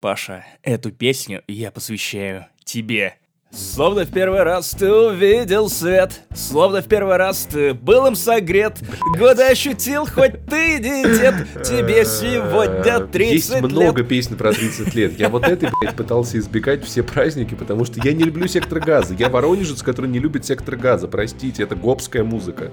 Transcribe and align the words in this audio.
Паша, 0.00 0.46
эту 0.62 0.92
песню 0.92 1.44
я 1.46 1.70
посвящаю 1.70 2.46
тебе. 2.64 3.19
Словно 3.52 4.04
в 4.04 4.12
первый 4.12 4.44
раз 4.44 4.70
ты 4.70 4.90
увидел 4.92 5.68
свет, 5.68 6.20
Словно 6.34 6.82
в 6.82 6.86
первый 6.86 7.16
раз 7.16 7.48
ты 7.50 7.74
был 7.74 8.06
им 8.06 8.14
согрет, 8.14 8.74
Годы 9.18 9.42
ощутил, 9.42 10.06
хоть 10.06 10.46
ты 10.46 10.78
не 10.78 11.02
дед, 11.02 11.34
Тебе 11.64 12.04
сегодня 12.04 13.00
30 13.00 13.32
Есть 13.32 13.50
лет. 13.54 13.62
много 13.64 14.04
песен 14.04 14.36
про 14.36 14.52
30 14.52 14.94
лет. 14.94 15.18
Я 15.18 15.28
вот 15.28 15.48
этой, 15.48 15.68
блядь, 15.80 15.96
пытался 15.96 16.38
избегать 16.38 16.84
все 16.84 17.02
праздники, 17.02 17.54
потому 17.54 17.84
что 17.84 18.00
я 18.04 18.12
не 18.12 18.22
люблю 18.22 18.46
сектор 18.46 18.78
газа. 18.78 19.14
Я 19.14 19.28
воронежец, 19.28 19.82
который 19.82 20.06
не 20.08 20.20
любит 20.20 20.46
сектор 20.46 20.76
газа. 20.76 21.08
Простите, 21.08 21.64
это 21.64 21.74
гопская 21.74 22.22
музыка. 22.22 22.70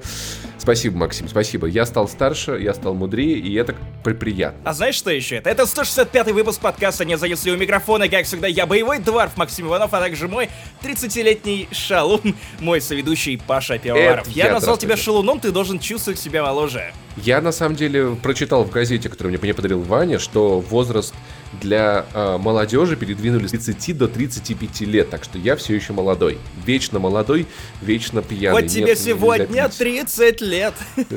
Спасибо, 0.59 0.97
Максим, 0.97 1.27
спасибо. 1.27 1.65
Я 1.65 1.87
стал 1.87 2.07
старше, 2.07 2.51
я 2.61 2.75
стал 2.75 2.93
мудрее, 2.93 3.39
и 3.39 3.51
это 3.55 3.73
при- 4.03 4.13
приятно. 4.13 4.59
А 4.63 4.73
знаешь, 4.73 4.95
что 4.95 5.09
еще 5.09 5.37
это? 5.37 5.49
Это 5.49 5.65
165 5.65 6.31
выпуск 6.33 6.61
подкаста 6.61 7.03
«Не 7.03 7.17
занесли 7.17 7.51
у 7.51 7.57
микрофона». 7.57 8.07
Как 8.09 8.25
всегда, 8.25 8.47
я 8.47 8.67
боевой 8.67 8.99
дворф 8.99 9.37
Максим 9.37 9.67
Иванов, 9.67 9.93
а 9.93 9.99
также 9.99 10.27
мой 10.27 10.49
30-летний 10.81 11.67
шалун, 11.71 12.35
мой 12.59 12.81
соведущий 12.81 13.37
Паша 13.37 13.77
Пивоваров. 13.77 14.27
Это 14.27 14.29
Я 14.31 14.51
назвал 14.51 14.77
тебя 14.77 14.97
шалуном, 14.97 15.39
ты 15.39 15.51
должен 15.51 15.79
чувствовать 15.79 16.19
себя 16.19 16.43
моложе. 16.43 16.93
Я 17.23 17.41
на 17.41 17.51
самом 17.51 17.75
деле 17.75 18.15
прочитал 18.21 18.63
в 18.63 18.69
газете, 18.69 19.09
которую 19.09 19.31
мне 19.31 19.39
мне 19.41 19.53
подарил 19.53 19.81
Ваня, 19.81 20.19
что 20.19 20.59
возраст 20.59 21.13
для 21.61 22.05
э, 22.13 22.37
молодежи 22.37 22.95
передвинули 22.95 23.47
с 23.47 23.51
30 23.51 23.97
до 23.97 24.07
35 24.07 24.81
лет, 24.81 25.09
так 25.09 25.23
что 25.23 25.37
я 25.37 25.55
все 25.55 25.75
еще 25.75 25.93
молодой. 25.93 26.37
Вечно 26.65 26.99
молодой, 26.99 27.47
вечно 27.81 28.21
пьяный. 28.21 28.61
вот 28.61 28.69
тебе 28.69 28.87
Нет, 28.87 28.99
сегодня 28.99 29.69
пить. 29.69 29.77
30 29.77 30.41
лет. 30.41 30.73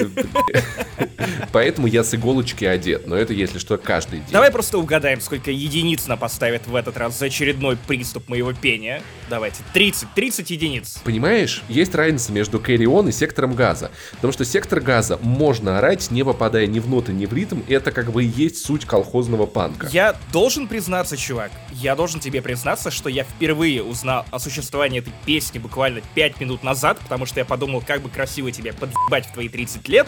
Поэтому 1.53 1.89
я 1.89 2.05
с 2.05 2.15
иголочки 2.15 2.65
одет, 2.65 3.07
но 3.07 3.17
это, 3.17 3.33
если 3.33 3.59
что, 3.59 3.77
каждый 3.77 4.21
день. 4.21 4.29
Давай 4.31 4.51
просто 4.51 4.79
угадаем, 4.79 5.21
сколько 5.21 5.51
единиц 5.51 6.07
нам 6.07 6.19
поставят 6.19 6.67
в 6.67 6.77
этот 6.77 6.97
раз 6.97 7.19
за 7.19 7.27
очередной 7.27 7.77
приступ 7.77 8.29
моего 8.29 8.53
пения. 8.53 9.03
Давайте, 9.29 9.59
30, 9.73 10.15
30 10.15 10.51
единиц. 10.51 11.01
Понимаешь, 11.05 11.63
есть 11.69 11.95
разница 11.95 12.33
между 12.33 12.59
Carry 12.59 13.09
и 13.09 13.13
сектором 13.13 13.55
газа. 13.55 13.91
Потому 14.13 14.33
что 14.33 14.45
сектор 14.45 14.81
газа 14.81 15.19
можно 15.23 15.79
орать, 15.79 15.90
не 16.11 16.25
попадая 16.25 16.67
ни 16.67 16.79
в 16.79 16.89
ноты, 16.89 17.13
ни 17.13 17.27
в 17.27 17.33
ритм. 17.33 17.61
Это 17.69 17.93
как 17.93 18.13
бы 18.13 18.25
и 18.25 18.27
есть 18.27 18.65
суть 18.65 18.85
колхозного 18.85 19.47
панка. 19.47 19.89
Я 19.91 20.17
должен 20.33 20.69
признаться, 20.69 21.17
чувак, 21.17 21.51
я 21.73 21.97
должен 21.97 22.21
тебе 22.21 22.43
признаться, 22.43 22.91
что 22.91 23.09
я 23.09 23.25
впервые 23.25 23.83
узнал 23.83 24.25
о 24.31 24.39
существовании 24.39 25.01
этой 25.01 25.13
песни 25.27 25.59
буквально 25.59 26.01
5 26.15 26.41
минут 26.41 26.63
назад, 26.63 26.99
потому 27.01 27.27
что 27.27 27.41
я 27.41 27.45
подумал, 27.45 27.83
как 27.87 28.03
бы 28.03 28.09
красиво 28.09 28.53
тебе 28.53 28.73
подъебать 28.73 29.27
в 29.27 29.33
твои 29.33 29.49
30 29.49 29.89
лет. 29.89 30.07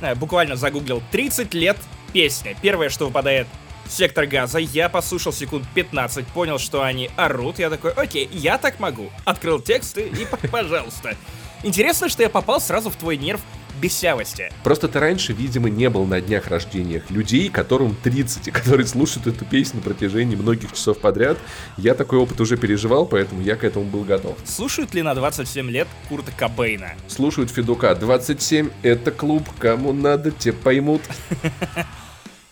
Э, 0.00 0.14
Буквально 0.14 0.56
загуглил 0.56 1.02
30 1.10 1.52
лет 1.54 1.76
песня. 2.12 2.56
Первое, 2.62 2.88
что 2.88 3.06
выпадает 3.06 3.46
Сектор 3.88 4.26
газа, 4.26 4.58
я 4.58 4.88
послушал 4.88 5.32
секунд 5.32 5.66
15, 5.74 6.26
понял, 6.28 6.58
что 6.58 6.82
они 6.82 7.10
орут, 7.16 7.58
я 7.58 7.68
такой, 7.68 7.92
окей, 7.92 8.28
я 8.32 8.56
так 8.56 8.80
могу. 8.80 9.10
Открыл 9.26 9.60
текст 9.60 9.98
и, 9.98 10.26
пожалуйста. 10.50 11.16
Интересно, 11.62 12.08
что 12.08 12.22
я 12.22 12.30
попал 12.30 12.60
сразу 12.60 12.90
в 12.90 12.96
твой 12.96 13.16
нерв 13.16 13.40
бесявости. 13.80 14.50
Просто 14.62 14.88
ты 14.88 14.98
раньше, 15.00 15.32
видимо, 15.32 15.68
не 15.70 15.88
был 15.88 16.04
на 16.04 16.20
днях 16.20 16.48
рождениях 16.48 17.10
людей, 17.10 17.48
которым 17.48 17.96
30, 18.02 18.48
и 18.48 18.50
которые 18.50 18.86
слушают 18.86 19.26
эту 19.26 19.44
песню 19.44 19.76
на 19.76 19.82
протяжении 19.82 20.36
многих 20.36 20.72
часов 20.72 20.98
подряд. 20.98 21.38
Я 21.76 21.94
такой 21.94 22.18
опыт 22.18 22.40
уже 22.40 22.56
переживал, 22.56 23.06
поэтому 23.06 23.42
я 23.42 23.56
к 23.56 23.64
этому 23.64 23.86
был 23.86 24.04
готов. 24.04 24.36
Слушают 24.44 24.94
ли 24.94 25.02
на 25.02 25.14
27 25.14 25.70
лет 25.70 25.88
Курта 26.08 26.32
Кобейна? 26.36 26.92
Слушают 27.08 27.50
Федука 27.50 27.94
27, 27.94 28.70
это 28.82 29.10
клуб, 29.10 29.48
кому 29.58 29.92
надо, 29.92 30.30
те 30.30 30.52
поймут. 30.52 31.02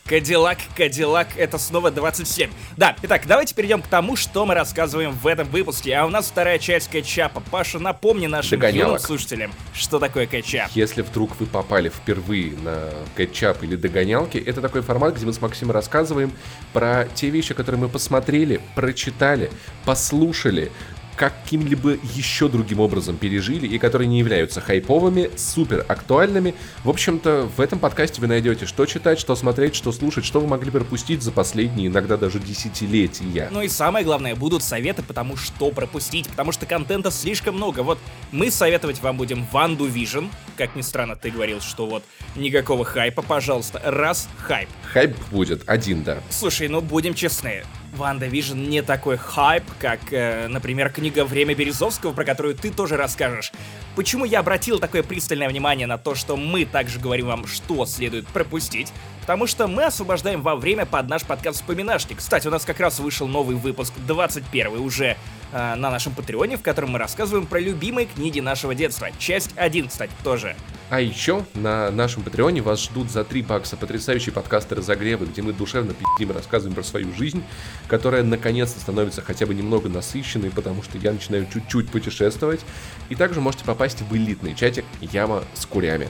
Кадиллак, 0.05 0.57
Кадиллак, 0.75 1.29
это 1.37 1.57
снова 1.57 1.89
27. 1.89 2.51
Да, 2.75 2.95
итак, 3.01 3.21
давайте 3.25 3.55
перейдем 3.55 3.81
к 3.81 3.87
тому, 3.87 4.17
что 4.17 4.45
мы 4.45 4.53
рассказываем 4.53 5.11
в 5.11 5.25
этом 5.27 5.47
выпуске. 5.47 5.95
А 5.95 6.05
у 6.05 6.09
нас 6.09 6.27
вторая 6.27 6.59
часть 6.59 6.89
кэтчапа. 6.89 7.41
Паша, 7.51 7.79
напомни 7.79 8.27
нашим 8.27 8.61
юным 8.61 8.99
слушателям, 8.99 9.53
что 9.73 9.99
такое 9.99 10.27
кэтчап. 10.27 10.69
Если 10.73 11.03
вдруг 11.03 11.39
вы 11.39 11.45
попали 11.45 11.87
впервые 11.87 12.51
на 12.57 12.89
кетчап 13.15 13.63
или 13.63 13.77
догонялки, 13.77 14.37
это 14.37 14.59
такой 14.61 14.81
формат, 14.81 15.15
где 15.15 15.25
мы 15.25 15.31
с 15.31 15.39
Максимом 15.39 15.71
рассказываем 15.71 16.33
про 16.73 17.07
те 17.15 17.29
вещи, 17.29 17.53
которые 17.53 17.79
мы 17.79 17.87
посмотрели, 17.87 18.59
прочитали, 18.75 19.51
послушали, 19.85 20.69
каким-либо 21.15 21.97
еще 22.15 22.47
другим 22.47 22.79
образом 22.79 23.17
пережили 23.17 23.67
и 23.67 23.77
которые 23.77 24.07
не 24.07 24.19
являются 24.19 24.61
хайповыми, 24.61 25.29
супер 25.35 25.85
актуальными. 25.87 26.55
В 26.83 26.89
общем-то, 26.89 27.49
в 27.55 27.61
этом 27.61 27.79
подкасте 27.79 28.21
вы 28.21 28.27
найдете, 28.27 28.65
что 28.65 28.85
читать, 28.85 29.19
что 29.19 29.35
смотреть, 29.35 29.75
что 29.75 29.91
слушать, 29.91 30.25
что 30.25 30.39
вы 30.39 30.47
могли 30.47 30.71
пропустить 30.71 31.21
за 31.21 31.31
последние, 31.31 31.87
иногда 31.87 32.17
даже 32.17 32.39
десятилетия. 32.39 33.49
Ну 33.51 33.61
и 33.61 33.67
самое 33.67 34.05
главное, 34.05 34.35
будут 34.35 34.63
советы, 34.63 35.03
потому 35.03 35.37
что 35.37 35.71
пропустить, 35.71 36.27
потому 36.29 36.51
что 36.51 36.65
контента 36.65 37.11
слишком 37.11 37.55
много. 37.55 37.81
Вот 37.81 37.99
мы 38.31 38.51
советовать 38.51 39.01
вам 39.01 39.17
будем 39.17 39.45
Ванду 39.51 39.85
Вижн. 39.85 40.25
Как 40.57 40.75
ни 40.75 40.81
странно, 40.81 41.15
ты 41.15 41.31
говорил, 41.31 41.61
что 41.61 41.85
вот 41.85 42.03
никакого 42.35 42.85
хайпа, 42.85 43.21
пожалуйста. 43.21 43.81
Раз, 43.83 44.27
хайп. 44.37 44.69
Хайп 44.91 45.15
будет 45.31 45.63
один, 45.67 46.03
да. 46.03 46.19
Слушай, 46.29 46.67
ну 46.67 46.81
будем 46.81 47.13
честны. 47.13 47.63
WandaVision 47.95 48.57
не 48.57 48.81
такой 48.81 49.17
хайп, 49.17 49.63
как, 49.79 49.99
э, 50.11 50.47
например, 50.47 50.89
книга 50.89 51.25
«Время 51.25 51.55
Березовского», 51.55 52.11
про 52.11 52.25
которую 52.25 52.55
ты 52.55 52.71
тоже 52.71 52.97
расскажешь. 52.97 53.51
Почему 53.95 54.25
я 54.25 54.39
обратил 54.39 54.79
такое 54.79 55.03
пристальное 55.03 55.47
внимание 55.47 55.85
на 55.85 55.97
то, 55.97 56.15
что 56.15 56.35
мы 56.35 56.65
также 56.65 56.99
говорим 56.99 57.27
вам, 57.27 57.47
что 57.47 57.85
следует 57.85 58.27
пропустить? 58.27 58.91
Потому 59.23 59.47
что 59.47 59.67
мы 59.67 59.85
освобождаем 59.85 60.41
вам 60.41 60.59
время 60.59 60.85
под 60.85 61.07
наш 61.07 61.23
подкаст 61.23 61.59
«Вспоминашки». 61.59 62.13
Кстати, 62.13 62.45
у 62.49 62.51
нас 62.51 62.65
как 62.65 62.81
раз 62.81 62.99
вышел 62.99 63.25
новый 63.25 63.55
выпуск, 63.55 63.93
21 64.05 64.79
уже 64.79 65.15
э, 65.53 65.75
на 65.75 65.89
нашем 65.89 66.13
Патреоне, 66.13 66.57
в 66.57 66.61
котором 66.61 66.91
мы 66.91 66.99
рассказываем 66.99 67.47
про 67.47 67.57
любимые 67.57 68.05
книги 68.05 68.41
нашего 68.41 68.75
детства. 68.75 69.07
Часть 69.17 69.51
1, 69.55 69.87
кстати, 69.87 70.11
тоже. 70.25 70.57
А 70.89 70.99
еще 70.99 71.45
на 71.53 71.89
нашем 71.89 72.23
Патреоне 72.23 72.61
вас 72.61 72.83
ждут 72.83 73.09
за 73.11 73.23
3 73.23 73.43
бакса 73.43 73.77
потрясающие 73.77 74.33
подкасты 74.33 74.75
разогревы, 74.75 75.25
где 75.25 75.41
мы 75.41 75.53
душевно 75.53 75.93
и 76.19 76.25
рассказываем 76.25 76.75
про 76.75 76.83
свою 76.83 77.13
жизнь, 77.13 77.45
которая 77.87 78.23
наконец-то 78.23 78.81
становится 78.81 79.21
хотя 79.21 79.45
бы 79.45 79.55
немного 79.55 79.87
насыщенной, 79.87 80.51
потому 80.51 80.83
что 80.83 80.97
я 80.97 81.13
начинаю 81.13 81.47
чуть-чуть 81.51 81.89
путешествовать. 81.89 82.59
И 83.07 83.15
также 83.15 83.39
можете 83.39 83.63
попасть 83.63 84.01
в 84.01 84.13
элитный 84.13 84.53
чатик 84.53 84.83
Яма 84.99 85.45
с 85.53 85.65
курями, 85.65 86.09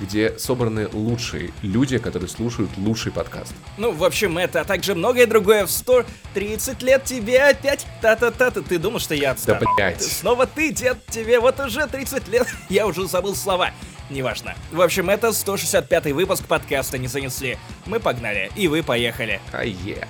где 0.00 0.38
собраны 0.38 0.88
лучшие 0.92 1.52
люди, 1.62 1.98
которые 1.98 2.28
слушают 2.28 2.70
лучший 2.76 3.12
подкаст. 3.12 3.54
Ну, 3.78 3.92
в 3.92 4.04
общем, 4.04 4.38
это, 4.38 4.60
а 4.60 4.64
также 4.64 4.94
многое 4.94 5.26
другое 5.26 5.66
в 5.66 5.70
130 5.70 6.82
лет 6.82 7.04
тебе 7.04 7.42
опять. 7.42 7.86
Та-та-та-та, 8.00 8.62
ты 8.62 8.78
думал, 8.78 8.98
что 8.98 9.14
я 9.14 9.32
отстану? 9.32 9.60
Да, 9.60 9.66
блядь. 9.76 10.02
Снова 10.02 10.46
ты, 10.46 10.72
дед, 10.72 10.98
тебе 11.08 11.40
вот 11.40 11.58
уже 11.60 11.86
30 11.86 12.28
лет. 12.28 12.46
Я 12.68 12.86
уже 12.86 13.06
забыл 13.06 13.34
слова. 13.34 13.70
Неважно. 14.10 14.54
В 14.70 14.80
общем, 14.80 15.08
это 15.08 15.32
165 15.32 16.12
выпуск 16.12 16.44
подкаста 16.44 16.98
«Не 16.98 17.08
занесли». 17.08 17.58
Мы 17.86 18.00
погнали, 18.00 18.50
и 18.54 18.68
вы 18.68 18.82
поехали. 18.82 19.40
А 19.52 19.64
е. 19.64 20.06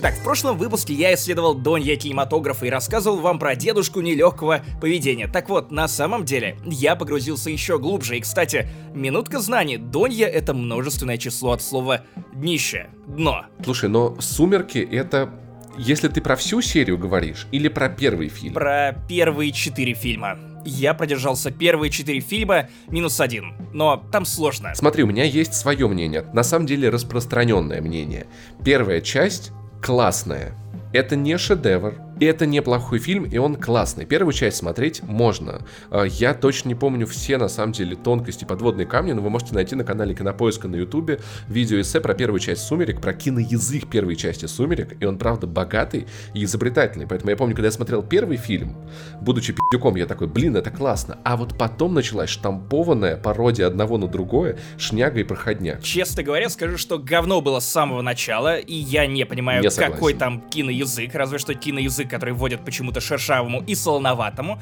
Итак, 0.00 0.14
в 0.14 0.22
прошлом 0.22 0.56
выпуске 0.56 0.94
я 0.94 1.12
исследовал 1.12 1.56
донья 1.56 1.96
кинематографа 1.96 2.64
и 2.66 2.70
рассказывал 2.70 3.16
вам 3.16 3.40
про 3.40 3.56
дедушку 3.56 4.00
нелегкого 4.00 4.60
поведения. 4.80 5.26
Так 5.26 5.48
вот, 5.48 5.72
на 5.72 5.88
самом 5.88 6.24
деле, 6.24 6.56
я 6.64 6.94
погрузился 6.94 7.50
еще 7.50 7.80
глубже. 7.80 8.16
И, 8.16 8.20
кстати, 8.20 8.68
минутка 8.94 9.40
знаний. 9.40 9.76
Донья— 9.76 10.26
это 10.28 10.54
множественное 10.54 11.18
число 11.18 11.50
от 11.50 11.62
слова 11.62 12.02
«днище», 12.32 12.90
«дно». 13.08 13.46
Слушай, 13.64 13.88
но 13.88 14.16
«Сумерки»— 14.20 14.78
это... 14.92 15.34
Если 15.76 16.06
ты 16.06 16.20
про 16.20 16.36
всю 16.36 16.62
серию 16.62 16.96
говоришь 16.96 17.48
или 17.50 17.66
про 17.66 17.88
первый 17.88 18.28
фильм? 18.28 18.54
Про 18.54 18.96
первые 19.08 19.50
четыре 19.50 19.94
фильма. 19.94 20.38
Я 20.64 20.94
продержался 20.94 21.50
первые 21.50 21.90
четыре 21.90 22.20
фильма 22.20 22.68
минус 22.88 23.20
один. 23.20 23.54
Но 23.72 24.00
там 24.12 24.24
сложно. 24.24 24.76
Смотри, 24.76 25.02
у 25.02 25.08
меня 25.08 25.24
есть 25.24 25.54
свое 25.54 25.88
мнение. 25.88 26.24
На 26.32 26.44
самом 26.44 26.66
деле 26.66 26.88
распространенное 26.88 27.80
мнение. 27.80 28.28
Первая 28.64 29.00
часть 29.00 29.50
классная. 29.82 30.52
Это 30.92 31.16
не 31.16 31.36
шедевр, 31.38 31.94
это 32.20 32.46
неплохой 32.46 32.98
фильм, 32.98 33.24
и 33.24 33.38
он 33.38 33.56
классный. 33.56 34.06
Первую 34.06 34.32
часть 34.32 34.56
смотреть 34.58 35.02
можно. 35.02 35.62
А, 35.90 36.04
Я 36.04 36.34
точно 36.34 36.68
не 36.68 36.74
помню 36.74 37.06
все, 37.06 37.38
на 37.38 37.48
самом 37.48 37.72
деле, 37.72 37.96
тонкости 37.96 38.44
подводные 38.44 38.86
камни, 38.86 39.12
но 39.12 39.22
вы 39.22 39.30
можете 39.30 39.54
найти 39.54 39.74
на 39.74 39.84
канале 39.84 40.14
Кинопоиска 40.14 40.68
на 40.68 40.76
Ютубе 40.76 41.20
видео-эссе 41.48 42.00
про 42.00 42.14
первую 42.14 42.40
часть 42.40 42.62
«Сумерек», 42.62 43.00
про 43.00 43.12
киноязык 43.12 43.88
первой 43.88 44.16
части 44.16 44.46
«Сумерек», 44.46 44.96
и 45.00 45.04
он, 45.04 45.18
правда, 45.18 45.46
богатый 45.46 46.06
и 46.34 46.44
изобретательный. 46.44 47.06
Поэтому 47.06 47.30
я 47.30 47.36
помню, 47.36 47.54
когда 47.54 47.66
я 47.68 47.72
смотрел 47.72 48.02
первый 48.02 48.36
фильм, 48.36 48.76
будучи 49.20 49.52
пи***ком, 49.52 49.96
я 49.96 50.06
такой, 50.06 50.26
блин, 50.26 50.56
это 50.56 50.70
классно. 50.70 51.18
А 51.24 51.36
вот 51.36 51.56
потом 51.56 51.94
началась 51.94 52.30
штампованная 52.30 53.16
пародия 53.16 53.66
одного 53.66 53.98
на 53.98 54.08
другое, 54.08 54.58
шняга 54.78 55.20
и 55.20 55.24
проходняк. 55.24 55.82
Честно 55.82 56.22
говоря, 56.22 56.48
скажу, 56.48 56.78
что 56.78 56.98
говно 56.98 57.40
было 57.40 57.60
с 57.60 57.68
самого 57.68 58.02
начала, 58.02 58.56
и 58.58 58.74
я 58.74 59.06
не 59.06 59.24
понимаю, 59.24 59.62
Не 59.62 59.70
согласен. 59.70 59.92
какой 59.94 60.14
там 60.14 60.40
киноязык, 60.40 61.14
разве 61.14 61.38
что 61.38 61.54
киноязык 61.54 62.07
который 62.08 62.34
вводят 62.34 62.64
почему-то 62.64 63.00
шершавому 63.00 63.62
и 63.66 63.74
солоноватому. 63.74 64.58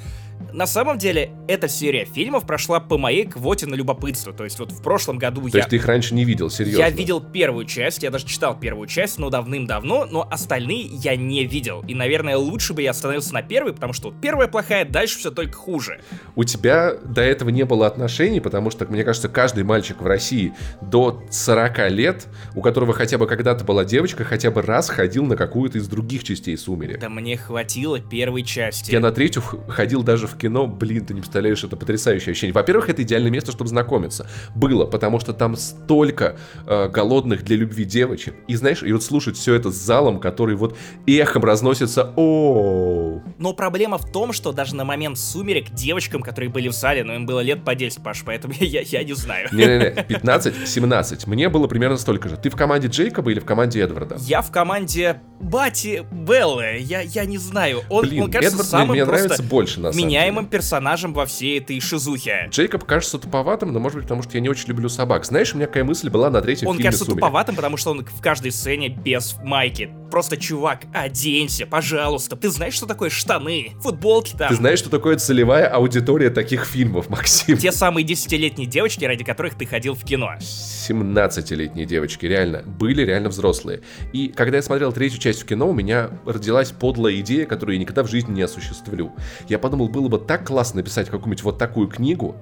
На 0.52 0.66
самом 0.66 0.96
деле, 0.96 1.32
эта 1.48 1.68
серия 1.68 2.06
фильмов 2.06 2.46
прошла 2.46 2.80
по 2.80 2.96
моей 2.96 3.26
квоте 3.26 3.66
на 3.66 3.74
любопытство. 3.74 4.32
То 4.32 4.44
есть 4.44 4.58
вот 4.58 4.72
в 4.72 4.82
прошлом 4.82 5.18
году 5.18 5.42
То 5.42 5.58
я... 5.58 5.58
есть 5.58 5.68
ты 5.68 5.76
их 5.76 5.86
раньше 5.86 6.14
не 6.14 6.24
видел, 6.24 6.48
серьезно? 6.48 6.78
Я 6.78 6.90
видел 6.90 7.20
первую 7.20 7.66
часть, 7.66 8.02
я 8.02 8.10
даже 8.10 8.26
читал 8.26 8.58
первую 8.58 8.88
часть, 8.88 9.18
но 9.18 9.28
давным-давно, 9.28 10.06
но 10.06 10.26
остальные 10.30 10.84
я 10.84 11.14
не 11.14 11.44
видел. 11.44 11.84
И, 11.86 11.94
наверное, 11.94 12.36
лучше 12.36 12.72
бы 12.72 12.82
я 12.82 12.92
остановился 12.92 13.34
на 13.34 13.42
первой, 13.42 13.74
потому 13.74 13.92
что 13.92 14.10
вот 14.10 14.20
первая 14.20 14.48
плохая, 14.48 14.84
дальше 14.84 15.18
все 15.18 15.30
только 15.30 15.56
хуже. 15.56 16.00
У 16.36 16.44
тебя 16.44 16.94
до 17.04 17.20
этого 17.20 17.50
не 17.50 17.64
было 17.64 17.86
отношений, 17.86 18.40
потому 18.40 18.70
что, 18.70 18.86
мне 18.86 19.04
кажется, 19.04 19.28
каждый 19.28 19.64
мальчик 19.64 20.00
в 20.00 20.06
России 20.06 20.54
до 20.80 21.22
40 21.30 21.90
лет, 21.90 22.26
у 22.54 22.62
которого 22.62 22.92
хотя 22.92 23.18
бы 23.18 23.26
когда-то 23.26 23.64
была 23.64 23.84
девочка, 23.84 24.24
хотя 24.24 24.50
бы 24.50 24.62
раз 24.62 24.88
ходил 24.88 25.26
на 25.26 25.36
какую-то 25.36 25.78
из 25.78 25.88
других 25.88 26.24
частей 26.24 26.56
«Сумерек». 26.56 26.98
Да 26.98 27.08
мне 27.08 27.36
хватило 27.36 28.00
первой 28.00 28.42
части. 28.42 28.90
Я 28.90 29.00
на 29.00 29.12
третью 29.12 29.42
ходил 29.68 30.02
даже 30.02 30.25
в 30.26 30.36
кино, 30.36 30.66
блин, 30.66 31.04
ты 31.06 31.14
не 31.14 31.20
представляешь, 31.20 31.62
это 31.64 31.76
потрясающее 31.76 32.32
ощущение. 32.32 32.52
Во-первых, 32.54 32.88
это 32.88 33.02
идеальное 33.02 33.30
место, 33.30 33.52
чтобы 33.52 33.68
знакомиться. 33.68 34.28
Было, 34.54 34.84
потому 34.86 35.20
что 35.20 35.32
там 35.32 35.56
столько 35.56 36.36
э, 36.66 36.88
голодных 36.88 37.44
для 37.44 37.56
любви 37.56 37.84
девочек. 37.84 38.34
И 38.48 38.56
знаешь, 38.56 38.82
и 38.82 38.92
вот 38.92 39.02
слушать 39.02 39.36
все 39.36 39.54
это 39.54 39.70
с 39.70 39.76
залом, 39.76 40.20
который 40.20 40.56
вот 40.56 40.76
эхом 41.06 41.44
разносится, 41.44 42.12
о 42.16 43.20
Но 43.38 43.52
проблема 43.52 43.98
в 43.98 44.10
том, 44.10 44.32
что 44.32 44.52
даже 44.52 44.74
на 44.74 44.84
момент 44.84 45.18
«Сумерек» 45.18 45.70
девочкам, 45.70 46.22
которые 46.22 46.50
были 46.50 46.68
в 46.68 46.72
зале, 46.72 47.04
ну 47.04 47.14
им 47.14 47.26
было 47.26 47.40
лет 47.40 47.64
по 47.64 47.74
10, 47.74 48.02
Паш, 48.02 48.22
поэтому 48.24 48.54
я, 48.60 48.80
я 48.82 49.02
не 49.04 49.14
знаю. 49.14 49.48
Не-не-не, 49.52 49.94
15-17. 50.08 51.22
Мне 51.26 51.48
было 51.48 51.66
примерно 51.66 51.96
столько 51.96 52.28
же. 52.28 52.36
Ты 52.36 52.50
в 52.50 52.56
команде 52.56 52.88
Джейкоба 52.88 53.30
или 53.30 53.40
в 53.40 53.44
команде 53.44 53.80
Эдварда? 53.80 54.16
Я 54.20 54.42
в 54.42 54.50
команде 54.50 55.20
Бати 55.40 56.06
Беллы, 56.10 56.78
я, 56.80 57.00
я 57.00 57.24
не 57.24 57.38
знаю. 57.38 57.82
Он, 57.90 58.06
Блин, 58.06 58.24
он 58.24 58.30
кажется 58.30 58.54
Эдвард 58.54 58.66
мне- 58.66 58.70
самым 58.70 58.90
мне 58.90 59.04
просто 59.04 59.24
нравится 59.24 59.42
больше, 59.42 59.80
на 59.80 59.92
самом 59.92 60.06
меняемым 60.06 60.15
деле. 60.24 60.48
персонажем 60.48 61.12
во 61.12 61.26
всей 61.26 61.58
этой 61.58 61.80
шизухе. 61.80 62.48
Джейкоб 62.50 62.84
кажется 62.84 63.18
туповатым, 63.18 63.72
но 63.72 63.80
может 63.80 63.96
быть 63.96 64.04
потому, 64.04 64.22
что 64.22 64.34
я 64.34 64.40
не 64.40 64.48
очень 64.48 64.68
люблю 64.68 64.88
собак. 64.88 65.24
Знаешь, 65.24 65.52
у 65.54 65.56
меня 65.56 65.66
какая 65.66 65.84
мысль 65.84 66.10
была 66.10 66.30
на 66.30 66.40
третьем 66.40 66.68
Он 66.68 66.76
фильме 66.76 66.88
кажется 66.88 67.04
«Сумерек». 67.04 67.20
туповатым, 67.20 67.56
потому 67.56 67.76
что 67.76 67.90
он 67.90 68.04
в 68.04 68.20
каждой 68.20 68.52
сцене 68.52 68.88
без 68.88 69.36
майки. 69.42 69.90
Просто, 70.10 70.36
чувак, 70.36 70.82
оденься, 70.94 71.66
пожалуйста. 71.66 72.36
Ты 72.36 72.48
знаешь, 72.50 72.74
что 72.74 72.86
такое 72.86 73.10
штаны, 73.10 73.72
футболки 73.80 74.34
там? 74.36 74.48
Ты 74.48 74.54
знаешь, 74.54 74.78
что 74.78 74.90
такое 74.90 75.16
целевая 75.16 75.66
аудитория 75.66 76.30
таких 76.30 76.64
фильмов, 76.64 77.08
Максим? 77.08 77.56
Те 77.58 77.72
самые 77.72 78.04
десятилетние 78.04 78.66
девочки, 78.68 79.04
ради 79.04 79.24
которых 79.24 79.54
ты 79.56 79.66
ходил 79.66 79.94
в 79.94 80.04
кино. 80.04 80.34
17-летние 80.38 81.86
девочки, 81.86 82.26
реально, 82.26 82.62
были 82.62 83.02
реально 83.02 83.28
взрослые. 83.28 83.82
И 84.12 84.28
когда 84.28 84.58
я 84.58 84.62
смотрел 84.62 84.92
третью 84.92 85.20
часть 85.20 85.42
в 85.42 85.46
кино, 85.46 85.68
у 85.68 85.72
меня 85.72 86.10
родилась 86.24 86.70
подлая 86.70 87.14
идея, 87.20 87.46
которую 87.46 87.76
я 87.76 87.80
никогда 87.80 88.02
в 88.02 88.10
жизни 88.10 88.32
не 88.32 88.42
осуществлю. 88.42 89.12
Я 89.48 89.58
подумал, 89.58 89.88
было 89.88 90.08
бы 90.08 90.18
так 90.18 90.46
классно 90.46 90.78
написать 90.78 91.06
какую-нибудь 91.08 91.42
вот 91.42 91.58
такую 91.58 91.88
книгу, 91.88 92.36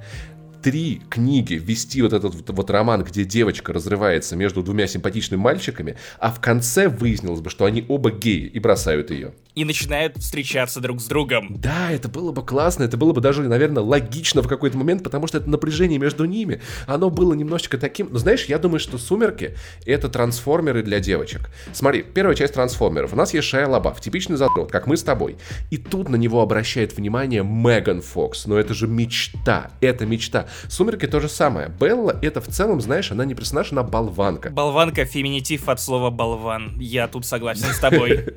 три 0.65 1.03
книги 1.11 1.55
ввести 1.55 2.01
вот 2.01 2.15
этот 2.15 2.35
вот, 2.35 2.49
вот 2.49 2.71
роман, 2.71 3.05
где 3.05 3.27
девочка 3.27 3.71
разрывается 3.75 4.35
между 4.35 4.63
двумя 4.63 4.87
симпатичными 4.87 5.39
мальчиками, 5.39 5.97
а 6.19 6.33
в 6.33 6.41
конце 6.41 6.89
выяснилось 6.89 7.43
бы, 7.43 7.51
что 7.51 7.67
они 7.67 7.85
оба 7.87 8.11
геи 8.11 8.47
и 8.47 8.59
бросают 8.59 9.11
ее. 9.11 9.35
И 9.55 9.65
начинают 9.67 10.17
встречаться 10.17 10.81
друг 10.81 11.03
с 11.03 11.05
другом. 11.05 11.61
Да, 11.61 11.93
это 11.93 12.09
было 12.09 12.33
бы 12.33 12.45
классно, 12.45 12.83
это 12.85 12.97
было 12.97 13.13
бы 13.13 13.21
даже, 13.21 13.43
наверное, 13.43 13.83
логично 13.83 14.41
в 14.43 14.49
какой-то 14.49 14.79
момент, 14.79 15.05
потому 15.05 15.27
что 15.27 15.37
это 15.37 15.51
напряжение 15.51 15.99
между 15.99 16.25
ними, 16.25 16.63
оно 16.87 17.11
было 17.11 17.35
немножечко 17.35 17.77
таким... 17.77 18.09
Но 18.11 18.19
знаешь, 18.19 18.47
я 18.47 18.59
думаю, 18.59 18.81
что 18.81 18.97
«Сумерки»— 18.97 19.55
это 19.85 20.09
трансформеры 20.09 20.83
для 20.83 20.99
девочек. 20.99 21.51
Смотри, 21.75 22.03
первая 22.03 22.35
часть 22.35 22.55
трансформеров. 22.55 23.13
У 23.13 23.17
нас 23.17 23.35
есть 23.35 23.47
Шайа 23.47 23.69
Лабаф, 23.69 24.01
типичный 24.01 24.39
задрот, 24.39 24.73
как 24.73 24.87
мы 24.87 24.97
с 24.97 25.03
тобой. 25.03 25.37
И 25.71 25.77
тут 25.77 26.09
на 26.09 26.17
него 26.17 26.41
обращает 26.41 26.97
внимание 26.97 27.45
Меган 27.45 28.01
Фокс. 28.01 28.47
Но 28.47 28.59
это 28.59 28.73
же 28.73 28.89
мечта, 28.89 29.71
это 29.83 30.07
мечта. 30.07 30.47
«Сумерки» 30.69 31.07
то 31.07 31.21
же 31.21 31.29
самое. 31.29 31.69
Белла— 31.69 32.19
это 32.23 32.41
в 32.41 32.49
целом, 32.49 32.81
знаешь, 32.81 33.11
она 33.13 33.25
не 33.25 33.35
персонаж, 33.35 33.73
она 33.73 33.83
болванка. 33.83 34.51
Болванка 34.51 35.05
феминитив 35.05 35.69
от 35.69 35.81
слова 35.81 36.11
болван. 36.11 36.73
Я 36.79 37.09
тут 37.09 37.27
согласен 37.27 37.73
с 37.73 37.79
тобой. 37.79 38.25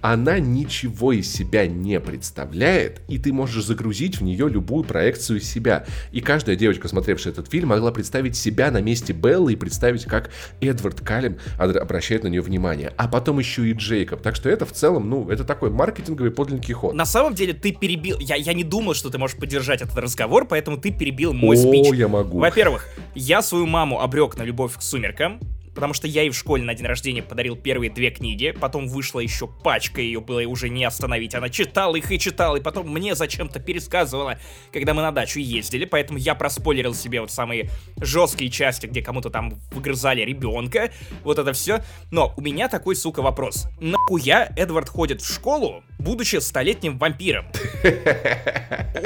Она 0.00 0.38
ничего 0.38 1.12
из 1.12 1.32
себя 1.32 1.66
не 1.66 2.00
представляет, 2.00 3.00
и 3.08 3.18
ты 3.18 3.32
можешь 3.32 3.64
загрузить 3.64 4.20
в 4.20 4.22
нее 4.22 4.48
любую 4.48 4.84
проекцию 4.84 5.40
себя. 5.40 5.86
И 6.12 6.20
каждая 6.20 6.56
девочка, 6.56 6.88
смотревшая 6.88 7.32
этот 7.32 7.50
фильм, 7.50 7.68
могла 7.68 7.90
представить 7.90 8.36
себя 8.36 8.70
на 8.70 8.80
месте 8.80 9.12
Беллы 9.12 9.54
и 9.54 9.56
представить, 9.56 10.04
как 10.04 10.30
Эдвард 10.60 11.00
адр- 11.00 11.78
обращает 11.78 12.24
на 12.24 12.28
нее 12.28 12.42
внимание. 12.42 12.92
А 12.96 13.08
потом 13.08 13.38
еще 13.38 13.68
и 13.68 13.72
Джейкоб. 13.72 14.22
Так 14.22 14.36
что 14.36 14.48
это 14.48 14.66
в 14.66 14.72
целом, 14.72 15.08
ну, 15.08 15.28
это 15.30 15.44
такой 15.44 15.70
маркетинговый 15.70 16.30
подлинный 16.30 16.72
ход. 16.72 16.94
На 16.94 17.06
самом 17.06 17.34
деле 17.34 17.52
ты 17.52 17.72
перебил... 17.72 18.18
Я, 18.18 18.36
я 18.36 18.52
не 18.52 18.64
думал, 18.64 18.94
что 18.94 19.10
ты 19.10 19.18
можешь 19.18 19.36
поддержать 19.36 19.80
этот 19.82 19.96
разговор, 19.96 20.46
поэтому 20.46 20.76
ты 20.76 20.92
перебил 20.92 21.27
мой 21.32 21.56
О, 21.56 21.60
спич. 21.60 21.92
я 21.94 22.08
могу. 22.08 22.38
Во-первых, 22.38 22.88
я 23.14 23.42
свою 23.42 23.66
маму 23.66 24.00
обрек 24.00 24.36
на 24.36 24.42
любовь 24.42 24.76
к 24.76 24.82
сумеркам, 24.82 25.40
потому 25.78 25.94
что 25.94 26.08
я 26.08 26.22
ей 26.22 26.30
в 26.30 26.36
школе 26.36 26.64
на 26.64 26.74
день 26.74 26.86
рождения 26.86 27.22
подарил 27.22 27.54
первые 27.54 27.88
две 27.88 28.10
книги, 28.10 28.50
потом 28.50 28.88
вышла 28.88 29.20
еще 29.20 29.46
пачка, 29.46 30.00
ее 30.00 30.20
было 30.20 30.40
уже 30.40 30.68
не 30.68 30.84
остановить. 30.84 31.36
Она 31.36 31.50
читала 31.50 31.94
их 31.94 32.10
и 32.10 32.18
читала, 32.18 32.56
и 32.56 32.60
потом 32.60 32.92
мне 32.92 33.14
зачем-то 33.14 33.60
пересказывала, 33.60 34.40
когда 34.72 34.92
мы 34.92 35.02
на 35.02 35.12
дачу 35.12 35.38
ездили, 35.38 35.84
поэтому 35.84 36.18
я 36.18 36.34
проспойлерил 36.34 36.94
себе 36.94 37.20
вот 37.20 37.30
самые 37.30 37.70
жесткие 38.00 38.50
части, 38.50 38.86
где 38.86 39.02
кому-то 39.02 39.30
там 39.30 39.54
выгрызали 39.70 40.22
ребенка, 40.22 40.90
вот 41.22 41.38
это 41.38 41.52
все. 41.52 41.84
Но 42.10 42.34
у 42.36 42.40
меня 42.40 42.68
такой, 42.68 42.96
сука, 42.96 43.22
вопрос. 43.22 43.68
Нахуя 43.78 44.52
Эдвард 44.56 44.88
ходит 44.88 45.22
в 45.22 45.32
школу, 45.32 45.84
будучи 46.00 46.36
столетним 46.40 46.98
вампиром? 46.98 47.46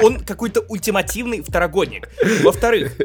Он 0.01 0.21
какой-то 0.21 0.61
ультимативный 0.61 1.41
второгодник. 1.41 2.09
Во-вторых, 2.41 2.97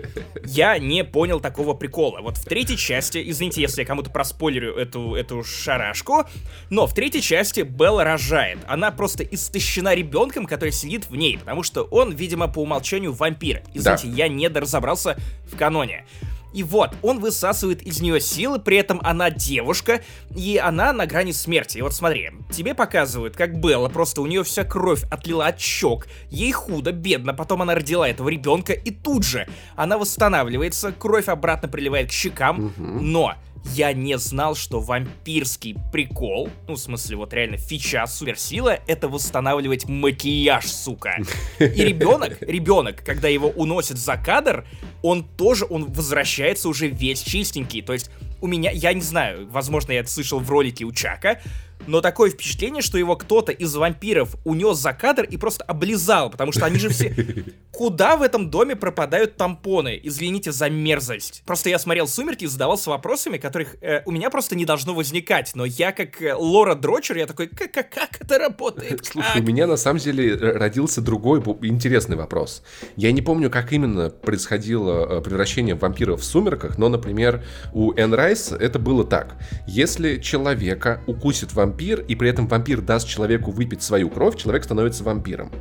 я 0.46 0.78
не 0.78 1.04
понял 1.04 1.38
такого 1.38 1.74
прикола. 1.74 2.22
Вот 2.22 2.38
в 2.38 2.44
третьей 2.46 2.78
части, 2.78 3.22
извините, 3.26 3.57
если 3.60 3.82
я 3.82 3.86
кому-то 3.86 4.10
проспойлерю 4.10 4.74
эту, 4.74 5.14
эту 5.14 5.44
шарашку, 5.44 6.24
но 6.70 6.86
в 6.86 6.94
третьей 6.94 7.22
части 7.22 7.60
Белла 7.60 8.04
рожает. 8.04 8.58
Она 8.66 8.90
просто 8.90 9.24
истощена 9.24 9.94
ребенком, 9.94 10.46
который 10.46 10.70
сидит 10.70 11.08
в 11.08 11.16
ней, 11.16 11.38
потому 11.38 11.62
что 11.62 11.82
он, 11.82 12.12
видимо, 12.12 12.48
по 12.48 12.60
умолчанию 12.60 13.12
вампир. 13.12 13.62
Извините, 13.74 14.08
я 14.08 14.28
не 14.28 14.48
доразобрался 14.48 15.18
в 15.50 15.56
каноне. 15.56 16.04
И 16.52 16.62
вот, 16.62 16.90
он 17.02 17.20
высасывает 17.20 17.82
из 17.82 18.00
нее 18.00 18.20
силы, 18.20 18.58
при 18.58 18.78
этом 18.78 19.00
она 19.02 19.30
девушка, 19.30 20.00
и 20.34 20.56
она 20.62 20.92
на 20.92 21.06
грани 21.06 21.32
смерти. 21.32 21.78
И 21.78 21.82
вот 21.82 21.94
смотри, 21.94 22.30
тебе 22.50 22.74
показывают, 22.74 23.36
как 23.36 23.60
Белла, 23.60 23.88
просто 23.88 24.22
у 24.22 24.26
нее 24.26 24.42
вся 24.44 24.64
кровь 24.64 25.04
отлила 25.10 25.46
от 25.46 25.60
щек, 25.60 26.08
ей 26.30 26.52
худо, 26.52 26.92
бедно, 26.92 27.34
потом 27.34 27.62
она 27.62 27.74
родила 27.74 28.08
этого 28.08 28.28
ребенка, 28.28 28.72
и 28.72 28.90
тут 28.90 29.24
же 29.24 29.46
она 29.76 29.98
восстанавливается, 29.98 30.92
кровь 30.92 31.28
обратно 31.28 31.68
приливает 31.68 32.08
к 32.08 32.12
щекам, 32.12 32.72
но 32.78 33.34
я 33.74 33.92
не 33.92 34.18
знал, 34.18 34.54
что 34.54 34.80
вампирский 34.80 35.76
прикол, 35.92 36.48
ну, 36.66 36.74
в 36.74 36.78
смысле, 36.78 37.16
вот 37.16 37.32
реально 37.32 37.56
фича 37.56 38.06
суперсила, 38.06 38.78
это 38.86 39.08
восстанавливать 39.08 39.88
макияж, 39.88 40.66
сука. 40.66 41.18
И 41.58 41.64
ребенок, 41.64 42.38
ребенок, 42.40 43.04
когда 43.04 43.28
его 43.28 43.48
уносят 43.48 43.98
за 43.98 44.16
кадр, 44.16 44.66
он 45.02 45.24
тоже, 45.24 45.66
он 45.68 45.84
возвращается 45.92 46.68
уже 46.68 46.88
весь 46.88 47.20
чистенький. 47.20 47.82
То 47.82 47.92
есть 47.92 48.10
у 48.40 48.46
меня, 48.46 48.70
я 48.70 48.92
не 48.92 49.02
знаю, 49.02 49.48
возможно, 49.50 49.92
я 49.92 50.00
это 50.00 50.10
слышал 50.10 50.38
в 50.40 50.50
ролике 50.50 50.84
у 50.84 50.92
Чака, 50.92 51.40
но 51.88 52.00
такое 52.00 52.30
впечатление, 52.30 52.82
что 52.82 52.98
его 52.98 53.16
кто-то 53.16 53.50
из 53.50 53.74
вампиров 53.74 54.36
унес 54.44 54.78
за 54.78 54.92
кадр 54.92 55.24
и 55.24 55.36
просто 55.36 55.64
облизал, 55.64 56.30
потому 56.30 56.52
что 56.52 56.66
они 56.66 56.78
же 56.78 56.90
все... 56.90 57.14
Куда 57.72 58.16
в 58.16 58.22
этом 58.22 58.50
доме 58.50 58.74
пропадают 58.74 59.36
тампоны? 59.36 60.00
Извините 60.02 60.50
за 60.50 60.68
мерзость. 60.68 61.44
Просто 61.46 61.70
я 61.70 61.78
смотрел 61.78 62.08
«Сумерки» 62.08 62.44
и 62.44 62.48
задавался 62.48 62.90
вопросами, 62.90 63.38
которых 63.38 63.76
э, 63.80 64.02
у 64.04 64.10
меня 64.10 64.30
просто 64.30 64.56
не 64.56 64.64
должно 64.64 64.94
возникать, 64.94 65.52
но 65.54 65.64
я 65.64 65.92
как 65.92 66.20
э, 66.20 66.34
Лора 66.34 66.74
Дрочер, 66.74 67.16
я 67.16 67.26
такой, 67.26 67.46
как, 67.46 67.70
как, 67.72 67.90
как 67.90 68.20
это 68.20 68.38
работает? 68.38 69.04
Слушай, 69.04 69.34
Как?» 69.34 69.42
у 69.42 69.46
меня 69.46 69.68
на 69.68 69.76
самом 69.76 70.00
деле 70.00 70.34
родился 70.34 71.00
другой 71.00 71.40
интересный 71.62 72.16
вопрос. 72.16 72.62
Я 72.96 73.12
не 73.12 73.22
помню, 73.22 73.48
как 73.48 73.72
именно 73.72 74.10
происходило 74.10 75.18
э, 75.18 75.22
превращение 75.22 75.76
вампира 75.76 76.16
в 76.16 76.24
сумерках, 76.24 76.78
но, 76.78 76.88
например, 76.88 77.44
у 77.72 77.92
Энн 77.92 78.12
Райс 78.12 78.50
это 78.50 78.80
было 78.80 79.04
так. 79.04 79.36
Если 79.68 80.18
человека 80.18 81.00
укусит 81.06 81.52
вампир, 81.54 81.77
и 81.78 82.14
при 82.14 82.28
этом 82.28 82.46
вампир 82.48 82.80
даст 82.80 83.08
человеку 83.08 83.50
выпить 83.50 83.82
свою 83.82 84.10
кровь, 84.10 84.36
человек 84.36 84.64
становится 84.64 85.04
вампиром. 85.04 85.52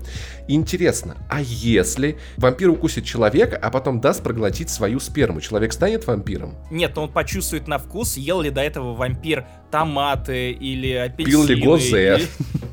Интересно, 0.47 1.17
а 1.29 1.41
если 1.41 2.17
вампир 2.37 2.69
укусит 2.69 3.05
человека, 3.05 3.57
а 3.61 3.69
потом 3.69 4.01
даст 4.01 4.23
проглотить 4.23 4.69
свою 4.69 4.99
сперму, 4.99 5.41
человек 5.41 5.73
станет 5.73 6.07
вампиром? 6.07 6.55
Нет, 6.71 6.95
но 6.95 7.03
он 7.03 7.11
почувствует 7.11 7.67
на 7.67 7.77
вкус, 7.77 8.17
ел 8.17 8.41
ли 8.41 8.49
до 8.49 8.61
этого 8.61 8.95
вампир 8.95 9.45
томаты 9.71 10.51
или 10.51 10.91
апельсины. 10.93 11.31
Пил 11.31 11.43
ли 11.45 11.63
Гозе? 11.63 12.21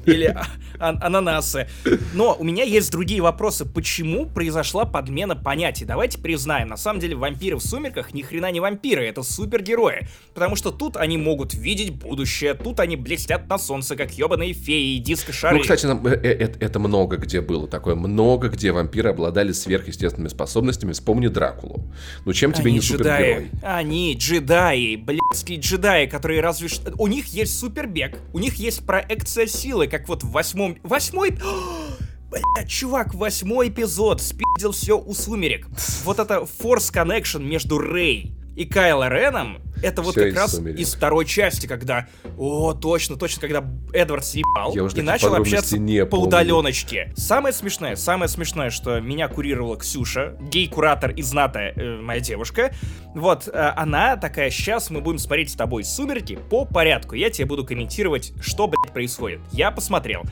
Или, 0.07 0.17
или 0.17 0.37
ан- 0.79 0.99
ананасы. 1.03 1.69
Но 2.13 2.37
у 2.39 2.45
меня 2.45 2.65
есть 2.65 2.91
другие 2.91 3.21
вопросы. 3.21 3.65
Почему 3.65 4.27
произошла 4.27 4.85
подмена 4.85 5.37
понятий? 5.37 5.85
Давайте 5.85 6.19
признаем, 6.19 6.69
на 6.69 6.77
самом 6.77 7.01
деле 7.01 7.17
вампиры 7.17 7.57
в 7.57 7.61
«Сумерках» 7.61 8.15
ни 8.15 8.23
хрена 8.23 8.51
не 8.51 8.61
вампиры, 8.61 9.05
это 9.07 9.23
супергерои. 9.23 10.07
Потому 10.35 10.57
что 10.57 10.71
тут 10.71 10.97
они 10.97 11.17
могут 11.17 11.55
видеть 11.55 11.91
будущее, 11.91 12.55
тут 12.55 12.81
они 12.81 12.97
блестят 12.97 13.49
на 13.49 13.59
солнце, 13.59 13.97
как 13.97 14.13
ебаные 14.13 14.53
феи 14.53 14.97
и 14.97 14.99
диско-шары. 14.99 15.57
Ну, 15.57 15.63
кстати, 15.63 15.87
нам, 15.87 16.07
э, 16.07 16.11
э, 16.23 16.53
это 16.61 16.79
много 16.79 17.17
где 17.17 17.41
было 17.41 17.67
такое. 17.67 17.95
Много 17.95 18.49
где 18.49 18.73
вампиры 18.73 19.11
обладали 19.11 19.53
сверхъестественными 19.53 20.29
способностями. 20.29 20.93
Вспомни 20.93 21.29
Дракулу. 21.29 21.85
Ну, 22.25 22.33
чем 22.33 22.53
тебе 22.53 22.67
Они 22.67 22.75
не 22.75 22.81
супергерой? 22.81 23.45
джедаи. 23.45 23.51
Они 23.63 24.15
джедаи, 24.15 24.97
блядские 24.97 25.59
джедаи, 25.59 26.07
которые 26.07 26.41
разве 26.41 26.69
что... 26.69 26.84
У 26.99 27.07
них 27.07 27.27
есть 27.27 27.59
супербег, 27.59 28.19
у 28.33 28.39
них 28.39 28.55
есть 28.55 28.85
проекция 28.87 29.47
силы, 29.47 29.87
как 29.87 30.09
вот 30.09 30.23
в 30.23 30.31
восьмом... 30.31 30.77
Восьмой... 30.83 31.31
Блять, 32.31 32.69
чувак, 32.69 33.15
восьмой 33.15 33.69
эпизод 33.69 34.21
спиздил 34.21 34.73
все 34.73 34.99
у 34.99 35.15
сумерек. 35.15 35.69
Вот 36.05 36.19
это 36.19 36.47
Force 36.61 36.93
Connection 36.93 37.45
между 37.45 37.79
Рэй 37.79 38.35
и 38.57 38.65
Кайло 38.65 39.09
Реном, 39.09 39.59
это 39.83 40.01
вот 40.03 40.13
Всё 40.13 40.27
как 40.27 40.35
раз 40.37 40.53
«Сумерек». 40.53 40.79
из 40.79 40.95
второй 40.95 41.27
части, 41.27 41.67
когда, 41.67 42.07
о, 42.39 42.73
точно, 42.73 43.17
точно, 43.17 43.41
когда 43.43 43.65
Эдвард 43.93 44.25
съебал 44.25 44.73
и 44.73 45.03
начал 45.03 45.35
общаться 45.35 45.77
не 45.79 46.05
по 46.05 46.13
помню. 46.13 46.27
удаленочке. 46.29 47.13
Самое 47.17 47.53
смешное, 47.53 47.97
самое 47.97 48.29
смешное, 48.29 48.71
что 48.71 49.01
меня 49.01 49.29
курировала 49.29 49.77
Ксюша, 49.77 50.37
гей-куратор 50.41 51.11
из 51.11 51.33
НАТО, 51.33 51.59
э, 51.59 52.01
моя 52.01 52.21
девушка. 52.21 52.73
Вот, 53.15 53.49
э, 53.49 53.73
она 53.77 54.17
такая, 54.17 54.51
сейчас 54.51 54.91
мы 54.91 55.01
будем 55.01 55.19
смотреть 55.19 55.51
с 55.51 55.55
тобой 55.55 55.85
«Сумерки» 55.85 56.39
по 56.51 56.65
порядку. 56.65 57.15
Я 57.15 57.31
тебе 57.31 57.47
буду 57.47 57.65
комментировать, 57.65 58.33
что, 58.41 58.69
блядь, 58.69 58.93
происходит. 58.93 59.41
Я 59.53 59.71
посмотрел. 59.71 60.23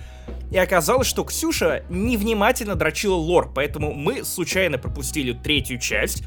И 0.51 0.59
оказалось, 0.59 1.07
что 1.07 1.25
Ксюша 1.25 1.83
невнимательно 1.89 2.75
дрочила 2.75 3.15
лор, 3.15 3.51
поэтому 3.53 3.93
мы 3.93 4.23
случайно 4.25 4.79
пропустили 4.79 5.33
третью 5.33 5.79
часть. 5.79 6.25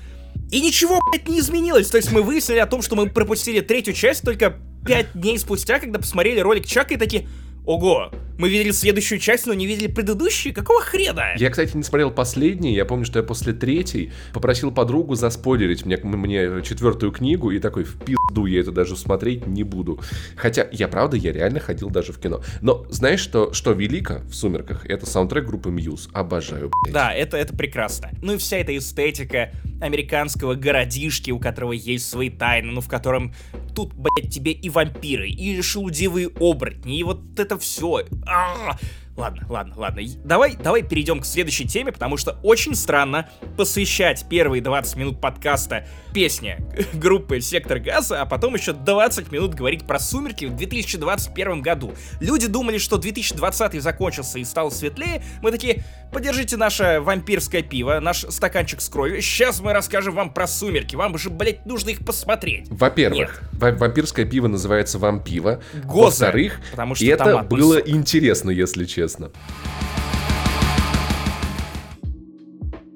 И 0.56 0.62
ничего, 0.62 1.02
блядь, 1.12 1.28
не 1.28 1.40
изменилось. 1.40 1.90
То 1.90 1.98
есть 1.98 2.14
мы 2.14 2.22
выяснили 2.22 2.60
о 2.60 2.66
том, 2.66 2.82
что 2.82 2.96
мы 2.96 3.10
пропустили 3.10 3.60
третью 3.60 3.94
часть 3.94 4.24
только 4.24 4.56
пять 4.88 5.08
дней 5.14 5.38
спустя, 5.38 5.80
когда 5.80 6.00
посмотрели 6.00 6.40
ролик 6.40 6.66
Чака 6.66 6.94
и 6.94 6.98
такие... 6.98 7.28
Ого, 7.66 8.12
мы 8.38 8.50
видели 8.50 8.70
следующую 8.72 9.20
часть, 9.20 9.48
но 9.48 9.54
не 9.54 9.66
видели 9.66 9.88
предыдущую? 9.88 10.54
Какого 10.54 10.82
хрена? 10.82 11.34
Я, 11.38 11.50
кстати, 11.50 11.76
не 11.76 11.82
смотрел 11.82 12.12
последний. 12.12 12.76
Я 12.76 12.86
помню, 12.86 13.06
что 13.06 13.18
я 13.18 13.24
после 13.24 13.54
третьей 13.54 14.12
попросил 14.34 14.72
подругу 14.72 15.16
заспойлерить 15.16 15.84
мне, 15.84 15.98
мне 15.98 16.62
четвертую 16.62 17.12
книгу 17.12 17.50
и 17.50 17.60
такой, 17.60 17.84
в 17.84 17.98
пизду 17.98 18.46
я 18.46 18.60
это 18.60 18.72
даже 18.72 18.96
смотреть 18.96 19.48
не 19.48 19.64
буду. 19.64 20.00
Хотя, 20.36 20.68
я 20.72 20.88
правда, 20.88 21.18
я 21.18 21.32
реально 21.32 21.60
ходил 21.60 21.90
даже 21.90 22.14
в 22.14 22.20
кино. 22.20 22.42
Но 22.62 22.86
знаешь, 22.90 23.22
что, 23.22 23.52
что 23.52 23.72
велико 23.72 24.22
в 24.30 24.36
«Сумерках»? 24.36 24.86
Это 24.86 25.08
саундтрек 25.08 25.46
группы 25.46 25.70
Muse. 25.70 26.10
Обожаю, 26.14 26.70
блядь. 26.84 26.94
Да, 26.94 27.12
это, 27.12 27.38
это 27.38 27.56
прекрасно. 27.56 28.12
Ну 28.22 28.34
и 28.34 28.38
вся 28.38 28.58
эта 28.58 28.78
эстетика 28.78 29.52
американского 29.82 30.56
городишки, 30.56 31.32
у 31.32 31.40
которого 31.40 31.72
есть 31.72 32.08
свои 32.08 32.30
тайны, 32.30 32.72
ну 32.72 32.82
в 32.82 32.88
котором 32.88 33.34
тут, 33.76 33.94
блядь, 33.94 34.34
тебе 34.34 34.52
и 34.52 34.70
вампиры, 34.70 35.30
и 35.30 35.62
шелудивые 35.62 36.30
оборотни, 36.40 36.98
и 36.98 37.04
вот 37.04 37.22
это 37.38 37.55
все. 37.60 38.06
Ладно, 39.18 39.46
ладно, 39.50 39.74
ладно. 39.78 40.02
Давай, 40.26 40.58
давай 40.58 40.84
перейдем 40.84 41.22
к 41.22 41.26
следующей 41.26 41.66
теме, 41.66 41.94
потому 41.94 42.18
что 42.18 42.38
очень 42.44 42.76
странно 42.76 43.30
посвящать 43.56 44.26
первые 44.30 44.62
20 44.62 44.98
минут 44.98 45.22
подкаста 45.22 45.88
песне 46.14 46.60
группы 46.94 47.40
«Сектор 47.40 47.80
газа», 47.80 48.22
а 48.22 48.26
потом 48.26 48.56
еще 48.56 48.74
20 48.74 49.32
минут 49.32 49.54
говорить 49.54 49.88
про 49.88 50.00
«Сумерки» 50.00 50.44
в 50.46 50.56
2021 50.58 51.62
году. 51.62 51.94
Люди 52.20 52.48
думали, 52.48 52.78
что 52.78 52.98
2020 52.98 53.82
закончился 53.82 54.38
и 54.40 54.44
стал 54.44 54.70
светлее. 54.70 55.24
Мы 55.42 55.52
такие, 55.52 55.86
подержите 56.12 56.58
наше 56.58 57.00
вампирское 57.00 57.62
пиво, 57.62 58.02
наш 58.02 58.26
стаканчик 58.28 58.82
с 58.82 58.90
кровью. 58.90 59.22
Сейчас 59.22 59.62
мы 59.62 59.72
расскажем 59.72 60.14
вам 60.14 60.34
про 60.34 60.46
«Сумерки». 60.46 60.98
Вам 60.98 61.18
же, 61.18 61.30
блядь, 61.30 61.66
нужно 61.66 61.92
их 61.92 62.06
посмотреть. 62.06 62.68
Во-первых, 62.70 63.42
ва- 63.54 63.72
вампирское 63.72 64.26
пиво 64.26 64.48
называется 64.48 65.00
вампиво. 65.00 65.62
Во-вторых, 66.28 66.60
это 67.14 67.24
было 67.50 67.76
интересно, 67.80 68.50
если 68.50 68.84
честно. 68.84 69.05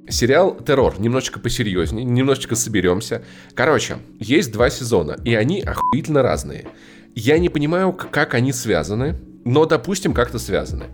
Сериал 0.10 0.58
«Террор». 0.60 1.00
Немножечко 1.00 1.40
посерьезнее, 1.40 2.04
немножечко 2.04 2.56
соберемся. 2.56 3.24
Короче, 3.54 3.98
есть 4.20 4.52
два 4.52 4.70
сезона, 4.70 5.18
и 5.24 5.36
они 5.36 5.62
охуительно 5.62 6.24
разные. 6.24 6.68
Я 7.16 7.38
не 7.38 7.50
понимаю, 7.50 7.94
как 7.94 8.34
они 8.34 8.52
связаны, 8.52 9.20
но, 9.46 9.66
допустим, 9.66 10.14
как-то 10.14 10.40
связаны. 10.40 10.86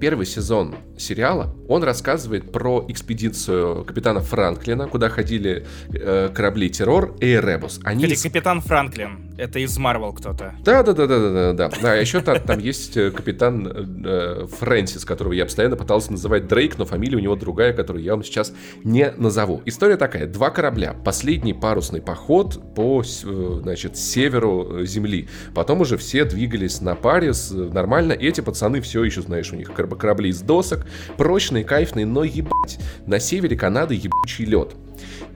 Первый 0.00 0.26
сезон 0.26 0.74
сериала, 0.96 1.54
он 1.68 1.82
рассказывает 1.82 2.52
про 2.52 2.84
экспедицию 2.88 3.84
капитана 3.84 4.20
Франклина, 4.20 4.88
куда 4.88 5.08
ходили 5.08 5.66
э, 5.92 6.30
корабли 6.34 6.70
«Террор» 6.70 7.16
и 7.20 7.34
«Эребус». 7.34 7.80
Они 7.84 8.04
Кстати, 8.04 8.28
Капитан 8.28 8.60
Франклин. 8.60 9.34
Это 9.36 9.58
из 9.58 9.76
Марвел 9.78 10.12
кто-то. 10.12 10.54
да, 10.64 10.82
да, 10.82 10.92
да, 10.92 11.06
да, 11.06 11.18
да, 11.18 11.30
да, 11.30 11.52
да. 11.52 11.70
Да, 11.82 11.92
а 11.92 11.96
еще 11.96 12.20
там, 12.20 12.40
там 12.40 12.58
есть 12.58 12.96
э, 12.96 13.10
капитан 13.10 13.66
э, 14.04 14.46
Фрэнсис, 14.58 15.04
которого 15.04 15.32
я 15.32 15.44
постоянно 15.44 15.76
пытался 15.76 16.12
называть 16.12 16.46
Дрейк, 16.46 16.78
но 16.78 16.84
фамилия 16.84 17.16
у 17.16 17.20
него 17.20 17.34
другая, 17.34 17.72
которую 17.72 18.04
я 18.04 18.12
вам 18.12 18.22
сейчас 18.22 18.52
не 18.84 19.12
назову. 19.16 19.62
История 19.64 19.96
такая: 19.96 20.26
два 20.26 20.50
корабля, 20.50 20.94
последний 21.04 21.52
парусный 21.52 22.00
поход 22.00 22.74
по, 22.74 23.02
э, 23.02 23.58
значит, 23.62 23.96
северу 23.96 24.80
э, 24.80 24.86
Земли. 24.86 25.28
Потом 25.54 25.80
уже 25.80 25.96
все 25.96 26.24
двигались 26.24 26.80
на 26.80 26.94
паре 26.94 27.34
с, 27.34 27.50
нормально. 27.50 28.12
И 28.12 28.26
эти 28.26 28.40
пацаны 28.40 28.80
все 28.80 29.02
еще, 29.02 29.22
знаешь, 29.22 29.52
у 29.52 29.56
них 29.56 29.72
корабли 29.86 30.30
из 30.30 30.40
досок, 30.40 30.86
прочные, 31.16 31.64
кайфные, 31.64 32.06
но 32.06 32.24
ебать. 32.24 32.78
На 33.06 33.18
севере 33.18 33.56
Канады 33.56 33.94
ебучий 33.94 34.44
лед. 34.44 34.74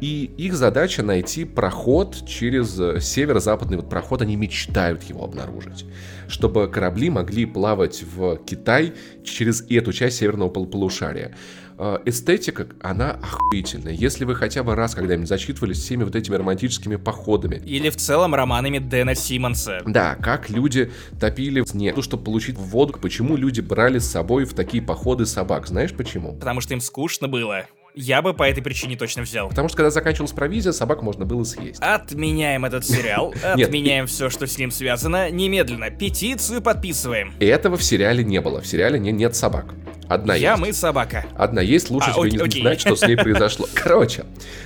И 0.01 0.31
их 0.37 0.55
задача 0.55 1.03
найти 1.03 1.45
проход 1.45 2.25
через 2.27 2.79
э, 2.79 3.01
северо-западный 3.01 3.77
вот 3.79 3.91
проход. 3.91 4.23
Они 4.23 4.37
мечтают 4.37 5.03
его 5.05 5.25
обнаружить. 5.25 5.85
Чтобы 6.29 6.69
корабли 6.69 7.11
могли 7.11 7.47
плавать 7.47 8.03
в 8.03 8.37
Китай 8.45 8.95
через 9.25 9.65
эту 9.69 9.93
часть 9.93 10.19
северного 10.19 10.51
пол- 10.51 10.67
полушария. 10.67 11.35
Э, 11.79 11.99
Эстетика, 12.05 12.67
она 12.81 13.13
охуительная. 13.13 13.93
Если 13.93 14.25
вы 14.25 14.35
хотя 14.35 14.65
бы 14.65 14.75
раз 14.75 14.95
когда-нибудь 14.95 15.29
зачитывались 15.29 15.79
всеми 15.79 16.03
вот 16.03 16.17
этими 16.17 16.35
романтическими 16.35 16.97
походами, 16.97 17.63
Или 17.65 17.89
в 17.91 17.97
целом 17.97 18.35
романами 18.35 18.79
Дэна 18.79 19.15
Симмонса. 19.15 19.83
да, 19.87 20.17
как 20.17 20.51
люди 20.51 20.91
топили 21.21 21.63
снег, 21.65 21.95
ну, 21.97 22.03
чтобы 22.03 22.25
получить 22.25 22.57
воду, 22.59 22.95
почему 23.01 23.37
люди 23.37 23.61
брали 23.61 23.99
с 23.99 24.11
собой 24.11 24.45
в 24.45 24.55
такие 24.55 24.83
походы 24.83 25.25
собак, 25.25 25.69
знаешь 25.69 25.93
почему? 25.93 26.35
Потому 26.35 26.61
что 26.61 26.75
им 26.75 26.81
скучно 26.81 27.29
было. 27.29 27.67
Я 28.01 28.23
бы 28.23 28.33
по 28.33 28.45
этой 28.49 28.63
причине 28.63 28.97
точно 28.97 29.23
взял. 29.23 29.49
Потому 29.49 29.67
что 29.67 29.79
когда 29.79 29.91
заканчивалась 29.91 30.31
провизия, 30.31 30.71
собак 30.71 31.03
можно 31.03 31.25
было 31.25 31.43
съесть. 31.43 31.81
Отменяем 31.81 32.65
этот 32.65 32.87
сериал, 32.87 33.35
отменяем 33.43 34.07
все, 34.07 34.31
что 34.31 34.47
с 34.47 34.57
ним 34.57 34.71
связано, 34.71 35.31
немедленно. 35.31 35.91
Петицию 35.91 36.63
подписываем. 36.63 37.33
И 37.41 37.47
этого 37.47 37.77
в 37.77 37.83
сериале 37.83 38.23
не 38.23 38.41
было. 38.41 38.61
В 38.61 38.69
сериале 38.69 39.01
не, 39.01 39.11
нет 39.11 39.35
собак. 39.35 39.75
Одна 40.09 40.35
Я, 40.35 40.53
есть. 40.53 40.63
мы, 40.63 40.73
собака. 40.73 41.27
Одна 41.37 41.61
есть, 41.61 41.91
лучше 41.91 42.11
А, 42.11 42.15
тебе 42.15 42.23
окей, 42.29 42.39
не 42.39 42.45
окей. 42.45 42.63
знать, 42.63 42.81
что 42.81 42.97
с 42.97 43.07
ней 43.07 43.17
произошло. 43.19 43.69
Короче, 43.75 44.25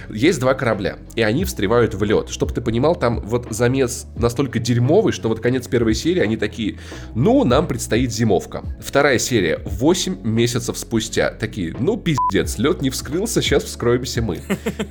есть 0.08 0.38
два 0.38 0.54
корабля, 0.54 0.98
и 1.16 1.22
они 1.22 1.44
встревают 1.44 1.94
в 1.94 2.04
лед. 2.04 2.28
Чтобы 2.28 2.52
ты 2.52 2.60
понимал, 2.60 2.94
там 2.94 3.18
вот 3.20 3.48
замес 3.50 4.06
настолько 4.14 4.60
дерьмовый, 4.60 5.12
что 5.12 5.28
вот 5.28 5.40
конец 5.40 5.66
первой 5.66 5.94
серии, 5.94 6.20
они 6.20 6.36
такие, 6.36 6.78
ну, 7.16 7.42
нам 7.44 7.66
предстоит 7.66 8.12
зимовка. 8.12 8.62
Вторая 8.80 9.18
серия, 9.18 9.60
8 9.64 10.22
месяцев 10.22 10.78
спустя, 10.78 11.30
такие, 11.32 11.74
ну, 11.76 11.96
пиздец, 11.96 12.58
лед 12.58 12.80
не 12.80 12.90
вскрылся, 13.26 13.42
сейчас 13.42 13.64
вскроемся 13.64 14.22
мы. 14.22 14.40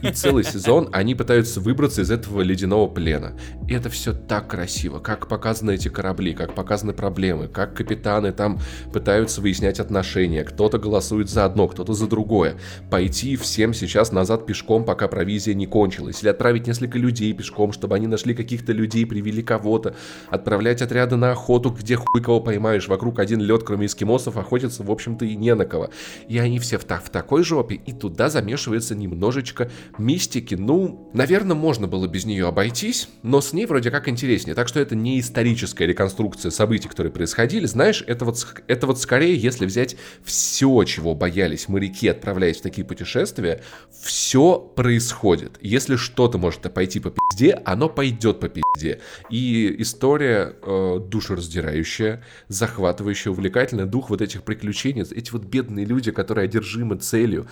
И 0.01 0.11
целый 0.11 0.43
сезон 0.43 0.89
они 0.91 1.15
пытаются 1.15 1.59
выбраться 1.59 2.01
из 2.01 2.11
этого 2.11 2.41
ледяного 2.41 2.87
плена. 2.87 3.33
И 3.67 3.73
это 3.73 3.89
все 3.89 4.13
так 4.13 4.47
красиво, 4.47 4.99
как 4.99 5.27
показаны 5.27 5.75
эти 5.75 5.89
корабли, 5.89 6.33
как 6.33 6.53
показаны 6.53 6.93
проблемы, 6.93 7.47
как 7.47 7.75
капитаны 7.75 8.31
там 8.31 8.59
пытаются 8.93 9.41
выяснять 9.41 9.79
отношения, 9.79 10.43
кто-то 10.43 10.77
голосует 10.77 11.29
за 11.29 11.45
одно, 11.45 11.67
кто-то 11.67 11.93
за 11.93 12.07
другое. 12.07 12.55
Пойти 12.89 13.35
всем 13.35 13.73
сейчас 13.73 14.11
назад 14.11 14.45
пешком, 14.45 14.83
пока 14.85 15.07
провизия 15.07 15.53
не 15.53 15.65
кончилась, 15.65 16.21
или 16.21 16.29
отправить 16.29 16.67
несколько 16.67 16.97
людей 16.97 17.33
пешком, 17.33 17.71
чтобы 17.71 17.95
они 17.95 18.07
нашли 18.07 18.33
каких-то 18.33 18.71
людей, 18.71 19.05
привели 19.05 19.41
кого-то, 19.43 19.95
отправлять 20.29 20.81
отряды 20.81 21.15
на 21.15 21.31
охоту, 21.31 21.69
где 21.71 21.95
хуй 21.95 22.21
кого 22.21 22.39
поймаешь, 22.39 22.87
вокруг 22.87 23.19
один 23.19 23.41
лед, 23.41 23.63
кроме 23.63 23.87
эскимосов, 23.87 24.37
охотиться, 24.37 24.83
в 24.83 24.91
общем-то, 24.91 25.25
и 25.25 25.35
не 25.35 25.55
на 25.55 25.65
кого. 25.65 25.89
И 26.27 26.37
они 26.37 26.59
все 26.59 26.77
в, 26.77 26.85
та- 26.85 26.99
в 26.99 27.09
такой 27.09 27.43
жопе, 27.43 27.75
и 27.75 27.93
туда 28.11 28.29
замешивается 28.29 28.93
немножечко 28.93 29.71
мистики. 29.97 30.55
Ну, 30.55 31.09
наверное, 31.13 31.55
можно 31.55 31.87
было 31.87 32.07
без 32.07 32.25
нее 32.25 32.47
обойтись, 32.47 33.09
но 33.23 33.41
с 33.41 33.53
ней 33.53 33.65
вроде 33.65 33.89
как 33.89 34.07
интереснее. 34.07 34.53
Так 34.53 34.67
что 34.67 34.79
это 34.79 34.95
не 34.95 35.19
историческая 35.19 35.87
реконструкция 35.87 36.51
событий, 36.51 36.87
которые 36.87 37.11
происходили. 37.11 37.65
Знаешь, 37.65 38.03
это 38.05 38.25
вот, 38.25 38.45
это 38.67 38.85
вот 38.85 38.99
скорее, 38.99 39.35
если 39.35 39.65
взять 39.65 39.95
все, 40.23 40.83
чего 40.83 41.15
боялись 41.15 41.67
моряки, 41.67 42.07
отправляясь 42.09 42.57
в 42.57 42.61
такие 42.61 42.85
путешествия, 42.85 43.61
все 44.03 44.59
происходит. 44.59 45.57
Если 45.61 45.95
что-то 45.95 46.37
может 46.37 46.61
пойти 46.73 46.99
по 46.99 47.11
пизде, 47.11 47.61
оно 47.65 47.89
пойдет 47.89 48.39
по 48.39 48.49
пизде. 48.49 48.99
И 49.29 49.75
история 49.79 50.55
э, 50.61 50.99
душераздирающая, 50.99 52.23
захватывающая, 52.49 53.31
увлекательная, 53.31 53.85
дух 53.85 54.09
вот 54.09 54.21
этих 54.21 54.43
приключений, 54.43 55.01
эти 55.01 55.31
вот 55.31 55.45
бедные 55.45 55.85
люди, 55.85 56.11
которые 56.11 56.45
одержимы 56.45 56.97
целью. 56.97 57.47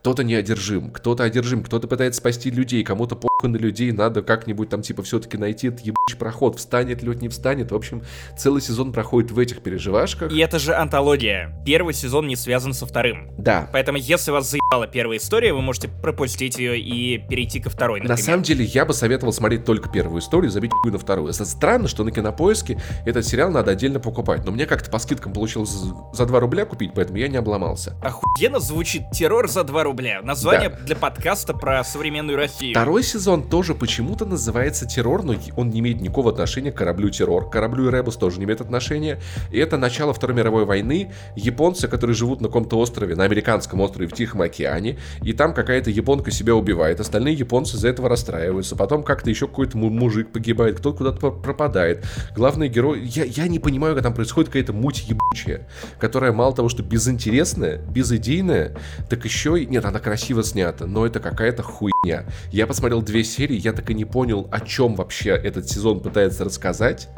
Кто-то 0.00 0.22
не 0.22 0.34
одержим, 0.34 0.90
кто-то 0.90 1.24
одержим, 1.24 1.64
кто-то 1.64 1.88
пытается 1.88 2.20
спасти 2.20 2.50
людей, 2.50 2.84
кому-то 2.84 3.16
похуй 3.16 3.50
на 3.50 3.56
людей, 3.56 3.90
надо 3.90 4.22
как-нибудь 4.22 4.68
там 4.68 4.82
типа 4.82 5.02
все-таки 5.02 5.36
найти 5.36 5.68
этот 5.68 5.80
ебучий 5.80 6.16
проход, 6.16 6.56
встанет 6.56 7.02
ли 7.02 7.10
он, 7.10 7.16
не 7.18 7.28
встанет. 7.28 7.72
В 7.72 7.74
общем, 7.74 8.02
целый 8.36 8.62
сезон 8.62 8.92
проходит 8.92 9.30
в 9.32 9.38
этих 9.38 9.60
переживашках. 9.60 10.32
И 10.32 10.38
это 10.38 10.58
же 10.58 10.74
антология. 10.74 11.60
Первый 11.66 11.94
сезон 11.94 12.28
не 12.28 12.36
связан 12.36 12.74
со 12.74 12.86
вторым. 12.86 13.30
Да. 13.38 13.68
Поэтому, 13.72 13.98
если 13.98 14.30
вас 14.30 14.48
заебала 14.48 14.86
первая 14.86 15.18
история, 15.18 15.52
вы 15.52 15.62
можете 15.62 15.88
пропустить 15.88 16.58
ее 16.58 16.78
и 16.78 17.18
перейти 17.18 17.60
ко 17.60 17.68
второй, 17.68 17.98
например. 18.00 18.16
На 18.16 18.22
самом 18.22 18.42
деле, 18.44 18.64
я 18.64 18.86
бы 18.86 18.94
советовал 18.94 19.32
смотреть 19.32 19.64
только 19.64 19.90
первую 19.90 20.20
историю, 20.20 20.50
забить 20.50 20.70
хуй 20.72 20.92
на 20.92 20.98
вторую. 20.98 21.30
Это 21.32 21.44
странно, 21.44 21.88
что 21.88 22.04
на 22.04 22.12
кинопоиске 22.12 22.80
этот 23.04 23.26
сериал 23.26 23.50
надо 23.50 23.72
отдельно 23.72 23.98
покупать. 24.00 24.44
Но 24.44 24.52
мне 24.52 24.64
как-то 24.64 24.90
по 24.90 24.98
скидкам 24.98 25.32
получилось 25.32 25.70
за 26.12 26.24
2 26.24 26.40
рубля 26.40 26.64
купить, 26.64 26.92
поэтому 26.94 27.18
я 27.18 27.28
не 27.28 27.36
обломался. 27.36 27.96
Охуенно 28.02 28.60
звучит 28.60 29.02
террор 29.12 29.48
за 29.48 29.64
2 29.64 29.82
рубля. 29.82 29.97
Название 29.98 30.68
да. 30.68 30.76
для 30.76 30.94
подкаста 30.94 31.54
про 31.54 31.82
современную 31.82 32.36
Россию. 32.36 32.72
Второй 32.72 33.02
сезон 33.02 33.42
тоже 33.42 33.74
почему-то 33.74 34.26
называется 34.26 34.86
террор, 34.86 35.24
но 35.24 35.34
он 35.56 35.70
не 35.70 35.80
имеет 35.80 36.00
никакого 36.00 36.30
отношения 36.30 36.70
к 36.70 36.76
кораблю 36.76 37.10
террор. 37.10 37.48
К 37.48 37.52
кораблю 37.52 37.90
Ребус 37.90 38.16
тоже 38.16 38.38
не 38.38 38.44
имеет 38.44 38.60
отношения. 38.60 39.20
И 39.50 39.58
это 39.58 39.76
начало 39.76 40.14
Второй 40.14 40.36
мировой 40.36 40.66
войны. 40.66 41.12
Японцы, 41.34 41.88
которые 41.88 42.14
живут 42.14 42.40
на 42.40 42.46
каком-то 42.46 42.78
острове, 42.78 43.16
на 43.16 43.24
американском 43.24 43.80
острове 43.80 44.06
в 44.06 44.12
Тихом 44.12 44.42
океане, 44.42 44.98
и 45.20 45.32
там 45.32 45.52
какая-то 45.52 45.90
японка 45.90 46.30
себя 46.30 46.54
убивает. 46.54 47.00
Остальные 47.00 47.34
японцы 47.34 47.74
из-за 47.76 47.88
этого 47.88 48.08
расстраиваются. 48.08 48.76
Потом 48.76 49.02
как-то 49.02 49.30
еще 49.30 49.48
какой-то 49.48 49.76
мужик 49.78 50.30
погибает, 50.30 50.78
кто-то 50.78 50.98
куда-то 50.98 51.30
пропадает. 51.30 52.06
Главный 52.36 52.68
герой... 52.68 53.00
Я, 53.02 53.24
я 53.24 53.48
не 53.48 53.58
понимаю, 53.58 53.94
как 53.94 54.04
там 54.04 54.14
происходит 54.14 54.48
какая-то 54.50 54.72
муть 54.72 55.08
ебучая, 55.08 55.68
которая 55.98 56.32
мало 56.32 56.54
того, 56.54 56.68
что 56.68 56.84
безинтересная, 56.84 57.78
безыдейная, 57.78 58.76
так 59.10 59.24
еще 59.24 59.60
и... 59.60 59.66
Нет, 59.78 59.84
она 59.84 60.00
красиво 60.00 60.42
снята, 60.42 60.86
но 60.86 61.06
это 61.06 61.20
какая-то 61.20 61.62
хуйня. 61.62 62.26
Я 62.50 62.66
посмотрел 62.66 63.00
две 63.00 63.22
серии, 63.22 63.54
я 63.54 63.72
так 63.72 63.88
и 63.90 63.94
не 63.94 64.04
понял, 64.04 64.48
о 64.50 64.58
чем 64.58 64.96
вообще 64.96 65.30
этот 65.30 65.70
сезон 65.70 66.00
пытается 66.00 66.42
рассказать, 66.42 67.08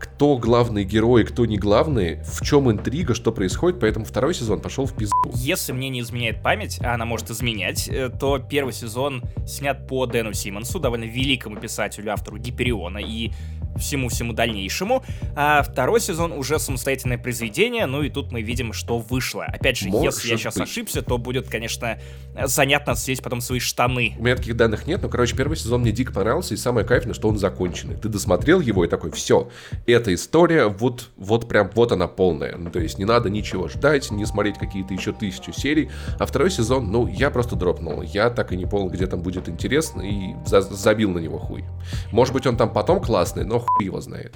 кто 0.00 0.36
главный 0.36 0.82
герой, 0.82 1.22
кто 1.22 1.46
не 1.46 1.56
главный, 1.56 2.20
в 2.24 2.44
чем 2.44 2.68
интрига, 2.68 3.14
что 3.14 3.30
происходит, 3.30 3.78
поэтому 3.78 4.04
второй 4.04 4.34
сезон 4.34 4.60
пошел 4.60 4.86
в 4.86 4.96
пизду. 4.96 5.14
Если 5.34 5.70
мне 5.70 5.88
не 5.88 6.00
изменяет 6.00 6.42
память, 6.42 6.80
а 6.82 6.94
она 6.94 7.04
может 7.04 7.30
изменять, 7.30 7.86
э, 7.86 8.08
то 8.08 8.40
первый 8.40 8.72
сезон 8.72 9.22
снят 9.46 9.86
по 9.86 10.04
Дэну 10.06 10.32
Симмонсу, 10.32 10.80
довольно 10.80 11.04
великому 11.04 11.60
писателю, 11.60 12.12
автору 12.12 12.38
Гипериона, 12.38 12.98
и 12.98 13.30
всему-всему 13.76 14.32
дальнейшему. 14.32 15.02
А 15.34 15.62
второй 15.62 16.00
сезон 16.00 16.32
уже 16.32 16.58
самостоятельное 16.58 17.18
произведение, 17.18 17.86
ну 17.86 18.02
и 18.02 18.10
тут 18.10 18.32
мы 18.32 18.42
видим, 18.42 18.72
что 18.72 18.98
вышло. 18.98 19.44
Опять 19.44 19.78
же, 19.78 19.88
Может 19.88 20.14
если 20.14 20.30
я 20.30 20.36
сейчас 20.38 20.54
быть. 20.54 20.64
ошибся, 20.64 21.02
то 21.02 21.18
будет, 21.18 21.48
конечно, 21.48 21.98
занятно 22.44 22.94
съесть 22.94 23.22
потом 23.22 23.40
свои 23.40 23.60
штаны. 23.60 24.14
У 24.18 24.22
меня 24.22 24.36
таких 24.36 24.56
данных 24.56 24.86
нет, 24.86 25.02
но, 25.02 25.08
короче, 25.08 25.36
первый 25.36 25.56
сезон 25.56 25.82
мне 25.82 25.92
дико 25.92 26.12
понравился, 26.12 26.54
и 26.54 26.56
самое 26.56 26.86
кайфное, 26.86 27.14
что 27.14 27.28
он 27.28 27.38
законченный. 27.38 27.96
Ты 27.96 28.08
досмотрел 28.08 28.60
его 28.60 28.84
и 28.84 28.88
такой, 28.88 29.10
все, 29.10 29.48
эта 29.86 30.12
история, 30.14 30.66
вот, 30.66 31.10
вот 31.16 31.48
прям, 31.48 31.70
вот 31.74 31.92
она 31.92 32.06
полная. 32.06 32.56
Ну, 32.56 32.70
то 32.70 32.80
есть 32.80 32.98
не 32.98 33.04
надо 33.04 33.30
ничего 33.30 33.68
ждать, 33.68 34.10
не 34.10 34.26
смотреть 34.26 34.58
какие-то 34.58 34.94
еще 34.94 35.12
тысячу 35.12 35.52
серий. 35.52 35.90
А 36.18 36.26
второй 36.26 36.50
сезон, 36.50 36.90
ну, 36.90 37.06
я 37.06 37.30
просто 37.30 37.56
дропнул. 37.56 38.02
Я 38.02 38.30
так 38.30 38.52
и 38.52 38.56
не 38.56 38.66
понял, 38.66 38.88
где 38.88 39.06
там 39.06 39.22
будет 39.22 39.48
интересно, 39.48 40.02
и 40.02 40.34
за 40.46 40.60
забил 40.60 41.10
на 41.10 41.18
него 41.18 41.38
хуй. 41.38 41.64
Может 42.12 42.34
быть, 42.34 42.46
он 42.46 42.56
там 42.56 42.72
потом 42.72 43.00
классный, 43.00 43.44
но 43.44 43.59
хуй 43.60 43.84
его 43.84 44.00
знает. 44.00 44.34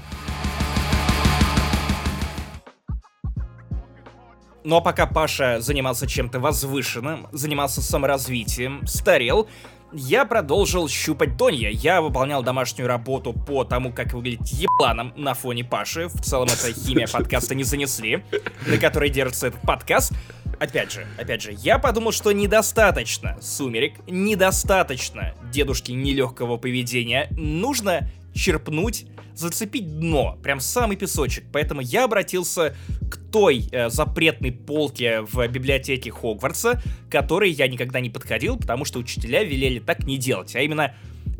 Ну 4.64 4.76
а 4.76 4.80
пока 4.80 5.06
Паша 5.06 5.60
занимался 5.60 6.06
чем-то 6.06 6.40
возвышенным, 6.40 7.26
занимался 7.32 7.82
саморазвитием, 7.82 8.86
старел, 8.86 9.46
я 9.96 10.24
продолжил 10.24 10.88
щупать 10.88 11.36
Донья. 11.36 11.70
Я 11.70 12.00
выполнял 12.00 12.42
домашнюю 12.42 12.88
работу 12.88 13.32
по 13.32 13.62
тому, 13.62 13.92
как 13.92 14.12
выглядит 14.12 14.48
ебланом 14.48 15.12
на 15.16 15.34
фоне 15.34 15.62
Паши. 15.62 16.08
В 16.08 16.20
целом, 16.20 16.48
это 16.48 16.72
химия 16.72 17.06
подкаста 17.06 17.54
не 17.54 17.62
занесли, 17.62 18.24
на 18.66 18.78
которой 18.78 19.10
держится 19.10 19.48
этот 19.48 19.60
подкаст. 19.60 20.12
Опять 20.58 20.92
же, 20.92 21.06
опять 21.16 21.42
же, 21.42 21.52
я 21.52 21.78
подумал, 21.78 22.10
что 22.10 22.32
недостаточно 22.32 23.36
сумерек, 23.40 23.94
недостаточно 24.08 25.34
дедушки 25.52 25.92
нелегкого 25.92 26.56
поведения. 26.56 27.28
Нужно 27.30 28.10
черпнуть 28.34 29.06
зацепить 29.34 29.98
дно, 29.98 30.38
прям 30.42 30.60
самый 30.60 30.96
песочек. 30.96 31.44
Поэтому 31.52 31.80
я 31.80 32.04
обратился 32.04 32.76
к 33.10 33.16
той 33.16 33.68
э, 33.72 33.88
запретной 33.90 34.52
полке 34.52 35.22
в 35.22 35.46
библиотеке 35.48 36.10
Хогвартса, 36.10 36.82
которой 37.10 37.50
я 37.50 37.66
никогда 37.66 38.00
не 38.00 38.10
подходил, 38.10 38.56
потому 38.56 38.84
что 38.84 38.98
учителя 38.98 39.42
велели 39.42 39.80
так 39.80 40.04
не 40.04 40.18
делать, 40.18 40.54
а 40.54 40.60
именно 40.60 40.94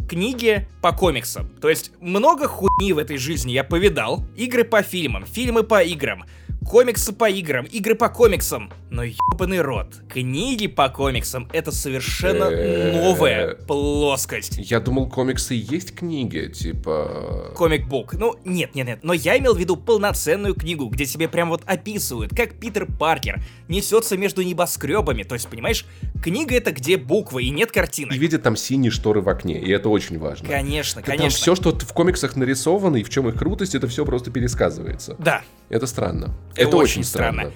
книги 0.08 0.68
по 0.82 0.92
комиксам. 0.92 1.48
То 1.60 1.68
есть 1.68 1.92
много 2.00 2.48
хуйни 2.48 2.92
в 2.92 2.98
этой 2.98 3.16
жизни 3.16 3.52
я 3.52 3.64
повидал, 3.64 4.24
игры 4.36 4.64
по 4.64 4.82
фильмам, 4.82 5.24
фильмы 5.24 5.62
по 5.62 5.82
играм, 5.82 6.24
комиксы 6.64 7.12
по 7.12 7.28
играм, 7.28 7.64
игры 7.66 7.94
по 7.94 8.08
комиксам. 8.08 8.72
Но 8.90 9.02
ебаный 9.02 9.60
рот, 9.60 10.02
книги 10.08 10.66
по 10.66 10.88
комиксам— 10.88 11.48
это 11.52 11.72
совершенно 11.72 12.48
новая 12.92 13.54
плоскость. 13.54 14.58
Я 14.58 14.80
думал, 14.80 15.08
комиксы 15.08 15.54
есть 15.54 15.94
книги, 15.94 16.46
типа... 16.46 17.52
Комик-бук. 17.56 18.14
Ну, 18.14 18.36
нет, 18.44 18.74
нет, 18.74 18.86
нет. 18.86 19.00
Но 19.02 19.12
я 19.12 19.36
имел 19.38 19.54
в 19.54 19.58
виду 19.58 19.76
полноценную 19.76 20.54
книгу, 20.54 20.86
где 20.86 21.06
тебе 21.06 21.28
прям 21.28 21.48
вот 21.48 21.62
описывают, 21.66 22.34
как 22.34 22.54
Питер 22.54 22.86
Паркер 22.86 23.42
несется 23.68 24.16
между 24.16 24.42
небоскребами. 24.42 25.24
То 25.24 25.34
есть, 25.34 25.48
понимаешь, 25.48 25.84
книга— 26.22 26.54
это 26.56 26.70
где 26.70 26.96
буквы 26.96 27.44
и 27.44 27.50
нет 27.50 27.72
картинок. 27.72 28.14
И 28.14 28.18
видят 28.18 28.42
там 28.42 28.56
синие 28.56 28.92
шторы 28.92 29.20
в 29.20 29.28
окне, 29.28 29.60
и 29.60 29.70
это 29.70 29.88
очень 29.88 30.18
важно. 30.18 30.48
Конечно, 30.48 31.02
Ты 31.02 31.06
конечно. 31.08 31.30
Там 31.30 31.30
все, 31.30 31.54
что 31.56 31.76
в 31.76 31.92
комиксах 31.92 32.36
нарисовано 32.36 32.96
и 32.96 33.02
в 33.02 33.10
чем 33.10 33.28
их 33.28 33.36
крутость, 33.36 33.74
это 33.74 33.88
все 33.88 34.04
просто 34.04 34.30
пересказывается. 34.30 35.16
Да. 35.18 35.42
Это 35.68 35.86
странно. 35.86 36.36
Это, 36.56 36.76
очень, 36.76 37.00
очень 37.00 37.04
странно. 37.04 37.42
странно. 37.42 37.54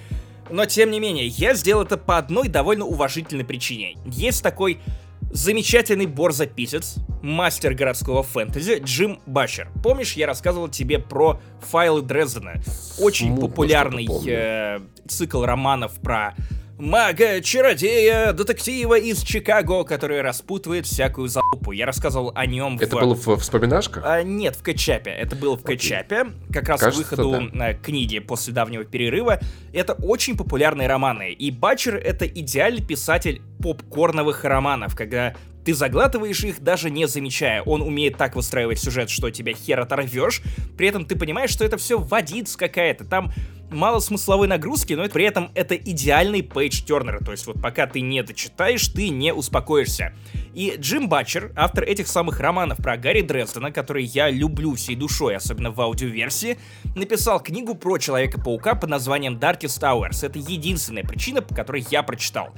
Но 0.49 0.65
тем 0.65 0.91
не 0.91 0.99
менее, 0.99 1.27
я 1.27 1.53
сделал 1.53 1.83
это 1.83 1.97
по 1.97 2.17
одной 2.17 2.47
довольно 2.47 2.85
уважительной 2.85 3.45
причине. 3.45 3.97
Есть 4.05 4.41
такой 4.41 4.79
замечательный 5.31 6.07
борзописец, 6.07 6.95
мастер 7.21 7.73
городского 7.75 8.23
фэнтези 8.23 8.81
Джим 8.83 9.19
Бачер. 9.25 9.69
Помнишь, 9.83 10.13
я 10.13 10.25
рассказывал 10.25 10.69
тебе 10.69 10.99
про 10.99 11.39
файлы 11.61 12.01
Дрездена? 12.01 12.61
Очень 12.99 13.27
Смутно 13.27 13.47
популярный 13.47 14.07
э, 14.27 14.79
цикл 15.07 15.43
романов 15.43 15.93
про 16.01 16.33
мага, 16.79 17.41
чародея, 17.41 18.31
детектива 18.33 18.97
из 18.97 19.21
Чикаго, 19.21 19.83
который 19.83 20.21
распутывает 20.21 20.85
всякую 20.85 21.27
залупу. 21.27 21.71
Я 21.71 21.85
рассказывал 21.85 22.31
о 22.33 22.45
нем 22.45 22.77
Это 22.79 22.95
в... 22.95 22.99
было 22.99 23.15
в 23.15 23.37
вспоминашках? 23.39 24.03
А, 24.05 24.23
нет, 24.23 24.55
в 24.55 24.63
Кэтчапе. 24.63 25.11
Это 25.11 25.35
было 25.35 25.57
в 25.57 25.63
Кэтчапе, 25.63 26.27
как 26.51 26.69
раз 26.69 26.79
Кажется, 26.79 27.03
к 27.03 27.11
выходу 27.11 27.51
да. 27.53 27.73
книги 27.73 28.19
после 28.19 28.53
давнего 28.53 28.85
перерыва. 28.85 29.39
Это 29.73 29.93
очень 29.93 30.37
популярные 30.37 30.87
романы. 30.87 31.31
И 31.31 31.51
Батчер— 31.51 31.95
это 31.97 32.25
идеальный 32.25 32.81
писатель 32.81 33.41
попкорновых 33.61 34.45
романов, 34.45 34.95
когда 34.95 35.35
ты 35.65 35.73
заглатываешь 35.73 36.43
их, 36.43 36.61
даже 36.61 36.89
не 36.89 37.07
замечая. 37.07 37.61
Он 37.61 37.81
умеет 37.81 38.17
так 38.17 38.35
выстраивать 38.35 38.79
сюжет, 38.79 39.09
что 39.09 39.29
тебя 39.29 39.53
хер 39.53 39.79
оторвешь. 39.79 40.41
При 40.77 40.87
этом 40.87 41.05
ты 41.05 41.15
понимаешь, 41.15 41.49
что 41.49 41.65
это 41.65 41.77
все 41.77 41.99
водиц 41.99 42.55
какая-то. 42.55 43.03
Там 43.03 43.31
мало 43.71 43.99
смысловой 43.99 44.47
нагрузки, 44.47 44.93
но 44.93 45.07
при 45.09 45.25
этом 45.25 45.51
это 45.55 45.75
идеальный 45.75 46.43
пейдж-тернер. 46.43 47.23
То 47.23 47.31
есть 47.31 47.47
вот 47.47 47.61
пока 47.61 47.87
ты 47.87 48.01
не 48.01 48.23
дочитаешь, 48.23 48.87
ты 48.87 49.09
не 49.09 49.33
успокоишься. 49.33 50.13
И 50.59 50.75
Джим 50.75 51.07
Батчер, 51.07 51.53
автор 51.55 51.85
этих 51.85 52.09
самых 52.09 52.41
романов 52.41 52.79
про 52.79 52.97
Гарри 52.97 53.21
Дрездена, 53.21 53.71
которые 53.71 54.05
я 54.07 54.29
люблю 54.29 54.75
всей 54.75 54.97
душой, 54.97 55.37
особенно 55.37 55.71
в 55.71 55.79
аудиоверсии, 55.79 56.59
написал 56.95 57.39
книгу 57.39 57.75
про 57.75 57.97
Человека-паука 57.97 58.75
под 58.75 58.89
названием 58.89 59.37
Darkest 59.37 59.79
Hours. 59.79 60.21
Это 60.21 60.37
единственная 60.37 61.05
причина, 61.05 61.41
по 61.41 61.55
которой 61.55 61.85
я 61.89 62.03
прочитал. 62.03 62.49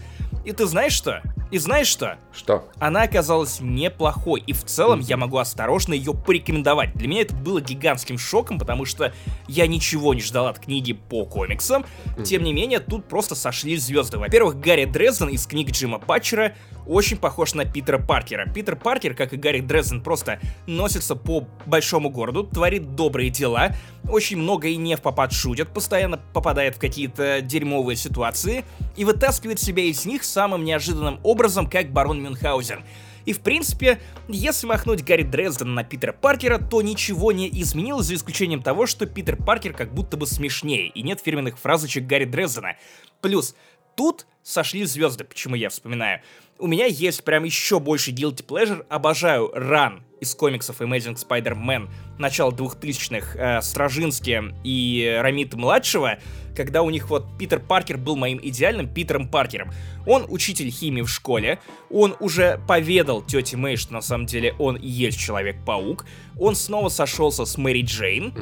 И 0.43 0.51
ты 0.51 0.65
знаешь 0.65 0.93
что? 0.93 1.21
И 1.51 1.59
знаешь 1.59 1.87
что? 1.87 2.17
Что? 2.33 2.65
Она 2.79 3.03
оказалась 3.03 3.59
неплохой, 3.59 4.41
и 4.47 4.53
в 4.53 4.63
целом 4.63 5.01
я 5.01 5.17
могу 5.17 5.37
осторожно 5.37 5.93
ее 5.93 6.13
порекомендовать. 6.13 6.93
Для 6.95 7.07
меня 7.07 7.21
это 7.21 7.35
было 7.35 7.61
гигантским 7.61 8.17
шоком, 8.17 8.57
потому 8.57 8.85
что 8.85 9.13
я 9.47 9.67
ничего 9.67 10.13
не 10.15 10.21
ждал 10.21 10.47
от 10.47 10.59
книги 10.59 10.93
по 10.93 11.25
комиксам. 11.25 11.85
Тем 12.23 12.43
не 12.43 12.53
менее, 12.53 12.79
тут 12.79 13.07
просто 13.07 13.35
сошли 13.35 13.75
звезды. 13.75 14.17
Во-первых, 14.17 14.59
Гарри 14.59 14.85
Дрезден 14.85 15.27
из 15.27 15.45
книг 15.45 15.71
Джима 15.71 15.99
Батчера 15.99 16.55
очень 16.85 17.17
похож 17.17 17.53
на 17.53 17.65
Питера 17.65 17.97
Паркера. 17.97 18.51
Питер 18.51 18.75
Паркер, 18.75 19.13
как 19.13 19.33
и 19.33 19.37
Гарри 19.37 19.61
Дрезден, 19.61 20.01
просто 20.01 20.39
носится 20.67 21.15
по 21.15 21.47
большому 21.65 22.09
городу, 22.09 22.43
творит 22.43 22.95
добрые 22.95 23.29
дела, 23.29 23.75
очень 24.09 24.37
много 24.37 24.67
и 24.67 24.75
не 24.75 24.95
в 24.95 25.01
попад 25.01 25.31
шутит, 25.31 25.69
постоянно 25.69 26.17
попадает 26.33 26.75
в 26.75 26.79
какие-то 26.79 27.41
дерьмовые 27.41 27.95
ситуации 27.95 28.65
и 28.95 29.05
вытаскивает 29.05 29.59
себя 29.59 29.83
из 29.83 30.05
них 30.05 30.23
самым 30.23 30.63
неожиданным 30.63 31.19
образом, 31.23 31.69
как 31.69 31.91
барон 31.91 32.21
Мюнхгаузен. 32.21 32.83
И 33.25 33.33
в 33.33 33.41
принципе, 33.41 33.99
если 34.27 34.67
махнуть 34.67 35.03
Гарри 35.03 35.23
Дрездена 35.23 35.71
на 35.71 35.83
Питера 35.83 36.13
Паркера, 36.13 36.57
то 36.57 36.81
ничего 36.81 37.31
не 37.31 37.47
изменилось, 37.61 38.07
за 38.07 38.15
исключением 38.15 38.63
того, 38.63 38.87
что 38.87 39.05
Питер 39.05 39.35
Паркер 39.35 39.73
как 39.73 39.93
будто 39.93 40.17
бы 40.17 40.25
смешнее, 40.25 40.87
и 40.87 41.03
нет 41.03 41.21
фирменных 41.23 41.59
фразочек 41.59 42.05
Гарри 42.05 42.25
Дрездена. 42.25 42.77
Плюс, 43.21 43.55
тут 43.95 44.25
сошли 44.43 44.85
звезды, 44.85 45.23
почему 45.23 45.55
я 45.55 45.69
вспоминаю. 45.69 46.21
У 46.57 46.67
меня 46.67 46.85
есть 46.85 47.23
прям 47.23 47.43
еще 47.43 47.79
больше 47.79 48.11
guilty 48.11 48.45
pleasure, 48.45 48.85
обожаю 48.89 49.51
ран 49.53 50.03
из 50.19 50.35
комиксов 50.35 50.79
Amazing 50.79 51.17
Spider-Man 51.17 51.89
начала 52.19 52.51
2000-х, 52.51 53.37
э, 53.37 53.61
Стражински 53.61 54.53
и 54.63 55.19
Рамита-младшего, 55.19 56.19
когда 56.55 56.83
у 56.83 56.91
них 56.91 57.09
вот 57.09 57.25
Питер 57.39 57.59
Паркер 57.59 57.97
был 57.97 58.15
моим 58.15 58.39
идеальным 58.41 58.87
Питером 58.87 59.27
Паркером. 59.27 59.71
Он 60.05 60.25
учитель 60.29 60.69
химии 60.69 61.01
в 61.01 61.07
школе, 61.07 61.59
он 61.89 62.15
уже 62.19 62.59
поведал 62.67 63.23
тете 63.23 63.57
Мэй, 63.57 63.75
что 63.77 63.93
на 63.93 64.01
самом 64.01 64.27
деле 64.27 64.53
он 64.59 64.75
и 64.75 64.87
есть 64.87 65.19
Человек-паук, 65.19 66.05
он 66.39 66.55
снова 66.55 66.89
сошелся 66.89 67.45
с 67.45 67.57
Мэри 67.57 67.81
Джейн, 67.81 68.33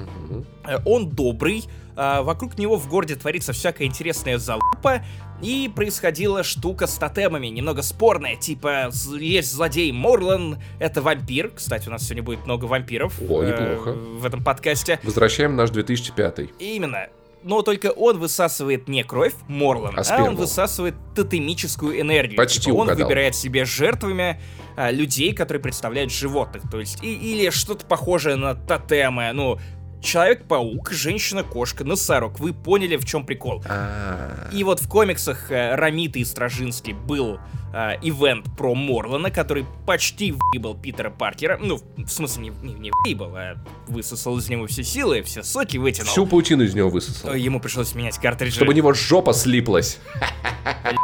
э, 0.66 0.78
он 0.86 1.10
добрый, 1.10 1.64
э, 2.00 2.22
вокруг 2.22 2.58
него 2.58 2.78
в 2.78 2.88
городе 2.88 3.16
творится 3.16 3.54
всякая 3.54 3.86
интересная 3.88 4.38
залупа, 4.38 5.04
и 5.42 5.72
происходила 5.74 6.44
штука 6.44 6.86
с 6.88 6.96
тотемами, 6.98 7.48
немного 7.48 7.82
спорная, 7.82 8.36
типа 8.36 8.90
есть 9.20 9.52
злодей 9.54 9.92
Морлан, 9.92 10.58
это 10.80 11.02
вампир, 11.02 11.52
кстати, 11.56 11.88
у 11.88 11.92
нас 11.92 12.04
сегодня 12.04 12.24
будет 12.24 12.46
много 12.46 12.66
вампиров 12.66 13.14
О, 13.22 13.44
неплохо. 13.44 13.92
э, 13.92 13.94
в 14.20 14.26
этом 14.26 14.44
подкасте. 14.44 15.00
Возвращаем 15.04 15.56
наш 15.56 15.70
2005. 15.70 16.50
Именно. 16.60 17.08
Но 17.42 17.62
только 17.62 17.92
он 17.92 18.18
высасывает 18.20 18.90
не 18.90 19.02
кровь 19.06 19.34
Морлан, 19.48 19.98
А 19.98 20.04
а, 20.10 20.24
он 20.24 20.36
высасывает 20.36 20.96
тотемическую 21.16 22.00
энергию. 22.02 22.36
Почти 22.36 22.64
Типа 22.66 22.76
он 22.76 22.82
угадал. 22.88 23.06
выбирает 23.08 23.34
себе 23.34 23.64
жертвами 23.64 24.42
а, 24.76 24.92
людей, 24.92 25.34
которые 25.34 25.62
представляют 25.64 26.12
животных. 26.12 26.64
То 26.70 26.82
есть, 26.82 27.02
и- 27.02 27.14
или 27.14 27.50
что-то 27.50 27.86
похожее 27.86 28.36
на 28.36 28.56
тотемы. 28.56 29.32
Ну, 29.34 29.58
Человек-паук, 30.02 30.92
женщина-кошка, 30.92 31.84
носорог. 31.84 32.40
Вы 32.40 32.54
поняли, 32.54 32.96
в 32.96 33.06
чем 33.06 33.26
прикол. 33.26 33.62
А, 33.68 34.50
И 34.54 34.64
вот 34.64 34.80
в 34.80 34.88
комиксах 34.88 35.52
э, 35.52 35.76
Рамита 35.76 36.20
и 36.20 36.26
Стражинский 36.26 36.94
был 36.94 37.40
э, 37.74 37.96
ивент 38.02 38.46
про 38.58 38.74
Морлана, 38.76 39.32
который 39.32 39.66
почти 39.86 40.32
выебал 40.32 40.76
Питера 40.76 41.10
Паркера. 41.10 41.58
Ну, 41.62 41.80
в 41.98 42.08
смысле, 42.10 42.44
не, 42.44 42.50
не, 42.50 42.74
не 42.74 42.92
выебал, 43.04 43.36
а 43.36 43.56
высосал 43.88 44.38
из 44.38 44.50
него 44.50 44.68
все 44.68 44.84
силы, 44.84 45.22
все 45.24 45.44
соки 45.44 45.78
вытянул. 45.78 46.10
всю 46.10 46.26
паутину 46.26 46.64
из 46.64 46.74
него 46.74 46.90
высосал. 46.90 47.34
Ему 47.34 47.60
пришлось 47.60 47.94
менять 47.96 48.18
картриджи. 48.18 48.56
Чтобы 48.56 48.74
у 48.74 48.76
него 48.76 48.94
жопа 48.94 49.34
слиплась. 49.34 50.00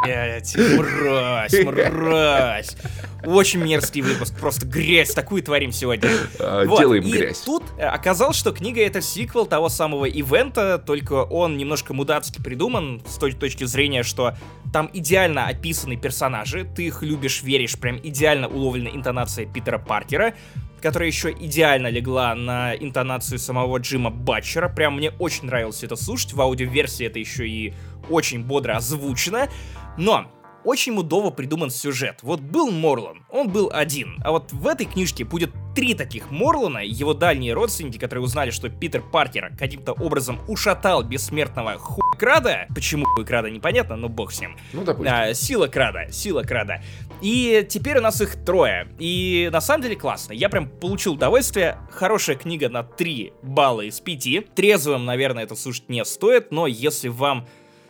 Блять, 0.03 0.55
мразь, 0.55 1.53
мразь. 1.91 2.77
Очень 3.23 3.61
мерзкий 3.61 4.01
выпуск, 4.01 4.37
просто 4.39 4.67
грязь 4.67 5.11
такую 5.13 5.41
творим 5.41 5.71
сегодня. 5.71 6.09
А, 6.39 6.65
Вот, 6.65 6.79
Делаем 6.79 7.03
и 7.03 7.11
грязь. 7.11 7.39
тут 7.39 7.63
э, 7.77 7.81
оказалось, 7.83 8.37
что 8.37 8.51
книга 8.51 8.81
это 8.81 9.01
сиквел 9.01 9.47
того 9.47 9.69
самого 9.69 10.05
ивента, 10.05 10.77
только 10.77 11.23
он 11.23 11.57
немножко 11.57 11.93
мудацки 11.95 12.39
придуман 12.39 13.01
с 13.07 13.15
той 13.15 13.31
точки 13.33 13.63
зрения, 13.63 14.03
что 14.03 14.35
там 14.71 14.91
идеально 14.93 15.47
описаны 15.47 15.97
персонажи, 15.97 16.54
ты 16.63 16.87
их 16.87 17.03
любишь, 17.03 17.43
веришь, 17.43 17.77
прям 17.77 17.97
идеально 17.97 18.47
уловлена 18.47 18.89
интонация 18.89 19.45
Питера 19.45 19.77
Паркера, 19.77 20.33
которая 20.81 21.07
еще 21.07 21.31
идеально 21.31 21.87
легла 21.87 22.35
на 22.35 22.75
интонацию 22.75 23.39
самого 23.39 23.77
Джима 23.79 24.11
Батчера. 24.11 24.69
Прям 24.69 24.97
мне 24.97 25.11
очень 25.11 25.45
нравилось 25.45 25.83
это 25.83 25.95
слушать. 25.95 26.33
В 26.33 26.41
аудиоверсии 26.41 27.05
это 27.05 27.19
еще 27.19 27.47
и 27.47 27.73
очень 28.09 28.43
бодро 28.43 28.73
озвучено. 28.75 29.49
Но 29.97 30.31
очень 30.65 30.93
мудово 30.93 31.29
придуман 31.29 31.69
сюжет. 31.69 32.19
Вот 32.23 32.41
был 32.41 32.71
Морлан, 32.71 33.23
он 33.29 33.49
был 33.49 33.69
один. 33.71 34.17
А 34.23 34.31
вот 34.31 34.51
в 34.51 34.67
этой 34.67 34.85
книжке 34.85 35.23
будет 35.23 35.51
три 35.75 35.93
таких 35.93 36.31
Морлана, 36.31 36.79
его 36.79 37.13
дальние 37.13 37.53
родственники, 37.53 37.97
которые 37.97 38.23
узнали, 38.23 38.49
что 38.49 38.69
Питер 38.69 39.01
Паркер 39.01 39.53
каким-то 39.57 39.93
образом 39.93 40.39
ушатал 40.47 41.03
бессмертного 41.03 41.77
хуйкрада. 41.77 42.67
Почему 42.73 43.05
хуйкрада, 43.05 43.49
непонятно, 43.49 43.95
но 43.95 44.09
бог 44.09 44.31
с 44.31 44.41
ним. 44.41 44.57
Ну, 44.73 44.83
допустим. 44.83 45.13
А, 45.13 45.33
сила 45.33 45.67
крада, 45.67 46.11
сила 46.11 46.41
крада. 46.41 46.81
И 47.21 47.65
теперь 47.69 47.99
у 47.99 48.01
нас 48.01 48.19
их 48.21 48.43
трое. 48.43 48.87
И 48.97 49.49
на 49.51 49.61
самом 49.61 49.83
деле 49.83 49.95
классно. 49.95 50.33
Я 50.33 50.49
прям 50.49 50.67
получил 50.67 51.13
удовольствие. 51.13 51.77
Хорошая 51.91 52.35
книга 52.35 52.69
на 52.69 52.83
3 52.83 53.33
балла 53.43 53.81
из 53.81 53.99
5. 53.99 54.53
Трезвым, 54.55 55.05
наверное, 55.05 55.43
это 55.43 55.55
слушать 55.55 55.89
не 55.89 56.03
стоит, 56.05 56.51
но 56.51 56.67
если 56.67 57.09
вам 57.09 57.47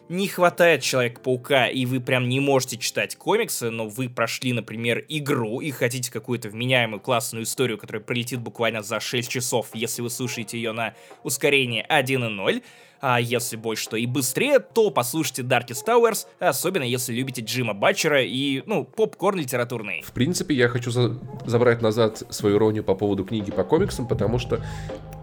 не 0.10 0.28
хватает 0.28 0.84
Человека-паука, 0.84 1.68
и 1.68 1.86
вы 1.86 2.00
прям 2.00 2.30
не 2.30 2.40
можете 2.40 2.78
читать 2.78 3.16
комиксы, 3.16 3.70
но 3.70 3.88
вы 3.88 4.10
прошли, 4.10 4.54
например, 4.54 5.04
игру 5.10 5.62
и 5.62 5.72
хотите 5.72 6.12
какую-то 6.12 6.50
вменяемую 6.50 7.00
классную 7.00 7.44
историю, 7.44 7.78
которая 7.78 8.04
пролетит 8.04 8.40
буквально 8.40 8.84
за 8.84 9.00
6 9.00 9.30
часов, 9.30 9.70
если 9.74 10.02
вы 10.02 10.10
слушаете 10.10 10.58
ее 10.58 10.74
на 10.74 10.94
ускорении 11.24 11.86
1.0, 11.90 12.64
а 13.08 13.20
если 13.22 13.56
больше, 13.56 13.88
то 13.88 13.98
и 13.98 14.08
быстрее, 14.08 14.58
то 14.58 14.90
послушайте 14.90 15.44
Darkest 15.44 15.86
Towers, 15.86 16.26
особенно 16.40 16.82
если 16.82 17.14
любите 17.14 17.44
Джима 17.44 17.76
Батчера 17.76 18.24
и, 18.24 18.64
ну, 18.66 18.84
попкорн 18.84 19.38
литературный. 19.38 20.02
В 20.02 20.12
принципе, 20.12 20.56
я 20.56 20.68
хочу 20.70 20.90
за- 20.90 21.16
забрать 21.46 21.84
назад 21.84 22.24
свою 22.32 22.58
иронию 22.58 22.84
по 22.84 22.96
поводу 22.96 23.24
книги 23.24 23.52
по 23.52 23.64
комиксам, 23.64 24.08
потому 24.08 24.40
что 24.40 24.60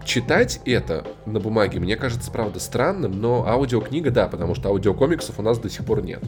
читать 0.05 0.61
это 0.65 1.05
на 1.25 1.39
бумаге, 1.39 1.79
мне 1.79 1.95
кажется, 1.95 2.31
правда, 2.31 2.59
странным, 2.59 3.19
но 3.19 3.45
аудиокнига, 3.47 4.11
да, 4.11 4.27
потому 4.27 4.55
что 4.55 4.69
аудиокомиксов 4.69 5.39
у 5.39 5.41
нас 5.41 5.59
до 5.59 5.69
сих 5.69 5.85
пор 5.85 6.03
нет. 6.03 6.21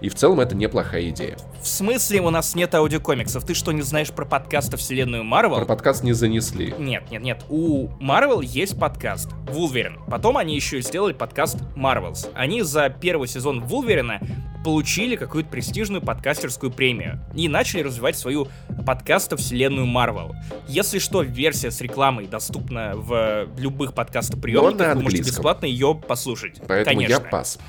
И 0.00 0.08
в 0.08 0.14
целом 0.14 0.40
это 0.40 0.54
неплохая 0.56 1.08
идея. 1.10 1.36
В 1.60 1.66
смысле 1.66 2.20
у 2.20 2.30
нас 2.30 2.54
нет 2.54 2.74
аудиокомиксов? 2.74 3.44
Ты 3.44 3.54
что, 3.54 3.72
не 3.72 3.82
знаешь 3.82 4.10
про 4.10 4.24
подкасты 4.24 4.76
вселенную 4.76 5.24
Марвел? 5.24 5.56
Про 5.56 5.64
подкаст 5.66 6.04
не 6.04 6.12
занесли. 6.12 6.74
Нет, 6.78 7.10
нет, 7.10 7.22
нет. 7.22 7.44
У 7.48 7.88
Marvel 8.00 8.44
есть 8.44 8.78
подкаст 8.78 9.30
Вулверин. 9.50 9.98
Потом 10.10 10.36
они 10.36 10.54
еще 10.54 10.78
и 10.78 10.82
сделали 10.98 11.12
подкаст 11.12 11.58
Marvels. 11.76 12.28
Они 12.34 12.62
за 12.62 12.90
первый 12.90 13.28
сезон 13.28 13.60
Вулверина 13.64 14.20
получили 14.64 15.14
какую-то 15.14 15.48
престижную 15.48 16.02
подкастерскую 16.02 16.72
премию 16.72 17.20
и 17.36 17.46
начали 17.46 17.82
развивать 17.82 18.18
свою 18.18 18.48
подкасту 18.84 19.36
вселенную 19.36 19.86
Marvel. 19.86 20.32
Если 20.66 20.98
что, 20.98 21.22
версия 21.22 21.70
с 21.70 21.80
рекламой 21.80 22.26
доступна 22.26 22.94
в 22.96 23.46
любых 23.56 23.94
подкастоприемниках, 23.94 24.96
вы 24.96 25.02
можете 25.02 25.22
бесплатно 25.22 25.66
ее 25.66 25.94
послушать. 25.94 26.60
Поэтому 26.66 26.96
Конечно. 26.96 27.12
я 27.12 27.20
пас. 27.20 27.60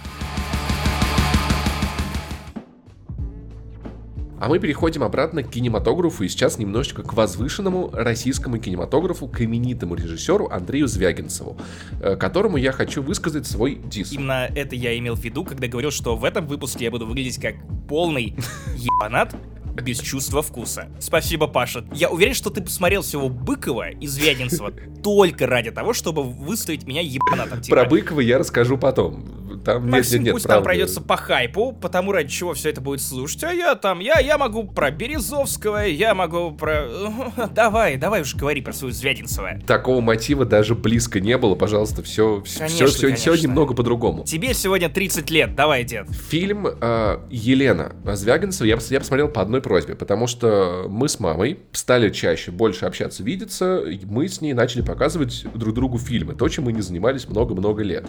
А 4.39 4.47
мы 4.47 4.60
переходим 4.60 5.04
обратно 5.04 5.43
к 5.43 5.49
кинематографу 5.49 6.23
и 6.23 6.30
сейчас 6.30 6.58
немножечко 6.58 7.04
к 7.04 7.13
возвышенному 7.13 7.89
российскому 7.91 8.58
кинематографу, 8.58 9.28
к 9.28 9.41
именитому 9.41 9.95
режиссеру 9.95 10.47
Андрею 10.49 10.88
Звягинцеву, 10.88 11.58
э, 12.02 12.15
которому 12.15 12.58
я 12.58 12.71
хочу 12.71 13.04
высказать 13.04 13.45
свой 13.45 13.75
дис. 13.75 14.13
Именно 14.13 14.49
это 14.56 14.75
я 14.75 14.97
имел 14.97 15.15
в 15.15 15.23
виду, 15.23 15.43
когда 15.43 15.67
говорил, 15.67 15.91
что 15.91 16.15
в 16.15 16.23
этом 16.23 16.47
выпуске 16.47 16.86
я 16.86 16.91
буду 16.91 17.06
выглядеть 17.06 17.39
как 17.39 17.56
полный 17.88 18.36
ебанат 18.75 19.36
без 19.82 20.00
чувства 20.00 20.42
вкуса. 20.42 20.88
Спасибо, 21.00 21.48
Паша. 21.48 21.86
Я 21.94 22.10
уверен, 22.10 22.34
что 22.34 22.50
ты 22.50 22.62
посмотрел 22.62 23.02
всего 23.02 23.30
Быкова 23.30 23.89
и 23.89 24.08
Звягинцева 24.08 24.72
только 25.04 25.48
ради 25.48 25.72
того, 25.72 25.94
чтобы 25.94 26.24
выставить 26.24 26.88
меня 26.88 27.02
ебанатом. 27.02 27.62
Про 27.68 27.86
Быкова 27.86 28.20
я 28.20 28.38
расскажу 28.38 28.78
потом. 28.78 29.39
Там 29.63 29.89
нет, 29.89 30.10
нет, 30.12 30.22
нет, 30.22 30.34
пусть 30.34 30.48
там 30.48 30.63
пройдется 30.63 31.02
по 31.02 31.18
хайпу, 31.18 31.74
потому 31.74 32.12
ради 32.12 32.30
чего 32.30 32.54
все 32.54 32.70
это 32.70 32.82
будет 32.82 33.02
слушать. 33.02 33.44
А 33.44 33.54
я 33.54 33.76
там, 33.76 34.00
я, 34.00 34.20
я 34.20 34.38
могу 34.38 34.63
про 34.63 34.92
Березовского, 34.92 35.86
я 35.86 36.13
могу 36.13 36.52
про... 36.52 36.88
Давай, 37.54 37.98
давай 37.98 38.22
уж 38.22 38.36
говори 38.36 38.62
про 38.62 38.74
свою 38.74 38.94
Звягинцева. 38.94 39.60
Такого 39.65 40.02
мотива 40.02 40.46
даже 40.46 40.76
близко 40.76 41.20
не 41.20 41.38
было, 41.38 41.56
пожалуйста, 41.56 42.04
все, 42.04 42.42
все, 42.46 42.60
Конечно, 42.60 42.88
все, 42.88 43.08
конечно. 43.08 43.48
немного 43.48 43.74
по-другому. 43.74 44.24
Тебе 44.24 44.54
сегодня 44.54 44.89
30 44.89 45.30
лет, 45.30 45.56
давай, 45.56 45.84
дед. 45.84 46.08
Фильм 46.30 46.68
э, 46.68 47.20
Елена 47.30 47.96
Звягинцева 48.06 48.68
я, 48.68 48.78
я 48.89 49.00
посмотрел 49.00 49.28
по 49.28 49.42
одной 49.42 49.62
просьбе, 49.70 49.94
потому 49.94 50.26
что 50.26 50.88
мы 50.90 51.08
с 51.08 51.20
мамой 51.20 51.60
стали 51.74 52.10
чаще, 52.10 52.50
больше 52.50 52.86
общаться, 52.86 53.22
видеться, 53.22 53.84
мы 54.06 54.28
с 54.28 54.42
ней 54.42 54.54
начали 54.54 54.82
показывать 54.82 55.46
друг 55.54 55.76
другу 55.76 56.00
фильмы, 56.00 56.34
то, 56.34 56.50
чем 56.50 56.64
мы 56.64 56.74
не 56.74 56.82
занимались 56.82 57.30
много-много 57.30 57.84
лет. 57.84 58.08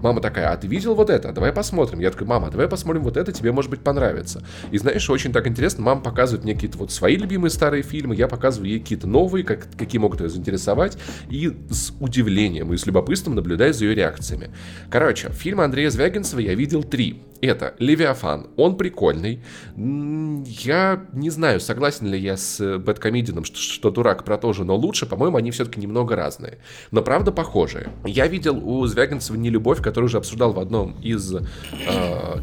Мама 0.00 0.22
такая, 0.22 0.50
а 0.50 0.56
ты 0.56 0.66
видел 0.66 0.94
вот 0.94 1.10
это? 1.10 1.30
Давай 1.32 1.52
посмотрим. 1.52 2.00
Я 2.00 2.10
такой, 2.10 2.26
мама, 2.26 2.50
давай 2.50 2.66
посмотрим 2.66 3.02
вот 3.02 3.18
это, 3.18 3.30
тебе, 3.30 3.52
может 3.52 3.70
быть, 3.70 3.80
понравится. 3.80 4.42
И 4.70 4.78
знаешь, 4.78 5.10
очень 5.10 5.34
так 5.34 5.46
интересно, 5.46 5.84
мама 5.84 6.00
показывает 6.00 6.44
мне 6.44 6.54
какие-то 6.54 6.78
вот 6.78 6.90
свои 6.90 7.16
любимые 7.16 7.50
старые 7.50 7.82
фильмы, 7.82 8.16
я 8.16 8.26
показываю 8.26 8.70
ей 8.70 8.80
какие-то 8.80 9.06
новые, 9.06 9.44
как, 9.44 9.68
какие 9.76 10.00
могут 10.00 10.22
ее 10.22 10.30
заинтересовать, 10.30 10.96
и 11.28 11.54
с 11.68 11.92
удивлением 12.00 12.72
и 12.72 12.78
с 12.78 12.86
любопытством 12.86 13.34
наблюдаю 13.34 13.74
за 13.74 13.84
ее 13.84 13.94
реакциями. 13.94 14.50
Короче, 14.90 15.28
фильмы 15.30 15.64
Андрея 15.64 15.90
Звягинцева 15.90 16.40
я 16.40 16.54
видел 16.54 16.82
три. 16.82 17.20
Это 17.46 17.74
Левиафан. 17.78 18.46
Он 18.56 18.76
прикольный. 18.76 19.42
Я 19.76 21.04
не 21.12 21.30
знаю, 21.30 21.60
согласен 21.60 22.06
ли 22.06 22.18
я 22.18 22.36
с 22.36 22.78
Бэткомедианом, 22.78 23.44
что, 23.44 23.56
что 23.56 23.90
дурак 23.90 24.24
про 24.24 24.38
то 24.38 24.52
же, 24.52 24.64
но 24.64 24.76
лучше, 24.76 25.06
по-моему, 25.06 25.36
они 25.36 25.50
все-таки 25.50 25.80
немного 25.80 26.14
разные. 26.14 26.58
Но 26.92 27.02
правда 27.02 27.32
похожие. 27.32 27.88
Я 28.04 28.28
видел 28.28 28.56
у 28.66 28.86
Звягинцева 28.86 29.36
не 29.36 29.50
любовь, 29.50 29.82
которую 29.82 30.06
уже 30.06 30.18
обсуждал 30.18 30.52
в 30.52 30.60
одном 30.60 30.92
из 31.00 31.34
э, 31.34 31.40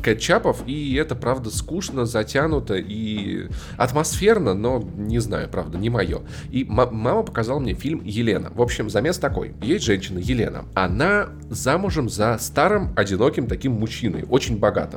кетчапов, 0.03 0.63
и 0.67 0.95
это 0.95 1.15
правда 1.15 1.49
скучно, 1.49 2.05
затянуто 2.05 2.75
и 2.75 3.47
атмосферно, 3.77 4.53
но 4.53 4.83
не 4.97 5.19
знаю, 5.19 5.49
правда, 5.49 5.77
не 5.77 5.89
мое. 5.89 6.21
И 6.51 6.65
мама 6.65 7.23
показала 7.23 7.59
мне 7.59 7.73
фильм 7.73 8.01
Елена. 8.03 8.51
В 8.53 8.61
общем, 8.61 8.89
замес 8.89 9.17
такой. 9.17 9.53
Есть 9.61 9.85
женщина 9.85 10.19
Елена. 10.19 10.65
Она 10.73 11.29
замужем 11.49 12.09
за 12.09 12.37
старым, 12.39 12.93
одиноким 12.97 13.47
таким 13.47 13.73
мужчиной, 13.73 14.25
очень 14.29 14.57
богатым. 14.57 14.88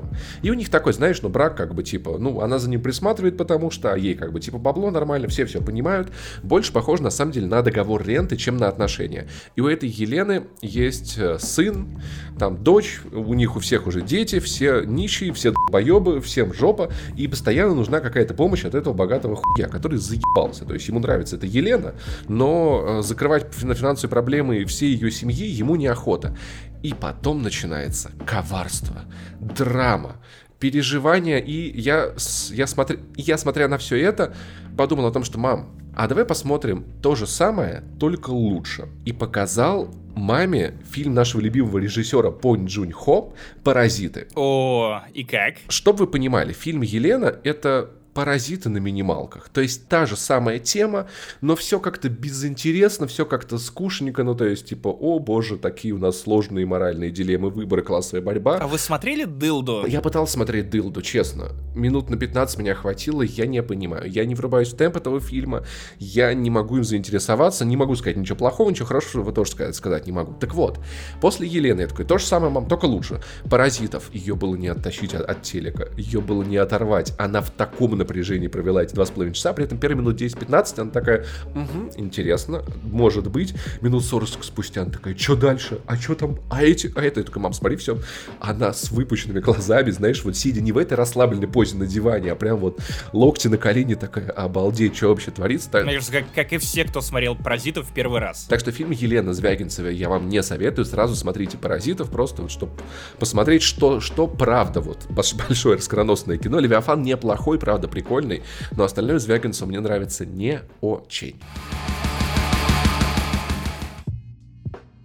И 0.43 0.51
у 0.51 0.55
них 0.55 0.71
такой, 0.71 0.93
знаешь, 0.93 1.21
ну 1.23 1.29
брак 1.29 1.57
как 1.57 1.75
бы 1.75 1.83
типа, 1.83 2.17
ну 2.19 2.41
она 2.41 2.59
за 2.59 2.69
ним 2.69 2.83
присматривает, 2.83 3.37
потому 3.37 3.71
что, 3.71 3.95
ей 3.95 4.15
как 4.15 4.33
бы 4.33 4.41
типа 4.41 4.59
бабло 4.59 4.91
нормально, 4.91 5.29
все 5.29 5.45
все 5.47 5.61
понимают. 5.61 6.13
Больше 6.43 6.73
похоже 6.73 7.03
на 7.03 7.11
самом 7.11 7.33
деле 7.33 7.47
на 7.47 7.63
договор 7.63 8.05
ренты, 8.07 8.37
чем 8.37 8.57
на 8.57 8.69
отношения. 8.69 9.29
И 9.57 9.61
у 9.61 9.69
этой 9.69 9.89
Елены 9.89 10.45
есть 10.61 11.19
э, 11.19 11.39
сын, 11.39 12.01
там 12.39 12.63
дочь, 12.63 13.01
у 13.13 13.35
них 13.35 13.57
у 13.57 13.61
всех 13.61 13.87
уже 13.87 14.03
дети, 14.03 14.41
все 14.41 14.83
нищие, 14.85 15.33
все 15.33 15.53
боебы, 15.71 16.21
всем 16.21 16.53
жопа, 16.53 16.91
и 17.17 17.29
постоянно 17.29 17.75
нужна 17.75 18.01
какая-то 18.01 18.35
помощь 18.35 18.65
от 18.65 18.75
этого 18.75 18.95
богатого 18.95 19.37
хуя, 19.37 19.69
который 19.69 19.99
заебался. 19.99 20.65
То 20.65 20.75
есть 20.75 20.89
ему 20.89 21.01
нравится 21.01 21.37
эта 21.37 21.47
Елена, 21.47 21.95
но 22.29 22.85
э, 22.85 23.03
закрывать 23.03 23.53
финансовые 23.53 24.11
проблемы 24.11 24.65
всей 24.65 24.95
ее 24.95 25.11
семьи 25.11 25.47
ему 25.47 25.77
неохота. 25.77 26.37
И 26.83 26.95
потом 26.95 27.43
начинается 27.43 28.11
коварство, 28.27 29.03
драма, 29.39 30.17
переживания, 30.59 31.39
и 31.39 31.81
я, 31.81 32.13
я, 32.51 32.67
смотря, 32.67 32.97
я, 33.17 33.39
смотря 33.39 33.69
на 33.69 33.79
все 33.79 33.97
это, 34.01 34.35
подумал 34.77 35.07
о 35.07 35.13
том, 35.13 35.25
что, 35.25 35.39
мам, 35.39 35.82
а 35.95 36.09
давай 36.09 36.25
посмотрим 36.25 36.85
то 37.03 37.15
же 37.15 37.27
самое, 37.27 37.83
только 38.01 38.31
лучше. 38.31 38.89
И 39.05 39.13
показал 39.13 39.89
маме 40.15 40.75
фильм 40.91 41.15
нашего 41.15 41.41
любимого 41.41 41.79
режиссера 41.79 42.31
Пон 42.31 42.67
Джунь 42.67 42.93
Хо 42.93 43.35
«Паразиты». 43.65 44.29
О, 44.35 45.03
и 45.13 45.25
как? 45.25 45.55
Чтобы 45.69 46.01
вы 46.01 46.07
понимали, 46.07 46.53
фильм 46.53 46.83
«Елена»— 46.83 47.35
это 47.45 47.91
паразиты 48.15 48.69
на 48.69 48.79
минималках. 48.79 49.49
То 49.49 49.61
есть 49.61 49.89
та 49.89 50.07
же 50.07 50.17
самая 50.17 50.59
тема, 50.59 51.07
но 51.41 51.57
все 51.57 51.81
как-то 51.81 52.09
безинтересно, 52.09 53.07
все 53.07 53.25
как-то 53.25 53.59
скучненько, 53.59 54.23
ну 54.23 54.35
то 54.35 54.45
есть 54.45 54.67
типа, 54.67 54.89
о 54.89 55.19
боже, 55.19 55.57
такие 55.57 55.95
у 55.95 55.99
нас 55.99 56.21
сложные 56.21 56.67
моральные 56.67 57.11
дилеммы, 57.11 57.51
выборы, 57.51 57.83
классовая 57.83 58.23
борьба. 58.23 58.59
А 58.59 58.67
вы 58.67 58.79
смотрели 58.79 59.25
Дылду? 59.25 59.85
Я 59.87 60.01
пытался 60.01 60.35
смотреть 60.35 60.71
Дылду, 60.71 61.03
честно. 61.03 61.53
Минут 61.75 62.11
на 62.11 62.17
15 62.17 62.59
меня 62.59 62.75
хватило, 62.75 63.23
я 63.23 63.47
не 63.47 63.63
понимаю. 63.63 64.11
Я 64.11 64.25
не 64.25 64.35
врубаюсь 64.35 64.73
в 64.73 64.77
темп 64.77 64.97
этого 64.97 65.21
фильма, 65.21 65.65
я 65.99 66.35
не 66.35 66.51
могу 66.51 66.79
им 66.79 66.85
заинтересоваться, 66.85 67.65
не 67.65 67.77
могу 67.77 67.97
сказать 67.97 68.17
ничего 68.17 68.37
плохого, 68.37 68.71
ничего 68.71 68.87
хорошего 68.87 69.23
вы 69.23 69.33
тоже 69.33 69.53
сказать, 69.53 69.75
сказать 69.75 70.07
не 70.07 70.13
могу. 70.13 70.35
Так 70.35 70.55
вот, 70.55 70.81
после 71.21 71.47
Елены 71.47 71.83
я 71.83 71.87
такой, 71.87 72.05
то 72.05 72.19
же 72.19 72.27
самое, 72.27 72.53
мам, 72.53 72.67
только 72.67 72.87
лучше. 72.87 73.23
Паразитов, 73.49 74.13
ее 74.13 74.35
было 74.35 74.55
не 74.57 74.69
оттащить 74.69 75.15
от, 75.15 75.29
от 75.29 75.43
телека, 75.43 75.89
ее 75.97 76.21
было 76.21 76.43
не 76.43 76.57
оторвать, 76.57 77.15
она 77.19 77.41
в 77.41 77.51
таком 77.51 78.02
напряжении 78.03 78.49
провела 78.49 78.83
эти 78.83 78.95
два 78.95 79.07
с 79.07 79.11
половиной 79.11 79.35
часа, 79.35 79.53
при 79.53 79.65
этом 79.65 79.79
первые 79.79 80.01
минут 80.01 80.21
10-15 80.21 80.81
она 80.81 80.91
такая, 80.91 81.27
угу, 81.55 81.91
интересно, 81.97 82.63
может 82.83 83.29
быть, 83.29 83.55
минут 83.81 84.05
40 84.05 84.43
спустя 84.43 84.83
она 84.83 84.91
такая, 84.91 85.17
что 85.17 85.37
дальше, 85.37 85.81
а 85.87 85.97
что 85.97 86.15
там, 86.15 86.39
а 86.51 86.63
эти, 86.63 86.93
а 86.95 87.03
это, 87.03 87.21
я 87.21 87.27
такая, 87.27 87.43
мам, 87.43 87.53
смотри, 87.53 87.77
все, 87.77 87.99
она 88.41 88.73
с 88.73 88.91
выпущенными 88.91 89.41
глазами, 89.41 89.91
знаешь, 89.91 90.25
вот 90.25 90.37
сидя 90.37 90.61
не 90.61 90.73
в 90.73 90.79
этой 90.79 90.95
расслабленной 90.95 91.49
позе 91.49 91.77
на 91.77 91.87
диване, 91.87 92.33
а 92.33 92.35
прям 92.35 92.59
вот 92.59 92.81
локти 93.13 93.49
на 93.49 93.59
колени, 93.59 93.95
такая, 93.95 94.31
обалдеть, 94.31 94.97
что 94.97 95.09
вообще 95.09 95.31
творится. 95.31 95.71
Так... 95.71 95.85
Мне 95.85 95.95
кажется, 95.95 96.13
как, 96.13 96.25
как 96.35 96.53
и 96.53 96.59
все, 96.59 96.85
кто 96.85 97.01
смотрел 97.01 97.37
«Паразитов» 97.37 97.89
в 97.89 97.93
первый 97.93 98.21
раз. 98.21 98.45
Так 98.49 98.61
что 98.61 98.73
фильм 98.73 98.91
Елена 98.91 99.33
Звягинцева 99.33 99.89
я 99.89 100.09
вам 100.09 100.29
не 100.29 100.43
советую, 100.43 100.85
сразу 100.85 101.15
смотрите 101.15 101.59
«Паразитов», 101.59 102.11
просто 102.11 102.43
вот, 102.43 102.51
чтобы 102.51 102.73
посмотреть, 103.19 103.63
что, 103.63 104.01
что 104.01 104.27
правда, 104.27 104.81
вот, 104.81 105.07
большое 105.09 105.77
раскроносное 105.77 106.39
кино. 106.39 106.59
Левиафан 106.59 107.03
неплохой, 107.03 107.59
правда, 107.59 107.89
прикольный, 107.93 108.43
но 108.77 108.85
остальное 108.85 109.21
Звягинцу 109.21 109.67
мне 109.67 109.79
нравится 109.79 110.27
не 110.27 110.63
очень. 110.81 111.37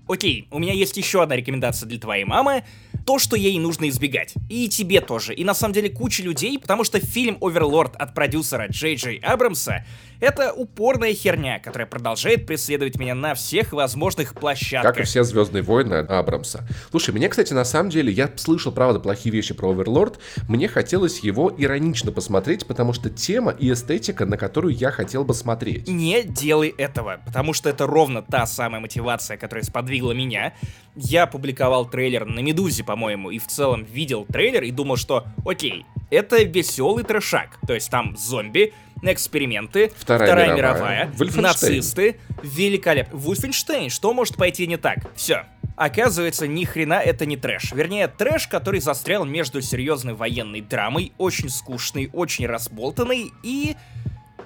Окей, 0.08 0.48
у 0.52 0.60
меня 0.60 0.74
есть 0.74 0.96
еще 0.96 1.22
одна 1.22 1.36
рекомендация 1.36 1.88
для 1.88 2.00
твоей 2.00 2.24
мамы 2.24 2.64
то, 3.06 3.20
что 3.20 3.38
ей 3.38 3.58
нужно 3.60 3.88
избегать. 3.88 4.34
И 4.50 4.68
тебе 4.68 5.00
тоже. 5.00 5.34
И 5.34 5.44
на 5.44 5.54
самом 5.54 5.74
деле 5.74 5.90
куча 5.90 6.24
людей, 6.24 6.60
потому 6.60 6.84
что 6.84 7.00
фильм 7.00 7.38
«Оверлорд» 7.40 7.96
от 7.96 8.14
продюсера 8.14 8.68
Джей 8.68 8.96
Джей 8.96 9.18
Абрамса 9.20 9.86
это 10.20 10.54
упорная 10.54 11.14
херня, 11.14 11.60
которая 11.60 11.88
продолжает 11.88 12.46
преследовать 12.46 12.98
меня 12.98 13.16
на 13.16 13.34
всех 13.34 13.74
возможных 13.74 14.34
площадках. 14.34 14.96
Как 14.96 15.04
и 15.04 15.06
все 15.06 15.24
Звездные 15.24 15.62
войны 15.62 15.96
Абрамса. 15.96 16.68
Слушай, 16.90 17.14
мне, 17.14 17.30
кстати, 17.30 17.54
на 17.54 17.66
самом 17.66 17.90
деле, 17.90 18.12
я 18.12 18.32
слышал, 18.38 18.72
правда, 18.72 19.00
плохие 19.00 19.34
вещи 19.34 19.54
про 19.54 19.72
Оверлорд. 19.72 20.20
Мне 20.48 20.68
хотелось 20.68 21.20
его 21.20 21.54
иронично 21.58 22.12
посмотреть, 22.12 22.66
потому 22.66 22.94
что 22.94 23.10
тема 23.10 23.52
и 23.52 23.72
эстетика, 23.72 24.26
на 24.26 24.38
которую 24.38 24.74
я 24.74 24.92
хотел 24.92 25.24
бы 25.24 25.34
смотреть. 25.34 25.88
Не 25.88 26.24
делай 26.24 26.70
этого, 26.70 27.20
потому 27.26 27.54
что 27.54 27.70
это 27.70 27.86
ровно 27.86 28.22
та 28.22 28.46
самая 28.46 28.82
мотивация, 28.82 29.38
которая 29.38 29.64
сподвигла 29.64 30.14
меня. 30.14 30.54
Я 30.96 31.28
публиковал 31.28 31.86
трейлер 31.86 32.26
на 32.26 32.40
Медузе, 32.40 32.84
по-моему, 32.84 33.30
и 33.30 33.40
в 33.40 33.48
целом 33.48 33.84
видел 33.84 34.26
трейлер 34.26 34.64
и 34.64 34.72
думал, 34.72 34.96
что 34.96 35.26
окей, 35.46 35.86
это 36.10 36.44
веселый 36.44 37.04
трешак. 37.04 37.60
То 37.68 37.74
есть 37.74 37.90
там 37.90 38.16
зомби, 38.18 38.74
эксперименты, 39.02 39.92
Вторая, 39.98 40.28
Вторая 40.28 40.56
мировая, 40.56 41.12
мировая 41.18 41.42
нацисты, 41.42 42.18
великолепно. 42.44 43.18
Вульфенштейн, 43.18 43.90
что 43.90 44.14
может 44.14 44.36
пойти 44.36 44.68
не 44.68 44.78
так? 44.78 45.00
Все. 45.16 45.46
Оказывается, 45.76 46.48
ни 46.48 46.64
хрена 46.64 46.96
это 46.96 47.28
не 47.28 47.38
трэш. 47.38 47.72
Вернее, 47.72 48.08
трэш, 48.08 48.48
который 48.48 48.80
застрял 48.80 49.26
между 49.26 49.62
серьезной 49.62 50.16
военной 50.16 50.62
драмой, 50.62 51.14
очень 51.20 51.50
скучной, 51.50 52.10
очень 52.14 52.48
разболтанной 52.48 53.32
и 53.44 53.76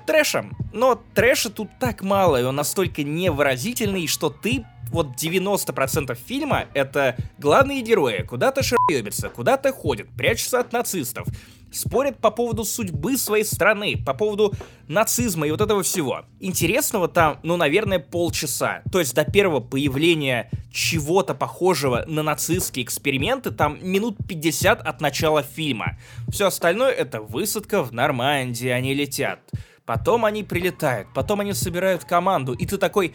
трэшем. 0.06 0.58
Но 0.74 1.02
трэша 1.16 1.50
тут 1.50 1.70
так 1.80 2.02
мало, 2.02 2.42
и 2.42 2.44
он 2.44 2.56
настолько 2.56 3.04
невыразительный, 3.04 4.08
что 4.08 4.30
ты 4.30 4.66
вот 4.92 5.16
90% 5.16 6.18
фильма 6.28 6.66
это 6.74 7.16
главные 7.38 7.82
герои 7.82 8.24
куда-то 8.24 8.62
шаребятся, 8.62 9.30
куда-то 9.30 9.72
ходят, 9.72 10.10
прячутся 10.10 10.60
от 10.60 10.74
нацистов, 10.74 11.28
спорят 11.72 12.18
по 12.20 12.32
поводу 12.32 12.64
судьбы 12.64 13.18
своей 13.18 13.44
страны, 13.44 14.02
по 14.06 14.14
поводу 14.14 14.54
нацизма 14.88 15.48
и 15.48 15.52
вот 15.52 15.62
этого 15.62 15.84
всего. 15.84 16.26
Интересного 16.40 17.08
там, 17.08 17.40
ну, 17.44 17.58
наверное, 17.58 18.00
полчаса. 18.00 18.82
То 18.92 19.00
есть 19.00 19.16
до 19.16 19.24
первого 19.24 19.60
появления 19.60 20.50
чего-то 20.72 21.34
похожего 21.34 22.04
на 22.08 22.24
нацистские 22.24 22.86
эксперименты 22.86 23.52
там 23.52 23.80
минут 23.82 24.18
50 24.28 24.82
от 24.82 25.02
начала 25.02 25.44
фильма. 25.44 25.98
Все 26.30 26.48
остальное 26.48 26.92
это 26.92 27.22
высадка 27.22 27.84
в 27.84 27.94
Нормандии, 27.94 28.70
они 28.70 28.94
летят. 28.94 29.40
Потом 29.86 30.26
они 30.26 30.44
прилетают, 30.44 31.08
потом 31.14 31.42
они 31.42 31.54
собирают 31.54 32.06
команду, 32.06 32.54
и 32.54 32.66
ты 32.66 32.78
такой, 32.78 33.14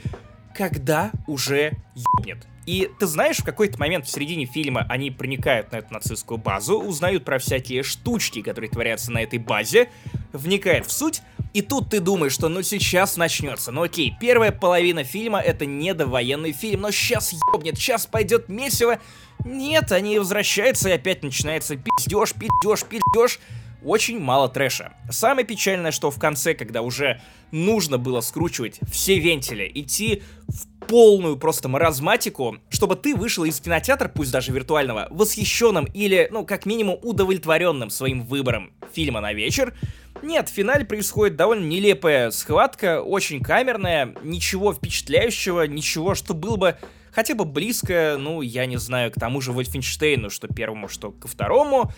когда 0.54 1.10
уже 1.26 1.72
ебнет. 1.94 2.46
И 2.66 2.90
ты 2.98 3.06
знаешь, 3.06 3.38
в 3.38 3.44
какой-то 3.44 3.78
момент 3.78 4.06
в 4.06 4.10
середине 4.10 4.44
фильма 4.44 4.84
они 4.88 5.12
проникают 5.12 5.70
на 5.70 5.76
эту 5.76 5.94
нацистскую 5.94 6.36
базу, 6.36 6.80
узнают 6.80 7.24
про 7.24 7.38
всякие 7.38 7.84
штучки, 7.84 8.42
которые 8.42 8.68
творятся 8.68 9.12
на 9.12 9.22
этой 9.22 9.38
базе, 9.38 9.88
вникают 10.32 10.86
в 10.86 10.92
суть, 10.92 11.22
и 11.54 11.62
тут 11.62 11.90
ты 11.90 12.00
думаешь, 12.00 12.32
что 12.32 12.48
ну 12.48 12.62
сейчас 12.62 13.16
начнется. 13.16 13.70
Ну 13.70 13.84
окей, 13.84 14.14
первая 14.20 14.50
половина 14.50 15.04
фильма 15.04 15.40
это 15.40 15.64
не 15.64 15.94
довоенный 15.94 16.52
фильм, 16.52 16.82
но 16.82 16.90
сейчас 16.90 17.32
ебнет, 17.54 17.78
сейчас 17.78 18.06
пойдет 18.06 18.48
месиво. 18.48 18.98
Нет, 19.44 19.92
они 19.92 20.18
возвращаются 20.18 20.88
и 20.88 20.92
опять 20.92 21.22
начинается 21.22 21.76
пиздеж, 21.76 22.34
пиздеж, 22.34 22.84
пиздеж 22.84 23.38
очень 23.86 24.18
мало 24.18 24.48
трэша. 24.48 24.92
Самое 25.10 25.46
печальное, 25.46 25.92
что 25.92 26.10
в 26.10 26.18
конце, 26.18 26.54
когда 26.54 26.82
уже 26.82 27.20
нужно 27.52 27.98
было 27.98 28.20
скручивать 28.20 28.80
все 28.90 29.18
вентили, 29.18 29.70
идти 29.74 30.22
в 30.48 30.66
полную 30.86 31.36
просто 31.36 31.68
маразматику, 31.68 32.58
чтобы 32.68 32.96
ты 32.96 33.14
вышел 33.14 33.44
из 33.44 33.60
кинотеатра, 33.60 34.08
пусть 34.08 34.32
даже 34.32 34.52
виртуального, 34.52 35.08
восхищенным 35.10 35.86
или, 35.94 36.28
ну, 36.30 36.44
как 36.44 36.66
минимум, 36.66 36.98
удовлетворенным 37.02 37.90
своим 37.90 38.22
выбором 38.22 38.72
фильма 38.92 39.20
на 39.20 39.32
вечер, 39.32 39.74
нет, 40.22 40.48
в 40.48 40.52
финале 40.52 40.84
происходит 40.84 41.36
довольно 41.36 41.66
нелепая 41.66 42.30
схватка, 42.30 43.02
очень 43.02 43.40
камерная, 43.40 44.14
ничего 44.22 44.72
впечатляющего, 44.72 45.66
ничего, 45.66 46.14
что 46.14 46.34
было 46.34 46.56
бы 46.56 46.76
хотя 47.16 47.34
бы 47.34 47.44
близко, 47.44 48.16
ну, 48.18 48.42
я 48.42 48.66
не 48.66 48.76
знаю, 48.76 49.10
к 49.10 49.14
тому 49.14 49.40
же 49.40 49.52
Вольфенштейну, 49.52 50.28
что 50.28 50.48
первому, 50.48 50.86
что 50.88 51.12
ко 51.12 51.28
второму. 51.28 51.90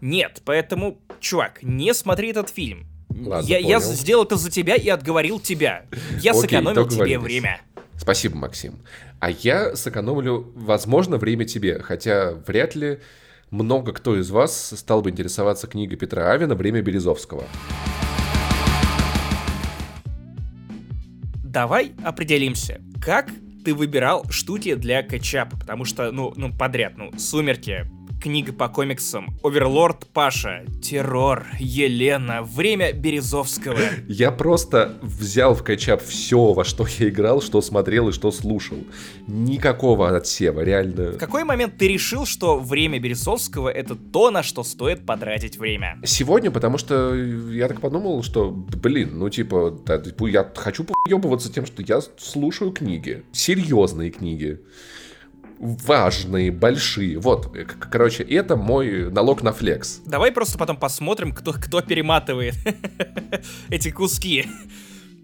Нет, 0.00 0.42
поэтому, 0.44 0.98
чувак, 1.20 1.62
не 1.62 1.94
смотри 1.94 2.30
этот 2.30 2.50
фильм. 2.50 2.86
Ладно, 3.08 3.46
я, 3.46 3.58
я 3.58 3.80
сделал 3.80 4.24
это 4.24 4.36
за 4.36 4.50
тебя 4.50 4.74
и 4.74 4.88
отговорил 4.88 5.40
тебя. 5.40 5.86
Я 6.20 6.32
Окей, 6.32 6.42
сэкономил 6.42 6.86
тебе 6.86 7.18
время. 7.18 7.60
Спасибо, 7.96 8.36
Максим. 8.36 8.80
А 9.20 9.30
я 9.30 9.74
сэкономлю, 9.74 10.52
возможно, 10.54 11.16
время 11.16 11.46
тебе, 11.46 11.80
хотя 11.80 12.32
вряд 12.46 12.74
ли 12.74 13.00
много 13.50 13.92
кто 13.92 14.18
из 14.18 14.30
вас 14.30 14.74
стал 14.76 15.00
бы 15.02 15.10
интересоваться 15.10 15.66
книгой 15.66 15.96
Петра 15.96 16.30
Авина 16.30 16.54
«Время 16.54 16.82
Березовского». 16.82 17.44
Давай 21.42 21.92
определимся, 22.04 22.82
как 23.00 23.30
ты 23.64 23.74
выбирал 23.74 24.28
штуки 24.28 24.74
для 24.74 25.02
кетчапа, 25.02 25.56
потому 25.56 25.86
что, 25.86 26.12
ну, 26.12 26.34
ну, 26.36 26.52
подряд, 26.52 26.98
ну, 26.98 27.10
«Сумерки», 27.18 27.86
книга 28.26 28.52
по 28.52 28.68
комиксам, 28.68 29.38
Оверлорд 29.44 30.08
Паша, 30.08 30.64
Террор, 30.82 31.46
Елена, 31.60 32.42
Время 32.42 32.92
Березовского. 32.92 33.78
Я 34.08 34.32
просто 34.32 34.98
взял 35.00 35.54
в 35.54 35.62
качап 35.62 36.02
все, 36.02 36.52
во 36.52 36.64
что 36.64 36.88
я 36.98 37.08
играл, 37.08 37.40
что 37.40 37.62
смотрел 37.62 38.08
и 38.08 38.12
что 38.12 38.32
слушал. 38.32 38.78
Никакого 39.28 40.16
отсева, 40.16 40.62
реально. 40.62 41.12
В 41.12 41.18
какой 41.18 41.44
момент 41.44 41.78
ты 41.78 41.86
решил, 41.86 42.26
что 42.26 42.58
Время 42.58 42.98
Березовского 42.98 43.68
это 43.68 43.94
то, 43.94 44.32
на 44.32 44.42
что 44.42 44.64
стоит 44.64 45.06
потратить 45.06 45.56
время? 45.56 46.00
Сегодня, 46.04 46.50
потому 46.50 46.78
что 46.78 47.14
я 47.14 47.68
так 47.68 47.80
подумал, 47.80 48.24
что, 48.24 48.50
блин, 48.50 49.20
ну 49.20 49.30
типа, 49.30 49.78
да, 49.86 50.02
я 50.26 50.50
хочу 50.56 50.82
поебываться 50.82 51.52
тем, 51.52 51.64
что 51.64 51.80
я 51.80 52.00
слушаю 52.18 52.72
книги. 52.72 53.22
Серьезные 53.30 54.10
книги 54.10 54.58
важные, 55.58 56.50
большие. 56.50 57.18
Вот, 57.18 57.56
короче, 57.90 58.22
это 58.22 58.56
мой 58.56 59.10
налог 59.10 59.42
на 59.42 59.52
флекс. 59.52 60.00
Давай 60.04 60.32
просто 60.32 60.58
потом 60.58 60.76
посмотрим, 60.76 61.32
кто, 61.32 61.52
кто 61.52 61.80
перематывает 61.80 62.54
эти 63.68 63.90
куски 63.90 64.46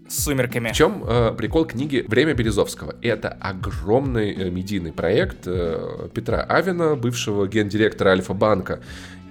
с 0.07 0.23
сумерками. 0.23 0.69
В 0.69 0.75
чем 0.75 1.03
э, 1.05 1.33
прикол 1.37 1.65
книги 1.65 2.05
«Время 2.07 2.33
Березовского»? 2.33 2.95
Это 3.01 3.29
огромный 3.29 4.33
э, 4.33 4.49
медийный 4.49 4.91
проект 4.91 5.47
э, 5.47 6.09
Петра 6.13 6.41
Авина, 6.41 6.95
бывшего 6.95 7.47
гендиректора 7.47 8.09
Альфа-банка, 8.11 8.81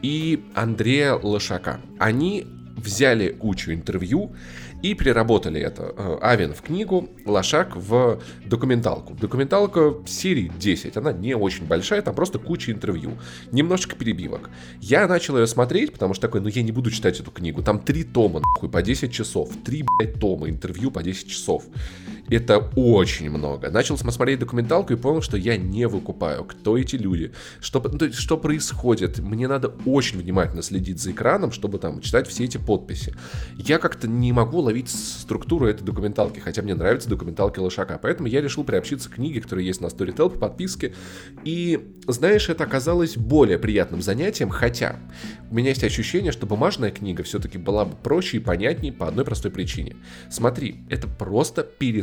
и 0.02 0.44
Андрея 0.54 1.14
Лошака. 1.14 1.80
Они 1.98 2.46
взяли 2.76 3.28
кучу 3.28 3.72
интервью 3.72 4.34
и 4.82 4.94
переработали 4.94 5.60
это. 5.60 5.94
Э, 5.96 6.18
Авен 6.20 6.52
в 6.52 6.62
книгу, 6.62 7.08
Лошак 7.24 7.76
в 7.76 8.20
документалку. 8.44 9.14
Документалка 9.14 9.94
серии 10.06 10.50
10, 10.58 10.96
она 10.96 11.12
не 11.12 11.34
очень 11.34 11.66
большая, 11.66 12.02
там 12.02 12.14
просто 12.14 12.38
куча 12.38 12.72
интервью, 12.72 13.12
немножечко 13.52 13.96
перебивок. 13.96 14.50
Я 14.80 15.06
начал 15.06 15.38
ее 15.38 15.46
смотреть, 15.46 15.92
потому 15.92 16.14
что 16.14 16.22
такой, 16.22 16.40
ну 16.40 16.48
я 16.48 16.62
не 16.62 16.72
буду 16.72 16.90
читать 16.90 17.20
эту 17.20 17.30
книгу, 17.30 17.62
там 17.62 17.78
три 17.78 18.04
тома, 18.04 18.40
нахуй, 18.40 18.68
по 18.68 18.82
10 18.82 19.12
часов, 19.12 19.50
три, 19.64 19.84
блядь, 19.98 20.18
тома 20.18 20.48
интервью 20.48 20.90
по 20.90 21.02
10 21.02 21.28
часов. 21.28 21.64
Это 22.28 22.58
очень 22.76 23.30
много. 23.30 23.70
Начал 23.70 23.98
смотреть 23.98 24.38
документалку 24.38 24.92
и 24.92 24.96
понял, 24.96 25.22
что 25.22 25.37
я 25.37 25.56
не 25.56 25.87
выкупаю, 25.87 26.44
кто 26.44 26.78
эти 26.78 26.96
люди, 26.96 27.32
что, 27.61 27.80
ну, 27.80 28.12
что 28.12 28.38
происходит. 28.38 29.18
Мне 29.18 29.48
надо 29.48 29.74
очень 29.85 30.18
внимательно 30.18 30.62
следить 30.62 31.00
за 31.00 31.11
экраном, 31.12 31.52
чтобы 31.52 31.78
там 31.78 32.00
читать 32.00 32.28
все 32.28 32.44
эти 32.44 32.58
подписи. 32.58 33.14
Я 33.56 33.78
как-то 33.78 34.08
не 34.08 34.32
могу 34.32 34.61
ловить 34.61 34.88
структуру 34.88 35.66
этой 35.66 35.85
документалки, 35.85 36.38
хотя 36.38 36.62
мне 36.62 36.74
нравятся 36.74 37.08
документалки 37.08 37.58
Лошака. 37.58 37.98
Поэтому 38.00 38.28
я 38.28 38.40
решил 38.40 38.64
приобщиться 38.64 39.11
к 39.11 39.14
книге, 39.14 39.40
которая 39.40 39.64
есть 39.64 39.80
на 39.80 39.87
Storytel 39.87 40.30
по 40.30 40.38
подписке. 40.38 40.94
И, 41.44 41.96
знаешь, 42.06 42.48
это 42.48 42.64
оказалось 42.64 43.16
более 43.16 43.58
приятным 43.58 44.00
занятием, 44.00 44.48
хотя 44.48 44.96
у 45.50 45.54
меня 45.54 45.70
есть 45.70 45.85
ощущение, 45.85 46.32
что 46.32 46.46
бумажная 46.46 46.90
книга 46.90 47.22
все-таки 47.24 47.58
была 47.58 47.85
бы 47.85 47.96
проще 47.96 48.38
и 48.38 48.40
понятнее 48.40 48.92
по 48.92 49.06
одной 49.06 49.24
простой 49.24 49.50
причине. 49.50 49.96
Смотри, 50.30 50.85
это 50.88 51.08
просто 51.08 51.62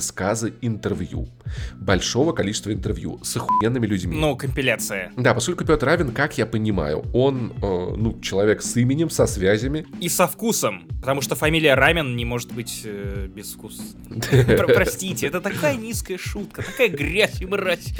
пересказы 0.09 0.53
интервью. 0.61 1.27
Большого 1.75 2.33
количества 2.33 2.71
интервью 2.73 3.19
с 3.23 3.35
охуенными 3.37 3.85
людьми. 3.85 4.17
Ну, 4.17 4.35
компиляция. 4.35 5.11
Да, 5.17 5.33
поскольку 5.33 5.65
Петр 5.65 5.85
Равин, 5.85 6.11
как 6.11 6.37
я 6.37 6.45
понимаю, 6.45 7.05
он, 7.13 7.53
э, 7.61 7.95
ну, 7.97 8.19
человек 8.21 8.61
с 8.61 8.75
именем, 8.77 9.09
со 9.09 9.27
связями. 9.27 9.85
И 10.01 10.09
со 10.09 10.27
вкусом, 10.27 10.87
потому 10.99 11.21
что 11.21 11.35
фамилия 11.35 11.75
Рамен 11.75 12.15
не 12.15 12.25
может 12.25 12.51
быть 12.51 12.81
э, 12.85 13.27
без 13.27 13.53
вкуса. 13.53 13.83
Простите, 14.67 15.27
это 15.27 15.41
такая 15.41 15.75
низкая 15.75 16.17
шутка, 16.17 16.63
такая 16.63 16.89
грязь 16.89 17.41
и 17.41 17.45
мразь. 17.45 17.93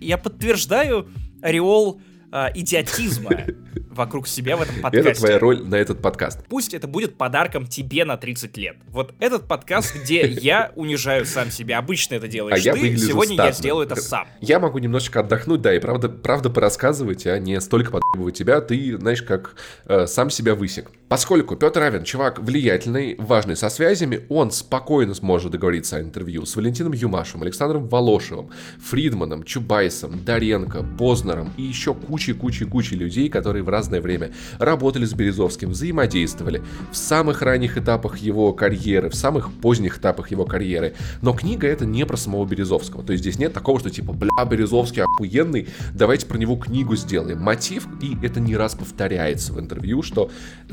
Я 0.00 0.18
подтверждаю 0.18 1.08
ореол 1.42 2.00
э, 2.34 2.48
идиотизма 2.54 3.30
вокруг 3.90 4.26
себя 4.26 4.56
в 4.56 4.62
этом 4.62 4.80
подкасте. 4.80 5.10
Это 5.10 5.20
твоя 5.20 5.38
роль 5.38 5.62
на 5.62 5.76
этот 5.76 6.02
подкаст. 6.02 6.44
Пусть 6.48 6.74
это 6.74 6.88
будет 6.88 7.16
подарком 7.16 7.66
тебе 7.66 8.04
на 8.04 8.16
30 8.16 8.56
лет. 8.56 8.76
Вот 8.88 9.14
этот 9.20 9.46
подкаст, 9.46 9.94
где 9.94 10.26
я 10.26 10.72
унижаю 10.74 11.24
сам 11.24 11.50
себя. 11.50 11.78
Обычно 11.78 12.16
это 12.16 12.28
делаешь 12.28 12.56
а 12.56 12.58
я 12.58 12.74
ты, 12.74 12.96
сегодня 12.98 13.34
статно. 13.34 13.48
я 13.48 13.52
сделаю 13.52 13.86
это 13.86 13.96
сам. 13.96 14.26
Я 14.40 14.58
могу 14.58 14.78
немножечко 14.78 15.20
отдохнуть, 15.20 15.62
да, 15.62 15.74
и 15.74 15.78
правда, 15.78 16.08
правда 16.08 16.50
порассказывать, 16.50 17.26
а 17.26 17.38
не 17.38 17.60
столько 17.60 17.92
подъебывать 17.92 18.36
тебя. 18.36 18.60
Ты, 18.60 18.98
знаешь, 18.98 19.22
как 19.22 19.54
э, 19.86 20.06
сам 20.06 20.30
себя 20.30 20.54
высек. 20.54 20.90
Поскольку 21.08 21.54
Петр 21.54 21.80
Равен, 21.80 22.02
чувак 22.02 22.40
влиятельный, 22.40 23.14
важный, 23.18 23.56
со 23.56 23.68
связями, 23.68 24.26
он 24.28 24.50
спокойно 24.50 25.14
сможет 25.14 25.52
договориться 25.52 25.96
о 25.96 26.00
интервью 26.00 26.44
с 26.44 26.56
Валентином 26.56 26.92
Юмашем, 26.92 27.42
Александром 27.42 27.86
Волошевым, 27.86 28.50
Фридманом, 28.82 29.44
Чубайсом, 29.44 30.24
Даренко, 30.24 30.82
Познером 30.98 31.52
и 31.56 31.62
еще 31.62 31.94
кучей-кучей-кучей 32.32 32.96
людей, 32.96 33.28
которые 33.28 33.62
в 33.62 33.68
разное 33.68 34.00
время 34.00 34.32
работали 34.58 35.04
с 35.04 35.12
Березовским, 35.12 35.70
взаимодействовали 35.70 36.62
в 36.90 36.96
самых 36.96 37.42
ранних 37.42 37.76
этапах 37.76 38.18
его 38.18 38.52
карьеры, 38.52 39.10
в 39.10 39.14
самых 39.14 39.52
поздних 39.52 39.98
этапах 39.98 40.30
его 40.30 40.44
карьеры. 40.44 40.94
Но 41.22 41.32
книга 41.32 41.66
это 41.66 41.84
не 41.84 42.06
про 42.06 42.16
самого 42.16 42.46
Березовского. 42.46 43.02
То 43.02 43.12
есть 43.12 43.22
здесь 43.22 43.38
нет 43.38 43.52
такого, 43.52 43.78
что 43.80 43.90
типа, 43.90 44.12
бля, 44.12 44.44
Березовский 44.44 45.02
охуенный, 45.02 45.68
давайте 45.92 46.26
про 46.26 46.38
него 46.38 46.56
книгу 46.56 46.96
сделаем. 46.96 47.40
Мотив, 47.40 47.86
и 48.00 48.16
это 48.22 48.40
не 48.40 48.56
раз 48.56 48.74
повторяется 48.74 49.52
в 49.52 49.60
интервью, 49.60 50.02
что 50.02 50.30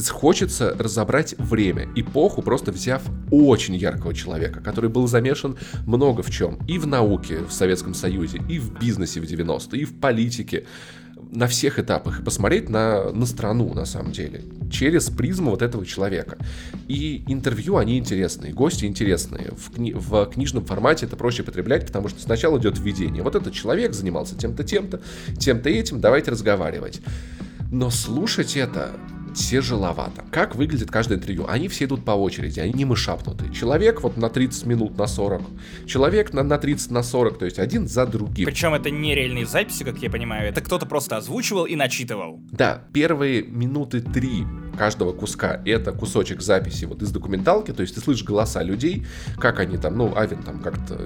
хочется 0.09 0.75
разобрать 0.77 1.35
время, 1.37 1.87
эпоху, 1.95 2.41
просто 2.41 2.71
взяв 2.71 3.01
очень 3.31 3.75
яркого 3.75 4.13
человека, 4.13 4.61
который 4.61 4.89
был 4.89 5.07
замешан 5.07 5.57
много 5.85 6.23
в 6.23 6.29
чем. 6.29 6.59
И 6.67 6.77
в 6.77 6.87
науке 6.87 7.39
в 7.47 7.51
Советском 7.51 7.93
Союзе, 7.93 8.41
и 8.49 8.59
в 8.59 8.77
бизнесе 8.79 9.19
в 9.19 9.23
90-е, 9.23 9.81
и 9.81 9.85
в 9.85 9.99
политике 9.99 10.65
на 11.31 11.47
всех 11.47 11.79
этапах 11.79 12.23
посмотреть 12.23 12.69
на, 12.69 13.11
на 13.11 13.25
страну, 13.25 13.73
на 13.73 13.85
самом 13.85 14.11
деле, 14.11 14.41
через 14.69 15.09
призму 15.09 15.51
вот 15.51 15.61
этого 15.61 15.85
человека. 15.85 16.37
И 16.87 17.23
интервью, 17.27 17.77
они 17.77 17.97
интересные, 17.97 18.53
гости 18.53 18.85
интересные. 18.85 19.51
В, 19.57 19.71
кни- 19.71 19.93
в 19.95 20.25
книжном 20.25 20.65
формате 20.65 21.05
это 21.05 21.15
проще 21.15 21.43
потреблять, 21.43 21.87
потому 21.87 22.09
что 22.09 22.21
сначала 22.21 22.57
идет 22.59 22.77
введение. 22.77 23.23
Вот 23.23 23.35
этот 23.35 23.53
человек 23.53 23.93
занимался 23.93 24.35
тем-то, 24.35 24.63
тем-то, 24.63 25.01
тем-то 25.37 25.69
этим, 25.69 26.01
давайте 26.01 26.31
разговаривать. 26.31 27.01
Но 27.71 27.89
слушать 27.89 28.57
это 28.57 28.91
тяжеловато. 29.33 30.23
Как 30.31 30.55
выглядит 30.55 30.91
каждое 30.91 31.17
интервью? 31.17 31.45
Они 31.47 31.67
все 31.67 31.85
идут 31.85 32.05
по 32.05 32.11
очереди, 32.11 32.59
они 32.59 32.73
не 32.73 32.85
мышапнуты. 32.85 33.51
Человек 33.53 34.01
вот 34.01 34.17
на 34.17 34.29
30 34.29 34.65
минут, 34.65 34.97
на 34.97 35.07
40. 35.07 35.41
Человек 35.85 36.33
на, 36.33 36.43
на 36.43 36.57
30, 36.57 36.91
на 36.91 37.03
40, 37.03 37.39
то 37.39 37.45
есть 37.45 37.59
один 37.59 37.87
за 37.87 38.05
другим. 38.05 38.45
Причем 38.45 38.73
это 38.73 38.89
не 38.89 39.15
реальные 39.15 39.45
записи, 39.45 39.83
как 39.83 39.97
я 39.99 40.09
понимаю, 40.09 40.49
это 40.49 40.61
кто-то 40.61 40.85
просто 40.85 41.17
озвучивал 41.17 41.65
и 41.65 41.75
начитывал. 41.75 42.39
Да, 42.51 42.83
первые 42.93 43.43
минуты 43.43 44.01
три 44.01 44.45
каждого 44.77 45.13
куска 45.13 45.61
это 45.65 45.91
кусочек 45.91 46.41
записи 46.41 46.85
вот 46.85 47.01
из 47.01 47.11
документалки, 47.11 47.71
то 47.71 47.81
есть 47.81 47.95
ты 47.95 48.01
слышишь 48.01 48.25
голоса 48.25 48.63
людей, 48.63 49.05
как 49.37 49.59
они 49.59 49.77
там, 49.77 49.97
ну, 49.97 50.15
Авен 50.15 50.43
там 50.43 50.59
как-то 50.59 50.99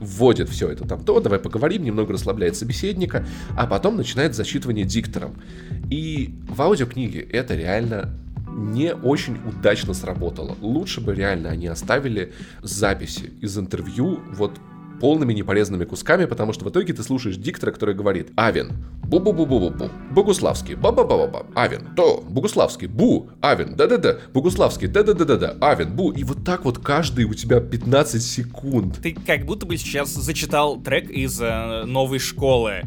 вводит 0.00 0.48
все 0.48 0.68
это 0.68 0.86
там, 0.86 1.04
то, 1.04 1.20
давай 1.20 1.38
поговорим, 1.38 1.84
немного 1.84 2.12
расслабляет 2.12 2.56
собеседника, 2.56 3.26
а 3.56 3.66
потом 3.66 3.96
начинает 3.96 4.34
зачитывание 4.34 4.84
диктором. 4.84 5.34
И 5.90 6.34
в 6.48 6.60
аудиокниге 6.60 7.20
это 7.20 7.54
реально 7.54 8.10
не 8.54 8.94
очень 8.94 9.38
удачно 9.46 9.94
сработало. 9.94 10.56
Лучше 10.60 11.00
бы 11.00 11.14
реально 11.14 11.50
они 11.50 11.66
оставили 11.66 12.32
записи 12.62 13.32
из 13.40 13.58
интервью 13.58 14.20
вот 14.32 14.52
полными 15.00 15.32
неполезными 15.32 15.84
кусками, 15.84 16.24
потому 16.24 16.52
что 16.52 16.64
в 16.64 16.70
итоге 16.70 16.92
ты 16.92 17.02
слушаешь 17.02 17.36
диктора, 17.36 17.72
который 17.72 17.94
говорит 17.94 18.32
Авен, 18.36 18.72
бу-бу-бу-бу-бу-бу, 19.04 19.90
Богуславский, 20.10 20.74
ба-ба-ба-ба-ба, 20.74 21.46
Авен, 21.54 21.94
то, 21.94 22.24
Богуславский, 22.28 22.86
бу, 22.86 23.30
Авен, 23.40 23.76
да-да-да, 23.76 24.18
Богуславский, 24.32 24.88
да-да-да-да-да, 24.88 25.56
Авен, 25.60 25.94
бу, 25.94 26.10
и 26.10 26.24
вот 26.24 26.44
так 26.44 26.64
вот 26.64 26.78
каждый 26.78 27.24
у 27.24 27.34
тебя 27.34 27.60
15 27.60 28.22
секунд. 28.22 28.98
Ты 29.02 29.14
как 29.14 29.44
будто 29.44 29.66
бы 29.66 29.76
сейчас 29.76 30.10
зачитал 30.10 30.80
трек 30.80 31.10
из 31.10 31.40
э, 31.40 31.84
новой 31.84 32.18
школы. 32.18 32.82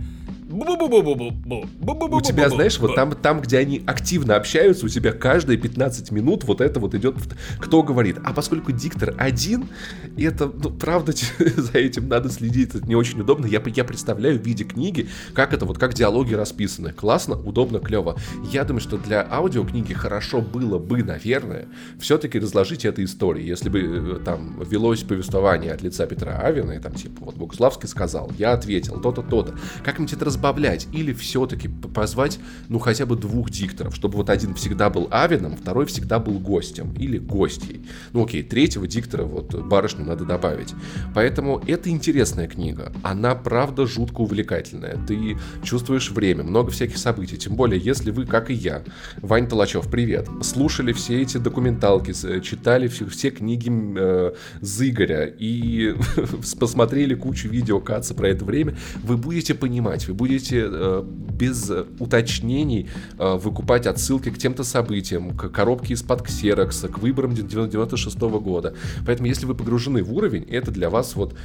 У 2.18 2.22
тебя, 2.22 2.50
знаешь, 2.50 2.80
вот 2.80 2.96
там, 2.96 3.12
там, 3.16 3.42
где 3.42 3.58
они 3.58 3.84
активно 3.86 4.36
общаются, 4.36 4.86
у 4.86 4.90
тебя 4.90 5.12
каждые 5.12 5.58
15 5.58 6.12
минут 6.12 6.46
вот 6.46 6.62
это 6.62 6.80
вот 6.80 6.96
идет, 6.96 7.16
кто 7.60 7.84
говорит. 7.84 8.18
А 8.24 8.34
поскольку 8.34 8.72
диктор 8.72 9.14
один, 9.18 9.68
и 10.16 10.24
это, 10.24 10.48
ну, 10.48 10.70
правда, 10.70 11.14
за 11.58 11.78
этим 11.78 12.08
надо 12.08 12.30
следить, 12.30 12.76
это 12.76 12.88
не 12.88 12.96
очень 12.96 13.20
удобно. 13.20 13.46
Я, 13.46 13.62
я 13.66 13.84
представляю 13.84 14.40
в 14.40 14.46
виде 14.46 14.64
книги, 14.64 15.10
как 15.34 15.54
это 15.54 15.66
вот, 15.66 15.78
как 15.78 15.94
диалоги 15.94 16.34
расписаны. 16.34 16.94
Классно, 16.94 17.36
удобно, 17.36 17.80
клево. 17.80 18.18
Я 18.52 18.64
думаю, 18.64 18.82
что 18.82 18.98
для 18.98 19.28
аудиокниги 19.30 19.94
хорошо 19.94 20.42
было 20.42 20.80
бы, 20.80 21.04
наверное, 21.04 21.68
все-таки 22.00 22.40
разложить 22.40 22.86
эту 22.86 23.04
историю. 23.04 23.46
Если 23.46 23.70
бы 23.70 23.80
э, 23.80 24.20
там 24.24 24.62
велось 24.64 25.04
повествование 25.04 25.74
от 25.74 25.82
лица 25.82 26.06
Петра 26.06 26.38
Авина, 26.38 26.72
и 26.72 26.80
там 26.80 26.94
типа 26.94 27.26
вот 27.26 27.36
Богуславский 27.36 27.90
сказал, 27.90 28.32
я 28.38 28.54
ответил, 28.54 29.00
то-то, 29.02 29.22
то-то. 29.22 29.56
Как-нибудь 29.84 30.14
это 30.14 30.26
разбавлять 30.38 30.88
или 30.94 31.14
все-таки 31.14 31.68
позвать, 31.68 32.40
ну, 32.70 32.80
хотя 32.80 33.06
бы 33.06 33.16
двух 33.16 33.50
дикторов, 33.50 33.96
чтобы 33.96 34.18
вот 34.18 34.30
один 34.30 34.54
всегда 34.54 34.90
был 34.90 35.08
Авином, 35.12 35.58
второй 35.58 35.86
всегда 35.88 36.20
был 36.20 36.40
гостем 36.40 36.94
или 36.94 37.18
гостьей. 37.18 37.82
Ну, 38.14 38.24
окей, 38.24 38.44
третьего 38.44 38.88
диктора, 38.88 39.24
вот, 39.24 39.54
барышню 39.56 40.06
надо 40.06 40.26
добавить. 40.26 40.74
Поэтому 41.16 41.62
это 41.68 41.90
интересная 41.90 42.48
книга. 42.48 42.94
Она, 43.04 43.34
правда, 43.34 43.88
жутко 43.88 44.22
увлекательная. 44.22 44.98
Ты 45.08 45.38
чувствуешь 45.64 46.12
время, 46.12 46.44
много 46.44 46.70
всяких 46.70 46.98
событий. 46.98 47.38
Тем 47.38 47.56
более, 47.56 47.82
если 47.82 48.12
вы, 48.12 48.26
как 48.26 48.52
и 48.52 48.54
я, 48.54 48.84
Вань 49.22 49.48
Толачев, 49.48 49.90
привет, 49.90 50.28
слушали 50.42 50.94
все 50.94 51.22
эти 51.22 51.38
документалки, 51.38 52.14
читали 52.42 52.88
все, 52.88 53.08
все 53.08 53.32
книги 53.32 53.72
э, 53.72 54.34
Зыгоря 54.62 55.26
и 55.26 55.96
посмотрели 56.60 57.16
кучу 57.16 57.50
видео 57.50 57.80
Каца 57.80 58.14
про 58.14 58.30
это 58.30 58.46
время, 58.46 58.78
вы 59.04 59.18
будете 59.18 59.56
понимать, 59.56 60.08
вы 60.08 60.14
будете 60.14 60.27
э, 60.52 61.04
без 61.38 61.72
уточнений 62.00 62.90
э, 63.18 63.36
выкупать 63.38 63.88
отсылки 63.88 64.30
к 64.30 64.38
тем-то 64.38 64.64
событиям, 64.64 65.36
к 65.38 65.50
коробке 65.50 65.94
из-под 65.94 66.24
ксерокса, 66.24 66.88
к 66.88 67.00
выборам 67.00 67.34
96 67.34 68.18
-го 68.18 68.40
года. 68.40 68.74
Поэтому, 69.06 69.28
если 69.28 69.46
вы 69.46 69.56
погружены 69.56 70.04
в 70.04 70.14
уровень, 70.14 70.44
это 70.44 70.72
для 70.72 70.90
вас 70.90 71.16
вот 71.16 71.36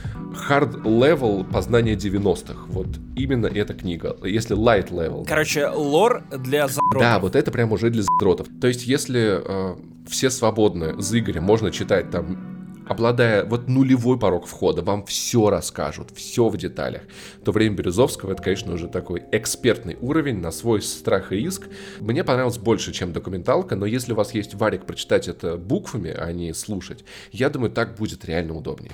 hard 0.49 0.83
level 0.85 1.45
познания 1.51 1.95
90-х. 1.95 2.67
Вот 2.69 2.89
именно 3.17 3.47
эта 3.47 3.75
книга. 3.75 4.17
Если 4.25 4.57
light 4.57 4.91
level. 4.91 5.27
Короче, 5.27 5.69
лор 5.69 6.25
для 6.31 6.69
задротов. 6.69 7.01
Да, 7.01 7.19
вот 7.19 7.37
это 7.37 7.51
прям 7.51 7.73
уже 7.73 7.91
для 7.91 8.03
задротов. 8.03 8.49
То 8.61 8.67
есть, 8.69 8.87
если 8.87 9.41
э, 9.45 9.77
все 10.07 10.31
свободны 10.31 11.01
за 11.01 11.19
Игоря, 11.19 11.41
можно 11.41 11.71
читать 11.71 12.11
там 12.11 12.53
обладая 12.87 13.45
вот 13.45 13.69
нулевой 13.69 14.19
порог 14.19 14.47
входа, 14.47 14.83
вам 14.83 15.05
все 15.05 15.51
расскажут, 15.51 16.11
все 16.15 16.49
в 16.49 16.57
деталях, 16.57 17.03
то 17.45 17.53
время 17.53 17.77
Березовского 17.77 18.33
это, 18.33 18.43
конечно, 18.43 18.73
уже 18.73 18.89
такой 18.89 19.23
экспертный 19.33 19.97
уровень 20.01 20.39
на 20.41 20.51
свой 20.51 20.83
страх 20.83 21.33
и 21.33 21.37
риск. 21.37 21.69
Мне 22.01 22.25
понравилось 22.25 22.59
больше, 22.59 22.93
чем 22.93 23.13
документалка, 23.13 23.77
но 23.77 23.87
если 23.87 24.13
у 24.13 24.17
вас 24.17 24.35
есть 24.35 24.55
варик 24.55 24.85
прочитать 24.85 25.29
это 25.29 25.57
буквами, 25.57 26.11
а 26.11 26.33
не 26.33 26.53
слушать, 26.55 27.05
я 27.31 27.51
думаю, 27.51 27.71
так 27.71 27.97
будет 27.97 28.25
реально 28.25 28.55
удобнее. 28.55 28.93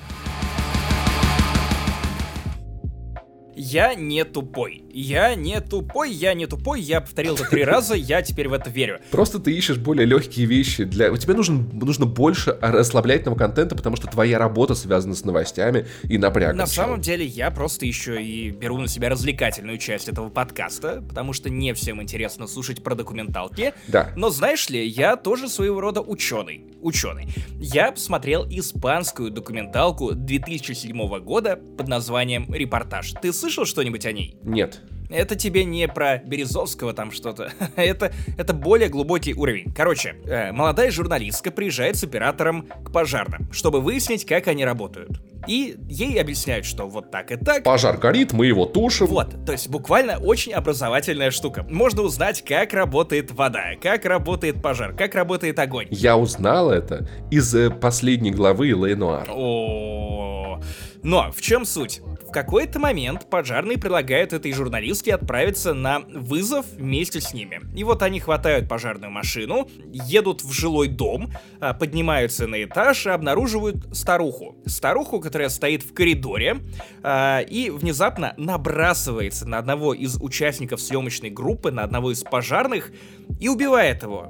Я 3.59 3.97
не 3.97 4.25
тупой. 4.25 4.85
Я 4.93 5.35
не 5.35 5.61
тупой, 5.61 6.13
я 6.13 6.33
не 6.35 6.47
тупой, 6.47 6.81
я 6.81 7.01
повторил 7.01 7.35
это 7.35 7.45
три 7.45 7.65
раза, 7.65 7.95
я 7.95 8.23
теперь 8.23 8.49
в 8.49 8.53
это 8.53 8.71
верю. 8.71 9.01
Просто 9.11 9.41
ты 9.41 9.53
ищешь 9.53 9.79
более 9.79 10.07
легкие 10.07 10.47
вещи. 10.47 10.85
Для... 10.85 11.11
У 11.13 11.17
тебя 11.17 11.35
нужен, 11.35 11.69
нужно 11.73 12.07
больше 12.07 12.57
расслабляющего 12.61 13.35
контента, 13.35 13.75
потому 13.75 13.97
что 13.97 14.07
твоя 14.07 14.39
работа 14.39 14.77
связана 14.77 15.17
с 15.17 15.25
новостями 15.25 15.87
и 16.05 16.19
напрягом. 16.19 16.57
На 16.57 16.67
самом 16.67 17.01
деле, 17.01 17.27
я 17.27 17.51
просто 17.51 17.85
еще 17.85 18.23
и 18.23 18.51
беру 18.51 18.79
на 18.79 18.87
себя 18.87 19.09
развлекательную 19.09 19.79
часть 19.79 20.09
этого 20.09 20.29
подкаста, 20.29 21.03
потому 21.09 21.33
что 21.33 21.51
не 21.51 21.75
всем 21.75 22.01
интересно 22.01 22.47
слушать 22.47 22.85
про 22.85 22.95
документалки. 22.95 23.75
Да. 23.89 24.13
Но 24.15 24.31
знаешь 24.31 24.69
ли, 24.69 24.87
я 24.87 25.17
тоже 25.17 25.49
своего 25.49 25.81
рода 25.81 26.01
ученый. 26.01 26.65
Ученый. 26.81 27.27
Я 27.59 27.91
посмотрел 27.91 28.47
испанскую 28.49 29.33
документалку 29.33 30.13
2007 30.15 31.19
года 31.19 31.57
под 31.57 31.89
названием 31.89 32.47
«Репортаж». 32.55 33.15
Ты 33.21 33.33
слышал 33.33 33.48
слышал 33.49 33.65
что-нибудь 33.65 34.05
о 34.05 34.13
ней? 34.13 34.37
Нет. 34.43 34.81
Это 35.09 35.35
тебе 35.35 35.65
не 35.65 35.89
про 35.89 36.19
Березовского 36.19 36.93
там 36.93 37.11
что-то. 37.13 37.51
это, 37.77 38.13
это 38.37 38.53
более 38.53 38.91
глубокий 38.91 39.33
уровень. 39.33 39.73
Короче, 39.75 40.17
э, 40.27 40.53
молодая 40.53 40.91
журналистка 40.91 41.51
приезжает 41.51 41.97
с 41.97 42.05
оператором 42.05 42.67
к 42.85 42.93
пожарным, 42.93 43.51
чтобы 43.51 43.81
выяснить, 43.81 44.27
как 44.27 44.49
они 44.49 44.67
работают. 44.67 45.19
И 45.47 45.77
ей 45.89 46.21
объясняют, 46.21 46.67
что 46.67 46.87
вот 46.87 47.11
так 47.11 47.33
и 47.33 47.37
так. 47.37 47.63
Пожар 47.63 47.97
горит, 47.97 48.35
мы 48.35 48.47
его 48.47 48.67
тушим. 48.67 49.07
Вот, 49.07 49.47
то 49.47 49.53
есть 49.53 49.69
буквально 49.69 50.19
очень 50.19 50.53
образовательная 50.53 51.31
штука. 51.31 51.65
Можно 51.71 52.03
узнать, 52.03 52.45
как 52.45 52.75
работает 52.75 53.31
вода, 53.31 53.77
как 53.81 54.05
работает 54.05 54.61
пожар, 54.61 54.95
как 54.95 55.15
работает 55.15 55.59
огонь. 55.59 55.87
Я 55.91 56.19
узнал 56.19 56.71
это 56.71 57.09
из 57.31 57.55
э, 57.55 57.71
последней 57.71 58.31
главы 58.31 58.67
Ленуар. 58.69 59.27
О, 59.31 60.18
но 61.09 61.33
в 61.33 61.41
чем 61.41 61.65
суть? 61.65 62.03
В 62.29 62.31
какой-то 62.31 62.79
момент 62.79 63.31
пожарные 63.31 63.79
предлагают 63.79 64.35
этой 64.35 64.53
журналистке 64.53 65.15
отправиться 65.15 65.73
на 65.73 66.01
вызов 66.01 66.67
вместе 66.75 67.23
с 67.23 67.33
ними. 67.33 67.63
И 67.75 67.83
вот 67.83 68.03
они 68.03 68.21
хватают 68.21 68.69
пожарную 68.69 69.11
машину, 69.11 69.71
едут 69.91 70.43
в 70.43 70.53
жилой 70.53 70.89
дом, 70.89 71.33
а, 71.61 71.73
поднимаются 71.73 72.47
на 72.47 72.63
этаж 72.63 73.07
и 73.07 73.09
обнаруживают 73.09 73.97
старуху. 73.97 74.59
Старуху, 74.67 75.19
которая 75.21 75.49
стоит 75.49 75.83
в 75.83 75.95
коридоре 75.95 76.59
а, 77.03 77.41
и 77.41 77.71
внезапно 77.71 78.35
набрасывается 78.37 79.49
на 79.49 79.57
одного 79.57 79.95
из 79.95 80.21
участников 80.21 80.83
съемочной 80.83 81.31
группы, 81.31 81.71
на 81.71 81.85
одного 81.85 82.13
из 82.13 82.23
пожарных, 82.23 82.93
и 83.41 83.49
убивает 83.49 84.03
его. 84.03 84.29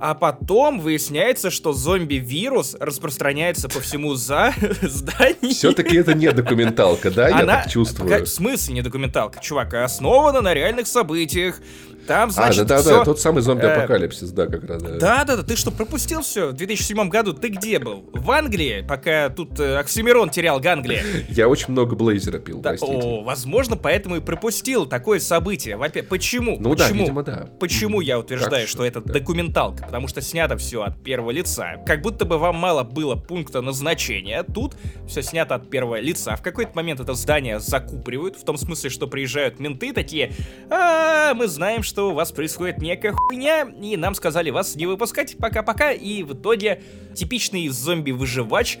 А 0.00 0.14
потом 0.14 0.80
выясняется, 0.80 1.50
что 1.50 1.72
зомби-вирус 1.72 2.76
распространяется 2.80 3.68
по 3.68 3.80
всему 3.80 4.14
за 4.14 4.52
зданию. 4.82 5.50
Все-таки 5.52 5.96
это 5.96 6.14
не 6.14 6.30
документалка, 6.32 7.10
да? 7.10 7.28
Я 7.28 7.46
так 7.46 7.70
чувствую. 7.70 8.24
В 8.24 8.28
смысле 8.28 8.74
не 8.74 8.82
документалка? 8.82 9.40
Чувак, 9.40 9.74
основана 9.74 10.40
на 10.40 10.54
реальных 10.54 10.86
событиях. 10.86 11.60
Там, 12.06 12.28
а, 12.30 12.32
значит, 12.32 12.62
а, 12.62 12.64
да, 12.64 12.76
да, 12.76 12.80
все... 12.82 12.98
да, 12.98 13.04
тот 13.04 13.20
самый 13.20 13.42
зомби-апокалипсис, 13.42 14.32
э... 14.32 14.34
да, 14.34 14.46
как 14.46 14.64
раз. 14.64 14.82
Да. 14.82 14.98
да, 14.98 15.24
да, 15.24 15.42
ты 15.42 15.56
что, 15.56 15.70
пропустил 15.70 16.22
все? 16.22 16.48
В 16.48 16.54
2007 16.54 17.08
году 17.08 17.32
ты 17.32 17.48
где 17.48 17.78
был? 17.78 18.04
В 18.12 18.30
Англии, 18.30 18.84
пока 18.86 19.28
тут 19.28 19.58
э, 19.60 19.76
Оксимирон 19.76 20.30
терял 20.30 20.58
Ганглия. 20.58 21.04
Я 21.28 21.48
очень 21.48 21.66
много 21.68 21.94
Блейзера 21.94 22.38
пил, 22.38 22.60
да, 22.60 22.70
простите. 22.70 22.92
О, 22.92 23.22
возможно, 23.22 23.76
поэтому 23.76 24.16
и 24.16 24.20
пропустил 24.20 24.86
такое 24.86 25.20
событие. 25.20 25.76
Во-первых, 25.76 26.08
почему? 26.08 26.56
Ну 26.58 26.70
почему? 26.70 26.88
да, 26.88 26.94
видимо, 26.94 27.22
да. 27.22 27.48
Почему 27.60 28.00
я 28.00 28.18
утверждаю, 28.18 28.66
что 28.66 28.84
это 28.84 29.00
да. 29.00 29.12
документалка? 29.12 29.84
Потому 29.84 30.08
что 30.08 30.20
снято 30.20 30.56
все 30.56 30.82
от 30.82 31.02
первого 31.02 31.30
лица. 31.30 31.76
Как 31.86 32.02
будто 32.02 32.24
бы 32.24 32.38
вам 32.38 32.56
мало 32.56 32.82
было 32.82 33.14
пункта 33.14 33.60
назначения. 33.60 34.42
Тут 34.42 34.74
все 35.06 35.22
снято 35.22 35.54
от 35.54 35.70
первого 35.70 36.00
лица. 36.00 36.34
В 36.36 36.42
какой-то 36.42 36.72
момент 36.74 37.00
это 37.00 37.14
здание 37.14 37.60
закупоривают, 37.60 38.36
в 38.36 38.44
том 38.44 38.56
смысле, 38.56 38.90
что 38.90 39.06
приезжают 39.06 39.60
менты 39.60 39.92
такие, 39.92 40.32
а, 40.70 41.34
мы 41.34 41.46
знаем, 41.46 41.82
что 41.82 41.91
у 41.98 42.12
вас 42.12 42.32
происходит 42.32 42.78
некая 42.78 43.12
хуйня, 43.12 43.62
и 43.62 43.96
нам 43.96 44.14
сказали 44.14 44.50
вас 44.50 44.76
не 44.76 44.86
выпускать, 44.86 45.36
пока-пока, 45.36 45.92
и 45.92 46.22
в 46.22 46.34
итоге 46.34 46.82
типичный 47.14 47.68
зомби-выживач 47.68 48.78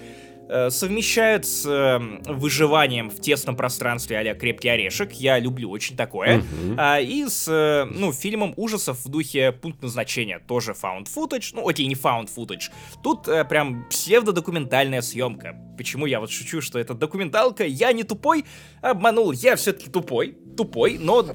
совмещают 0.70 1.46
с 1.46 1.64
э, 1.66 1.98
выживанием 2.30 3.10
в 3.10 3.20
тесном 3.20 3.56
пространстве 3.56 4.18
а 4.18 4.34
крепкий 4.34 4.68
орешек. 4.68 5.12
Я 5.12 5.38
люблю 5.38 5.70
очень 5.70 5.96
такое. 5.96 6.38
Uh-huh. 6.38 6.74
А, 6.76 7.00
и 7.00 7.26
с, 7.26 7.48
э, 7.48 7.84
ну, 7.84 8.12
фильмом 8.12 8.52
ужасов 8.56 9.04
в 9.04 9.08
духе 9.08 9.52
пункт 9.52 9.82
назначения. 9.82 10.40
Тоже 10.40 10.72
found 10.72 11.06
footage. 11.14 11.50
Ну, 11.54 11.68
окей, 11.68 11.86
не 11.86 11.94
found 11.94 12.28
footage. 12.34 12.70
Тут 13.02 13.28
а, 13.28 13.44
прям 13.44 13.88
псевдодокументальная 13.88 15.00
съемка. 15.00 15.56
Почему 15.76 16.06
я 16.06 16.20
вот 16.20 16.30
шучу, 16.30 16.60
что 16.60 16.78
это 16.78 16.94
документалка? 16.94 17.64
Я 17.64 17.92
не 17.92 18.04
тупой, 18.04 18.44
обманул. 18.82 19.32
Я 19.32 19.56
все-таки 19.56 19.90
тупой. 19.90 20.36
Тупой, 20.56 20.98
но... 20.98 21.26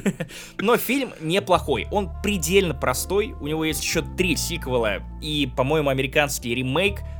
но 0.58 0.76
фильм 0.76 1.12
неплохой. 1.20 1.86
Он 1.92 2.10
предельно 2.22 2.74
простой. 2.74 3.34
У 3.40 3.46
него 3.46 3.64
есть 3.64 3.82
еще 3.82 4.02
три 4.16 4.34
сиквела. 4.34 5.02
И, 5.22 5.48
по-моему, 5.56 5.88
американский 5.88 6.54
ремейк— 6.54 7.00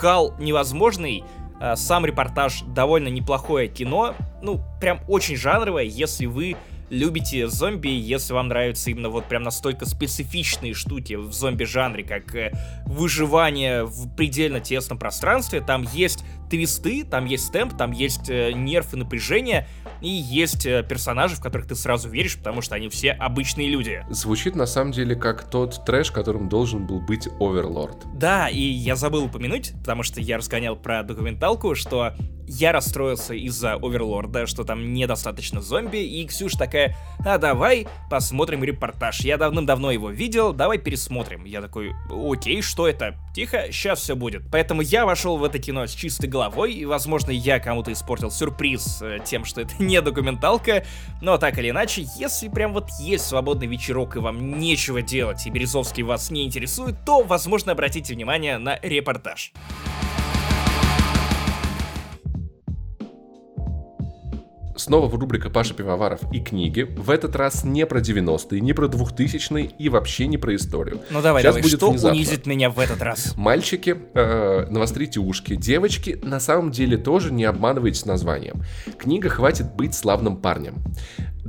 кал 0.00 0.34
невозможный. 0.38 1.22
А, 1.60 1.76
сам 1.76 2.06
репортаж 2.06 2.62
довольно 2.62 3.08
неплохое 3.08 3.68
кино. 3.68 4.14
Ну, 4.42 4.62
прям 4.80 5.00
очень 5.08 5.36
жанровое, 5.36 5.84
если 5.84 6.24
вы 6.24 6.56
любите 6.88 7.46
зомби, 7.48 7.88
если 7.88 8.32
вам 8.32 8.48
нравятся 8.48 8.90
именно 8.90 9.10
вот 9.10 9.26
прям 9.26 9.42
настолько 9.42 9.86
специфичные 9.86 10.74
штуки 10.74 11.14
в 11.14 11.32
зомби-жанре, 11.32 12.02
как 12.02 12.34
э, 12.34 12.52
выживание 12.86 13.84
в 13.84 14.12
предельно 14.16 14.58
тесном 14.58 14.98
пространстве, 14.98 15.60
там 15.60 15.86
есть 15.92 16.24
твисты, 16.50 17.04
там 17.04 17.24
есть 17.24 17.50
темп, 17.52 17.76
там 17.76 17.92
есть 17.92 18.28
э, 18.28 18.52
нерв 18.52 18.92
и 18.92 18.96
напряжение, 18.96 19.66
и 20.02 20.08
есть 20.08 20.66
э, 20.66 20.84
персонажи, 20.86 21.36
в 21.36 21.40
которых 21.40 21.68
ты 21.68 21.74
сразу 21.74 22.08
веришь, 22.08 22.36
потому 22.36 22.60
что 22.60 22.74
они 22.74 22.88
все 22.88 23.12
обычные 23.12 23.68
люди. 23.68 24.04
Звучит 24.10 24.56
на 24.56 24.66
самом 24.66 24.92
деле 24.92 25.14
как 25.14 25.48
тот 25.48 25.84
трэш, 25.86 26.10
которым 26.10 26.48
должен 26.48 26.86
был 26.86 27.00
быть 27.00 27.28
Оверлорд. 27.38 27.96
Да, 28.14 28.48
и 28.48 28.60
я 28.60 28.96
забыл 28.96 29.24
упомянуть, 29.24 29.72
потому 29.78 30.02
что 30.02 30.20
я 30.20 30.36
разгонял 30.36 30.76
про 30.76 31.02
документалку, 31.02 31.74
что 31.74 32.14
я 32.52 32.72
расстроился 32.72 33.32
из-за 33.34 33.74
Оверлорда, 33.74 34.46
что 34.46 34.64
там 34.64 34.92
недостаточно 34.92 35.60
зомби, 35.60 35.98
и 35.98 36.26
Ксюш 36.26 36.54
такая, 36.54 36.96
а 37.24 37.38
давай 37.38 37.86
посмотрим 38.10 38.64
репортаж. 38.64 39.20
Я 39.20 39.36
давным-давно 39.36 39.92
его 39.92 40.10
видел, 40.10 40.52
давай 40.52 40.78
пересмотрим. 40.78 41.44
Я 41.44 41.60
такой, 41.60 41.92
окей, 42.10 42.60
что 42.60 42.88
это? 42.88 43.14
Тихо, 43.36 43.66
сейчас 43.70 44.00
все 44.00 44.16
будет. 44.16 44.50
Поэтому 44.50 44.82
я 44.82 45.06
вошел 45.06 45.36
в 45.36 45.44
это 45.44 45.60
кино 45.60 45.86
с 45.86 45.92
чистой 45.92 46.26
головой, 46.26 46.39
и, 46.66 46.84
возможно, 46.84 47.30
я 47.30 47.58
кому-то 47.60 47.92
испортил 47.92 48.30
сюрприз 48.30 49.02
э, 49.02 49.18
тем, 49.24 49.44
что 49.44 49.60
это 49.60 49.74
не 49.82 50.00
документалка, 50.00 50.84
но 51.20 51.38
так 51.38 51.58
или 51.58 51.70
иначе, 51.70 52.06
если 52.16 52.48
прям 52.48 52.72
вот 52.72 52.88
есть 53.00 53.26
свободный 53.26 53.66
вечерок 53.66 54.16
и 54.16 54.18
вам 54.18 54.58
нечего 54.58 55.02
делать, 55.02 55.46
и 55.46 55.50
Березовский 55.50 56.02
вас 56.02 56.30
не 56.30 56.44
интересует, 56.44 56.96
то, 57.04 57.22
возможно, 57.22 57.72
обратите 57.72 58.14
внимание 58.14 58.58
на 58.58 58.78
репортаж. 58.82 59.52
Снова 64.80 65.08
в 65.08 65.14
рубрика 65.14 65.50
Паша 65.50 65.74
Пивоваров 65.74 66.20
и 66.32 66.40
книги. 66.40 66.84
В 66.84 67.10
этот 67.10 67.36
раз 67.36 67.64
не 67.64 67.84
про 67.84 68.00
90-е, 68.00 68.62
не 68.62 68.72
про 68.72 68.86
2000-е 68.86 69.72
и 69.78 69.88
вообще 69.90 70.26
не 70.26 70.38
про 70.38 70.56
историю. 70.56 71.02
Ну 71.10 71.20
давай, 71.20 71.42
Сейчас 71.42 71.54
давай, 71.56 71.62
будет 71.62 71.76
что 71.76 71.90
внезапно. 71.90 72.16
унизит 72.16 72.46
меня 72.46 72.70
в 72.70 72.78
этот 72.78 73.02
раз? 73.02 73.36
Мальчики, 73.36 73.94
э, 74.14 74.66
навострите 74.70 75.20
ушки. 75.20 75.54
Девочки, 75.54 76.18
на 76.22 76.40
самом 76.40 76.70
деле 76.70 76.96
тоже 76.96 77.30
не 77.30 77.44
обманывайтесь 77.44 78.06
названием. 78.06 78.62
Книга 78.96 79.28
«Хватит 79.28 79.74
быть 79.74 79.94
славным 79.94 80.38
парнем». 80.38 80.76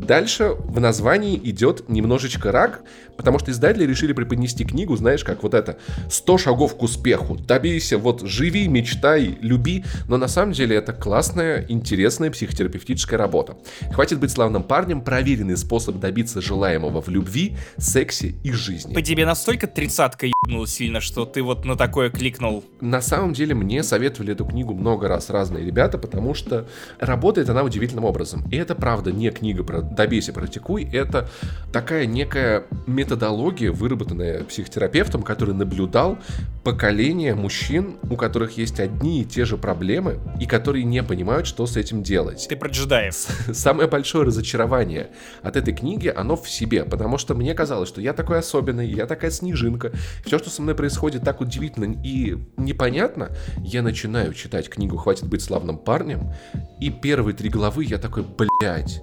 Дальше 0.01 0.55
в 0.57 0.79
названии 0.79 1.39
идет 1.43 1.87
немножечко 1.87 2.51
рак, 2.51 2.81
потому 3.17 3.37
что 3.37 3.51
издатели 3.51 3.85
решили 3.85 4.13
преподнести 4.13 4.65
книгу, 4.65 4.95
знаешь, 4.97 5.23
как 5.23 5.43
вот 5.43 5.53
это 5.53 5.77
«100 6.09 6.39
шагов 6.39 6.75
к 6.75 6.81
успеху». 6.81 7.35
Добейся, 7.35 7.99
вот 7.99 8.21
живи, 8.21 8.67
мечтай, 8.67 9.37
люби. 9.41 9.85
Но 10.07 10.17
на 10.17 10.27
самом 10.27 10.53
деле 10.53 10.75
это 10.75 10.91
классная, 10.91 11.65
интересная 11.69 12.31
психотерапевтическая 12.31 13.19
работа. 13.19 13.57
«Хватит 13.93 14.19
быть 14.19 14.31
славным 14.31 14.63
парнем»— 14.63 15.01
проверенный 15.03 15.55
способ 15.55 15.99
добиться 15.99 16.41
желаемого 16.41 16.99
в 17.01 17.09
любви, 17.09 17.55
сексе 17.77 18.33
и 18.43 18.51
жизни. 18.51 18.95
По 18.95 19.03
тебе 19.03 19.25
настолько 19.25 19.67
тридцатка 19.67 20.25
ебнула 20.25 20.65
сильно, 20.65 20.99
что 20.99 21.25
ты 21.25 21.43
вот 21.43 21.63
на 21.63 21.75
такое 21.75 22.09
кликнул. 22.09 22.63
На 22.79 23.01
самом 23.01 23.33
деле 23.33 23.53
мне 23.53 23.83
советовали 23.83 24.33
эту 24.33 24.45
книгу 24.45 24.73
много 24.73 25.07
раз 25.07 25.29
разные 25.29 25.63
ребята, 25.63 25.99
потому 25.99 26.33
что 26.33 26.67
работает 26.99 27.49
она 27.49 27.61
удивительным 27.61 28.05
образом. 28.05 28.47
И 28.49 28.55
это 28.55 28.73
правда 28.73 29.11
не 29.11 29.29
книга 29.29 29.63
про 29.63 29.90
добейся, 29.91 30.33
практикуй, 30.33 30.87
это 30.91 31.29
такая 31.71 32.05
некая 32.05 32.63
методология, 32.87 33.71
выработанная 33.71 34.43
психотерапевтом, 34.43 35.23
который 35.23 35.53
наблюдал 35.53 36.17
поколение 36.63 37.33
мужчин, 37.33 37.97
у 38.03 38.15
которых 38.15 38.57
есть 38.57 38.79
одни 38.79 39.21
и 39.21 39.25
те 39.25 39.45
же 39.45 39.57
проблемы, 39.57 40.19
и 40.39 40.45
которые 40.45 40.83
не 40.83 41.01
понимают, 41.03 41.47
что 41.47 41.65
с 41.65 41.75
этим 41.75 42.03
делать. 42.03 42.45
Ты 42.47 42.55
про 42.55 42.69
джедаев. 42.69 43.15
Самое 43.53 43.87
большое 43.87 44.25
разочарование 44.25 45.09
от 45.41 45.55
этой 45.55 45.73
книги, 45.73 46.07
оно 46.07 46.35
в 46.35 46.49
себе, 46.49 46.83
потому 46.83 47.17
что 47.17 47.33
мне 47.33 47.53
казалось, 47.53 47.89
что 47.89 48.01
я 48.01 48.13
такой 48.13 48.39
особенный, 48.39 48.87
я 48.87 49.05
такая 49.05 49.31
снежинка, 49.31 49.91
все, 50.25 50.37
что 50.37 50.49
со 50.49 50.61
мной 50.61 50.75
происходит 50.75 51.23
так 51.23 51.41
удивительно 51.41 51.95
и 52.03 52.37
непонятно, 52.57 53.29
я 53.57 53.81
начинаю 53.81 54.33
читать 54.33 54.69
книгу 54.69 54.97
«Хватит 54.97 55.27
быть 55.27 55.41
славным 55.41 55.77
парнем», 55.77 56.31
и 56.79 56.89
первые 56.89 57.35
три 57.35 57.49
главы 57.49 57.85
я 57.85 57.97
такой, 57.97 58.23
блядь, 58.23 59.01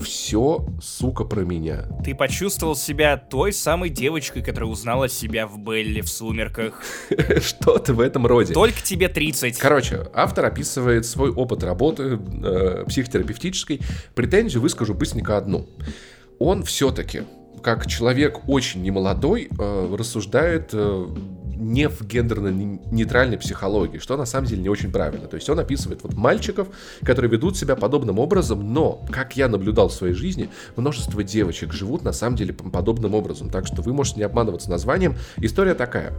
все, 0.00 0.66
сука, 0.82 1.24
про 1.24 1.42
меня. 1.42 1.86
Ты 2.04 2.14
почувствовал 2.14 2.74
себя 2.74 3.16
той 3.16 3.52
самой 3.52 3.90
девочкой, 3.90 4.42
которая 4.42 4.70
узнала 4.70 5.08
себя 5.08 5.46
в 5.46 5.58
Белле 5.58 6.02
в 6.02 6.08
«Сумерках». 6.08 6.82
Что-то 7.40 7.94
в 7.94 8.00
этом 8.00 8.26
роде. 8.26 8.52
Только 8.54 8.82
тебе 8.82 9.08
30. 9.08 9.58
Короче, 9.58 10.08
автор 10.14 10.46
описывает 10.46 11.06
свой 11.06 11.30
опыт 11.30 11.62
работы 11.62 12.18
э, 12.42 12.84
психотерапевтической. 12.86 13.80
Претензию 14.14 14.62
выскажу 14.62 14.94
быстренько 14.94 15.36
одну. 15.36 15.68
Он 16.38 16.62
все-таки, 16.62 17.22
как 17.62 17.86
человек 17.86 18.48
очень 18.48 18.82
немолодой, 18.82 19.48
э, 19.50 19.96
рассуждает 19.96 20.70
э, 20.72 21.06
не 21.60 21.88
в 21.88 22.02
гендерно-нейтральной 22.02 23.38
психологии, 23.38 23.98
что 23.98 24.16
на 24.16 24.24
самом 24.24 24.46
деле 24.46 24.62
не 24.62 24.68
очень 24.68 24.90
правильно. 24.90 25.28
То 25.28 25.36
есть 25.36 25.48
он 25.48 25.58
описывает 25.60 26.02
вот 26.02 26.14
мальчиков, 26.14 26.68
которые 27.04 27.30
ведут 27.30 27.56
себя 27.56 27.76
подобным 27.76 28.18
образом, 28.18 28.72
но, 28.72 29.04
как 29.10 29.36
я 29.36 29.48
наблюдал 29.48 29.88
в 29.88 29.92
своей 29.92 30.14
жизни, 30.14 30.48
множество 30.76 31.22
девочек 31.22 31.72
живут 31.72 32.02
на 32.02 32.12
самом 32.12 32.36
деле 32.36 32.52
подобным 32.52 33.14
образом. 33.14 33.50
Так 33.50 33.66
что 33.66 33.82
вы 33.82 33.92
можете 33.92 34.18
не 34.18 34.24
обманываться 34.24 34.70
названием. 34.70 35.16
История 35.36 35.74
такая. 35.74 36.12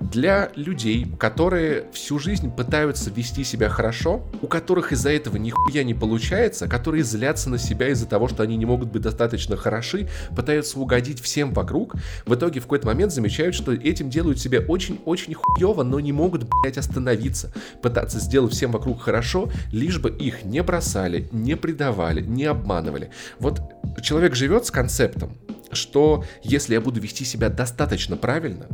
Для 0.00 0.50
людей, 0.54 1.06
которые 1.18 1.86
всю 1.92 2.18
жизнь 2.18 2.50
пытаются 2.54 3.10
вести 3.10 3.44
себя 3.44 3.68
хорошо, 3.68 4.22
у 4.42 4.46
которых 4.46 4.92
из-за 4.92 5.10
этого 5.10 5.36
нихуя 5.36 5.82
не 5.82 5.94
получается, 5.94 6.68
которые 6.68 7.02
злятся 7.02 7.50
на 7.50 7.58
себя 7.58 7.88
из-за 7.88 8.06
того, 8.06 8.28
что 8.28 8.42
они 8.42 8.56
не 8.56 8.64
могут 8.64 8.92
быть 8.92 9.02
достаточно 9.02 9.56
хороши, 9.56 10.08
пытаются 10.36 10.78
угодить 10.78 11.20
всем 11.20 11.52
вокруг, 11.52 11.94
в 12.26 12.34
итоге 12.34 12.60
в 12.60 12.64
какой-то 12.64 12.86
момент 12.86 13.12
замечают, 13.12 13.54
что 13.54 13.72
этим 13.72 14.10
делают 14.10 14.38
себя 14.38 14.60
очень-очень 14.84 15.34
хуево, 15.34 15.82
но 15.82 16.00
не 16.00 16.12
могут, 16.12 16.48
блядь, 16.62 16.78
остановиться, 16.78 17.52
пытаться 17.82 18.18
сделать 18.18 18.52
всем 18.52 18.72
вокруг 18.72 19.00
хорошо, 19.00 19.50
лишь 19.72 19.98
бы 19.98 20.10
их 20.10 20.44
не 20.44 20.62
бросали, 20.62 21.28
не 21.32 21.56
предавали, 21.56 22.20
не 22.20 22.44
обманывали. 22.44 23.10
Вот 23.38 23.60
человек 24.02 24.34
живет 24.34 24.66
с 24.66 24.70
концептом, 24.70 25.32
что 25.72 26.24
если 26.42 26.74
я 26.74 26.80
буду 26.80 27.00
вести 27.00 27.24
себя 27.24 27.48
достаточно 27.48 28.16
правильно, 28.16 28.66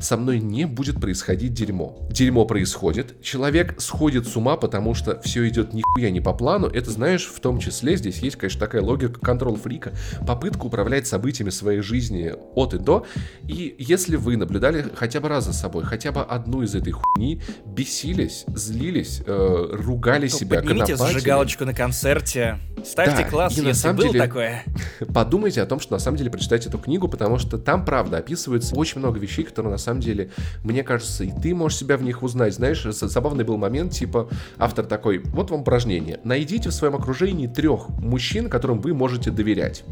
со 0.00 0.16
мной 0.16 0.40
не 0.40 0.66
будет 0.66 1.00
происходить 1.00 1.52
дерьмо. 1.54 2.08
Дерьмо 2.10 2.44
происходит, 2.44 3.20
человек 3.22 3.80
сходит 3.80 4.26
с 4.26 4.36
ума, 4.36 4.56
потому 4.56 4.94
что 4.94 5.20
все 5.22 5.48
идет 5.48 5.72
нихуя 5.72 6.10
не 6.10 6.20
по 6.20 6.32
плану. 6.32 6.66
Это, 6.66 6.90
знаешь, 6.90 7.26
в 7.26 7.40
том 7.40 7.58
числе 7.58 7.96
здесь 7.96 8.18
есть, 8.18 8.36
конечно, 8.36 8.60
такая 8.60 8.82
логика 8.82 9.20
контрол-фрика, 9.20 9.92
попытка 10.26 10.64
управлять 10.66 11.06
событиями 11.06 11.50
своей 11.50 11.80
жизни 11.80 12.32
от 12.54 12.74
и 12.74 12.78
до. 12.78 13.06
И 13.46 13.74
если 13.78 14.16
вы 14.16 14.36
наблюдали 14.36 14.86
хотя 14.94 15.20
бы 15.20 15.28
раз 15.28 15.44
за 15.44 15.52
собой, 15.52 15.84
хотя 15.84 16.12
бы 16.12 16.22
одну 16.22 16.62
из 16.62 16.74
этой 16.74 16.92
хуйни, 16.92 17.40
бесились, 17.66 18.44
злились, 18.48 19.22
э, 19.26 19.68
ругали 19.72 20.28
То 20.28 20.38
себя, 20.38 20.56
поднимите 20.58 20.92
конопатили, 20.94 21.14
зажигалочку 21.14 21.64
на 21.64 21.74
концерте. 21.74 22.58
Ставьте 22.84 23.24
Да, 23.24 23.30
класс, 23.30 23.56
и 23.56 23.60
на 23.62 23.68
если 23.68 23.80
самом 23.82 23.96
было 23.98 24.12
деле- 24.12 24.24
такое. 24.26 24.64
подумайте 25.14 25.62
о 25.62 25.66
том, 25.66 25.80
что 25.80 25.92
на 25.92 25.98
самом 25.98 26.16
деле 26.18 26.30
прочитайте 26.38 26.68
эту 26.68 26.78
книгу, 26.78 27.08
потому 27.08 27.38
что 27.38 27.58
там, 27.58 27.84
правда, 27.84 28.18
описывается 28.18 28.76
очень 28.76 29.00
много 29.00 29.18
вещей, 29.18 29.44
которые 29.44 29.72
на 29.72 29.78
самом 29.78 30.00
деле, 30.00 30.30
мне 30.62 30.84
кажется, 30.84 31.24
и 31.24 31.32
ты 31.32 31.52
можешь 31.52 31.78
себя 31.78 31.96
в 31.96 32.02
них 32.02 32.22
узнать. 32.22 32.54
Знаешь, 32.54 32.84
забавный 32.84 33.44
был 33.44 33.56
момент, 33.56 33.92
типа, 33.92 34.28
автор 34.56 34.86
такой, 34.86 35.18
вот 35.18 35.50
вам 35.50 35.62
упражнение. 35.62 36.20
Найдите 36.22 36.68
в 36.68 36.72
своем 36.72 36.94
окружении 36.94 37.48
трех 37.48 37.88
мужчин, 37.88 38.48
которым 38.48 38.80
вы 38.80 38.94
можете 38.94 39.32
доверять. 39.32 39.82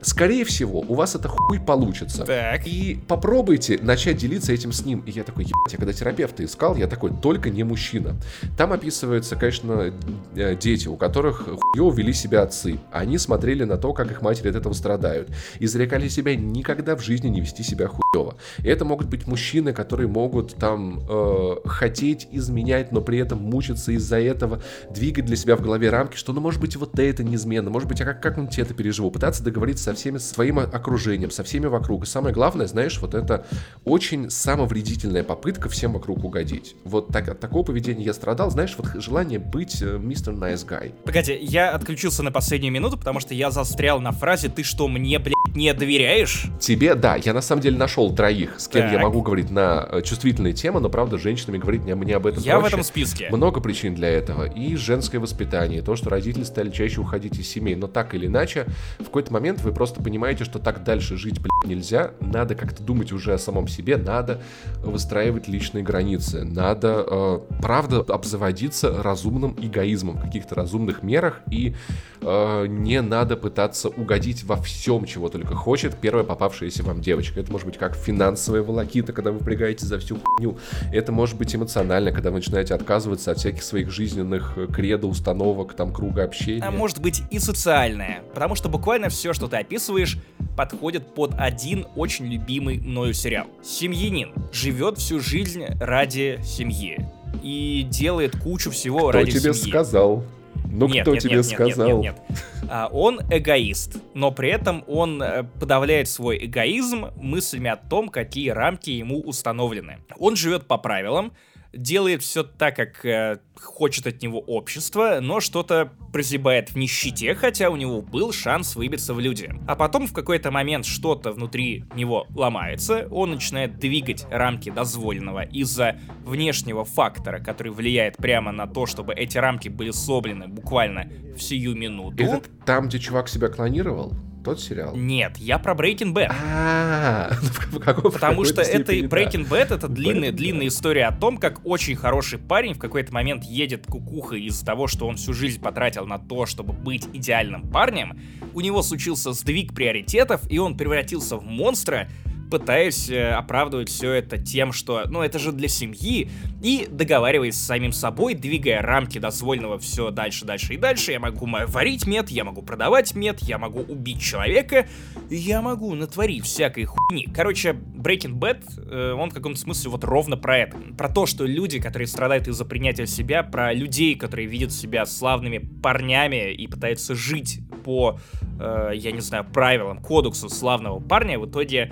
Скорее 0.00 0.44
всего, 0.44 0.80
у 0.80 0.94
вас 0.94 1.14
это 1.14 1.28
хуй 1.28 1.60
получится. 1.60 2.24
Так. 2.24 2.66
И 2.66 2.98
попробуйте 3.06 3.78
начать 3.82 4.16
делиться 4.16 4.52
этим 4.52 4.72
с 4.72 4.86
ним. 4.86 5.00
И 5.00 5.10
я 5.10 5.24
такой, 5.24 5.44
ебать, 5.44 5.72
я 5.72 5.76
когда 5.78 5.92
терапевта 5.92 6.42
искал, 6.44 6.74
я 6.76 6.86
такой, 6.86 7.12
только 7.22 7.50
не 7.50 7.64
мужчина. 7.64 8.16
Там 8.56 8.72
описываются, 8.72 9.36
конечно, 9.36 9.92
э, 10.34 10.56
дети, 10.56 10.88
у 10.88 10.96
которых 10.96 11.48
хуево 11.60 11.92
вели 11.92 12.14
себя 12.14 12.42
отцы. 12.42 12.78
Они 12.90 13.18
смотрели 13.18 13.64
на 13.64 13.76
то, 13.76 13.92
как 13.92 14.10
их 14.10 14.22
матери 14.22 14.48
от 14.48 14.56
этого 14.56 14.72
страдают. 14.72 15.28
И 15.58 15.66
зарекали 15.82 16.06
себя 16.06 16.36
никогда 16.36 16.94
в 16.94 17.02
жизни 17.02 17.28
не 17.28 17.40
вести 17.40 17.64
себя 17.64 17.88
хуево. 17.88 18.36
Это 18.62 18.84
могут 18.84 19.08
быть 19.08 19.26
мужчины, 19.26 19.72
которые 19.72 20.06
могут 20.06 20.54
там 20.54 21.00
э, 21.08 21.56
хотеть 21.64 22.28
изменять, 22.30 22.92
но 22.92 23.00
при 23.00 23.18
этом 23.18 23.38
мучиться 23.40 23.90
из-за 23.92 24.20
этого, 24.20 24.62
двигать 24.90 25.24
для 25.24 25.34
себя 25.34 25.56
в 25.56 25.60
голове 25.60 25.90
рамки, 25.90 26.16
что, 26.16 26.32
ну, 26.32 26.40
может 26.40 26.60
быть, 26.60 26.76
вот 26.76 26.96
это 27.00 27.24
неизменно, 27.24 27.68
может 27.68 27.88
быть, 27.88 28.00
а 28.00 28.04
как, 28.04 28.22
как-нибудь 28.22 28.56
это 28.58 28.74
переживу. 28.74 29.10
Пытаться 29.10 29.42
договориться 29.42 29.84
со 29.84 29.94
всеми 29.94 30.18
своим 30.18 30.60
окружением, 30.60 31.32
со 31.32 31.42
всеми 31.42 31.66
вокруг. 31.66 32.04
И 32.04 32.06
самое 32.06 32.32
главное, 32.32 32.66
знаешь, 32.68 33.00
вот 33.00 33.14
это 33.14 33.44
очень 33.84 34.30
самовредительная 34.30 35.24
попытка 35.24 35.68
всем 35.68 35.94
вокруг 35.94 36.22
угодить. 36.22 36.76
Вот 36.84 37.08
так, 37.08 37.28
от 37.28 37.40
такого 37.40 37.64
поведения 37.64 38.04
я 38.04 38.14
страдал, 38.14 38.50
знаешь, 38.50 38.74
вот 38.78 39.02
желание 39.02 39.40
быть 39.40 39.82
э, 39.82 39.98
мистер 39.98 40.34
Nice 40.34 40.64
Guy. 40.64 40.94
Погоди, 41.04 41.36
я 41.40 41.70
отключился 41.70 42.22
на 42.22 42.30
последнюю 42.30 42.72
минуту, 42.72 42.96
потому 42.96 43.18
что 43.18 43.34
я 43.34 43.50
застрял 43.50 44.00
на 44.00 44.12
фразе 44.12 44.48
«Ты 44.48 44.62
что, 44.62 44.86
мне, 44.86 45.18
блядь, 45.18 45.34
не 45.54 45.72
доверяешь?» 45.74 46.46
Тебе, 46.60 46.94
да, 46.94 47.16
я 47.16 47.32
на 47.34 47.40
самом 47.40 47.62
деле 47.62 47.76
нашел 47.76 48.14
троих, 48.14 48.58
с 48.58 48.68
кем 48.68 48.86
я 48.86 48.92
Так. 48.94 49.02
могу 49.02 49.22
говорить 49.22 49.50
на 49.50 49.86
э, 49.90 50.02
чувствительные 50.02 50.52
темы, 50.52 50.80
но 50.80 50.88
правда, 50.88 51.18
с 51.18 51.20
женщинами 51.20 51.58
говорить 51.58 51.82
мне, 51.82 51.94
мне 51.94 52.16
об 52.16 52.26
этом 52.26 52.42
Я 52.42 52.56
в 52.58 52.60
проще. 52.60 52.74
этом 52.76 52.84
списке. 52.84 53.28
Много 53.30 53.60
причин 53.60 53.94
для 53.94 54.08
этого. 54.08 54.44
И 54.44 54.76
женское 54.76 55.18
воспитание, 55.18 55.80
и 55.80 55.82
то, 55.82 55.96
что 55.96 56.10
родители 56.10 56.44
стали 56.44 56.70
чаще 56.70 57.00
уходить 57.00 57.38
из 57.38 57.48
семей. 57.48 57.74
Но 57.74 57.86
так 57.86 58.14
или 58.14 58.26
иначе, 58.26 58.66
в 58.98 59.04
какой-то 59.04 59.32
момент 59.32 59.60
вы 59.62 59.72
просто 59.72 60.02
понимаете, 60.02 60.44
что 60.44 60.58
так 60.58 60.84
дальше 60.84 61.16
жить, 61.16 61.40
блядь, 61.40 61.70
нельзя. 61.70 62.12
Надо 62.20 62.54
как-то 62.54 62.82
думать 62.82 63.12
уже 63.12 63.32
о 63.34 63.38
самом 63.38 63.68
себе, 63.68 63.96
надо 63.96 64.40
выстраивать 64.82 65.48
личные 65.48 65.82
границы. 65.82 66.44
Надо, 66.44 67.04
э, 67.08 67.38
правда, 67.60 68.00
обзаводиться 68.00 69.02
разумным 69.02 69.56
эгоизмом, 69.60 70.16
в 70.16 70.22
каких-то 70.22 70.54
разумных 70.54 71.02
мерах. 71.02 71.40
И 71.50 71.74
э, 72.20 72.66
не 72.68 73.00
надо 73.02 73.36
пытаться 73.36 73.88
угодить 73.88 74.44
во 74.44 74.56
всем, 74.56 75.04
чего 75.04 75.28
только 75.28 75.41
хочет 75.44 75.96
первая 75.96 76.24
попавшаяся 76.24 76.82
вам 76.82 77.00
девочка. 77.00 77.40
Это 77.40 77.50
может 77.50 77.66
быть 77.66 77.78
как 77.78 77.94
финансовая 77.96 78.62
волокита, 78.62 79.12
когда 79.12 79.32
вы 79.32 79.38
впрягаете 79.38 79.86
за 79.86 79.98
всю 79.98 80.18
хуйню. 80.18 80.58
Это 80.92 81.12
может 81.12 81.36
быть 81.36 81.54
эмоционально, 81.54 82.12
когда 82.12 82.30
вы 82.30 82.36
начинаете 82.36 82.74
отказываться 82.74 83.30
от 83.30 83.38
всяких 83.38 83.62
своих 83.62 83.90
жизненных 83.90 84.54
э, 84.56 84.66
кредо, 84.66 85.06
установок, 85.06 85.74
там, 85.74 85.92
круга 85.92 86.24
общения. 86.24 86.62
А 86.62 86.70
может 86.70 87.00
быть 87.00 87.22
и 87.30 87.38
социальное, 87.38 88.22
потому 88.34 88.54
что 88.54 88.68
буквально 88.68 89.08
все, 89.08 89.32
что 89.32 89.48
ты 89.48 89.56
описываешь, 89.56 90.18
подходит 90.56 91.14
под 91.14 91.34
один 91.36 91.86
очень 91.96 92.26
любимый 92.26 92.78
мною 92.78 93.14
сериал. 93.14 93.46
Семьянин 93.62 94.32
живет 94.52 94.98
всю 94.98 95.20
жизнь 95.20 95.64
ради 95.80 96.38
семьи 96.44 97.08
и 97.42 97.86
делает 97.88 98.36
кучу 98.38 98.70
всего 98.70 99.08
Кто 99.08 99.18
ради 99.18 99.32
тебе 99.32 99.54
семьи. 99.54 99.70
сказал? 99.70 100.24
Ну, 100.70 100.88
Нет, 100.88 101.02
кто 101.02 101.12
нет, 101.12 101.22
тебе 101.22 101.36
нет, 101.36 101.46
нет, 101.46 101.58
нет, 101.58 101.74
сказал? 101.74 102.02
нет, 102.02 102.14
нет. 102.30 102.42
А, 102.70 102.88
он 102.92 103.20
эгоист, 103.30 103.98
но 104.14 104.30
при 104.30 104.50
этом 104.50 104.84
он 104.86 105.22
э, 105.22 105.44
подавляет 105.60 106.08
свой 106.08 106.38
эгоизм 106.46 107.08
мыслями 107.16 107.70
о 107.70 107.76
том, 107.76 108.08
какие 108.08 108.50
рамки 108.50 108.90
ему 108.90 109.20
установлены. 109.20 109.98
Он 110.18 110.36
живет 110.36 110.66
по 110.66 110.78
правилам, 110.78 111.32
делает 111.72 112.22
все 112.22 112.42
так, 112.42 112.76
как 112.76 113.04
э, 113.04 113.38
хочет 113.60 114.06
от 114.06 114.22
него 114.22 114.40
общество, 114.40 115.18
но 115.20 115.40
что-то 115.40 115.92
прозябает 116.12 116.70
в 116.70 116.76
нищете, 116.76 117.34
хотя 117.34 117.70
у 117.70 117.76
него 117.76 118.02
был 118.02 118.32
шанс 118.32 118.76
выбиться 118.76 119.14
в 119.14 119.20
люди. 119.20 119.52
А 119.66 119.74
потом 119.76 120.06
в 120.06 120.12
какой-то 120.12 120.50
момент 120.50 120.84
что-то 120.84 121.32
внутри 121.32 121.84
него 121.94 122.26
ломается, 122.34 123.08
он 123.10 123.30
начинает 123.30 123.78
двигать 123.78 124.26
рамки 124.30 124.70
дозволенного 124.70 125.44
из-за 125.44 125.96
внешнего 126.24 126.84
фактора, 126.84 127.40
который 127.40 127.72
влияет 127.72 128.16
прямо 128.16 128.52
на 128.52 128.66
то, 128.66 128.86
чтобы 128.86 129.14
эти 129.14 129.38
рамки 129.38 129.68
были 129.68 129.90
соблены 129.90 130.48
буквально 130.48 131.08
в 131.36 131.40
сию 131.40 131.74
минуту. 131.74 132.22
Это 132.22 132.42
там, 132.66 132.88
где 132.88 132.98
чувак 132.98 133.28
себя 133.28 133.48
клонировал? 133.48 134.12
Тот 134.44 134.60
сериал? 134.60 134.96
Нет, 134.96 135.36
я 135.38 135.58
про 135.58 135.74
Breaking 135.74 136.12
Bad. 136.12 136.32
А, 136.32 137.30
Потому 138.12 138.44
что 138.44 138.62
это 138.62 138.92
Breaking 138.92 139.48
Bad 139.48 139.74
это 139.74 139.88
длинная, 139.88 140.32
длинная 140.32 140.66
история 140.68 141.06
о 141.06 141.12
том, 141.12 141.38
как 141.38 141.64
очень 141.64 141.94
хороший 141.94 142.38
парень 142.38 142.74
в 142.74 142.78
какой-то 142.78 143.12
момент 143.12 143.44
едет 143.44 143.86
кукуха 143.86 144.36
из-за 144.36 144.66
того, 144.66 144.88
что 144.88 145.06
он 145.06 145.16
всю 145.16 145.32
жизнь 145.32 145.60
потратил 145.60 146.06
на 146.06 146.18
то, 146.18 146.46
чтобы 146.46 146.72
быть 146.72 147.08
идеальным 147.12 147.70
парнем. 147.70 148.18
У 148.54 148.60
него 148.60 148.82
случился 148.82 149.32
сдвиг 149.32 149.74
приоритетов, 149.74 150.42
и 150.50 150.58
он 150.58 150.76
превратился 150.76 151.36
в 151.36 151.44
монстра, 151.44 152.08
пытаясь 152.52 153.08
э, 153.08 153.30
оправдывать 153.30 153.88
все 153.88 154.12
это 154.12 154.36
тем, 154.36 154.74
что, 154.74 155.04
ну, 155.08 155.22
это 155.22 155.38
же 155.38 155.52
для 155.52 155.68
семьи, 155.68 156.28
и 156.60 156.86
договариваясь 156.90 157.54
с 157.54 157.66
самим 157.66 157.92
собой, 157.92 158.34
двигая 158.34 158.82
рамки 158.82 159.16
дозволенного 159.16 159.78
все 159.78 160.10
дальше, 160.10 160.44
дальше 160.44 160.74
и 160.74 160.76
дальше. 160.76 161.12
Я 161.12 161.18
могу 161.18 161.46
варить 161.46 162.06
мед, 162.06 162.28
я 162.28 162.44
могу 162.44 162.60
продавать 162.60 163.14
мед, 163.14 163.38
я 163.40 163.56
могу 163.56 163.80
убить 163.80 164.20
человека, 164.20 164.86
я 165.30 165.62
могу 165.62 165.94
натворить 165.94 166.44
всякой 166.44 166.84
хуйни. 166.84 167.26
Короче, 167.34 167.70
Breaking 167.70 168.34
Bad, 168.34 168.64
э, 168.76 169.12
он 169.14 169.30
в 169.30 169.34
каком-то 169.34 169.58
смысле 169.58 169.90
вот 169.90 170.04
ровно 170.04 170.36
про 170.36 170.58
это. 170.58 170.76
Про 170.98 171.08
то, 171.08 171.24
что 171.24 171.46
люди, 171.46 171.80
которые 171.80 172.06
страдают 172.06 172.48
из-за 172.48 172.66
принятия 172.66 173.06
себя, 173.06 173.42
про 173.42 173.72
людей, 173.72 174.14
которые 174.14 174.46
видят 174.46 174.72
себя 174.72 175.06
славными 175.06 175.56
парнями 175.56 176.52
и 176.52 176.66
пытаются 176.66 177.14
жить 177.14 177.60
по, 177.82 178.18
э, 178.60 178.90
я 178.94 179.10
не 179.10 179.20
знаю, 179.20 179.46
правилам, 179.50 180.02
кодексу 180.02 180.50
славного 180.50 181.00
парня, 181.00 181.38
в 181.38 181.48
итоге 181.48 181.90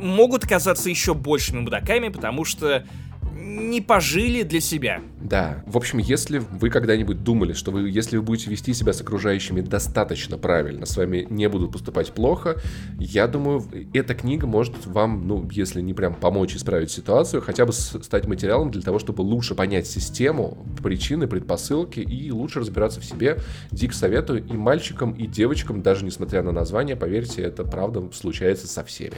могут 0.00 0.46
казаться 0.46 0.90
еще 0.90 1.14
большими 1.14 1.60
мудаками, 1.60 2.08
потому 2.08 2.44
что 2.44 2.84
не 3.40 3.80
пожили 3.80 4.42
для 4.42 4.60
себя. 4.60 5.00
Да. 5.20 5.62
В 5.66 5.76
общем, 5.76 5.98
если 5.98 6.38
вы 6.38 6.70
когда-нибудь 6.70 7.22
думали, 7.22 7.52
что 7.52 7.70
вы, 7.70 7.88
если 7.90 8.16
вы 8.16 8.22
будете 8.22 8.50
вести 8.50 8.74
себя 8.74 8.92
с 8.92 9.00
окружающими 9.00 9.60
достаточно 9.60 10.38
правильно, 10.38 10.86
с 10.86 10.96
вами 10.96 11.26
не 11.30 11.48
будут 11.48 11.72
поступать 11.72 12.12
плохо, 12.12 12.56
я 12.98 13.26
думаю, 13.26 13.64
эта 13.92 14.14
книга 14.14 14.46
может 14.46 14.86
вам, 14.86 15.26
ну, 15.26 15.48
если 15.50 15.80
не 15.80 15.94
прям 15.94 16.14
помочь 16.14 16.54
исправить 16.54 16.90
ситуацию, 16.90 17.42
хотя 17.42 17.66
бы 17.66 17.72
стать 17.72 18.26
материалом 18.26 18.70
для 18.70 18.82
того, 18.82 18.98
чтобы 18.98 19.22
лучше 19.22 19.54
понять 19.54 19.86
систему, 19.86 20.66
причины, 20.82 21.26
предпосылки 21.26 22.00
и 22.00 22.30
лучше 22.30 22.60
разбираться 22.60 23.00
в 23.00 23.04
себе. 23.04 23.38
Дик 23.70 23.92
советую 23.92 24.44
и 24.44 24.52
мальчикам, 24.52 25.12
и 25.12 25.26
девочкам, 25.26 25.82
даже 25.82 26.04
несмотря 26.04 26.42
на 26.42 26.52
название, 26.52 26.96
поверьте, 26.96 27.42
это 27.42 27.64
правда 27.64 28.08
случается 28.12 28.66
со 28.66 28.84
всеми. 28.84 29.14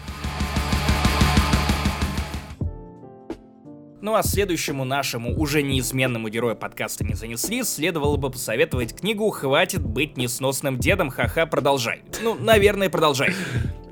Ну 4.03 4.16
а 4.16 4.24
следующему 4.24 4.84
нашему 4.84 5.38
уже 5.38 5.62
неизменному 5.62 6.28
герою 6.28 6.57
подкаста 6.57 7.05
не 7.05 7.14
занесли, 7.14 7.62
следовало 7.62 8.16
бы 8.16 8.30
посоветовать 8.30 8.96
книгу 8.96 9.30
«Хватит 9.30 9.80
быть 9.80 10.16
несносным 10.16 10.76
дедом, 10.76 11.09
ха-ха, 11.09 11.46
продолжай». 11.46 12.03
Ну, 12.20 12.34
наверное, 12.34 12.90
продолжай. 12.90 13.32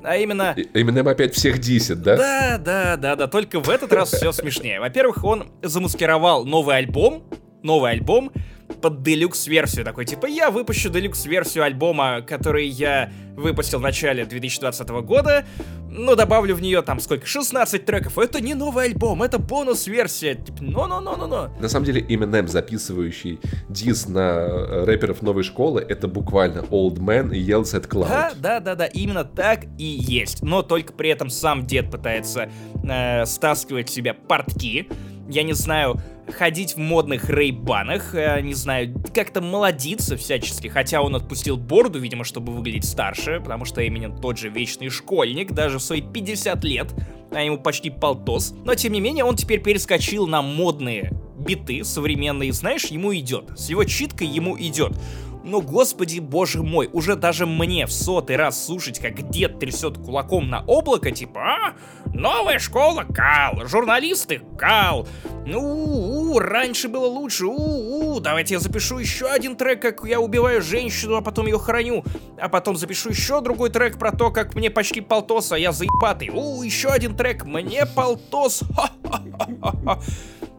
А 0.03 0.17
именно... 0.17 0.53
Именно 0.73 1.09
опять 1.09 1.33
всех 1.33 1.59
десят, 1.59 2.01
да? 2.01 2.17
Да, 2.17 2.57
да, 2.57 2.97
да, 2.97 3.15
да, 3.15 3.27
только 3.27 3.61
в 3.61 3.69
этот 3.69 3.93
раз 3.93 4.11
все 4.11 4.33
смешнее. 4.33 4.81
Во-первых, 4.81 5.23
он 5.23 5.49
замаскировал 5.61 6.43
новый 6.43 6.75
альбом, 6.75 7.23
новый 7.63 7.91
альбом, 7.91 8.33
под 8.81 9.03
делюкс-версию. 9.03 9.85
Такой, 9.85 10.05
типа, 10.05 10.25
я 10.25 10.51
выпущу 10.51 10.89
делюкс-версию 10.89 11.63
альбома, 11.63 12.21
который 12.21 12.67
я 12.67 13.11
выпустил 13.35 13.79
в 13.79 13.81
начале 13.81 14.25
2020 14.25 14.89
года, 14.89 15.45
но 15.89 16.15
добавлю 16.15 16.55
в 16.55 16.61
нее 16.61 16.81
там 16.81 16.99
сколько? 16.99 17.25
16 17.25 17.85
треков. 17.85 18.17
Это 18.17 18.41
не 18.41 18.53
новый 18.53 18.85
альбом, 18.85 19.23
это 19.23 19.39
бонус-версия. 19.39 20.35
Типа, 20.35 20.63
но-но-но-но-но. 20.63 21.53
На 21.59 21.69
самом 21.69 21.85
деле, 21.85 22.01
Eminem, 22.01 22.47
записывающий 22.47 23.39
дис 23.69 24.07
на 24.07 24.19
э, 24.19 24.85
рэперов 24.85 25.21
новой 25.21 25.43
школы, 25.43 25.85
это 25.87 26.07
буквально 26.07 26.59
Old 26.59 26.99
Man 26.99 27.35
и 27.35 27.41
Yells 27.41 27.73
at 27.73 27.89
Cloud. 27.89 28.07
Да, 28.07 28.31
да, 28.35 28.59
да, 28.61 28.75
да, 28.75 28.85
именно 28.85 29.25
так 29.25 29.65
и 29.77 29.83
есть. 29.83 30.41
Но 30.41 30.61
только 30.61 30.93
при 30.93 31.09
этом 31.09 31.29
сам 31.29 31.65
дед 31.67 31.91
пытается 31.91 32.49
э, 32.83 33.25
стаскивать 33.25 33.89
себе 33.89 34.13
портки. 34.13 34.87
Я 35.29 35.43
не 35.43 35.53
знаю, 35.53 35.99
ходить 36.27 36.75
в 36.75 36.77
модных 36.77 37.29
рейбанах, 37.29 38.15
э, 38.15 38.41
не 38.41 38.53
знаю, 38.53 38.93
как-то 39.13 39.41
молодиться 39.41 40.17
всячески, 40.17 40.67
хотя 40.67 41.01
он 41.01 41.15
отпустил 41.15 41.57
бороду, 41.57 41.99
видимо, 41.99 42.23
чтобы 42.23 42.53
выглядеть 42.53 42.85
старше, 42.85 43.39
потому 43.39 43.65
что 43.65 43.85
Эминем 43.85 44.15
тот 44.17 44.37
же 44.37 44.49
вечный 44.49 44.89
школьник, 44.89 45.51
даже 45.51 45.79
в 45.79 45.83
свои 45.83 46.01
50 46.01 46.63
лет, 46.63 46.93
а 47.31 47.41
ему 47.41 47.57
почти 47.57 47.89
полтос, 47.89 48.53
но 48.65 48.75
тем 48.75 48.93
не 48.93 49.01
менее 49.01 49.23
он 49.23 49.35
теперь 49.35 49.61
перескочил 49.61 50.27
на 50.27 50.41
модные 50.41 51.11
биты 51.41 51.83
современные, 51.83 52.53
знаешь, 52.53 52.85
ему 52.85 53.13
идет, 53.15 53.51
с 53.57 53.69
его 53.69 53.83
читкой 53.83 54.27
ему 54.27 54.57
идет. 54.59 54.93
Но, 55.43 55.61
господи 55.61 56.19
боже 56.19 56.61
мой, 56.61 56.89
уже 56.93 57.15
даже 57.15 57.45
мне 57.45 57.87
в 57.87 57.91
сотый 57.91 58.35
раз 58.35 58.63
слушать, 58.63 58.99
как 58.99 59.29
дед 59.29 59.59
трясет 59.59 59.97
кулаком 59.97 60.49
на 60.49 60.63
облако, 60.65 61.11
типа, 61.11 61.41
а, 61.41 61.73
новая 62.13 62.59
школа, 62.59 63.05
кал, 63.11 63.65
журналисты, 63.65 64.41
кал, 64.57 65.07
ну, 65.45 66.37
раньше 66.37 66.89
было 66.89 67.07
лучше, 67.07 67.45
у, 67.45 68.15
у, 68.15 68.19
давайте 68.19 68.53
я 68.55 68.59
запишу 68.59 68.99
еще 68.99 69.27
один 69.27 69.55
трек, 69.55 69.81
как 69.81 70.05
я 70.05 70.19
убиваю 70.19 70.61
женщину, 70.61 71.15
а 71.15 71.21
потом 71.21 71.47
ее 71.47 71.57
храню, 71.57 72.03
а 72.39 72.47
потом 72.47 72.75
запишу 72.75 73.09
еще 73.09 73.41
другой 73.41 73.71
трек 73.71 73.97
про 73.97 74.11
то, 74.11 74.29
как 74.29 74.53
мне 74.53 74.69
почти 74.69 75.01
полтос, 75.01 75.51
а 75.51 75.57
я 75.57 75.71
заебатый, 75.71 76.29
у, 76.29 76.61
еще 76.61 76.89
один 76.89 77.15
трек, 77.15 77.45
мне 77.45 77.87
полтос, 77.87 78.63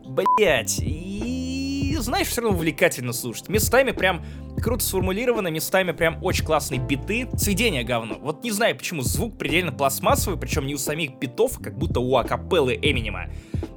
блять, 0.05 0.81
и 0.81 1.97
знаешь, 2.01 2.27
все 2.27 2.41
равно 2.41 2.57
увлекательно 2.57 3.13
слушать, 3.13 3.49
местами 3.49 3.93
прям 3.93 4.25
круто 4.63 4.85
сформулировано, 4.85 5.49
местами 5.49 5.93
прям 5.93 6.23
очень 6.23 6.45
классные 6.45 6.81
биты. 6.81 7.29
Сведение 7.37 7.85
говно. 7.85 8.17
Вот 8.21 8.45
не 8.45 8.51
знаю, 8.51 8.77
почему 8.77 9.03
звук 9.03 9.37
предельно 9.37 9.73
пластмассовый, 9.73 10.39
причем 10.39 10.67
не 10.67 10.75
у 10.75 10.79
самих 10.79 11.19
битов, 11.19 11.59
как 11.61 11.77
будто 11.77 12.01
у 12.01 12.17
акапеллы 12.17 12.79
Эминема. 12.81 13.27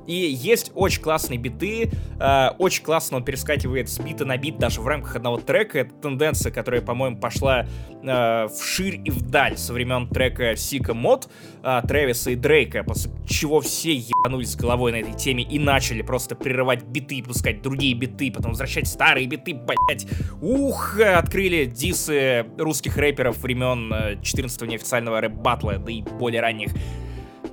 И 0.07 0.13
есть 0.13 0.71
очень 0.75 1.01
классные 1.01 1.39
биты, 1.39 1.91
э, 2.19 2.49
очень 2.59 2.83
классно 2.83 3.17
он 3.17 3.25
перескакивает 3.25 3.89
с 3.89 3.99
бита 3.99 4.25
на 4.25 4.37
бит 4.37 4.57
даже 4.57 4.81
в 4.81 4.87
рамках 4.87 5.15
одного 5.15 5.37
трека. 5.37 5.79
Это 5.79 5.93
тенденция, 5.95 6.51
которая, 6.51 6.81
по-моему, 6.81 7.17
пошла 7.17 7.65
э, 8.03 8.47
вширь 8.47 9.01
и 9.03 9.09
вдаль 9.09 9.57
со 9.57 9.73
времен 9.73 10.07
трека 10.07 10.55
Сика 10.55 10.93
Мод, 10.93 11.27
э, 11.63 11.81
Трэвиса 11.87 12.31
и 12.31 12.35
Дрейка, 12.35 12.83
после 12.83 13.11
чего 13.27 13.61
все 13.61 13.93
ебанулись 13.93 14.55
головой 14.55 14.91
на 14.91 14.97
этой 14.97 15.13
теме 15.13 15.43
и 15.43 15.57
начали 15.57 16.03
просто 16.03 16.35
прерывать 16.35 16.83
биты, 16.83 17.23
пускать 17.23 17.61
другие 17.61 17.95
биты, 17.95 18.31
потом 18.31 18.51
возвращать 18.51 18.87
старые 18.87 19.25
биты, 19.25 19.55
блять. 19.55 20.07
Ух, 20.41 20.74
открыли 20.99 21.65
дисы 21.65 22.45
русских 22.57 22.97
рэперов 22.97 23.37
времен 23.37 23.91
14-го 23.91 24.65
неофициального 24.65 25.21
рэп-батла, 25.21 25.77
да 25.77 25.91
и 25.91 26.01
более 26.01 26.41
ранних. 26.41 26.71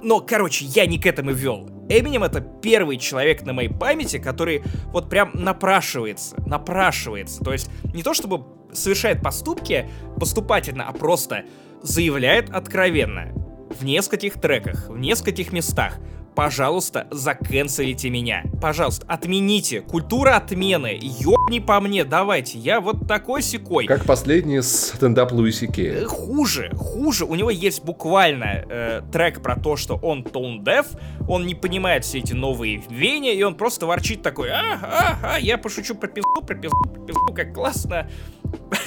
Но, 0.02 0.20
короче, 0.20 0.64
я 0.64 0.86
не 0.86 0.98
к 0.98 1.06
этому 1.06 1.32
вел. 1.32 1.68
Эминем 1.88 2.24
это 2.24 2.40
первый 2.40 2.96
человек 2.96 3.42
на 3.42 3.52
моей 3.52 3.68
памяти, 3.68 4.18
который 4.18 4.62
вот 4.86 5.08
прям 5.10 5.30
напрашивается, 5.34 6.36
напрашивается. 6.46 7.44
То 7.44 7.52
есть 7.52 7.70
не 7.92 8.02
то 8.02 8.14
чтобы 8.14 8.44
совершает 8.72 9.22
поступки 9.22 9.86
поступательно, 10.18 10.88
а 10.88 10.92
просто 10.92 11.44
заявляет 11.82 12.50
откровенно 12.50 13.32
в 13.78 13.84
нескольких 13.84 14.40
треках, 14.40 14.88
в 14.88 14.98
нескольких 14.98 15.52
местах 15.52 15.98
пожалуйста, 16.34 17.06
заканцелите 17.10 18.10
меня. 18.10 18.44
Пожалуйста, 18.60 19.04
отмените. 19.08 19.80
Культура 19.80 20.36
отмены. 20.36 20.98
Ёбни 21.00 21.58
по 21.58 21.80
мне, 21.80 22.04
давайте. 22.04 22.58
Я 22.58 22.80
вот 22.80 23.06
такой 23.06 23.42
секой. 23.42 23.86
Как 23.86 24.04
последний 24.04 24.60
стендап 24.62 25.32
Луиси 25.32 25.66
Кея. 25.66 26.02
Э, 26.02 26.04
хуже, 26.04 26.72
хуже. 26.76 27.24
У 27.24 27.34
него 27.34 27.50
есть 27.50 27.84
буквально 27.84 28.64
э, 28.68 29.02
трек 29.12 29.42
про 29.42 29.56
то, 29.56 29.76
что 29.76 29.96
он 29.96 30.22
tone 30.22 30.62
deaf, 30.62 30.86
он 31.28 31.46
не 31.46 31.54
понимает 31.54 32.04
все 32.04 32.18
эти 32.18 32.32
новые 32.32 32.82
веяния, 32.88 33.32
и 33.32 33.42
он 33.42 33.54
просто 33.54 33.86
ворчит 33.86 34.22
такой, 34.22 34.50
а, 34.50 34.78
а, 34.82 35.34
а, 35.34 35.38
я 35.38 35.58
пошучу 35.58 35.94
про 35.94 36.08
пизду, 36.08 36.42
про 36.46 36.54
пизду, 36.54 36.82
про 36.82 37.00
пизду, 37.00 37.34
как 37.34 37.54
классно. 37.54 38.08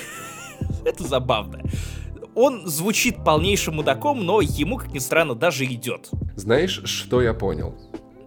Это 0.85 1.03
забавно 1.03 1.61
он 2.35 2.67
звучит 2.67 3.23
полнейшим 3.23 3.75
мудаком, 3.75 4.25
но 4.25 4.41
ему, 4.41 4.77
как 4.77 4.93
ни 4.93 4.99
странно, 4.99 5.35
даже 5.35 5.65
идет. 5.65 6.09
Знаешь, 6.35 6.81
что 6.83 7.21
я 7.21 7.33
понял? 7.33 7.75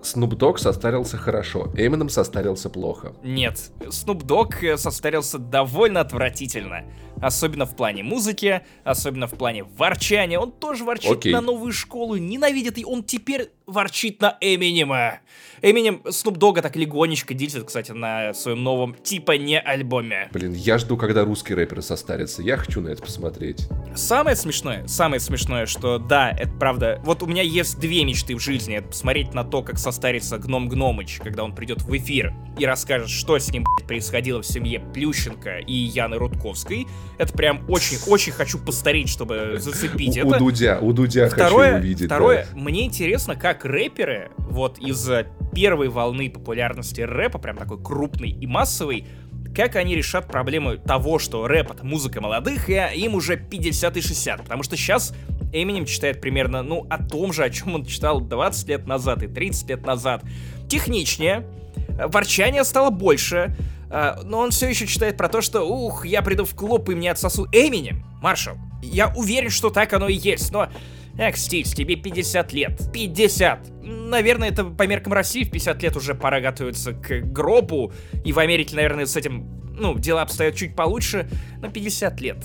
Snoop 0.03 0.31
Dogg 0.31 0.59
состарился 0.59 1.17
хорошо, 1.17 1.73
Эмином 1.77 2.09
состарился 2.09 2.71
плохо. 2.71 3.15
Нет, 3.23 3.71
Snoop 3.81 4.23
Dogg 4.25 4.77
состарился 4.77 5.39
довольно 5.39 6.01
отвратительно. 6.01 6.85
Особенно 7.21 7.67
в 7.67 7.75
плане 7.75 8.05
музыки, 8.05 8.63
особенно 8.85 9.27
в 9.27 9.33
плане 9.33 9.65
ворчания. 9.65 10.39
Он 10.39 10.53
тоже 10.53 10.85
ворчит 10.85 11.11
Окей. 11.11 11.33
на 11.33 11.41
новую 11.41 11.73
школу, 11.73 12.17
ненавидит, 12.17 12.79
и 12.79 12.85
он 12.85 13.03
теперь 13.03 13.51
ворчит 13.67 14.21
на 14.21 14.39
Эминема. 14.41 15.19
Эминем 15.63 16.03
Снуп 16.11 16.37
Дога 16.37 16.63
так 16.63 16.77
легонечко 16.77 17.35
дилсит, 17.35 17.65
кстати, 17.65 17.93
на 17.93 18.33
своем 18.35 18.63
новом 18.63 18.95
типа 18.95 19.33
не 19.33 19.59
альбоме. 19.59 20.29
Блин, 20.33 20.53
я 20.53 20.79
жду, 20.79 20.97
когда 20.97 21.25
русские 21.25 21.57
рэперы 21.57 21.83
состарятся. 21.83 22.43
Я 22.43 22.57
хочу 22.57 22.81
на 22.81 22.89
это 22.89 23.03
посмотреть. 23.03 23.69
Самое 23.95 24.37
смешное, 24.37 24.87
самое 24.87 25.21
смешное, 25.21 25.67
что 25.67 25.99
да, 25.99 26.31
это 26.31 26.53
правда. 26.53 27.01
Вот 27.05 27.23
у 27.23 27.27
меня 27.27 27.43
есть 27.43 27.79
две 27.79 28.05
мечты 28.05 28.37
в 28.37 28.41
жизни. 28.41 28.77
Это 28.77 28.89
посмотреть 28.89 29.35
на 29.35 29.45
то, 29.45 29.63
как 29.63 29.79
состарится 29.79 30.39
Гном 30.39 30.69
Гномыч, 30.69 31.21
когда 31.23 31.45
он 31.45 31.55
придет 31.55 31.83
в 31.83 31.97
эфир 31.97 32.35
и 32.59 32.67
расскажет, 32.67 33.09
что 33.09 33.39
с 33.39 33.51
ним 33.51 33.65
блядь, 33.65 33.89
происходило 33.89 34.43
в 34.43 34.47
семье 34.47 34.81
Плющенко 34.81 35.59
и 35.59 35.73
Яны 35.73 36.19
Рудковской. 36.19 36.87
Это 37.19 37.33
прям 37.33 37.65
очень-очень 37.69 38.33
хочу 38.33 38.59
постареть, 38.59 39.09
чтобы 39.09 39.57
зацепить 39.59 40.17
у, 40.19 40.21
это. 40.21 40.37
У 40.37 40.39
Дудя, 40.39 40.79
у 40.81 40.93
Дудя 40.93 41.29
второе, 41.29 41.73
хочу 41.73 41.81
увидеть. 41.81 42.07
Второе, 42.07 42.47
да. 42.53 42.59
мне 42.59 42.87
интересно, 42.87 43.35
как 43.37 43.65
рэперы 43.65 44.31
вот 44.39 44.79
из 44.79 45.09
первой 45.55 45.89
волны 45.89 46.31
популярности 46.31 47.01
рэпа, 47.01 47.39
прям 47.39 47.57
такой 47.57 47.83
крупный 47.83 48.31
и 48.31 48.47
массовый, 48.47 49.07
как 49.55 49.77
они 49.77 49.97
решат 49.97 50.29
проблему 50.29 50.77
того, 50.77 51.19
что 51.19 51.47
рэп— 51.47 51.71
это 51.73 51.85
музыка 51.85 52.21
молодых, 52.21 52.69
и 52.71 52.75
им 52.75 53.15
уже 53.15 53.37
50 53.37 53.97
и 53.97 54.01
60. 54.01 54.43
Потому 54.43 54.63
что 54.63 54.77
сейчас 54.77 55.15
Эминем 55.53 55.87
читает 55.87 56.21
примерно, 56.21 56.63
ну, 56.63 56.87
о 56.89 57.03
том 57.03 57.33
же, 57.33 57.45
о 57.45 57.51
чем 57.51 57.75
он 57.75 57.85
читал 57.85 58.21
20 58.21 58.69
лет 58.69 58.87
назад 58.87 59.23
и 59.23 59.27
30 59.27 59.69
лет 59.71 59.87
назад. 59.87 60.23
Техничнее, 60.69 61.47
ворчание 61.89 62.65
стало 62.65 62.91
больше, 62.91 63.57
а, 63.91 64.21
но 64.25 64.39
он 64.41 64.51
все 64.51 64.69
еще 64.69 64.87
читает 64.87 65.17
про 65.17 65.29
то, 65.29 65.41
что 65.41 65.63
«Ух, 65.63 66.05
я 66.05 66.23
приду 66.23 66.45
в 66.45 66.55
клуб 66.55 66.89
и 66.91 66.95
мне 66.95 67.11
отсосут 67.11 67.49
Эминем, 67.55 68.05
Маршал». 68.21 68.57
Я 68.83 69.13
уверен, 69.17 69.51
что 69.51 69.71
так 69.71 69.93
оно 69.93 70.09
и 70.09 70.15
есть, 70.15 70.53
но... 70.53 70.69
Эх, 71.19 71.37
Стив, 71.37 71.67
тебе 71.75 71.97
50 71.97 72.53
лет. 72.53 72.81
50! 72.93 73.83
Наверное, 73.83 74.51
это 74.51 74.65
по 74.65 74.87
меркам 74.87 75.13
России 75.13 75.43
в 75.43 75.51
50 75.51 75.83
лет 75.83 75.97
уже 75.97 76.15
пора 76.15 76.41
готовиться 76.41 76.93
к 76.93 77.23
гробу. 77.23 77.93
И 78.25 78.33
в 78.33 78.39
Америке, 78.39 78.77
наверное, 78.77 79.05
с 79.05 79.17
этим, 79.17 79.61
ну, 79.77 79.99
дела 79.99 80.23
обстоят 80.23 80.55
чуть 80.55 80.77
получше. 80.77 81.29
Но 81.61 81.71
50 81.71 82.21
лет. 82.21 82.37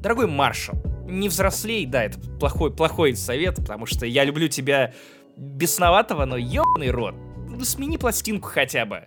Дорогой 0.00 0.28
маршал, 0.28 0.82
не 1.06 1.28
взрослей, 1.28 1.84
да, 1.84 2.04
это 2.04 2.18
плохой, 2.40 2.74
плохой 2.74 3.14
совет, 3.16 3.56
потому 3.56 3.84
что 3.84 4.06
я 4.06 4.24
люблю 4.24 4.48
тебя 4.48 4.94
бесноватого, 5.36 6.24
но 6.24 6.38
ёбаный 6.38 6.90
рот. 6.90 7.14
Ну, 7.48 7.62
смени 7.64 7.98
пластинку 7.98 8.48
хотя 8.48 8.86
бы. 8.86 9.06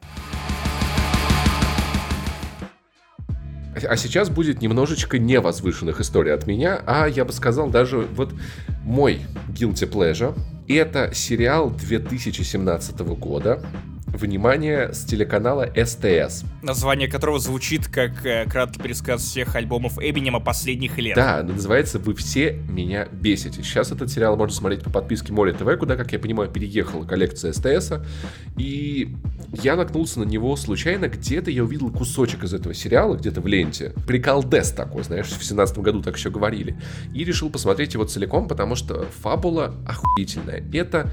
А 3.84 3.97
сейчас 3.97 4.30
будет 4.30 4.61
немножечко 4.61 5.19
невозвышенных 5.19 5.99
историй 5.99 6.34
от 6.34 6.47
меня, 6.47 6.82
а 6.86 7.07
я 7.07 7.26
бы 7.26 7.34
сказал 7.34 7.69
даже 7.69 8.07
вот 8.15 8.34
мой 8.84 9.21
guilty 9.49 9.89
pleasure. 9.89 10.38
Это 10.67 11.13
сериал 11.13 11.69
2017 11.69 12.99
года 13.01 13.61
внимание, 14.16 14.93
с 14.93 15.05
телеканала 15.05 15.70
СТС. 15.76 16.43
Название 16.61 17.07
которого 17.07 17.39
звучит 17.39 17.88
как 17.88 18.26
э, 18.26 18.45
краткий 18.49 18.82
пересказ 18.82 19.22
всех 19.22 19.55
альбомов 19.55 19.97
Эминема 19.99 20.39
последних 20.39 20.97
лет. 20.97 21.16
Да, 21.16 21.43
называется 21.43 21.99
«Вы 21.99 22.16
все 22.16 22.53
меня 22.70 23.07
бесите». 23.11 23.63
Сейчас 23.63 23.91
этот 23.91 24.11
сериал 24.11 24.36
можно 24.38 24.55
смотреть 24.55 24.84
по 24.84 24.89
подписке 24.89 25.34
Море 25.34 25.53
ТВ, 25.53 25.78
куда, 25.78 25.95
как 25.95 26.11
я 26.11 26.20
понимаю, 26.20 26.49
переехала 26.49 27.05
коллекция 27.05 27.53
СТС. 27.53 27.93
И 28.57 29.13
я 29.61 29.76
наткнулся 29.76 30.20
на 30.20 30.24
него 30.24 30.55
случайно, 30.55 31.07
где-то 31.07 31.51
я 31.51 31.63
увидел 31.63 31.91
кусочек 31.91 32.43
из 32.43 32.53
этого 32.53 32.74
сериала, 32.74 33.16
где-то 33.16 33.41
в 33.41 33.47
ленте. 33.47 33.93
Приколдес 34.07 34.72
такой, 34.72 35.03
знаешь, 35.03 35.28
в 35.28 35.43
17 35.43 35.78
году 35.80 36.01
так 36.01 36.18
еще 36.18 36.30
говорили. 36.30 36.78
И 37.13 37.24
решил 37.24 37.49
посмотреть 37.49 37.93
его 37.93 38.05
целиком, 38.05 38.47
потому 38.47 38.76
что 38.76 39.05
фабула 39.22 39.76
охуительная. 39.88 40.63
Это 40.74 41.11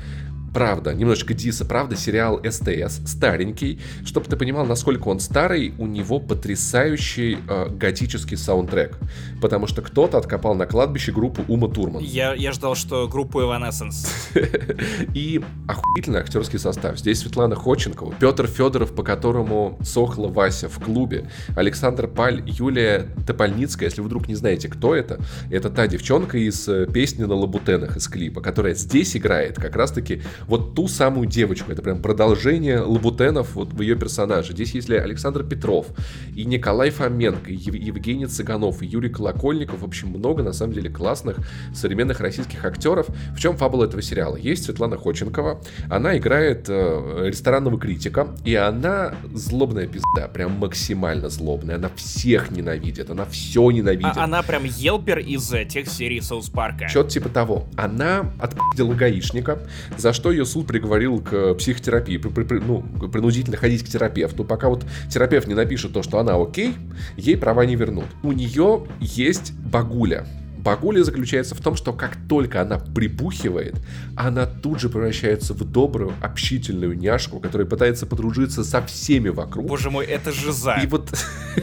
правда, 0.52 0.94
немножечко 0.94 1.34
диса, 1.34 1.64
правда, 1.64 1.96
сериал 1.96 2.40
СТС, 2.44 3.00
старенький. 3.06 3.80
Чтобы 4.04 4.26
ты 4.26 4.36
понимал, 4.36 4.66
насколько 4.66 5.08
он 5.08 5.20
старый, 5.20 5.74
у 5.78 5.86
него 5.86 6.20
потрясающий 6.20 7.38
э, 7.48 7.68
готический 7.70 8.36
саундтрек. 8.36 8.98
Потому 9.40 9.66
что 9.66 9.82
кто-то 9.82 10.18
откопал 10.18 10.54
на 10.54 10.66
кладбище 10.66 11.12
группу 11.12 11.42
Ума 11.48 11.68
Турман. 11.68 12.02
Я, 12.02 12.34
я 12.34 12.52
ждал, 12.52 12.74
что 12.74 13.08
группу 13.08 13.40
Evanescence. 13.40 14.08
И 15.14 15.42
охуительный 15.66 16.20
актерский 16.20 16.58
состав. 16.58 16.98
Здесь 16.98 17.20
Светлана 17.20 17.56
Ходченкова, 17.56 18.14
Петр 18.18 18.46
Федоров, 18.46 18.94
по 18.94 19.02
которому 19.02 19.78
сохла 19.82 20.28
Вася 20.28 20.68
в 20.68 20.78
клубе, 20.78 21.28
Александр 21.56 22.08
Паль, 22.08 22.42
Юлия 22.46 23.08
Топольницкая. 23.26 23.88
Если 23.88 24.00
вы 24.00 24.08
вдруг 24.08 24.28
не 24.28 24.34
знаете, 24.34 24.68
кто 24.68 24.94
это, 24.94 25.20
это 25.50 25.70
та 25.70 25.86
девчонка 25.86 26.38
из 26.38 26.68
э, 26.68 26.86
песни 26.86 27.24
на 27.24 27.34
лабутенах 27.34 27.96
из 27.96 28.08
клипа, 28.08 28.40
которая 28.40 28.74
здесь 28.74 29.16
играет 29.16 29.56
как 29.56 29.76
раз-таки 29.76 30.22
вот 30.46 30.74
ту 30.74 30.88
самую 30.88 31.26
девочку. 31.26 31.72
Это 31.72 31.82
прям 31.82 32.00
продолжение 32.00 32.80
Лабутенов 32.80 33.54
вот 33.54 33.72
в 33.72 33.80
ее 33.80 33.96
персонаже. 33.96 34.52
Здесь 34.52 34.74
есть 34.74 34.90
Александр 34.90 35.44
Петров, 35.44 35.86
и 36.34 36.44
Николай 36.44 36.90
Фоменко, 36.90 37.50
и 37.50 37.56
Евгений 37.56 38.26
Цыганов, 38.26 38.82
и 38.82 38.86
Юрий 38.86 39.10
Колокольников. 39.10 39.80
В 39.80 39.84
общем, 39.84 40.08
много, 40.08 40.42
на 40.42 40.52
самом 40.52 40.72
деле, 40.72 40.90
классных 40.90 41.38
современных 41.74 42.20
российских 42.20 42.64
актеров. 42.64 43.06
В 43.34 43.38
чем 43.38 43.56
фабула 43.56 43.84
этого 43.84 44.02
сериала? 44.02 44.36
Есть 44.36 44.64
Светлана 44.64 44.96
Ходченкова. 44.96 45.60
Она 45.90 46.16
играет 46.16 46.66
э, 46.68 47.28
ресторанного 47.28 47.78
критика, 47.78 48.28
и 48.44 48.54
она 48.54 49.14
злобная 49.34 49.86
пизда, 49.86 50.28
прям 50.28 50.52
максимально 50.52 51.28
злобная. 51.28 51.76
Она 51.76 51.90
всех 51.94 52.50
ненавидит, 52.50 53.10
она 53.10 53.24
все 53.24 53.70
ненавидит. 53.70 54.16
А 54.16 54.24
она 54.24 54.42
прям 54.42 54.64
елпер 54.64 55.18
из 55.18 55.48
тех 55.68 55.88
серий 55.88 56.20
Соус 56.20 56.48
Парка. 56.48 56.88
Что-то 56.88 57.10
типа 57.10 57.28
того. 57.28 57.66
Она 57.76 58.32
отпиздила 58.40 58.94
гаишника, 58.94 59.60
за 59.96 60.12
что 60.12 60.31
ее 60.32 60.44
суд 60.44 60.66
приговорил 60.66 61.20
к 61.20 61.54
психотерапии, 61.54 62.16
при, 62.16 62.44
при, 62.44 62.58
ну, 62.58 62.82
принудительно 62.82 63.56
ходить 63.56 63.84
к 63.84 63.88
терапевту. 63.88 64.44
Пока 64.44 64.68
вот 64.68 64.84
терапевт 65.10 65.46
не 65.46 65.54
напишет 65.54 65.92
то, 65.92 66.02
что 66.02 66.18
она 66.18 66.34
окей, 66.34 66.74
ей 67.16 67.36
права 67.36 67.64
не 67.64 67.76
вернут. 67.76 68.06
У 68.22 68.32
нее 68.32 68.86
есть 69.00 69.52
багуля. 69.52 70.26
Багуля 70.62 71.02
заключается 71.02 71.54
в 71.54 71.60
том, 71.60 71.74
что 71.74 71.92
как 71.92 72.16
только 72.28 72.62
она 72.62 72.78
прибухивает, 72.78 73.74
она 74.16 74.46
тут 74.46 74.80
же 74.80 74.88
превращается 74.88 75.54
в 75.54 75.64
добрую, 75.64 76.12
общительную 76.22 76.96
няшку, 76.96 77.40
которая 77.40 77.66
пытается 77.66 78.06
подружиться 78.06 78.62
со 78.62 78.80
всеми 78.82 79.28
вокруг. 79.28 79.66
Боже 79.66 79.90
мой, 79.90 80.06
это 80.06 80.30
же 80.30 80.52
за. 80.52 80.74
И 80.82 80.86
вот... 80.86 81.12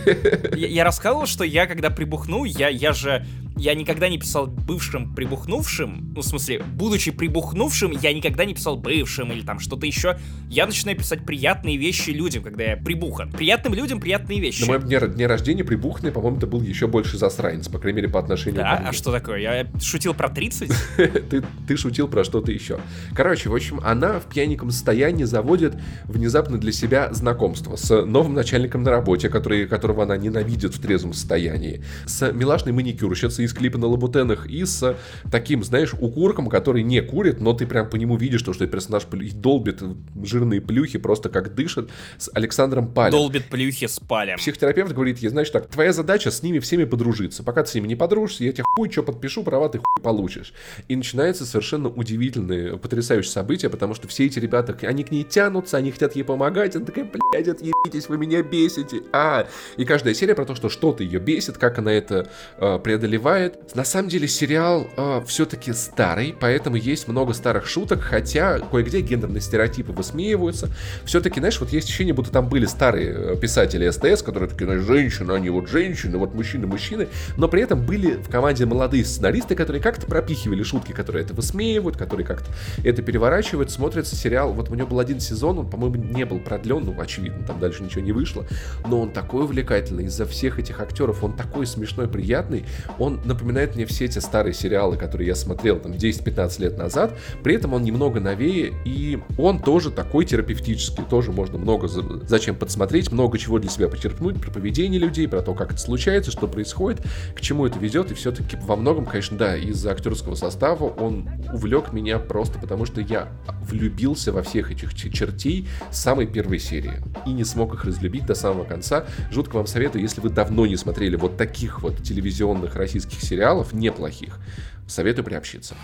Я, 0.56 0.68
я 0.68 0.84
рассказывал, 0.84 1.26
что 1.26 1.44
я, 1.44 1.66
когда 1.66 1.90
прибухну, 1.90 2.44
я, 2.44 2.70
я 2.70 2.94
же 2.94 3.26
я 3.60 3.76
никогда 3.76 4.08
не 4.08 4.18
писал 4.18 4.48
бывшим 4.48 5.14
прибухнувшим, 5.14 6.14
ну, 6.16 6.22
в 6.22 6.26
смысле, 6.26 6.64
будучи 6.76 7.12
прибухнувшим, 7.12 7.92
я 7.92 8.14
никогда 8.14 8.46
не 8.46 8.54
писал 8.54 8.78
бывшим 8.78 9.32
или 9.32 9.42
там 9.42 9.60
что-то 9.60 9.86
еще. 9.86 10.18
Я 10.50 10.66
начинаю 10.66 10.98
писать 10.98 11.26
приятные 11.26 11.76
вещи 11.78 12.12
людям, 12.12 12.42
когда 12.42 12.64
я 12.64 12.78
прибухан. 12.78 13.32
Приятным 13.32 13.74
людям 13.74 14.00
приятные 14.00 14.40
вещи. 14.40 14.62
На 14.62 14.68
моем 14.68 14.84
дне, 14.84 15.00
дне 15.00 15.28
рождения 15.28 15.66
прибуханный, 15.66 16.12
по-моему, 16.12 16.38
это 16.38 16.48
был 16.48 16.62
еще 16.62 16.88
больше 16.88 17.18
засранец, 17.18 17.68
по 17.68 17.80
крайней 17.80 17.98
мере, 17.98 18.10
по 18.10 18.20
отношению 18.20 18.62
да? 18.62 18.76
ко 18.76 18.82
мне. 18.82 18.90
а 18.90 18.94
что 18.94 19.12
такое? 19.12 19.40
Я 19.40 19.68
шутил 19.82 20.14
про 20.14 20.30
30? 20.30 20.72
ты, 21.30 21.44
ты 21.68 21.78
шутил 21.78 22.08
про 22.08 22.24
что-то 22.24 22.52
еще. 22.52 22.80
Короче, 23.14 23.50
в 23.50 23.56
общем, 23.56 23.82
она 23.84 24.20
в 24.20 24.30
пьяненьком 24.30 24.72
состоянии 24.72 25.26
заводит 25.26 25.76
внезапно 26.06 26.58
для 26.58 26.72
себя 26.72 27.12
знакомство 27.12 27.76
с 27.76 28.06
новым 28.06 28.34
начальником 28.34 28.84
на 28.84 28.92
работе, 28.92 29.28
который, 29.28 29.68
которого 29.68 30.04
она 30.04 30.16
ненавидит 30.16 30.74
в 30.74 30.82
трезвом 30.82 31.14
состоянии, 31.14 31.84
с 32.06 32.32
милашной 32.32 32.72
маникюрщицей 32.72 33.49
из 33.50 33.54
клипа 33.54 33.78
на 33.78 33.88
лабутенах 33.88 34.48
и 34.48 34.64
с 34.64 34.96
таким, 35.32 35.64
знаешь, 35.64 35.94
укурком, 35.94 36.48
который 36.48 36.84
не 36.84 37.02
курит, 37.02 37.42
но 37.42 37.54
ты 37.54 37.66
прям 37.68 37.90
по 37.90 37.96
нему 37.96 38.16
видишь, 38.16 38.40
что, 38.42 38.54
что 38.54 38.66
персонаж 38.68 39.04
долбит 39.34 39.82
жирные 40.24 40.62
плюхи, 40.62 40.98
просто 41.00 41.30
как 41.30 41.56
дышит, 41.56 41.90
с 42.18 42.30
Александром 42.34 42.94
Палем. 42.94 43.12
Долбит 43.12 43.46
плюхи 43.46 43.88
с 43.88 44.00
Палем. 44.00 44.38
Психотерапевт 44.38 44.94
говорит 44.94 45.18
ей, 45.20 45.30
знаешь, 45.30 45.50
так, 45.50 45.68
твоя 45.68 45.92
задача 45.94 46.32
с 46.32 46.44
ними 46.44 46.60
всеми 46.60 46.86
подружиться. 46.86 47.44
Пока 47.44 47.64
ты 47.64 47.72
с 47.72 47.76
ними 47.76 47.88
не 47.88 47.96
подружишься, 47.96 48.44
я 48.44 48.52
тебе 48.52 48.64
хуй 48.76 48.92
что 48.92 49.04
подпишу, 49.04 49.44
права 49.44 49.70
ты 49.70 49.80
хуй 49.80 50.04
получишь. 50.04 50.54
И 50.88 50.96
начинается 50.96 51.46
совершенно 51.46 51.90
удивительные, 51.90 52.78
потрясающие 52.78 53.32
события, 53.32 53.70
потому 53.70 53.96
что 53.96 54.08
все 54.08 54.26
эти 54.26 54.40
ребята, 54.40 54.78
они 54.88 55.04
к 55.04 55.12
ней 55.12 55.24
тянутся, 55.24 55.78
они 55.78 55.92
хотят 55.92 56.16
ей 56.16 56.24
помогать, 56.24 56.76
она 56.76 56.86
такая, 56.86 57.06
блядь, 57.06 57.48
отъебитесь, 57.48 58.10
вы 58.10 58.18
меня 58.18 58.44
бесите, 58.44 59.02
а. 59.12 59.48
И 59.78 59.86
каждая 59.86 60.14
серия 60.14 60.36
про 60.36 60.46
то, 60.46 60.56
что 60.56 60.70
что-то 60.70 61.04
ее 61.04 61.20
бесит, 61.20 61.58
как 61.58 61.80
она 61.80 61.92
это 61.92 62.30
э, 62.58 62.80
преодолевает, 62.80 63.39
бывает. 63.40 63.76
На 63.76 63.84
самом 63.84 64.10
деле 64.10 64.28
сериал 64.28 64.88
э, 64.98 65.22
все-таки 65.28 65.74
старый, 65.74 66.36
поэтому 66.38 66.76
есть 66.76 67.08
много 67.08 67.34
старых 67.34 67.68
шуток, 67.68 68.02
хотя 68.02 68.60
кое-где 68.60 69.02
гендерные 69.02 69.42
стереотипы 69.42 69.92
высмеиваются. 69.92 70.70
Все-таки, 71.06 71.40
знаешь, 71.40 71.60
вот 71.60 71.70
есть 71.70 71.88
ощущение, 71.88 72.14
будто 72.14 72.32
там 72.32 72.50
были 72.50 72.66
старые 72.66 73.10
э, 73.10 73.36
писатели 73.38 73.90
СТС, 73.90 74.24
которые 74.24 74.50
такие, 74.50 74.66
знаешь, 74.66 74.84
женщины, 74.84 75.32
они 75.32 75.50
вот 75.50 75.70
женщины, 75.70 76.18
вот 76.18 76.34
мужчины, 76.34 76.68
мужчины, 76.68 77.08
но 77.38 77.48
при 77.48 77.62
этом 77.62 77.86
были 77.86 78.16
в 78.16 78.30
команде 78.30 78.66
молодые 78.66 79.06
сценаристы, 79.06 79.56
которые 79.56 79.82
как-то 79.82 80.06
пропихивали 80.06 80.64
шутки, 80.64 80.92
которые 80.92 81.24
это 81.24 81.34
высмеивают, 81.34 81.98
которые 81.98 82.26
как-то 82.26 82.48
это 82.84 83.02
переворачивают, 83.02 83.72
смотрится 83.72 84.16
сериал, 84.16 84.54
вот 84.54 84.70
у 84.70 84.76
него 84.76 84.88
был 84.88 85.00
один 85.00 85.20
сезон, 85.20 85.60
он, 85.60 85.70
по-моему, 85.70 85.96
не 85.96 86.26
был 86.26 86.40
продлен, 86.40 86.84
ну, 86.86 87.00
очевидно, 87.00 87.46
там 87.46 87.60
дальше 87.60 87.84
ничего 87.84 88.02
не 88.02 88.12
вышло, 88.12 88.46
но 88.88 89.00
он 89.02 89.12
такой 89.12 89.44
увлекательный 89.44 90.06
из-за 90.06 90.26
всех 90.26 90.60
этих 90.60 90.80
актеров, 90.82 91.24
он 91.24 91.34
такой 91.34 91.66
смешной, 91.66 92.08
приятный, 92.08 92.66
он 92.98 93.20
напоминает 93.30 93.76
мне 93.76 93.86
все 93.86 94.06
эти 94.06 94.20
старые 94.20 94.54
сериалы, 94.54 94.98
которые 94.98 95.28
я 95.28 95.36
смотрел 95.36 95.80
там 95.80 95.94
10-15 95.94 96.62
лет 96.62 96.78
назад, 96.78 97.18
при 97.44 97.56
этом 97.56 97.74
он 97.74 97.84
немного 97.84 98.20
новее, 98.20 98.74
и 98.86 99.20
он 99.38 99.60
тоже 99.60 99.92
такой 99.92 100.26
терапевтический, 100.26 101.04
тоже 101.10 101.32
можно 101.32 101.58
много 101.58 101.88
за... 101.88 102.04
зачем 102.28 102.56
подсмотреть, 102.56 103.12
много 103.12 103.38
чего 103.38 103.60
для 103.60 103.70
себя 103.70 103.88
почерпнуть 103.88 104.42
про 104.42 104.52
поведение 104.52 105.00
людей, 105.00 105.28
про 105.28 105.42
то, 105.42 105.54
как 105.54 105.72
это 105.72 105.80
случается, 105.80 106.32
что 106.32 106.48
происходит, 106.48 107.02
к 107.36 107.42
чему 107.42 107.66
это 107.66 107.80
ведет, 107.80 108.12
и 108.12 108.14
все-таки 108.14 108.58
во 108.58 108.76
многом, 108.76 109.06
конечно, 109.06 109.38
да, 109.38 109.56
из-за 109.56 109.92
актерского 109.92 110.36
состава 110.36 110.86
он 110.86 111.30
увлек 111.54 111.94
меня 111.94 112.20
просто 112.20 112.60
потому, 112.60 112.86
что 112.86 113.02
я 113.02 113.30
влюбился 113.62 114.32
во 114.32 114.44
всех 114.44 114.72
этих 114.72 114.94
чертей 114.94 115.68
с 115.92 116.00
самой 116.00 116.28
первой 116.28 116.60
серии 116.60 117.02
и 117.26 117.32
не 117.32 117.44
смог 117.44 117.74
их 117.74 117.86
разлюбить 117.86 118.26
до 118.26 118.36
самого 118.36 118.66
конца. 118.66 119.06
Жутко 119.32 119.56
вам 119.56 119.68
советую, 119.68 120.02
если 120.02 120.22
вы 120.22 120.30
давно 120.30 120.66
не 120.66 120.76
смотрели 120.76 121.16
вот 121.16 121.38
таких 121.38 121.82
вот 121.82 122.02
телевизионных 122.04 122.76
российских 122.76 123.09
сериалов, 123.14 123.74
неплохих, 123.74 124.40
советую 124.88 125.26
приобщиться. 125.26 125.76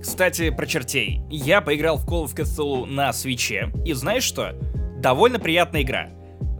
Кстати, 0.00 0.50
про 0.50 0.66
чертей. 0.66 1.22
Я 1.28 1.60
поиграл 1.60 1.96
в 1.98 2.06
Call 2.06 2.26
of 2.26 2.34
Cthulhu 2.36 2.86
на 2.86 3.12
свече, 3.12 3.72
и 3.84 3.92
знаешь 3.94 4.22
что? 4.22 4.52
Довольно 5.00 5.38
приятная 5.38 5.82
игра 5.82 6.10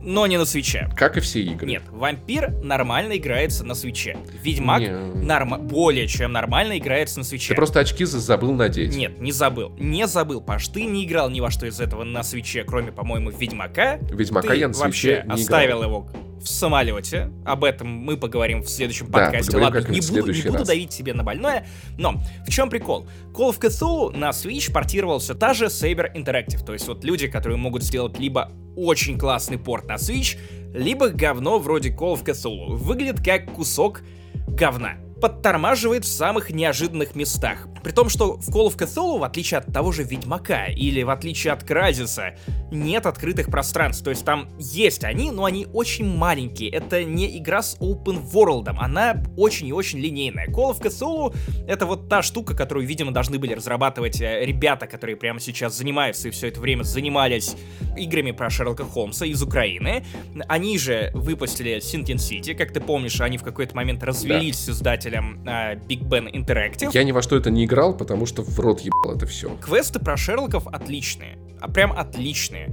но 0.05 0.27
не 0.27 0.37
на 0.37 0.45
свече. 0.45 0.89
Как 0.97 1.17
и 1.17 1.21
все 1.21 1.43
игры. 1.43 1.67
Нет, 1.67 1.83
вампир 1.91 2.51
нормально 2.63 3.17
играется 3.17 3.65
на 3.65 3.75
свече. 3.75 4.17
Ведьмак 4.43 4.83
норм... 5.15 5.67
более 5.67 6.07
чем 6.07 6.33
нормально 6.33 6.79
играется 6.79 7.19
на 7.19 7.25
свече. 7.25 7.49
Ты 7.49 7.55
просто 7.55 7.81
очки 7.81 8.05
забыл 8.05 8.53
надеть. 8.53 8.95
Нет, 8.95 9.21
не 9.21 9.33
забыл. 9.33 9.75
Не 9.79 10.07
забыл, 10.07 10.41
Паш. 10.41 10.69
Ты 10.69 10.85
не 10.85 11.05
играл 11.05 11.31
ни 11.31 11.41
во 11.41 11.51
что 11.51 11.67
из 11.67 11.81
этого 11.81 12.05
на 12.05 12.23
свече, 12.23 12.65
кроме, 12.65 12.93
по-моему, 12.93 13.31
Ведьмака. 13.31 13.99
Ведьмака 14.11 14.49
ты 14.49 14.57
я 14.57 14.69
на 14.69 14.75
свече 14.75 15.25
не 15.27 15.33
оставил 15.33 15.79
играл. 15.79 15.91
его 15.91 16.09
в 16.45 16.49
самолете. 16.49 17.31
Об 17.47 17.65
этом 17.65 17.89
мы 17.89 18.17
поговорим 18.17 18.63
в 18.63 18.69
следующем 18.69 19.11
да, 19.11 19.25
подкасте. 19.25 19.57
Ладно, 19.57 19.79
не, 19.89 20.01
буду, 20.01 20.33
не 20.33 20.43
буду 20.43 20.65
давить 20.65 20.93
себе 20.93 21.15
на 21.15 21.23
больное. 21.23 21.67
Но 21.97 22.21
в 22.47 22.51
чем 22.51 22.69
прикол? 22.69 23.07
Call 23.33 23.51
of 23.51 23.59
Cthulhu 23.59 24.15
на 24.15 24.31
Switch 24.31 24.71
портировался 24.71 25.35
та 25.35 25.55
же 25.55 25.67
Saber 25.67 26.15
Interactive. 26.15 26.63
То 26.65 26.75
есть 26.75 26.87
вот 26.87 27.03
люди, 27.03 27.29
которые 27.29 27.57
могут 27.57 27.83
сделать 27.83 28.19
либо 28.19 28.53
очень 28.77 29.19
классный 29.19 29.59
порт 29.59 29.87
на 29.87 29.95
Switch, 29.95 30.37
либо 30.73 31.09
говно 31.09 31.59
вроде 31.59 31.91
Call 31.91 32.15
of 32.15 32.25
Cthulhu. 32.25 32.75
Выглядит 32.75 33.25
как 33.25 33.53
кусок 33.53 34.03
говна 34.49 34.97
подтормаживает 35.21 36.05
в 36.05 36.09
самых 36.09 36.51
неожиданных 36.51 37.15
местах. 37.15 37.69
При 37.83 37.93
том, 37.93 38.09
что 38.09 38.39
в 38.39 38.49
Call 38.49 38.69
of 38.69 38.77
Cthulhu, 38.77 39.19
в 39.19 39.25
отличие 39.25 39.59
от 39.59 39.73
того 39.73 39.93
же 39.93 40.05
Ведьмака 40.05 40.67
или 40.67 41.03
в 41.03 41.11
отличие 41.11 41.53
от 41.53 41.65
Кразиса, 41.65 42.35
нет 42.71 43.07
открытых 43.07 43.51
пространств. 43.51 44.03
То 44.03 44.11
есть 44.11 44.25
там 44.25 44.49
есть 44.59 45.05
они, 45.05 45.31
но 45.31 45.45
они 45.45 45.67
очень 45.73 46.07
маленькие. 46.07 46.71
Это 46.71 47.05
не 47.05 47.39
игра 47.39 47.63
с 47.63 47.77
open 47.79 48.25
world, 48.33 48.75
она 48.79 49.23
очень 49.37 49.69
и 49.69 49.73
очень 49.73 49.99
линейная. 49.99 50.47
Call 50.49 50.73
of 50.73 50.81
Cthulhu— 50.81 51.35
это 51.69 51.87
вот 51.87 52.09
та 52.09 52.23
штука, 52.23 52.57
которую, 52.57 52.87
видимо, 52.87 53.13
должны 53.13 53.39
были 53.39 53.53
разрабатывать 53.53 54.21
э, 54.21 54.45
ребята, 54.45 54.87
которые 54.87 55.17
прямо 55.17 55.41
сейчас 55.41 55.77
занимаются 55.77 56.29
и 56.29 56.31
все 56.31 56.49
это 56.49 56.61
время 56.61 56.83
занимались 56.83 57.57
играми 57.97 58.31
про 58.31 58.51
Шерлока 58.51 58.85
Холмса 58.85 59.27
из 59.27 59.43
Украины. 59.43 60.05
Они 60.49 60.79
же 60.79 61.11
выпустили 61.15 61.77
Sinking 61.77 62.17
City, 62.17 62.55
как 62.55 62.73
ты 62.73 62.81
помнишь, 62.81 63.21
они 63.21 63.39
в 63.39 63.43
какой-то 63.43 63.77
момент 63.77 64.03
развелись 64.03 64.57
да. 64.65 64.73
с 64.73 64.77
издателем 64.77 65.14
э, 65.19 65.77
Big 65.89 66.03
Ben 66.03 66.31
Interactive. 66.33 66.91
Я 66.93 67.05
ни 67.05 67.13
во 67.13 67.23
что 67.23 67.37
это 67.37 67.51
не 67.51 67.65
играл, 67.65 67.97
потому 67.97 68.27
что 68.27 68.43
в 68.43 68.59
рот 68.61 68.81
ебал 68.81 69.17
это 69.17 69.27
все. 69.27 69.57
Квесты 69.57 69.99
про 69.99 70.17
Шерлоков 70.17 70.67
отличные, 70.67 71.39
а 71.61 71.69
прям 71.69 71.93
отличные. 71.93 72.71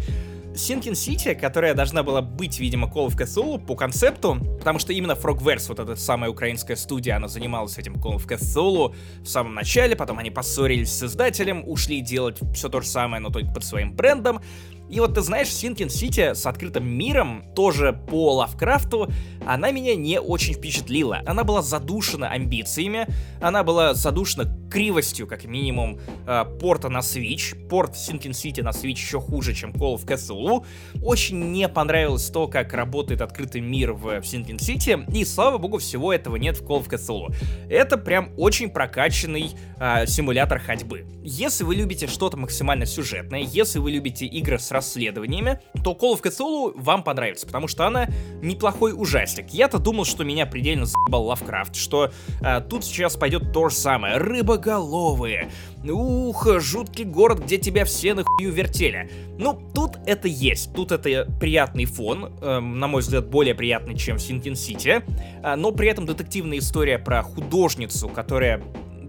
Sinking 0.53 0.93
City, 0.93 1.33
которая 1.33 1.73
должна 1.73 2.03
была 2.03 2.21
быть, 2.21 2.59
видимо, 2.59 2.87
Call 2.87 3.07
of 3.07 3.17
Cthulhu 3.17 3.57
по 3.57 3.75
концепту, 3.75 4.37
потому 4.59 4.79
что 4.79 4.91
именно 4.91 5.13
Frogverse, 5.13 5.69
вот 5.69 5.79
эта 5.79 5.95
самая 5.95 6.29
украинская 6.29 6.75
студия, 6.75 7.15
она 7.15 7.27
занималась 7.27 7.77
этим 7.77 7.95
Call 7.95 8.17
of 8.17 8.27
Cthulhu 8.27 8.93
в 9.23 9.27
самом 9.27 9.55
начале, 9.55 9.95
потом 9.95 10.19
они 10.19 10.29
поссорились 10.29 10.91
с 10.91 11.03
издателем, 11.03 11.63
ушли 11.65 12.01
делать 12.01 12.37
все 12.53 12.67
то 12.67 12.81
же 12.81 12.87
самое, 12.87 13.21
но 13.21 13.29
только 13.29 13.51
под 13.53 13.63
своим 13.63 13.93
брендом, 13.93 14.41
и 14.91 14.99
вот 14.99 15.15
ты 15.15 15.21
знаешь, 15.21 15.47
Синкин 15.47 15.89
Сити 15.89 16.33
с 16.33 16.45
открытым 16.45 16.85
миром, 16.85 17.43
тоже 17.55 17.93
по 17.93 18.35
Лавкрафту, 18.35 19.09
она 19.45 19.71
меня 19.71 19.95
не 19.95 20.19
очень 20.19 20.53
впечатлила. 20.53 21.21
Она 21.25 21.43
была 21.43 21.61
задушена 21.61 22.29
амбициями, 22.29 23.07
она 23.41 23.63
была 23.63 23.93
задушена 23.93 24.53
кривостью, 24.69 25.27
как 25.27 25.45
минимум, 25.45 25.99
э, 26.27 26.45
порта 26.59 26.89
на 26.89 26.99
Switch. 26.99 27.55
Порт 27.67 27.95
Sinking 27.95 28.31
City 28.31 28.61
на 28.63 28.69
Switch 28.69 28.91
еще 28.91 29.19
хуже, 29.19 29.53
чем 29.53 29.71
Call 29.71 29.95
of 29.95 30.05
Cthulhu. 30.05 30.65
Очень 31.01 31.51
не 31.51 31.67
понравилось 31.67 32.29
то, 32.29 32.47
как 32.47 32.73
работает 32.73 33.21
открытый 33.21 33.61
мир 33.61 33.93
в 33.93 34.07
Sinking 34.19 34.57
City, 34.57 35.03
и, 35.13 35.25
слава 35.25 35.57
богу, 35.57 35.77
всего 35.77 36.13
этого 36.13 36.35
нет 36.35 36.57
в 36.57 36.65
Call 36.65 36.85
of 36.85 36.89
Cthulhu. 36.89 37.33
Это 37.69 37.97
прям 37.97 38.31
очень 38.37 38.69
прокачанный 38.69 39.51
э, 39.77 40.05
симулятор 40.05 40.59
ходьбы. 40.59 41.05
Если 41.23 41.63
вы 41.63 41.75
любите 41.75 42.07
что-то 42.07 42.37
максимально 42.37 42.85
сюжетное, 42.85 43.41
если 43.41 43.79
вы 43.79 43.91
любите 43.91 44.25
игры 44.25 44.59
с 44.59 44.71
расследованиями, 44.81 45.59
то 45.83 45.91
Call 45.91 46.19
of 46.19 46.21
Cthulhu 46.21 46.73
вам 46.75 47.03
понравится, 47.03 47.45
потому 47.45 47.67
что 47.67 47.85
она 47.85 48.09
неплохой 48.41 48.93
ужастик. 48.95 49.49
Я-то 49.51 49.77
думал, 49.77 50.05
что 50.05 50.23
меня 50.23 50.45
предельно 50.45 50.85
заебал 50.85 51.25
Лавкрафт, 51.25 51.75
что 51.75 52.11
э, 52.41 52.61
тут 52.61 52.83
сейчас 52.83 53.15
пойдет 53.15 53.53
то 53.53 53.69
же 53.69 53.75
самое. 53.75 54.17
Рыбоголовые. 54.17 55.49
Ух, 55.83 56.47
жуткий 56.59 57.05
город, 57.05 57.43
где 57.43 57.57
тебя 57.57 57.85
все 57.85 58.13
на 58.13 58.23
хую 58.23 58.51
вертели. 58.51 59.09
Ну, 59.37 59.59
тут 59.73 59.97
это 60.05 60.27
есть. 60.27 60.73
Тут 60.73 60.91
это 60.91 61.31
приятный 61.39 61.85
фон, 61.85 62.33
э, 62.41 62.59
на 62.59 62.87
мой 62.87 63.01
взгляд, 63.01 63.27
более 63.27 63.55
приятный, 63.55 63.95
чем 63.95 64.17
в 64.17 64.21
Синкин 64.21 64.55
Сити. 64.55 65.03
Э, 65.43 65.55
но 65.55 65.71
при 65.71 65.87
этом 65.89 66.05
детективная 66.05 66.57
история 66.57 66.97
про 66.97 67.21
художницу, 67.21 68.09
которая 68.09 68.61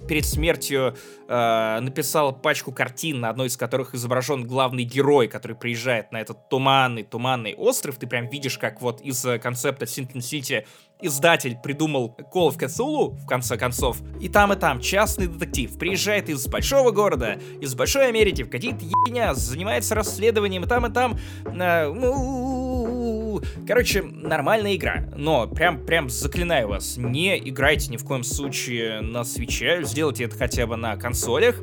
перед 0.07 0.27
смертью 0.27 0.97
э, 1.29 1.79
написал 1.81 2.35
пачку 2.35 2.73
картин, 2.73 3.21
на 3.21 3.31
одной 3.31 3.49
из 3.49 3.57
которых 3.57 3.95
изображен 3.95 4.47
главный 4.47 4.85
герой, 4.85 5.29
который 5.29 5.57
приезжает 5.57 6.13
на 6.13 6.21
этот 6.21 6.49
туманный, 6.49 7.03
туманный 7.03 7.55
остров. 7.55 7.97
Ты 7.97 8.07
прям 8.07 8.29
видишь, 8.29 8.59
как 8.59 8.81
вот 8.81 9.01
из 9.01 9.25
э, 9.25 9.39
концепта 9.39 9.85
Sinking 9.85 10.19
City 10.19 10.65
издатель 11.01 11.57
придумал 11.63 12.17
Call 12.33 12.49
of 12.49 12.59
Cthulhu, 12.59 13.11
в 13.17 13.27
конце 13.27 13.57
концов. 13.57 13.99
И 14.21 14.29
там, 14.29 14.53
и 14.53 14.57
там 14.57 14.81
частный 14.81 15.27
детектив 15.27 15.77
приезжает 15.79 16.29
из 16.29 16.47
большого 16.47 16.91
города, 16.93 17.39
из 17.61 17.75
большой 17.75 18.09
Америки, 18.09 18.43
в 18.43 18.51
какие-то 18.51 18.85
ебеня, 18.85 19.35
занимается 19.35 19.95
расследованием, 19.95 20.65
и 20.65 20.67
там, 20.67 20.87
и 20.87 20.93
там... 20.93 21.19
Э, 21.45 22.72
Короче, 23.67 24.03
нормальная 24.03 24.75
игра, 24.77 25.05
но 25.17 25.47
прям, 25.47 25.85
прям 25.85 26.09
заклинаю 26.09 26.69
вас, 26.69 26.97
не 26.97 27.39
играйте 27.39 27.91
ни 27.91 27.97
в 27.97 28.05
коем 28.05 28.25
случае 28.25 29.01
на 29.01 29.25
свече, 29.25 29.81
сделайте 29.85 30.25
это 30.25 30.37
хотя 30.37 30.67
бы 30.67 30.77
на 30.77 30.97
консолях, 30.97 31.57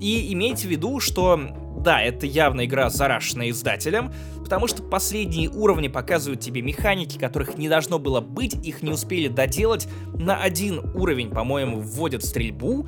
и 0.00 0.32
имейте 0.32 0.66
в 0.66 0.70
виду, 0.70 1.00
что 1.00 1.40
да, 1.80 2.02
это 2.02 2.26
явно 2.26 2.66
игра 2.66 2.90
зарашенная 2.90 3.50
издателем, 3.50 4.12
потому 4.42 4.66
что 4.66 4.82
последние 4.82 5.48
уровни 5.48 5.88
показывают 5.88 6.40
тебе 6.40 6.60
механики, 6.62 7.18
которых 7.18 7.56
не 7.56 7.68
должно 7.68 7.98
было 7.98 8.20
быть, 8.20 8.54
их 8.66 8.82
не 8.82 8.90
успели 8.90 9.28
доделать. 9.28 9.88
На 10.14 10.42
один 10.42 10.80
уровень, 10.94 11.30
по-моему, 11.30 11.80
вводят 11.80 12.24
стрельбу, 12.24 12.86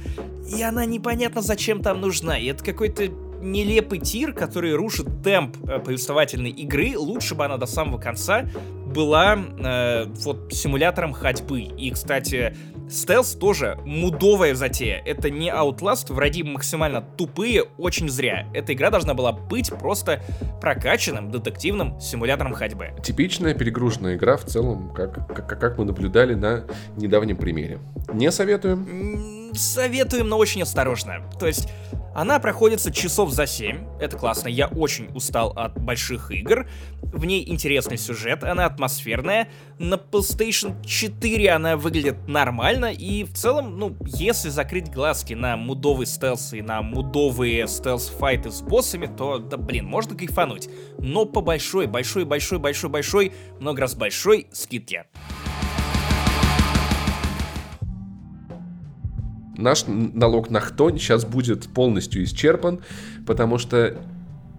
и 0.54 0.62
она 0.62 0.84
непонятно 0.84 1.40
зачем 1.40 1.80
там 1.80 2.00
нужна. 2.00 2.38
И 2.38 2.46
это 2.46 2.62
какой-то 2.62 3.08
нелепый 3.42 3.98
тир, 3.98 4.32
который 4.32 4.74
рушит 4.74 5.22
темп 5.22 5.56
э, 5.68 5.78
повествовательной 5.80 6.50
игры, 6.50 6.96
лучше 6.96 7.34
бы 7.34 7.44
она 7.44 7.56
до 7.58 7.66
самого 7.66 7.98
конца 7.98 8.46
была 8.92 9.36
э, 9.36 10.04
вот 10.22 10.52
симулятором 10.52 11.12
ходьбы. 11.12 11.62
И, 11.62 11.90
кстати, 11.90 12.54
стелс 12.88 13.34
тоже 13.34 13.78
мудовая 13.84 14.54
затея. 14.54 15.02
Это 15.04 15.30
не 15.30 15.48
Outlast, 15.50 16.12
враги 16.12 16.42
максимально 16.42 17.00
тупые, 17.00 17.64
очень 17.78 18.08
зря. 18.08 18.46
Эта 18.54 18.74
игра 18.74 18.90
должна 18.90 19.14
была 19.14 19.32
быть 19.32 19.70
просто 19.70 20.22
прокачанным 20.60 21.30
детективным 21.30 22.00
симулятором 22.00 22.52
ходьбы. 22.54 22.90
Типичная 23.02 23.54
перегруженная 23.54 24.16
игра 24.16 24.36
в 24.36 24.44
целом, 24.44 24.92
как, 24.94 25.26
как, 25.34 25.58
как 25.58 25.78
мы 25.78 25.84
наблюдали 25.84 26.34
на 26.34 26.66
недавнем 26.96 27.36
примере. 27.36 27.78
Не 28.12 28.30
советуем? 28.30 29.41
Советуем, 29.58 30.28
но 30.28 30.38
очень 30.38 30.62
осторожно. 30.62 31.22
То 31.38 31.46
есть 31.46 31.68
она 32.14 32.38
проходится 32.40 32.92
часов 32.92 33.32
за 33.32 33.46
7. 33.46 33.98
Это 33.98 34.18
классно. 34.18 34.48
Я 34.48 34.68
очень 34.68 35.08
устал 35.14 35.50
от 35.56 35.80
больших 35.80 36.30
игр. 36.30 36.68
В 37.00 37.24
ней 37.24 37.48
интересный 37.48 37.96
сюжет, 37.96 38.44
она 38.44 38.66
атмосферная. 38.66 39.48
На 39.78 39.94
PlayStation 39.94 40.84
4 40.84 41.50
она 41.50 41.76
выглядит 41.76 42.28
нормально. 42.28 42.92
И 42.92 43.24
в 43.24 43.32
целом, 43.32 43.78
ну, 43.78 43.96
если 44.04 44.50
закрыть 44.50 44.90
глазки 44.90 45.32
на 45.32 45.56
мудовый 45.56 46.06
стелс 46.06 46.52
и 46.52 46.60
на 46.60 46.82
мудовые 46.82 47.66
стелс-файты 47.66 48.50
с 48.50 48.60
боссами, 48.60 49.06
то, 49.06 49.38
да 49.38 49.56
блин, 49.56 49.86
можно 49.86 50.14
кайфануть. 50.16 50.68
Но 50.98 51.24
по 51.24 51.40
большой, 51.40 51.86
большой, 51.86 52.24
большой, 52.24 52.58
большой, 52.58 52.90
большой, 52.90 53.32
много 53.58 53.82
раз 53.82 53.94
большой 53.94 54.48
скидке. 54.52 55.06
Наш 59.62 59.84
налог 59.86 60.50
на 60.50 60.60
хтонь 60.60 60.98
сейчас 60.98 61.24
будет 61.24 61.68
полностью 61.68 62.24
исчерпан, 62.24 62.80
потому 63.26 63.58
что 63.58 63.96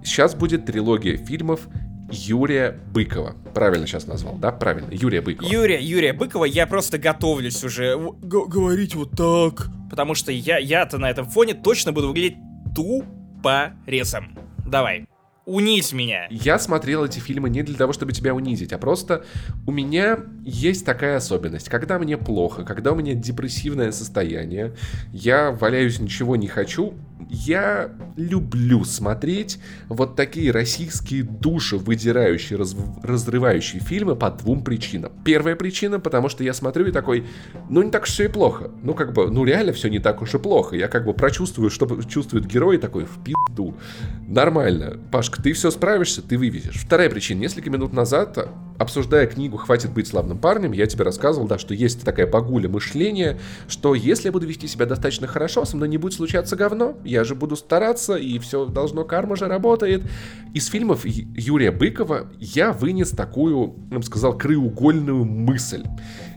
сейчас 0.04 0.36
будет 0.36 0.66
трилогия 0.66 1.18
фильмов 1.18 1.68
Юрия 2.12 2.80
Быкова. 2.94 3.36
Правильно 3.54 3.88
сейчас 3.88 4.08
назвал, 4.08 4.36
да? 4.36 4.52
Правильно, 4.52 4.90
Юрия 4.92 5.22
Быкова. 5.22 5.48
Юрия, 5.50 5.80
Юрия 5.82 6.14
Быкова, 6.14 6.46
я 6.46 6.68
просто 6.68 6.98
готовлюсь 6.98 7.64
уже 7.64 7.98
г- 8.22 8.46
говорить 8.48 8.96
вот 8.96 9.12
так. 9.12 9.68
Потому 9.90 10.16
что 10.16 10.32
я, 10.32 10.58
я-то 10.58 10.98
на 10.98 11.10
этом 11.10 11.26
фоне 11.28 11.54
точно 11.54 11.92
буду 11.92 12.08
выглядеть 12.10 12.38
тупорезом. 12.76 14.38
Давай 14.66 15.06
унизь 15.46 15.94
меня. 15.94 16.28
Я 16.30 16.58
смотрел 16.60 17.06
эти 17.06 17.20
фильмы 17.20 17.50
не 17.50 17.64
для 17.64 17.76
того, 17.76 17.94
чтобы 17.94 18.14
тебя 18.14 18.34
унизить, 18.34 18.74
а 18.74 18.78
просто 18.78 19.26
у 19.68 19.72
меня 19.72 20.20
есть 20.46 20.86
такая 20.86 21.18
особенность. 21.18 21.70
Когда 21.70 22.00
мне 22.00 22.18
плохо, 22.18 22.64
когда 22.64 22.94
у 22.94 22.96
меня 22.96 23.14
депрессивное 23.14 23.92
состояние, 23.92 24.74
я 25.12 25.52
валяюсь, 25.52 26.00
ничего 26.00 26.36
не 26.36 26.48
хочу, 26.48 26.94
я 27.30 27.92
люблю 28.16 28.84
смотреть 28.84 29.60
вот 29.90 30.16
такие 30.16 30.52
российские 30.52 31.24
души, 31.24 31.78
выдирающие, 31.78 32.58
раз, 32.58 32.76
разрывающие 33.04 33.82
фильмы 33.82 34.16
по 34.16 34.30
двум 34.32 34.64
причинам. 34.64 35.12
Первая 35.24 35.56
причина, 35.56 36.00
потому 36.00 36.30
что 36.30 36.44
я 36.44 36.54
смотрю 36.54 36.88
и 36.88 36.92
такой, 36.92 37.26
ну 37.70 37.82
не 37.82 37.92
так 37.92 38.04
уж 38.04 38.10
все 38.10 38.26
и 38.26 38.28
плохо. 38.28 38.72
Ну 38.82 38.94
как 38.94 39.14
бы, 39.14 39.30
ну 39.30 39.46
реально 39.46 39.74
все 39.74 39.90
не 39.90 40.00
так 40.00 40.22
уж 40.22 40.34
и 40.34 40.40
плохо. 40.40 40.76
Я 40.76 40.88
как 40.88 41.06
бы 41.06 41.14
прочувствую, 41.14 41.70
что 41.70 42.02
чувствует 42.04 42.46
герой, 42.46 42.78
такой, 42.78 43.06
в 43.06 43.24
пизду. 43.24 43.76
Нормально. 44.28 45.00
Пашка, 45.12 45.42
ты 45.42 45.54
все 45.54 45.72
справишься, 45.72 46.22
ты 46.22 46.38
вывезешь. 46.38 46.76
Вторая 46.76 47.10
причина. 47.10 47.40
Несколько 47.40 47.70
минут 47.70 47.94
назад, 47.94 48.50
обсуждая 48.78 49.28
книгу 49.28 49.58
«Хватит 49.58 49.92
быть 49.92 50.08
славным 50.08 50.38
парнем», 50.38 50.72
я 50.72 50.86
тебе 50.88 51.04
рассказывал, 51.04 51.48
да, 51.48 51.58
что 51.58 51.74
есть 51.74 52.02
такая 52.02 52.28
багуля 52.28 52.70
мышления, 52.70 53.40
что 53.68 53.96
если 53.96 54.28
я 54.28 54.32
буду 54.32 54.46
вести 54.46 54.68
себя 54.68 54.86
достаточно 54.86 55.28
хорошо, 55.28 55.66
со 55.66 55.76
мной 55.78 55.90
не 55.90 55.98
будет 55.98 56.14
случаться 56.14 56.56
говно, 56.56 56.98
я 57.14 57.24
же 57.24 57.36
буду 57.36 57.56
стараться, 57.56 58.16
и 58.16 58.40
все 58.40 58.66
должно, 58.66 59.06
карма 59.06 59.36
же 59.36 59.48
работает. 59.48 60.04
Из 60.54 60.68
фильмов 60.68 61.06
Юрия 61.06 61.72
Быкова 61.72 62.32
я 62.40 62.74
вынес 62.74 63.12
такую, 63.12 63.76
я 63.92 63.98
бы 63.98 64.04
сказал, 64.04 64.38
краеугольную 64.38 65.24
мысль 65.24 65.84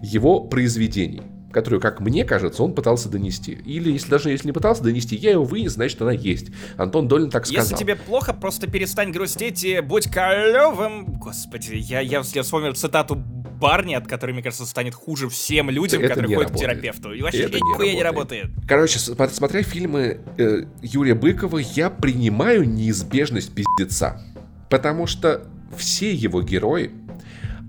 его 0.03 0.41
произведений 0.41 1.36
которую, 1.53 1.81
как 1.81 2.01
мне 2.01 2.25
кажется, 2.25 2.63
он 2.63 2.75
пытался 2.75 3.09
донести. 3.09 3.53
Или, 3.53 3.93
если 3.93 4.11
даже 4.11 4.31
если 4.31 4.49
не 4.49 4.53
пытался 4.53 4.83
донести, 4.83 5.17
я 5.17 5.33
его 5.33 5.45
вынес, 5.45 5.73
значит, 5.73 6.01
она 6.03 6.13
есть. 6.13 6.49
Антон 6.77 7.09
Долин 7.09 7.31
так 7.31 7.47
сказал. 7.47 7.65
Если 7.65 7.77
тебе 7.77 7.97
плохо, 7.97 8.35
просто 8.35 8.67
перестань 8.67 9.11
грустить 9.11 9.65
и 9.65 9.81
будь 9.81 10.11
клевым. 10.11 11.15
Господи, 11.15 11.75
я, 11.75 12.01
я, 12.01 12.23
я 12.25 12.43
вспомнил 12.43 12.75
цитату 12.75 13.17
Барни, 13.17 13.95
от 13.95 14.07
которой, 14.07 14.33
мне 14.33 14.43
кажется, 14.43 14.67
станет 14.67 14.95
хуже 14.95 15.29
всем 15.29 15.71
людям, 15.71 16.03
это 16.03 16.15
которые 16.15 16.37
ходят 16.37 16.51
работает. 16.51 16.71
к 16.71 16.81
терапевту. 16.81 17.13
И 17.13 17.23
вообще 17.23 17.43
это 17.45 17.57
нихуя 17.57 17.95
не 17.95 18.03
работает. 18.03 18.45
не 18.45 18.51
работает. 18.51 18.69
Короче, 18.69 18.99
смотря 18.99 19.63
фильмы 19.63 20.21
э, 20.37 20.65
Юрия 20.83 21.15
Быкова, 21.15 21.59
я 21.59 21.89
принимаю 21.89 22.69
неизбежность 22.69 23.53
пиздеца. 23.55 24.21
Потому 24.69 25.07
что 25.07 25.47
все 25.77 26.13
его 26.13 26.43
герои, 26.43 26.91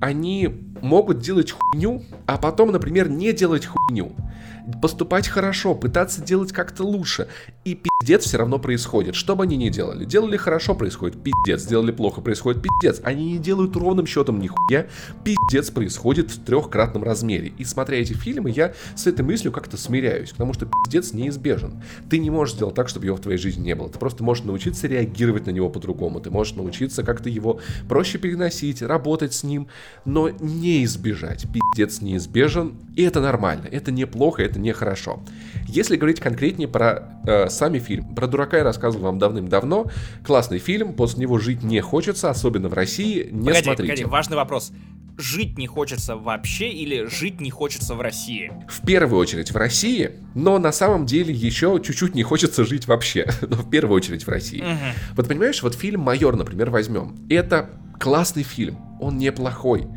они 0.01 0.47
могут 0.81 1.19
делать 1.19 1.51
хуйню, 1.51 2.03
а 2.25 2.37
потом, 2.37 2.71
например, 2.71 3.09
не 3.09 3.33
делать 3.33 3.65
хуйню 3.65 4.13
поступать 4.81 5.27
хорошо, 5.27 5.75
пытаться 5.75 6.21
делать 6.21 6.51
как-то 6.51 6.83
лучше. 6.83 7.27
И 7.63 7.75
пиздец 7.75 8.25
все 8.25 8.37
равно 8.37 8.59
происходит. 8.59 9.15
Что 9.15 9.35
бы 9.35 9.43
они 9.43 9.57
ни 9.57 9.69
делали. 9.69 10.05
Делали 10.05 10.37
хорошо, 10.37 10.75
происходит 10.75 11.21
пиздец. 11.23 11.61
Сделали 11.61 11.91
плохо, 11.91 12.21
происходит 12.21 12.61
пиздец. 12.61 13.01
Они 13.03 13.33
не 13.33 13.37
делают 13.37 13.75
ровным 13.75 14.05
счетом 14.05 14.39
нихуя. 14.39 14.87
Пиздец 15.23 15.71
происходит 15.71 16.31
в 16.31 16.43
трехкратном 16.43 17.03
размере. 17.03 17.53
И 17.57 17.63
смотря 17.63 17.97
эти 17.99 18.13
фильмы, 18.13 18.49
я 18.49 18.73
с 18.95 19.07
этой 19.07 19.23
мыслью 19.23 19.51
как-то 19.51 19.77
смиряюсь. 19.77 20.31
Потому 20.31 20.53
что 20.53 20.65
пиздец 20.65 21.13
неизбежен. 21.13 21.81
Ты 22.09 22.19
не 22.19 22.29
можешь 22.29 22.55
сделать 22.55 22.75
так, 22.75 22.89
чтобы 22.89 23.05
его 23.05 23.15
в 23.15 23.21
твоей 23.21 23.37
жизни 23.37 23.63
не 23.63 23.75
было. 23.75 23.89
Ты 23.89 23.97
просто 23.99 24.23
можешь 24.23 24.43
научиться 24.43 24.87
реагировать 24.87 25.45
на 25.45 25.51
него 25.51 25.69
по-другому. 25.69 26.19
Ты 26.19 26.29
можешь 26.29 26.55
научиться 26.55 27.03
как-то 27.03 27.29
его 27.29 27.59
проще 27.87 28.17
переносить, 28.17 28.81
работать 28.81 29.33
с 29.33 29.43
ним, 29.43 29.67
но 30.05 30.29
не 30.29 30.66
избежать. 30.83 31.45
Пиздец 31.51 32.01
неизбежен, 32.01 32.75
и 32.95 33.03
это 33.03 33.21
нормально. 33.21 33.67
Это 33.71 33.91
неплохо, 33.91 34.43
это 34.43 34.57
это 34.57 34.59
нехорошо. 34.59 35.19
Если 35.67 35.95
говорить 35.95 36.19
конкретнее 36.19 36.67
про 36.67 37.03
э, 37.25 37.49
сами 37.49 37.79
фильм, 37.79 38.15
про 38.15 38.27
дурака 38.27 38.57
я 38.57 38.63
рассказывал 38.63 39.05
вам 39.05 39.19
давным-давно. 39.19 39.87
Классный 40.25 40.59
фильм, 40.59 40.93
после 40.93 41.21
него 41.21 41.37
жить 41.37 41.63
не 41.63 41.79
хочется, 41.81 42.29
особенно 42.29 42.69
в 42.69 42.73
России. 42.73 43.29
Не 43.31 43.47
погоди, 43.47 43.63
смотрите. 43.63 43.93
Погоди, 43.93 44.05
важный 44.05 44.37
вопрос 44.37 44.71
жить 45.19 45.57
не 45.57 45.65
хочется 45.65 46.15
вообще 46.15 46.69
или 46.69 47.05
жить 47.05 47.41
не 47.41 47.49
хочется 47.49 47.95
в 47.95 48.01
России? 48.01 48.51
В 48.67 48.85
первую 48.85 49.19
очередь 49.19 49.51
в 49.51 49.57
России, 49.57 50.11
но 50.35 50.59
на 50.59 50.71
самом 50.71 51.07
деле 51.07 51.33
еще 51.33 51.81
чуть-чуть 51.83 52.13
не 52.13 52.23
хочется 52.23 52.65
жить 52.65 52.87
вообще, 52.87 53.27
но 53.41 53.57
в 53.57 53.69
первую 53.69 53.95
очередь 53.95 54.25
в 54.25 54.29
России. 54.29 54.61
Угу. 54.61 55.15
Вот 55.15 55.27
понимаешь, 55.27 55.61
вот 55.63 55.75
фильм 55.75 56.01
«Майор», 56.01 56.35
например, 56.35 56.69
возьмем. 56.69 57.15
Это 57.29 57.69
классный 57.99 58.43
фильм, 58.43 58.77
он 58.99 59.17
неплохой, 59.17 59.87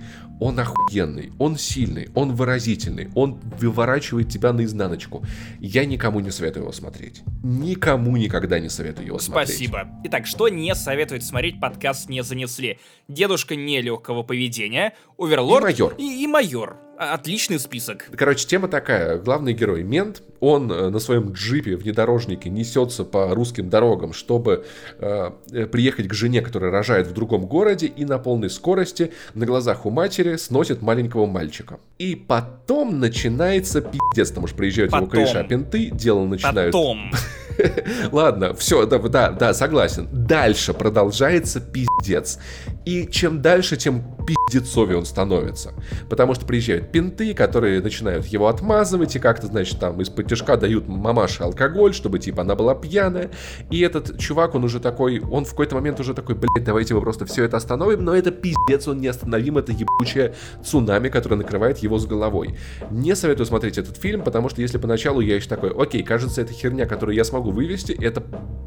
он 0.40 0.58
охуенный, 0.58 1.32
он 1.38 1.56
сильный, 1.56 2.08
он 2.14 2.34
выразительный, 2.34 3.10
он 3.14 3.38
выворачивает 3.58 4.28
тебя 4.28 4.52
наизнаночку. 4.52 5.22
Я 5.60 5.84
никому 5.84 6.20
не 6.20 6.30
советую 6.30 6.64
его 6.64 6.72
смотреть. 6.72 7.22
Никому 7.42 8.16
никогда 8.16 8.58
не 8.58 8.68
советую 8.68 9.06
его 9.06 9.18
смотреть. 9.18 9.48
Спасибо. 9.50 9.88
Итак, 10.04 10.26
что 10.26 10.48
не 10.48 10.74
советует 10.74 11.22
смотреть, 11.22 11.60
подкаст 11.60 12.08
не 12.08 12.22
занесли. 12.22 12.78
Дедушка 13.06 13.54
нелегкого 13.54 14.22
поведения, 14.22 14.94
Оверлорд 15.18 15.62
и 15.62 15.64
майор. 15.64 15.94
И, 15.98 16.24
и 16.24 16.26
майор. 16.26 16.76
Отличный 16.98 17.58
список. 17.58 18.08
Короче, 18.16 18.46
тема 18.46 18.68
такая. 18.68 19.18
Главный 19.18 19.52
герой 19.52 19.82
мент, 19.82 20.22
он 20.40 20.72
э, 20.72 20.88
на 20.88 20.98
своем 20.98 21.32
джипе 21.32 21.76
внедорожнике 21.76 22.48
несется 22.50 23.04
по 23.04 23.34
русским 23.34 23.68
дорогам, 23.68 24.12
чтобы 24.12 24.64
э, 24.98 25.30
приехать 25.70 26.08
к 26.08 26.14
жене, 26.14 26.40
которая 26.40 26.70
рожает 26.70 27.06
в 27.06 27.12
другом 27.12 27.46
городе, 27.46 27.86
и 27.86 28.04
на 28.04 28.18
полной 28.18 28.50
скорости 28.50 29.12
на 29.34 29.46
глазах 29.46 29.86
у 29.86 29.90
матери 29.90 30.36
сносит 30.36 30.82
маленького 30.82 31.26
мальчика. 31.26 31.78
И 31.98 32.14
потом 32.14 32.98
начинается 32.98 33.82
пиздец, 33.82 34.30
потому 34.30 34.46
что 34.46 34.56
приезжают 34.56 34.90
потом. 34.90 35.08
его 35.08 35.12
кореша 35.12 35.44
пенты, 35.44 35.90
дело 35.90 36.24
начинают... 36.24 36.72
Потом. 36.72 37.10
Ладно, 38.12 38.54
все, 38.54 38.86
да, 38.86 38.98
да, 38.98 39.30
да, 39.30 39.54
согласен. 39.54 40.08
Дальше 40.12 40.72
продолжается 40.72 41.60
пиздец. 41.60 42.38
И 42.84 43.06
чем 43.10 43.42
дальше, 43.42 43.76
тем 43.76 44.02
пиздецовее 44.26 44.96
он 44.96 45.04
становится. 45.04 45.74
Потому 46.08 46.34
что 46.34 46.46
приезжают 46.46 46.90
пинты, 46.90 47.34
которые 47.34 47.80
начинают 47.80 48.26
его 48.26 48.48
отмазывать, 48.48 49.16
и 49.16 49.18
как-то, 49.18 49.46
значит, 49.46 49.78
там 49.78 50.00
из-под 50.00 50.29
тяжка 50.30 50.56
дают 50.56 50.86
мамаше 50.86 51.42
алкоголь, 51.42 51.92
чтобы, 51.92 52.20
типа, 52.20 52.42
она 52.42 52.54
была 52.54 52.74
пьяная. 52.76 53.30
И 53.70 53.80
этот 53.80 54.18
чувак, 54.18 54.54
он 54.54 54.64
уже 54.64 54.78
такой, 54.78 55.20
он 55.20 55.44
в 55.44 55.50
какой-то 55.50 55.74
момент 55.74 55.98
уже 55.98 56.14
такой, 56.14 56.36
блядь, 56.36 56.64
давайте 56.64 56.94
мы 56.94 57.00
просто 57.00 57.26
все 57.26 57.44
это 57.44 57.56
остановим, 57.56 58.04
но 58.04 58.14
это 58.14 58.30
пиздец, 58.30 58.86
он 58.86 59.00
не 59.00 59.08
остановим, 59.08 59.58
это 59.58 59.72
ебучее 59.72 60.34
цунами, 60.64 61.08
которое 61.08 61.36
накрывает 61.36 61.78
его 61.78 61.98
с 61.98 62.06
головой. 62.06 62.56
Не 62.90 63.16
советую 63.16 63.46
смотреть 63.46 63.78
этот 63.78 63.96
фильм, 63.96 64.22
потому 64.22 64.48
что 64.48 64.62
если 64.62 64.78
поначалу 64.78 65.20
я 65.20 65.34
еще 65.34 65.48
такой, 65.48 65.70
окей, 65.70 66.04
кажется, 66.04 66.42
это 66.42 66.52
херня, 66.52 66.86
которую 66.86 67.16
я 67.16 67.24
смогу 67.24 67.50
вывести, 67.50 67.92
это 67.92 68.22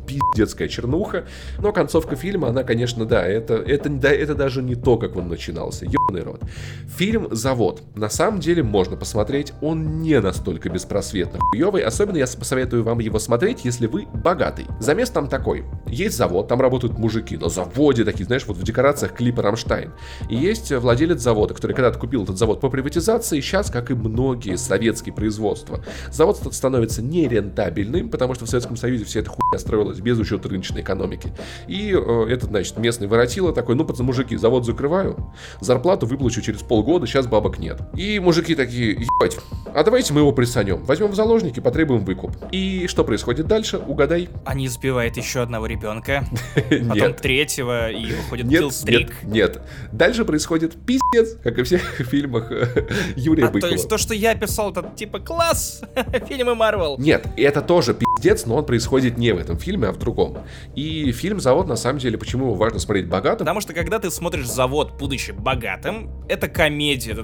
пиздецкая 0.05 0.67
чернуха, 0.67 1.25
но 1.59 1.71
концовка 1.71 2.17
фильма, 2.17 2.49
она, 2.49 2.63
конечно, 2.63 3.05
да, 3.05 3.25
это, 3.25 3.55
это, 3.55 3.89
да, 3.89 4.11
это 4.11 4.35
даже 4.35 4.61
не 4.61 4.75
то, 4.75 4.97
как 4.97 5.15
он 5.15 5.29
начинался, 5.29 5.85
ебаный 5.85 6.23
рот. 6.23 6.41
Фильм 6.97 7.33
«Завод» 7.33 7.81
на 7.95 8.09
самом 8.09 8.41
деле 8.41 8.63
можно 8.63 8.97
посмотреть, 8.97 9.53
он 9.61 10.01
не 10.01 10.19
настолько 10.19 10.69
беспросветно 10.69 11.39
хуёвый, 11.53 11.83
особенно 11.83 12.17
я 12.17 12.25
посоветую 12.25 12.83
вам 12.83 12.99
его 12.99 13.19
смотреть, 13.19 13.63
если 13.63 13.85
вы 13.85 14.07
богатый. 14.11 14.65
Замес 14.79 15.09
там 15.09 15.27
такой, 15.27 15.65
есть 15.87 16.17
завод, 16.17 16.47
там 16.47 16.59
работают 16.59 16.97
мужики, 16.97 17.37
на 17.37 17.49
заводе 17.49 18.03
такие, 18.03 18.25
знаешь, 18.25 18.45
вот 18.47 18.57
в 18.57 18.63
декорациях 18.63 19.13
клипа 19.13 19.43
«Рамштайн». 19.43 19.93
И 20.29 20.35
есть 20.35 20.71
владелец 20.71 21.21
завода, 21.21 21.53
который 21.53 21.73
когда-то 21.73 21.99
купил 21.99 22.23
этот 22.23 22.37
завод 22.37 22.59
по 22.59 22.69
приватизации, 22.69 23.39
сейчас, 23.39 23.69
как 23.69 23.91
и 23.91 23.93
многие 23.93 24.57
советские 24.57 25.13
производства, 25.13 25.83
завод 26.11 26.39
становится 26.51 27.01
нерентабельным, 27.03 28.09
потому 28.09 28.33
что 28.33 28.45
в 28.45 28.49
Советском 28.49 28.75
Союзе 28.75 29.05
вся 29.05 29.19
эта 29.19 29.29
хуйня 29.29 29.59
строилась 29.59 29.99
без 29.99 30.17
учета 30.17 30.49
рыночной 30.49 30.81
экономики. 30.81 31.33
И 31.67 31.93
э, 31.95 32.25
этот, 32.29 32.49
значит, 32.49 32.77
местный 32.77 33.07
воротило 33.07 33.53
такой, 33.53 33.75
ну, 33.75 33.85
пацаны, 33.85 34.07
мужики, 34.07 34.35
завод 34.35 34.65
закрываю, 34.65 35.31
зарплату 35.61 36.07
выплачу 36.07 36.41
через 36.41 36.61
полгода, 36.61 37.05
сейчас 37.05 37.27
бабок 37.27 37.59
нет. 37.59 37.79
И 37.95 38.19
мужики 38.19 38.55
такие, 38.55 38.91
ебать, 38.93 39.37
а 39.73 39.83
давайте 39.83 40.13
мы 40.13 40.21
его 40.21 40.31
присанем, 40.31 40.83
возьмем 40.85 41.11
в 41.11 41.15
заложники, 41.15 41.42
потребуем 41.51 42.05
выкуп. 42.05 42.35
И 42.51 42.87
что 42.87 43.03
происходит 43.03 43.47
дальше, 43.47 43.77
угадай. 43.77 44.29
Они 44.45 44.67
сбивают 44.67 45.17
еще 45.17 45.41
одного 45.41 45.65
ребенка, 45.65 46.25
потом 46.89 47.13
третьего, 47.13 47.89
и 47.91 48.13
выходит 48.13 48.49
киллстрик. 48.49 49.23
Нет, 49.23 49.55
нет. 49.55 49.61
Дальше 49.91 50.25
происходит 50.25 50.75
пиздец, 50.85 51.37
как 51.43 51.57
и 51.57 51.63
в 51.63 51.65
всех 51.65 51.81
фильмах 52.09 52.51
э, 52.51 52.87
Юрия 53.15 53.45
а, 53.45 53.47
Быкова. 53.49 53.69
То 53.69 53.75
есть 53.75 53.89
то, 53.89 53.97
что 53.97 54.13
я 54.13 54.35
писал, 54.35 54.71
это 54.71 54.91
типа 54.95 55.19
класс, 55.19 55.81
фильмы 56.27 56.55
Марвел. 56.55 56.97
Нет, 56.97 57.27
это 57.37 57.61
тоже 57.61 57.93
пиздец, 57.93 58.45
но 58.45 58.55
он 58.57 58.65
происходит 58.65 59.17
не 59.17 59.31
в 59.33 59.37
этом 59.37 59.57
фильме, 59.57 59.87
а 59.87 59.91
в 59.91 59.97
другом. 59.97 60.37
И 60.75 61.11
фильм 61.11 61.39
«Завод», 61.39 61.67
на 61.67 61.75
самом 61.75 61.99
деле, 61.99 62.17
почему 62.17 62.45
его 62.45 62.55
важно 62.55 62.79
смотреть 62.79 63.07
богатым? 63.07 63.39
Потому 63.39 63.61
что 63.61 63.73
когда 63.73 63.99
ты 63.99 64.09
смотришь 64.11 64.47
«Завод», 64.47 64.93
будучи 64.97 65.31
богатым, 65.31 66.11
это 66.27 66.47
комедия. 66.47 67.15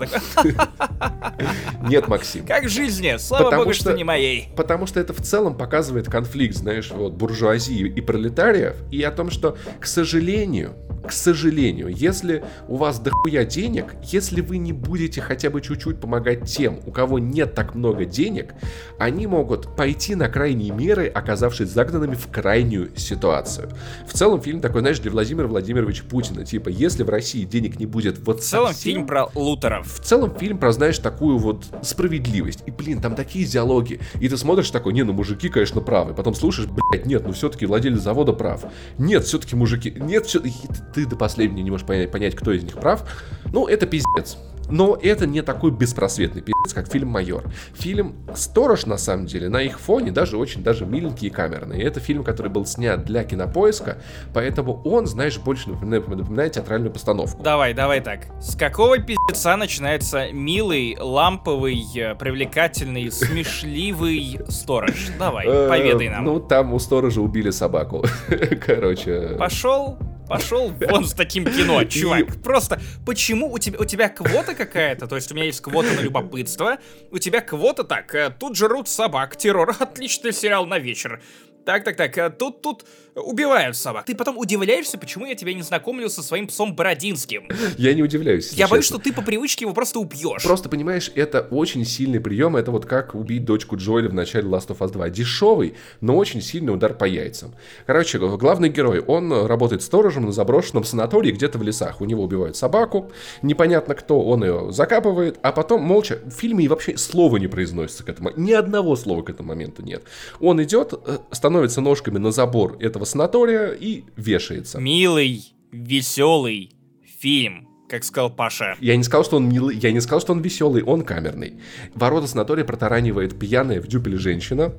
Нет, 1.88 2.08
Максим. 2.08 2.46
Как 2.46 2.66
в 2.66 2.70
жизни, 2.70 3.16
слава 3.18 3.56
богу, 3.56 3.74
что- 3.74 3.90
что 3.90 3.94
не 3.94 4.04
моей. 4.10 4.50
Потому 4.56 4.88
что 4.88 5.00
это 5.00 5.14
в 5.14 5.22
целом 5.22 5.56
показывает 5.56 6.10
конфликт, 6.10 6.56
знаешь, 6.56 6.90
вот 6.92 7.14
буржуазии 7.14 7.88
и 7.88 8.02
пролетариев, 8.02 8.76
и 8.92 9.04
о 9.04 9.12
том, 9.12 9.30
что, 9.30 9.56
к 9.80 9.86
сожалению, 9.86 10.74
к 11.08 11.12
сожалению, 11.12 11.88
если 11.88 12.44
у 12.68 12.76
вас 12.76 13.00
дохуя 13.00 13.46
денег, 13.46 13.86
если 14.04 14.42
вы 14.42 14.58
не 14.58 14.74
будете 14.74 15.22
хотя 15.22 15.50
бы 15.50 15.62
чуть-чуть 15.62 16.00
помогать 16.00 16.44
тем, 16.46 16.80
у 16.86 16.92
кого 16.92 17.20
нет 17.20 17.54
так 17.56 17.74
много 17.74 18.06
денег, 18.06 18.54
они 18.98 19.26
могут 19.28 19.76
пойти 19.76 20.16
на 20.16 20.28
крайние 20.28 20.72
меры, 20.72 21.08
оказавшись 21.08 21.70
загнанными 21.70 22.16
в 22.16 22.28
крайнюю 22.30 22.92
ситуацию. 22.98 23.70
В 24.08 24.14
целом 24.14 24.42
фильм 24.42 24.60
такой, 24.60 24.82
знаешь, 24.82 25.00
для 25.00 25.12
Владимира 25.12 25.48
Владимировича 25.48 26.04
Путина, 26.04 26.46
типа, 26.46 26.70
если 26.70 27.04
в 27.04 27.10
России 27.10 27.44
денег 27.46 27.80
не 27.80 27.86
будет 27.86 28.20
вот 28.20 28.42
В 28.42 28.44
целом 28.44 28.68
совсем, 28.74 28.94
фильм 28.94 29.08
про 29.08 29.30
лутеров. 29.36 29.88
в 29.88 30.04
целом 30.04 30.36
фильм 30.38 30.58
про, 30.58 30.72
знаешь, 30.74 31.00
такую 31.00 31.38
вот 31.38 31.66
справедливость. 31.82 32.60
И, 32.66 32.72
блин, 32.72 33.02
там 33.02 33.16
такие 33.16 33.46
диалоги. 33.46 33.99
И 34.20 34.30
ты 34.30 34.38
смотришь 34.38 34.70
такой, 34.70 34.94
не, 34.94 35.04
ну 35.04 35.14
мужики, 35.14 35.50
конечно, 35.50 35.82
правы. 35.82 36.14
Потом 36.14 36.34
слушаешь, 36.34 36.70
блядь, 36.70 37.06
нет, 37.06 37.26
ну 37.26 37.34
все-таки 37.34 37.66
владелец 37.66 38.00
завода 38.00 38.34
прав. 38.34 38.66
Нет, 38.98 39.26
все-таки 39.26 39.56
мужики, 39.56 39.94
нет, 39.98 40.26
все 40.26 40.40
ты, 40.40 40.54
ты 40.94 41.06
до 41.06 41.16
последнего 41.16 41.64
не 41.64 41.72
можешь 41.72 41.86
понять, 41.86 42.12
понять, 42.12 42.36
кто 42.36 42.52
из 42.52 42.64
них 42.64 42.76
прав. 42.76 43.04
Ну, 43.52 43.68
это 43.68 43.86
пиздец. 43.86 44.38
Но 44.70 44.98
это 45.02 45.26
не 45.28 45.42
такой 45.42 45.72
беспросветный 45.72 46.42
пиздец, 46.42 46.74
как 46.74 46.92
фильм 46.92 47.10
«Майор». 47.10 47.44
Фильм 47.74 48.16
«Сторож», 48.36 48.86
на 48.86 48.98
самом 48.98 49.26
деле, 49.26 49.50
на 49.50 49.62
их 49.62 49.80
фоне 49.80 50.12
даже 50.12 50.38
очень 50.38 50.64
даже 50.64 50.86
миленький 50.86 51.28
и 51.28 51.32
камерный. 51.32 51.82
Это 51.82 52.00
фильм, 52.00 52.24
который 52.24 52.52
был 52.52 52.66
снят 52.66 53.04
для 53.04 53.24
кинопоиска, 53.24 53.98
поэтому 54.34 54.82
он, 54.84 55.06
знаешь, 55.08 55.38
больше 55.40 55.70
напоминает, 55.70 56.08
напоминает 56.08 56.54
театральную 56.54 56.92
постановку. 56.92 57.42
Давай, 57.44 57.74
давай 57.74 58.02
так. 58.02 58.28
С 58.42 58.56
какого 58.56 58.98
пиздеца 59.00 59.56
начинается 59.58 60.32
милый, 60.32 60.98
ламповый, 61.00 61.84
э, 61.96 62.16
привлекательный, 62.16 63.12
смешливый 63.12 64.40
сторож? 64.50 65.10
Давай, 65.18 65.46
Э, 65.48 65.68
поведай 65.70 66.10
нам. 66.10 66.24
Ну, 66.26 66.40
там 66.40 66.74
у 66.74 66.80
сторожа 66.80 67.22
убили 67.22 67.50
собаку. 67.50 68.04
Короче. 68.66 69.36
Пошел, 69.38 69.98
пошел 70.30 70.70
вон 70.70 71.06
с 71.06 71.14
таким 71.14 71.46
кино, 71.46 71.84
чувак. 71.84 72.42
Просто 72.44 72.80
почему 73.06 73.52
у 73.52 73.58
тебя, 73.58 73.80
у 73.80 73.86
тебя 73.86 74.10
квота 74.10 74.54
какая-то? 74.54 75.08
То 75.08 75.16
есть 75.16 75.32
у 75.32 75.36
меня 75.36 75.46
есть 75.46 75.62
квота 75.62 75.92
на 75.92 76.02
любопытство, 76.02 76.78
у 77.12 77.18
тебя 77.18 77.42
квота 77.42 77.84
так, 77.84 78.14
э, 78.16 78.30
тут 78.30 78.56
жрут 78.56 78.88
собак, 78.88 79.36
террор, 79.36 79.76
отличный 79.80 80.32
сериал 80.32 80.66
на 80.66 80.80
вечер. 80.80 81.22
Так, 81.66 81.84
так, 81.84 81.98
так, 81.98 82.18
э, 82.18 82.30
тут, 82.30 82.62
тут 82.62 82.86
убивают 83.22 83.76
собак. 83.76 84.06
Ты 84.06 84.16
потом 84.16 84.38
удивляешься, 84.38 84.98
почему 84.98 85.26
я 85.26 85.36
тебя 85.36 85.54
не 85.54 85.62
знакомлю 85.62 86.10
со 86.10 86.24
своим 86.24 86.48
псом 86.48 86.76
Бородинским. 86.76 87.48
Я 87.78 87.94
не 87.94 88.04
удивляюсь. 88.04 88.52
Я 88.54 88.68
боюсь, 88.68 88.86
что 88.86 88.98
ты 88.98 89.14
по 89.14 89.22
привычке 89.22 89.66
его 89.66 89.74
просто 89.74 90.00
убьешь. 90.00 90.44
Просто, 90.44 90.70
понимаешь, 90.70 91.12
это 91.16 91.42
очень 91.52 91.86
сильный 91.86 92.20
прием. 92.20 92.56
Это 92.56 92.72
вот 92.72 92.86
как 92.86 93.16
убить 93.16 93.46
дочку 93.46 93.78
Джоэля 93.78 94.10
в 94.10 94.14
начале 94.14 94.48
Last 94.48 94.68
of 94.68 94.80
Us 94.80 94.92
2. 94.92 95.10
Дешевый, 95.10 95.76
но 96.02 96.18
очень 96.18 96.42
сильный 96.42 96.74
удар 96.74 96.94
по 96.94 97.06
яйцам. 97.06 97.56
Короче, 97.86 98.20
главный 98.20 98.70
герой, 98.70 99.00
он 99.00 99.46
работает 99.46 99.82
сторожем 99.82 100.26
на 100.26 100.32
заброшенном 100.32 100.84
санатории 100.84 101.32
где-то 101.32 101.58
в 101.58 101.64
лесах. 101.64 102.02
У 102.02 102.06
него 102.06 102.24
убивают 102.24 102.56
собаку, 102.56 103.12
непонятно 103.42 103.96
кто, 103.96 104.22
он 104.22 104.44
ее 104.44 104.72
закапывает, 104.72 105.40
а 105.42 105.52
потом 105.52 105.82
молча, 105.82 106.20
в 106.26 106.32
фильме 106.32 106.66
и 106.66 106.68
вообще 106.68 106.98
слова 106.98 107.38
не 107.38 107.48
произносится 107.48 108.04
к 108.04 108.10
этому. 108.10 108.32
Ни 108.36 108.52
одного 108.52 108.96
слова 108.96 109.24
к 109.24 109.30
этому 109.30 109.50
моменту 109.50 109.84
нет. 109.84 110.04
Он 110.40 110.62
идет, 110.64 110.94
э, 110.94 111.18
становится 111.32 111.82
ножками 111.82 112.18
на 112.18 112.32
забор 112.32 112.78
этого 112.80 113.06
санатория 113.10 113.72
и 113.72 114.04
вешается. 114.16 114.80
Милый, 114.80 115.54
веселый 115.72 116.72
фильм, 117.20 117.69
как 117.90 118.04
сказал 118.04 118.30
Паша. 118.30 118.78
Я 118.80 118.96
не 118.96 119.04
сказал, 119.04 119.26
что 119.26 119.38
он 119.38 119.50
милый, 119.50 119.76
я 119.76 119.92
не 119.92 120.00
сказал, 120.00 120.22
что 120.22 120.34
он 120.34 120.42
веселый, 120.42 120.84
он 120.84 121.02
камерный. 121.02 121.56
Ворота 121.96 122.28
санатория 122.28 122.64
протаранивает 122.64 123.38
пьяная 123.38 123.82
в 123.82 123.88
дюпеле 123.88 124.18
женщина, 124.18 124.74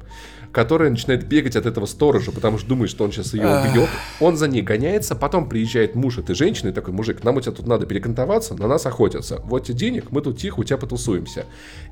которая 0.53 0.91
начинает 0.91 1.27
бегать 1.27 1.57
от 1.57 1.67
этого 1.67 1.87
сторожа, 1.87 2.33
потому 2.33 2.59
что 2.59 2.69
думает, 2.69 2.91
что 2.91 3.05
он 3.05 3.13
сейчас 3.13 3.35
ее 3.35 3.47
убьет. 3.47 3.89
Он 4.21 4.37
за 4.37 4.49
ней 4.49 4.63
гоняется, 4.63 5.15
потом 5.15 5.49
приезжает 5.49 5.95
муж 5.95 6.19
этой 6.19 6.35
женщины 6.35 6.73
такой, 6.73 6.93
мужик, 6.93 7.23
нам 7.23 7.37
у 7.37 7.41
тебя 7.41 7.53
тут 7.53 7.67
надо 7.67 7.87
перекантоваться, 7.87 8.55
на 8.55 8.67
нас 8.67 8.87
охотятся. 8.87 9.41
Вот 9.45 9.67
тебе 9.67 9.79
денег, 9.79 10.07
мы 10.11 10.23
тут 10.23 10.39
тихо 10.39 10.61
у 10.61 10.65
тебя 10.65 10.77
потусуемся. 10.77 11.47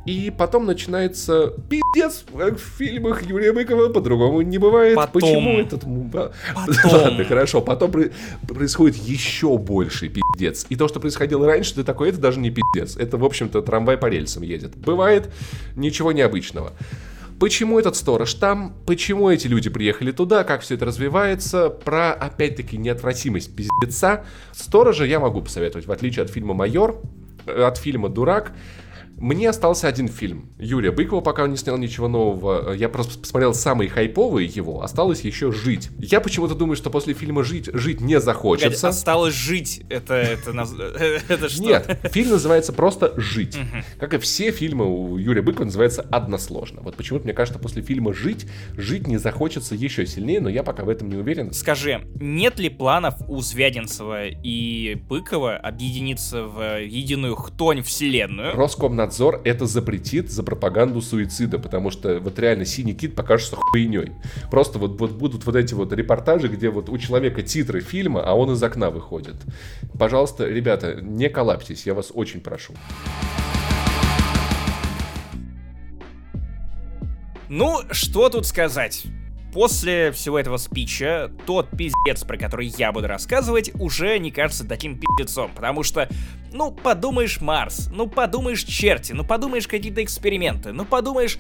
И 0.06 0.32
потом 0.36 0.66
начинается 0.66 1.54
пиздец, 1.68 2.24
как 2.36 2.58
в 2.58 2.62
фильмах 2.78 3.22
Юрия 3.22 3.52
Быкова, 3.52 3.88
по-другому 3.90 4.40
не 4.42 4.58
бывает. 4.58 4.96
Потом. 4.96 5.20
Почему 5.20 5.58
этот... 5.58 5.82
Потом. 5.82 6.32
Ладно, 6.92 7.24
хорошо, 7.24 7.60
потом 7.60 7.92
при- 7.92 8.12
происходит 8.46 8.96
еще 8.96 9.56
больший 9.56 10.08
пиздец. 10.08 10.66
И 10.68 10.76
то, 10.76 10.88
что 10.88 11.00
происходило 11.08 11.46
раньше, 11.46 11.74
ты 11.74 11.84
такой, 11.84 12.10
это 12.10 12.18
даже 12.18 12.38
не 12.38 12.50
пиздец. 12.50 12.96
Это, 12.96 13.16
в 13.16 13.24
общем-то, 13.24 13.62
трамвай 13.62 13.96
по 13.96 14.06
рельсам 14.06 14.42
едет. 14.42 14.76
Бывает 14.76 15.32
ничего 15.74 16.12
необычного. 16.12 16.74
Почему 17.40 17.78
этот 17.78 17.96
сторож 17.96 18.34
там? 18.34 18.74
Почему 18.84 19.30
эти 19.30 19.46
люди 19.46 19.70
приехали 19.70 20.12
туда? 20.12 20.44
Как 20.44 20.60
все 20.60 20.74
это 20.74 20.84
развивается? 20.84 21.70
Про, 21.70 22.12
опять-таки, 22.12 22.76
неотвратимость 22.76 23.56
пиздеца. 23.56 24.26
Сторожа 24.52 25.04
я 25.06 25.18
могу 25.18 25.40
посоветовать, 25.40 25.86
в 25.86 25.92
отличие 25.92 26.24
от 26.24 26.30
фильма 26.30 26.52
«Майор», 26.52 27.00
э, 27.46 27.62
от 27.62 27.78
фильма 27.78 28.10
«Дурак». 28.10 28.52
Мне 29.18 29.48
остался 29.48 29.88
один 29.88 30.08
фильм. 30.08 30.50
Юрия 30.58 30.92
Быкова 30.92 31.20
пока 31.20 31.42
он 31.42 31.50
не 31.50 31.56
снял 31.56 31.76
ничего 31.76 32.06
нового. 32.08 32.72
Я 32.72 32.88
просто 32.88 33.18
посмотрел 33.18 33.52
самые 33.52 33.90
хайповые 33.90 34.46
его. 34.46 34.82
Осталось 34.82 35.22
еще 35.22 35.50
«Жить». 35.50 35.90
Я 35.98 36.20
почему-то 36.20 36.54
думаю, 36.54 36.76
что 36.76 36.88
после 36.88 37.14
фильма 37.14 37.42
«Жить» 37.42 37.68
жить 37.72 38.00
не 38.00 38.14
Погоди, 38.14 38.24
захочется. 38.24 38.88
осталось 38.88 39.34
жить. 39.34 39.82
Это, 39.90 40.14
это, 40.14 40.52
это 41.28 41.48
что? 41.48 41.62
Нет, 41.62 41.98
фильм 42.12 42.30
называется 42.30 42.72
просто 42.72 43.12
«Жить». 43.16 43.58
Как 43.98 44.14
и 44.14 44.18
все 44.18 44.52
фильмы 44.52 44.86
у 44.86 45.16
Юрия 45.16 45.42
Быкова 45.42 45.64
называются 45.64 46.02
односложно. 46.02 46.80
Вот 46.82 46.94
почему-то 46.94 47.24
мне 47.24 47.34
кажется, 47.34 47.58
после 47.58 47.82
фильма 47.82 48.14
«Жить» 48.14 48.46
жить 48.76 49.08
не 49.08 49.16
захочется 49.16 49.74
еще 49.74 50.06
сильнее, 50.06 50.40
но 50.40 50.48
я 50.48 50.62
пока 50.62 50.84
в 50.84 50.88
этом 50.88 51.08
не 51.08 51.16
уверен. 51.16 51.52
Скажи, 51.52 52.02
нет 52.20 52.60
ли 52.60 52.68
планов 52.68 53.14
у 53.26 53.40
Звягинцева 53.40 54.26
и 54.28 54.94
Быкова 54.94 55.56
объединиться 55.56 56.44
в 56.44 56.80
единую 56.80 57.34
хтонь 57.34 57.82
вселенную? 57.82 58.54
Роскомнадзор 58.54 59.07
это 59.44 59.66
запретит 59.66 60.30
за 60.30 60.42
пропаганду 60.42 61.00
суицида, 61.00 61.58
потому 61.58 61.90
что 61.90 62.20
вот 62.20 62.38
реально 62.38 62.64
синий 62.64 62.94
кит 62.94 63.14
покажется 63.14 63.56
хуйней. 63.56 64.12
Просто 64.50 64.78
вот, 64.78 64.98
вот 65.00 65.12
будут 65.12 65.44
вот 65.46 65.56
эти 65.56 65.74
вот 65.74 65.92
репортажи, 65.92 66.48
где 66.48 66.70
вот 66.70 66.88
у 66.88 66.98
человека 66.98 67.42
титры 67.42 67.80
фильма, 67.80 68.22
а 68.24 68.34
он 68.34 68.52
из 68.52 68.62
окна 68.62 68.90
выходит. 68.90 69.36
Пожалуйста, 69.98 70.46
ребята, 70.46 71.00
не 71.00 71.28
коллапсись, 71.28 71.86
я 71.86 71.94
вас 71.94 72.10
очень 72.14 72.40
прошу. 72.40 72.74
Ну, 77.48 77.80
что 77.90 78.28
тут 78.28 78.46
сказать? 78.46 79.06
После 79.52 80.12
всего 80.12 80.38
этого 80.38 80.58
спича, 80.58 81.30
тот 81.46 81.70
пиздец, 81.70 82.22
про 82.24 82.36
который 82.36 82.66
я 82.66 82.92
буду 82.92 83.08
рассказывать, 83.08 83.70
уже 83.80 84.18
не 84.18 84.30
кажется 84.30 84.68
таким 84.68 84.98
пиздецом, 84.98 85.50
потому 85.54 85.82
что, 85.82 86.08
ну, 86.52 86.70
подумаешь 86.70 87.40
Марс, 87.40 87.88
ну, 87.90 88.06
подумаешь 88.06 88.62
черти, 88.62 89.12
ну, 89.12 89.24
подумаешь 89.24 89.66
какие-то 89.66 90.04
эксперименты, 90.04 90.72
ну, 90.72 90.84
подумаешь 90.84 91.38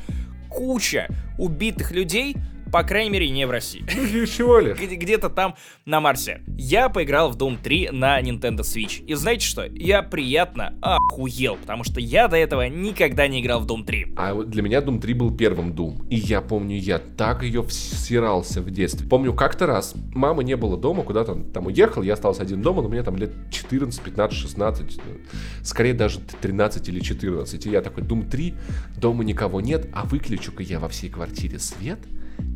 куча 0.48 1.08
убитых 1.36 1.90
людей, 1.92 2.36
по 2.72 2.82
крайней 2.82 3.10
мере, 3.10 3.28
не 3.30 3.46
в 3.46 3.50
России. 3.50 3.84
Ну, 4.12 4.26
чего 4.26 4.58
ли? 4.58 4.72
Где- 4.72 4.96
где-то 4.96 5.28
там 5.30 5.54
на 5.84 6.00
Марсе. 6.00 6.42
Я 6.56 6.88
поиграл 6.88 7.30
в 7.30 7.36
Doom 7.36 7.58
3 7.62 7.90
на 7.92 8.20
Nintendo 8.20 8.60
Switch. 8.60 9.04
И 9.04 9.14
знаете 9.14 9.46
что? 9.46 9.64
Я 9.64 10.02
приятно 10.02 10.74
охуел, 10.82 11.56
потому 11.56 11.84
что 11.84 12.00
я 12.00 12.28
до 12.28 12.36
этого 12.36 12.68
никогда 12.68 13.28
не 13.28 13.40
играл 13.40 13.60
в 13.60 13.66
Doom 13.66 13.84
3. 13.84 14.14
А 14.16 14.34
вот 14.34 14.50
для 14.50 14.62
меня 14.62 14.78
Doom 14.80 15.00
3 15.00 15.14
был 15.14 15.34
первым 15.36 15.72
Doom. 15.72 16.08
И 16.08 16.16
я 16.16 16.40
помню, 16.40 16.76
я 16.78 16.98
так 16.98 17.42
ее 17.42 17.62
всирался 17.62 18.60
в 18.62 18.70
детстве. 18.70 19.06
Помню, 19.08 19.32
как-то 19.34 19.66
раз 19.66 19.94
мамы 20.14 20.44
не 20.44 20.56
было 20.56 20.76
дома, 20.76 21.02
куда-то 21.02 21.34
там 21.34 21.66
уехал, 21.66 22.02
я 22.02 22.14
остался 22.14 22.42
один 22.42 22.62
дома, 22.62 22.82
но 22.82 22.88
мне 22.88 23.02
там 23.02 23.16
лет 23.16 23.32
14, 23.50 24.00
15, 24.00 24.36
16, 24.38 24.96
ну, 24.96 25.02
скорее 25.62 25.94
даже 25.94 26.20
13 26.20 26.88
или 26.88 27.00
14. 27.00 27.66
И 27.66 27.70
я 27.70 27.80
такой, 27.82 28.02
Doom 28.02 28.28
3, 28.28 28.54
дома 28.96 29.24
никого 29.24 29.60
нет, 29.60 29.88
а 29.92 30.04
выключу-ка 30.04 30.62
я 30.62 30.78
во 30.78 30.88
всей 30.88 31.08
квартире 31.10 31.58
свет, 31.58 31.98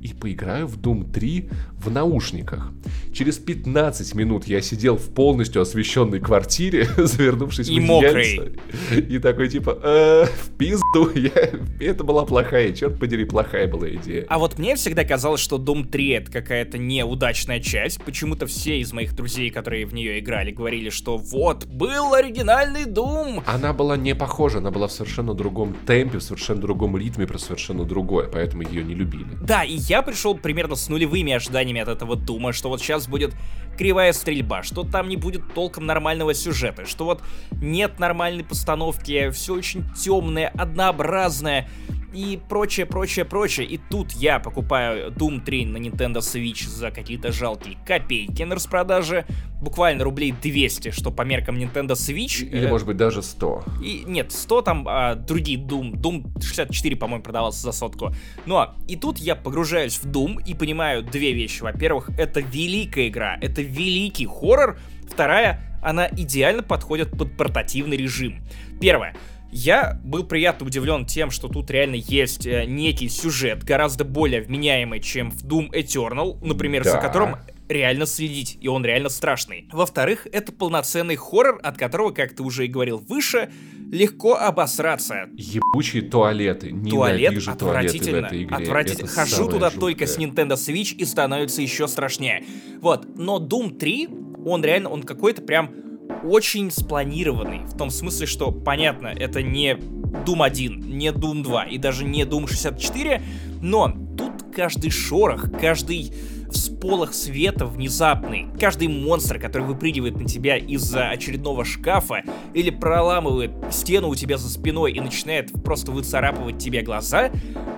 и 0.02 0.12
поиграю 0.12 0.66
в 0.66 0.78
Doom 0.78 1.10
3 1.10 1.48
в 1.78 1.90
наушниках. 1.90 2.72
Через 3.12 3.38
15 3.38 4.14
минут 4.14 4.46
я 4.46 4.60
сидел 4.60 4.96
в 4.96 5.08
полностью 5.10 5.62
освещенной 5.62 6.20
квартире, 6.20 6.88
завернувшись 6.96 7.68
и 7.68 7.78
в 7.78 7.82
мокрый. 7.82 8.58
и 8.90 9.18
такой 9.18 9.48
типа, 9.48 9.78
э, 9.82 10.26
в 10.26 10.50
пизду, 10.56 11.10
я... 11.14 11.50
это 11.80 12.04
была 12.04 12.24
плохая, 12.24 12.72
черт 12.72 12.98
подери, 12.98 13.24
плохая 13.24 13.68
была 13.68 13.88
идея. 13.90 14.26
А 14.28 14.38
вот 14.38 14.58
мне 14.58 14.74
всегда 14.74 15.04
казалось, 15.04 15.40
что 15.40 15.56
Doom 15.56 15.88
3 15.88 16.08
это 16.08 16.32
какая-то 16.32 16.78
неудачная 16.78 17.60
часть. 17.60 18.02
Почему-то 18.02 18.46
все 18.46 18.80
из 18.80 18.92
моих 18.92 19.14
друзей, 19.14 19.50
которые 19.50 19.86
в 19.86 19.94
нее 19.94 20.18
играли, 20.18 20.50
говорили, 20.50 20.90
что 20.90 21.16
вот, 21.16 21.66
был 21.66 22.14
оригинальный 22.14 22.84
Doom. 22.84 23.42
Она 23.46 23.72
была 23.72 23.96
не 23.96 24.14
похожа, 24.14 24.58
она 24.58 24.70
была 24.70 24.88
в 24.88 24.92
совершенно 24.92 25.34
другом 25.34 25.76
темпе, 25.86 26.18
в 26.18 26.22
совершенно 26.22 26.60
другом 26.60 26.96
ритме, 26.96 27.26
про 27.26 27.38
совершенно 27.38 27.84
другое, 27.84 28.28
поэтому 28.28 28.62
ее 28.62 28.82
не 28.82 28.94
любили. 28.94 29.26
Да, 29.42 29.62
я 29.74 30.02
пришел 30.02 30.36
примерно 30.36 30.76
с 30.76 30.88
нулевыми 30.88 31.32
ожиданиями 31.32 31.80
от 31.80 31.88
этого 31.88 32.16
Дума, 32.16 32.52
что 32.52 32.68
вот 32.68 32.80
сейчас 32.80 33.06
будет 33.06 33.34
кривая 33.76 34.12
стрельба, 34.12 34.62
что 34.62 34.84
там 34.84 35.08
не 35.08 35.16
будет 35.16 35.54
толком 35.54 35.86
нормального 35.86 36.34
сюжета, 36.34 36.86
что 36.86 37.04
вот 37.04 37.22
нет 37.50 37.98
нормальной 37.98 38.44
постановки, 38.44 39.30
все 39.30 39.54
очень 39.54 39.84
темное, 39.94 40.48
однообразное 40.48 41.68
и 42.12 42.40
прочее, 42.48 42.86
прочее, 42.86 43.24
прочее. 43.24 43.66
И 43.66 43.78
тут 43.78 44.12
я 44.12 44.38
покупаю 44.38 45.10
Doom 45.10 45.42
3 45.44 45.66
на 45.66 45.76
Nintendo 45.78 46.18
Switch 46.18 46.68
за 46.68 46.90
какие-то 46.90 47.32
жалкие 47.32 47.78
копейки 47.86 48.42
на 48.42 48.54
распродаже, 48.54 49.24
буквально 49.60 50.04
рублей 50.04 50.32
200, 50.32 50.90
что 50.90 51.10
по 51.10 51.22
меркам 51.22 51.56
Nintendo 51.56 51.92
Switch. 51.92 52.44
Или, 52.44 52.66
э, 52.66 52.68
может 52.68 52.86
быть, 52.86 52.96
даже 52.96 53.22
100. 53.22 53.64
И, 53.82 54.04
нет, 54.06 54.32
100 54.32 54.62
там 54.62 54.86
а, 54.88 55.14
другие 55.14 55.58
Doom. 55.58 55.92
Doom 55.92 56.42
64, 56.42 56.96
по-моему, 56.96 57.22
продавался 57.22 57.62
за 57.62 57.72
сотку. 57.72 58.14
Но 58.46 58.74
и 58.88 58.96
тут 58.96 59.18
я 59.18 59.34
погружаюсь 59.34 59.98
в 59.98 60.06
Doom 60.06 60.42
и 60.44 60.54
понимаю 60.54 61.02
две 61.02 61.32
вещи. 61.32 61.62
Во-первых, 61.62 62.10
это 62.18 62.40
великая 62.40 63.08
игра, 63.08 63.38
это 63.40 63.62
великий 63.62 64.26
хоррор. 64.26 64.78
Вторая, 65.10 65.60
она 65.82 66.08
идеально 66.08 66.62
подходит 66.62 67.10
под 67.10 67.36
портативный 67.36 67.96
режим. 67.96 68.42
Первое. 68.80 69.14
Я 69.54 70.00
был 70.02 70.24
приятно 70.24 70.66
удивлен 70.66 71.04
тем, 71.04 71.30
что 71.30 71.46
тут 71.48 71.70
реально 71.70 71.96
есть 71.96 72.46
э, 72.46 72.64
некий 72.64 73.08
сюжет, 73.10 73.62
гораздо 73.64 74.04
более 74.04 74.40
вменяемый, 74.40 75.00
чем 75.00 75.30
в 75.30 75.44
Doom 75.44 75.70
Eternal, 75.72 76.38
например, 76.42 76.84
за 76.84 76.92
Да. 76.94 76.98
которым 77.02 77.36
реально 77.68 78.06
следить, 78.06 78.56
и 78.60 78.68
он 78.68 78.84
реально 78.84 79.10
страшный. 79.10 79.68
Во-вторых, 79.70 80.26
это 80.32 80.52
полноценный 80.52 81.16
хоррор, 81.16 81.60
от 81.62 81.76
которого, 81.76 82.10
как 82.12 82.34
ты 82.34 82.42
уже 82.42 82.64
и 82.64 82.68
говорил 82.68 82.98
выше, 82.98 83.50
легко 83.90 84.34
обосраться. 84.36 85.28
Ебучие 85.36 86.02
туалеты. 86.02 86.70
Туалет 86.70 87.20
Ненавижу 87.30 87.54
туалеты 87.54 87.64
в 87.64 87.68
отвратительно. 87.68 88.26
этой 88.26 88.42
игре. 88.44 88.56
Отвратительно. 88.56 89.04
Это 89.06 89.14
Хожу 89.14 89.44
туда 89.48 89.70
жуткое. 89.70 89.80
только 89.80 90.06
с 90.06 90.18
Nintendo 90.18 90.52
Switch 90.54 90.94
и 90.94 91.04
становится 91.04 91.60
еще 91.60 91.88
страшнее. 91.88 92.42
Вот. 92.80 93.06
Но 93.18 93.38
Doom 93.38 93.76
3, 93.78 94.08
он 94.46 94.64
реально, 94.64 94.88
он 94.88 95.02
какой-то 95.02 95.42
прям 95.42 95.74
очень 96.22 96.70
спланированный. 96.70 97.60
В 97.60 97.76
том 97.76 97.90
смысле, 97.90 98.26
что, 98.26 98.50
понятно, 98.50 99.08
это 99.08 99.42
не 99.42 99.74
Doom 99.74 100.44
1, 100.44 100.80
не 100.80 101.08
Doom 101.08 101.42
2 101.42 101.64
и 101.64 101.78
даже 101.78 102.04
не 102.04 102.22
Doom 102.22 102.48
64, 102.48 103.22
но 103.60 103.92
тут 104.16 104.54
каждый 104.54 104.90
шорох, 104.90 105.50
каждый 105.60 106.12
всполох 106.52 107.12
света 107.14 107.66
внезапный, 107.66 108.46
каждый 108.58 108.88
монстр, 108.88 109.38
который 109.38 109.66
выпрыгивает 109.66 110.16
на 110.16 110.24
тебя 110.24 110.56
из-за 110.56 111.08
очередного 111.08 111.64
шкафа 111.64 112.22
или 112.54 112.70
проламывает 112.70 113.52
стену 113.70 114.08
у 114.08 114.14
тебя 114.14 114.36
за 114.38 114.48
спиной 114.48 114.92
и 114.92 115.00
начинает 115.00 115.52
просто 115.64 115.92
выцарапывать 115.92 116.58
тебе 116.58 116.82
глаза, 116.82 117.30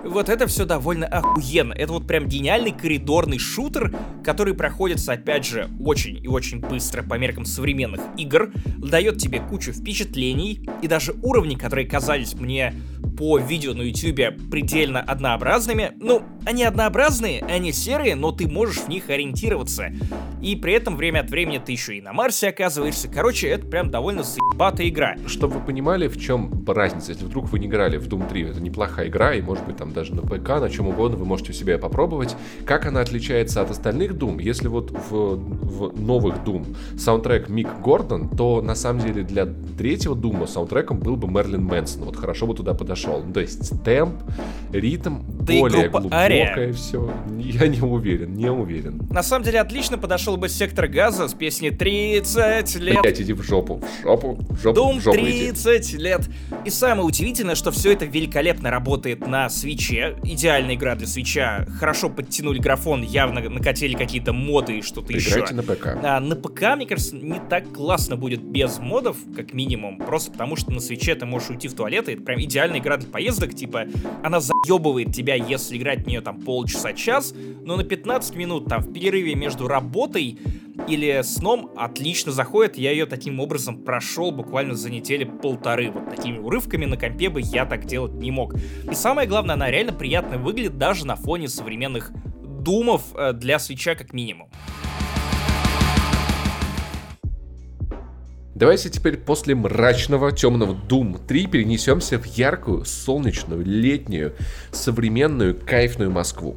вот 0.05 0.29
это 0.29 0.47
все 0.47 0.65
довольно 0.65 1.07
охуенно. 1.07 1.73
Это 1.73 1.93
вот 1.93 2.07
прям 2.07 2.27
гениальный 2.27 2.73
коридорный 2.73 3.39
шутер, 3.39 3.95
который 4.23 4.55
проходится, 4.55 5.13
опять 5.13 5.47
же, 5.47 5.69
очень 5.81 6.23
и 6.23 6.29
очень 6.29 6.61
быстро 6.61 7.03
по 7.03 7.15
меркам 7.15 7.45
современных 7.45 8.01
игр, 8.17 8.51
дает 8.79 9.19
тебе 9.19 9.41
кучу 9.41 9.73
впечатлений 9.73 10.69
и 10.83 10.89
даже 10.89 11.15
уровни, 11.23 11.55
которые 11.55 11.87
казались 11.87 12.35
мне 12.35 12.75
по 13.17 13.39
видео 13.39 13.75
на 13.75 13.83
ютюбе 13.83 14.33
предельно 14.51 15.01
однообразными. 15.01 15.93
Ну, 16.01 16.23
они 16.47 16.65
однообразные, 16.65 17.43
они 17.43 17.73
серые, 17.73 18.15
но 18.17 18.33
ты 18.33 18.49
можешь 18.49 18.79
в 18.79 18.89
них 18.89 19.09
ориентироваться. 19.09 19.93
И 20.43 20.57
при 20.57 20.75
этом 20.75 20.97
время 20.97 21.21
от 21.21 21.31
времени 21.31 21.61
ты 21.65 21.73
еще 21.73 21.97
и 21.97 22.03
на 22.03 22.13
Марсе 22.13 22.49
оказываешься. 22.49 23.09
Короче, 23.09 23.49
это 23.49 23.67
прям 23.67 23.91
довольно 23.91 24.23
заебатая 24.23 24.89
игра. 24.89 25.17
Чтобы 25.27 25.55
вы 25.55 25.61
понимали, 25.61 26.09
в 26.09 26.21
чем 26.21 26.65
разница, 26.67 27.13
если 27.13 27.25
вдруг 27.25 27.51
вы 27.51 27.59
не 27.59 27.67
играли 27.67 27.97
в 27.97 28.09
Doom 28.09 28.29
3, 28.29 28.43
это 28.51 28.61
неплохая 28.61 29.09
игра, 29.09 29.35
и 29.35 29.43
может 29.43 29.65
быть 29.65 29.77
там 29.77 29.93
даже 29.93 30.15
на 30.15 30.23
ПК, 30.23 30.61
на 30.61 30.69
чем 30.69 30.89
угодно, 30.89 31.17
вы 31.17 31.25
можете 31.25 31.53
у 31.53 31.55
себя 31.55 31.79
попробовать. 31.79 32.37
Как 32.67 32.87
она 32.87 33.01
отличается 33.01 33.63
от 33.63 33.71
остальных 33.71 34.13
Doom? 34.13 34.43
Если 34.43 34.69
вот 34.69 34.91
в, 34.91 35.37
в 35.37 36.01
новых 36.01 36.37
Doom 36.45 36.77
саундтрек 36.99 37.49
Мик 37.49 37.69
Гордон, 37.81 38.29
то 38.29 38.61
на 38.61 38.75
самом 38.75 39.01
деле 39.01 39.23
для 39.23 39.47
третьего 39.79 40.15
Дума 40.15 40.47
саундтреком 40.47 40.99
был 40.99 41.17
бы 41.17 41.29
Мерлин 41.29 41.65
Мэнсон. 41.65 42.05
Вот 42.05 42.17
хорошо 42.17 42.47
бы 42.47 42.55
туда 42.55 42.75
подошел. 42.75 43.04
Ну, 43.07 43.33
то 43.33 43.41
есть 43.41 43.83
темп, 43.85 44.23
ритм, 44.73 45.21
Да 45.41 45.55
более 45.55 45.89
глубокое 45.89 46.19
Ария. 46.19 46.73
все. 46.73 47.13
Я 47.39 47.67
не 47.69 47.81
уверен, 47.81 48.35
не 48.35 48.51
уверен. 48.51 49.01
На 49.11 49.23
самом 49.23 49.45
деле 49.45 49.61
отлично 49.61 49.99
подошел 49.99 50.37
бы 50.37 50.49
сектор 50.49 50.87
газа 50.87 51.29
с 51.29 51.35
песней 51.35 51.71
30 51.71 52.77
лет. 52.77 53.03
Блять, 53.03 53.21
иди 53.21 53.33
в 53.33 53.43
жопу, 53.43 53.81
в 53.81 54.03
жопу, 54.03 54.39
в 54.49 54.61
жопу, 54.61 54.81
Doom 54.81 54.99
в 54.99 55.03
жопу 55.03 55.19
иди. 55.19 55.51
30 55.53 55.93
лет. 55.95 56.29
И 56.65 56.71
самое 56.71 57.07
удивительное, 57.07 57.55
что 57.55 57.71
все 57.71 57.93
это 57.93 58.05
великолепно 58.05 58.71
работает 58.71 59.27
на 59.27 59.49
свече. 59.49 60.17
Идеальная 60.25 60.75
игра 60.75 60.95
для 60.95 61.07
свеча. 61.07 61.67
Хорошо 61.79 62.09
подтянули 62.09 62.59
графон, 62.59 63.03
явно 63.03 63.41
накатили 63.49 63.95
какие-то 63.95 64.33
моды 64.33 64.79
и 64.79 64.83
что-то 64.83 65.13
еще. 65.13 65.31
Играйте 65.31 65.55
на 65.55 65.63
ПК. 65.63 65.87
А 66.03 66.21
на 66.21 66.37
ПК, 66.37 66.77
мне 66.77 66.87
кажется, 66.87 67.17
не 67.17 67.41
так 67.49 67.73
классно 67.73 68.17
будет 68.17 68.43
без 68.43 68.79
модов, 68.79 69.17
как 69.37 69.53
минимум. 69.53 69.99
Просто 69.99 70.33
потому, 70.33 70.57
что 70.57 70.71
на 70.73 70.81
свече 70.81 71.15
ты 71.15 71.27
можешь 71.27 71.51
уйти 71.51 71.69
в 71.69 71.75
туалет, 71.75 72.09
и 72.09 72.13
это 72.13 72.23
прям 72.23 72.41
идеальная 72.41 72.81
игра 72.81 72.94
для 72.97 73.09
поездок. 73.09 73.55
Типа, 73.55 73.87
она 74.23 74.41
заебывает 74.41 75.15
тебя, 75.15 75.35
если 75.35 75.77
играть 75.77 76.05
в 76.05 76.07
нее 76.07 76.21
там 76.21 76.41
полчаса-час, 76.41 77.35
но 77.63 77.77
на 77.77 77.85
15 77.85 78.35
минут 78.37 78.69
там 78.69 78.83
в 78.83 78.93
перерыве 78.93 79.35
между 79.35 79.69
работой 79.69 80.39
или 80.89 81.23
сном 81.23 81.71
отлично 81.77 82.33
заходит. 82.33 82.77
Я 82.77 82.91
ее 82.91 83.07
таким 83.07 83.41
образом 83.41 83.79
прошел 83.79 84.33
буквально 84.33 84.75
за 84.75 84.91
недели 84.91 85.25
полторы. 85.25 85.91
Вот 85.91 86.11
такими 86.15 86.39
урывками 86.39 86.85
на 86.85 86.97
компе 86.97 87.29
бы 87.29 87.41
я 87.41 87.65
так 87.65 87.87
делать 87.87 88.15
не 88.15 88.31
мог. 88.31 88.55
И 88.91 88.95
самое 88.95 89.29
главное, 89.29 89.55
она 89.55 89.71
реально 89.71 89.93
приятно 89.93 90.39
выглядит 90.39 90.79
даже 90.79 91.07
на 91.07 91.17
фоне 91.17 91.49
современных 91.49 92.11
думов 92.43 93.03
э, 93.15 93.33
для 93.33 93.59
свеча 93.59 93.95
как 93.95 94.13
минимум. 94.13 94.49
Давайте 98.55 98.89
теперь 98.89 99.17
после 99.17 99.57
мрачного 99.57 100.31
темного 100.31 100.77
Doom 100.89 101.19
3 101.27 101.49
перенесемся 101.49 102.21
в 102.21 102.25
яркую, 102.25 102.85
солнечную, 102.85 103.65
летнюю, 103.65 104.35
современную, 104.71 105.59
кайфную 105.59 106.13
Москву. 106.13 106.55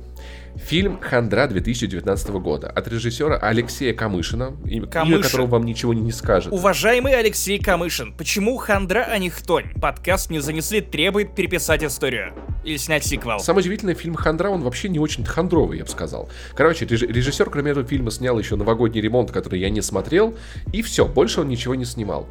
Фильм 0.67 0.99
«Хандра» 0.99 1.47
2019 1.47 2.29
года 2.41 2.69
от 2.69 2.89
режиссера 2.89 3.37
Алексея 3.37 3.93
Камышина, 3.93 4.47
Камышин. 4.47 5.13
имя 5.13 5.23
которого 5.23 5.47
вам 5.47 5.63
ничего 5.63 5.93
не 5.93 6.11
скажет. 6.11 6.51
Уважаемый 6.51 7.17
Алексей 7.17 7.57
Камышин, 7.57 8.11
почему 8.11 8.57
хандра, 8.57 9.07
а 9.09 9.17
не 9.17 9.29
хтонь? 9.29 9.71
Подкаст 9.81 10.29
не 10.29 10.41
занесли, 10.41 10.81
требует 10.81 11.35
переписать 11.35 11.85
историю. 11.85 12.33
Или 12.65 12.75
снять 12.75 13.05
сиквел. 13.05 13.39
Самое 13.39 13.61
удивительное, 13.61 13.95
фильм 13.95 14.15
«Хандра», 14.15 14.49
он 14.49 14.61
вообще 14.61 14.89
не 14.89 14.99
очень 14.99 15.23
хандровый, 15.23 15.77
я 15.77 15.85
бы 15.85 15.89
сказал. 15.89 16.29
Короче, 16.53 16.83
реж- 16.83 17.07
режиссер, 17.07 17.49
кроме 17.49 17.71
этого 17.71 17.87
фильма, 17.87 18.11
снял 18.11 18.37
еще 18.37 18.57
«Новогодний 18.57 18.99
ремонт», 18.99 19.31
который 19.31 19.61
я 19.61 19.69
не 19.69 19.81
смотрел, 19.81 20.35
и 20.73 20.81
все, 20.81 21.05
больше 21.07 21.39
он 21.39 21.47
ничего 21.47 21.75
не 21.75 21.85
снимал. 21.85 22.27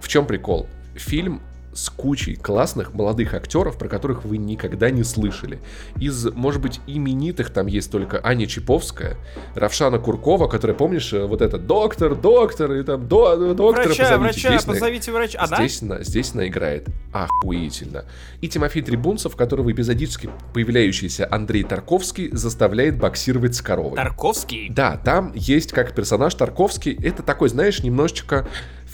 В 0.00 0.08
чем 0.08 0.26
прикол? 0.26 0.66
Фильм 0.96 1.40
с 1.78 1.90
кучей 1.90 2.34
классных 2.34 2.92
молодых 2.92 3.34
актеров, 3.34 3.78
про 3.78 3.88
которых 3.88 4.24
вы 4.24 4.36
никогда 4.38 4.90
не 4.90 5.04
слышали. 5.04 5.60
Из, 6.00 6.26
может 6.32 6.60
быть, 6.60 6.80
именитых 6.88 7.50
там 7.50 7.66
есть 7.66 7.90
только 7.92 8.20
Аня 8.24 8.46
Чиповская, 8.46 9.16
Равшана 9.54 9.98
Куркова, 9.98 10.48
которая, 10.48 10.76
помнишь, 10.76 11.12
э, 11.12 11.24
вот 11.24 11.40
это 11.40 11.56
доктор, 11.58 12.16
доктор, 12.16 12.72
и 12.72 12.82
там 12.82 13.06
до, 13.06 13.54
доктора 13.54 13.86
Врача, 13.86 14.02
позовите». 14.02 14.18
врача, 14.18 14.48
Здесь 14.48 14.66
на- 14.66 14.72
позовите 14.72 15.12
врача. 15.12 15.38
Она? 15.40 15.56
Здесь 15.56 15.82
она, 15.82 16.02
здесь 16.02 16.34
она 16.34 16.48
играет 16.48 16.88
охуительно. 17.12 18.04
И 18.40 18.48
Тимофей 18.48 18.82
Трибунцев, 18.82 19.36
которого 19.36 19.70
эпизодически 19.70 20.30
появляющийся 20.52 21.28
Андрей 21.30 21.62
Тарковский 21.62 22.30
заставляет 22.32 22.98
боксировать 22.98 23.54
с 23.54 23.62
коровой. 23.62 23.96
Тарковский? 23.96 24.68
Да, 24.68 24.96
там 24.96 25.32
есть 25.34 25.72
как 25.72 25.94
персонаж 25.94 26.34
Тарковский. 26.34 26.98
Это 27.02 27.22
такой, 27.22 27.48
знаешь, 27.48 27.82
немножечко 27.82 28.48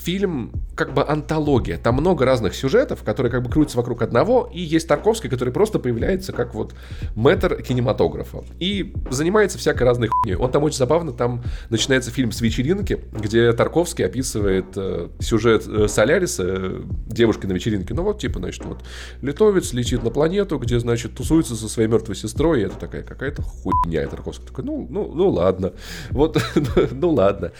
фильм 0.04 0.52
как 0.74 0.92
бы 0.92 1.04
антология. 1.06 1.78
Там 1.78 1.94
много 1.94 2.24
разных 2.24 2.54
сюжетов, 2.54 3.02
которые 3.02 3.30
как 3.30 3.42
бы 3.42 3.50
крутятся 3.50 3.78
вокруг 3.78 4.02
одного, 4.02 4.50
и 4.52 4.60
есть 4.60 4.86
Тарковский, 4.88 5.30
который 5.30 5.52
просто 5.52 5.78
появляется 5.78 6.32
как 6.32 6.54
вот 6.54 6.74
мэтр 7.14 7.62
кинематографа. 7.62 8.44
И 8.58 8.92
занимается 9.10 9.56
всякой 9.58 9.84
разной 9.84 10.08
хуйней. 10.08 10.36
Он 10.36 10.50
там 10.50 10.62
очень 10.64 10.78
забавно, 10.78 11.12
там 11.12 11.42
начинается 11.70 12.10
фильм 12.10 12.32
с 12.32 12.40
вечеринки, 12.40 13.00
где 13.12 13.52
Тарковский 13.52 14.04
описывает 14.04 14.66
э, 14.76 15.08
сюжет 15.20 15.66
э, 15.66 15.88
Соляриса, 15.88 16.44
э, 16.46 16.82
девушки 17.06 17.46
на 17.46 17.52
вечеринке. 17.52 17.94
Ну 17.94 18.02
вот, 18.02 18.18
типа, 18.18 18.40
значит, 18.40 18.64
вот 18.64 18.84
литовец 19.22 19.72
летит 19.72 20.02
на 20.02 20.10
планету, 20.10 20.58
где, 20.58 20.78
значит, 20.80 21.14
тусуется 21.14 21.54
со 21.56 21.68
своей 21.68 21.88
мертвой 21.88 22.16
сестрой, 22.16 22.60
и 22.60 22.64
это 22.64 22.76
такая 22.76 23.02
какая-то 23.02 23.42
хуйня. 23.42 24.02
И 24.02 24.06
Тарковский 24.06 24.46
такой, 24.46 24.64
ну, 24.64 24.86
ну, 24.90 25.12
ну 25.14 25.28
ладно. 25.30 25.72
Вот, 26.10 26.42
ну 26.90 27.10
ладно. 27.10 27.52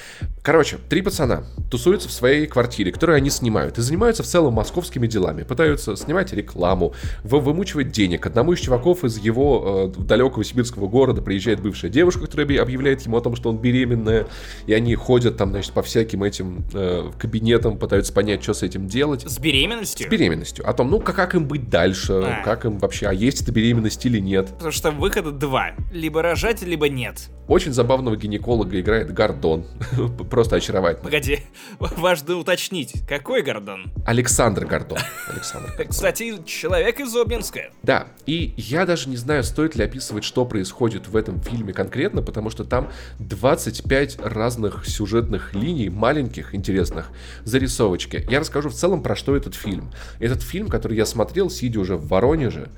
Короче, 0.42 0.78
три 0.88 1.00
пацана 1.00 1.44
тусуются 1.70 2.08
в 2.08 2.12
своей 2.12 2.33
квартире, 2.46 2.92
которые 2.92 3.16
они 3.16 3.30
снимают, 3.30 3.78
и 3.78 3.82
занимаются 3.82 4.22
в 4.22 4.26
целом 4.26 4.54
московскими 4.54 5.06
делами. 5.06 5.42
Пытаются 5.42 5.96
снимать 5.96 6.32
рекламу, 6.32 6.94
вымучивать 7.22 7.90
денег. 7.90 8.26
Одному 8.26 8.52
из 8.52 8.60
чуваков 8.60 9.04
из 9.04 9.18
его 9.18 9.90
э, 9.96 10.00
далекого 10.02 10.44
сибирского 10.44 10.88
города 10.88 11.22
приезжает 11.22 11.60
бывшая 11.60 11.88
девушка, 11.88 12.22
которая 12.22 12.60
объявляет 12.60 13.02
ему 13.02 13.16
о 13.16 13.20
том, 13.20 13.36
что 13.36 13.50
он 13.50 13.58
беременная, 13.58 14.26
и 14.66 14.72
они 14.74 14.94
ходят 14.94 15.36
там, 15.36 15.50
значит, 15.50 15.72
по 15.72 15.82
всяким 15.82 16.22
этим 16.22 16.64
э, 16.72 17.10
кабинетам, 17.18 17.78
пытаются 17.78 18.12
понять, 18.12 18.42
что 18.42 18.54
с 18.54 18.62
этим 18.62 18.86
делать. 18.86 19.22
С 19.22 19.38
беременностью? 19.38 20.06
С 20.06 20.10
беременностью. 20.10 20.68
О 20.68 20.72
том, 20.72 20.90
ну, 20.90 21.00
как, 21.00 21.16
как 21.16 21.34
им 21.34 21.46
быть 21.46 21.70
дальше, 21.70 22.12
а. 22.12 22.42
как 22.44 22.64
им 22.64 22.78
вообще, 22.78 23.06
а 23.06 23.12
есть 23.12 23.42
это 23.42 23.52
беременность 23.52 24.04
или 24.04 24.18
нет. 24.18 24.48
Потому 24.48 24.72
что 24.72 24.90
выхода 24.90 25.30
два. 25.30 25.72
Либо 25.92 26.22
рожать, 26.22 26.62
либо 26.62 26.88
нет. 26.88 27.30
Очень 27.46 27.72
забавного 27.72 28.16
гинеколога 28.16 28.80
играет 28.80 29.12
Гордон. 29.12 29.66
Просто 30.30 30.56
очаровательно. 30.56 31.04
Погоди, 31.04 31.40
важно 32.24 32.40
уточнить, 32.40 32.94
какой 33.06 33.42
Гордон? 33.42 33.92
Александр 34.06 34.66
Гордон. 34.66 34.98
Александр 35.28 35.68
Гордон. 35.76 35.88
Кстати, 35.88 36.42
человек 36.44 37.00
из 37.00 37.14
Обнинска. 37.14 37.70
Да, 37.82 38.08
и 38.26 38.54
я 38.56 38.86
даже 38.86 39.08
не 39.08 39.16
знаю, 39.16 39.44
стоит 39.44 39.76
ли 39.76 39.84
описывать, 39.84 40.24
что 40.24 40.44
происходит 40.44 41.08
в 41.08 41.16
этом 41.16 41.40
фильме 41.40 41.72
конкретно, 41.72 42.22
потому 42.22 42.50
что 42.50 42.64
там 42.64 42.90
25 43.18 44.20
разных 44.20 44.86
сюжетных 44.86 45.54
линий, 45.54 45.90
маленьких, 45.90 46.54
интересных, 46.54 47.10
зарисовочки. 47.44 48.26
Я 48.30 48.40
расскажу 48.40 48.70
в 48.70 48.74
целом, 48.74 49.02
про 49.02 49.16
что 49.16 49.36
этот 49.36 49.54
фильм. 49.54 49.92
Этот 50.18 50.42
фильм, 50.42 50.68
который 50.68 50.96
я 50.96 51.06
смотрел, 51.06 51.50
сидя 51.50 51.80
уже 51.80 51.96
в 51.96 52.08
Воронеже, 52.08 52.70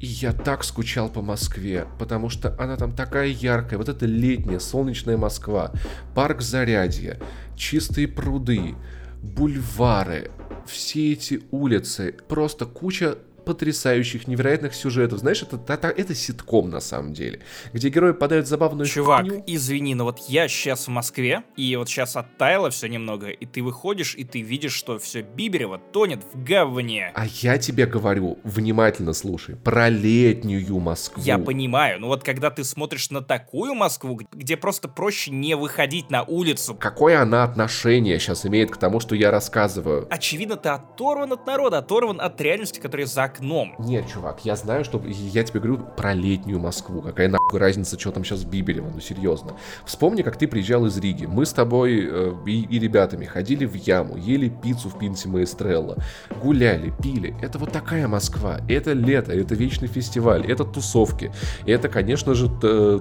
и 0.00 0.06
я 0.06 0.32
так 0.32 0.64
скучал 0.64 1.10
по 1.10 1.20
Москве, 1.20 1.86
потому 1.98 2.30
что 2.30 2.56
она 2.58 2.76
там 2.76 2.92
такая 2.92 3.28
яркая. 3.28 3.78
Вот 3.78 3.90
это 3.90 4.06
летняя, 4.06 4.58
солнечная 4.58 5.18
Москва, 5.18 5.72
парк 6.14 6.40
Зарядье, 6.40 7.20
чистые 7.60 8.08
пруды, 8.08 8.74
бульвары, 9.22 10.30
все 10.66 11.12
эти 11.12 11.42
улицы, 11.50 12.16
просто 12.26 12.64
куча 12.64 13.18
потрясающих, 13.50 14.28
невероятных 14.28 14.74
сюжетов. 14.74 15.18
Знаешь, 15.18 15.42
это, 15.42 15.60
это, 15.66 15.88
это 15.88 16.14
ситком 16.14 16.70
на 16.70 16.78
самом 16.78 17.12
деле, 17.14 17.40
где 17.72 17.88
герои 17.88 18.12
подают 18.12 18.46
забавную 18.46 18.86
Чувак, 18.86 19.26
хуйню. 19.26 19.42
извини, 19.44 19.96
но 19.96 20.04
вот 20.04 20.20
я 20.28 20.46
сейчас 20.46 20.86
в 20.86 20.90
Москве, 20.90 21.42
и 21.56 21.74
вот 21.74 21.88
сейчас 21.88 22.14
оттаяло 22.14 22.70
все 22.70 22.86
немного, 22.86 23.28
и 23.28 23.46
ты 23.46 23.60
выходишь, 23.60 24.14
и 24.14 24.22
ты 24.22 24.40
видишь, 24.40 24.72
что 24.72 25.00
все 25.00 25.22
Биберево 25.22 25.78
тонет 25.78 26.20
в 26.32 26.44
говне. 26.44 27.10
А 27.16 27.26
я 27.26 27.58
тебе 27.58 27.86
говорю, 27.86 28.38
внимательно 28.44 29.14
слушай, 29.14 29.56
про 29.56 29.88
летнюю 29.88 30.78
Москву. 30.78 31.20
Я 31.24 31.38
понимаю, 31.38 31.98
но 32.00 32.06
вот 32.06 32.22
когда 32.22 32.50
ты 32.50 32.62
смотришь 32.62 33.10
на 33.10 33.20
такую 33.20 33.74
Москву, 33.74 34.20
где 34.32 34.56
просто 34.56 34.86
проще 34.86 35.32
не 35.32 35.56
выходить 35.56 36.08
на 36.10 36.22
улицу. 36.22 36.76
Какое 36.76 37.20
она 37.20 37.42
отношение 37.42 38.20
сейчас 38.20 38.46
имеет 38.46 38.70
к 38.70 38.76
тому, 38.76 39.00
что 39.00 39.16
я 39.16 39.32
рассказываю? 39.32 40.06
Очевидно, 40.08 40.56
ты 40.56 40.68
оторван 40.68 41.32
от 41.32 41.46
народа, 41.46 41.78
оторван 41.78 42.20
от 42.20 42.40
реальности, 42.40 42.78
которая 42.78 43.06
за 43.06 43.24
окном. 43.40 43.74
Нет, 43.78 44.06
чувак, 44.12 44.44
я 44.44 44.56
знаю, 44.56 44.84
что... 44.84 45.00
Я 45.06 45.42
тебе 45.42 45.60
говорю 45.60 45.78
про 45.96 46.14
летнюю 46.14 46.60
Москву. 46.60 47.02
Какая 47.02 47.28
нахуй 47.28 47.58
разница, 47.58 47.98
что 47.98 48.12
там 48.12 48.24
сейчас 48.24 48.40
в 48.40 48.50
Биберево, 48.50 48.90
ну 48.92 49.00
серьезно. 49.00 49.52
Вспомни, 49.84 50.22
как 50.22 50.36
ты 50.36 50.46
приезжал 50.46 50.86
из 50.86 50.98
Риги. 50.98 51.26
Мы 51.26 51.46
с 51.46 51.52
тобой 51.52 52.06
э, 52.06 52.34
и, 52.46 52.62
и 52.62 52.78
ребятами 52.78 53.24
ходили 53.24 53.64
в 53.64 53.74
яму, 53.74 54.16
ели 54.16 54.48
пиццу 54.48 54.90
в 54.90 54.98
Пинсе 54.98 55.28
Маэстрелло, 55.28 55.96
гуляли, 56.42 56.92
пили. 57.02 57.34
Это 57.42 57.58
вот 57.58 57.72
такая 57.72 58.06
Москва. 58.08 58.60
Это 58.68 58.92
лето, 58.92 59.32
это 59.32 59.54
вечный 59.54 59.88
фестиваль, 59.88 60.44
это 60.46 60.64
тусовки. 60.64 61.32
И 61.66 61.72
это, 61.72 61.88
конечно 61.88 62.34
же, 62.34 62.48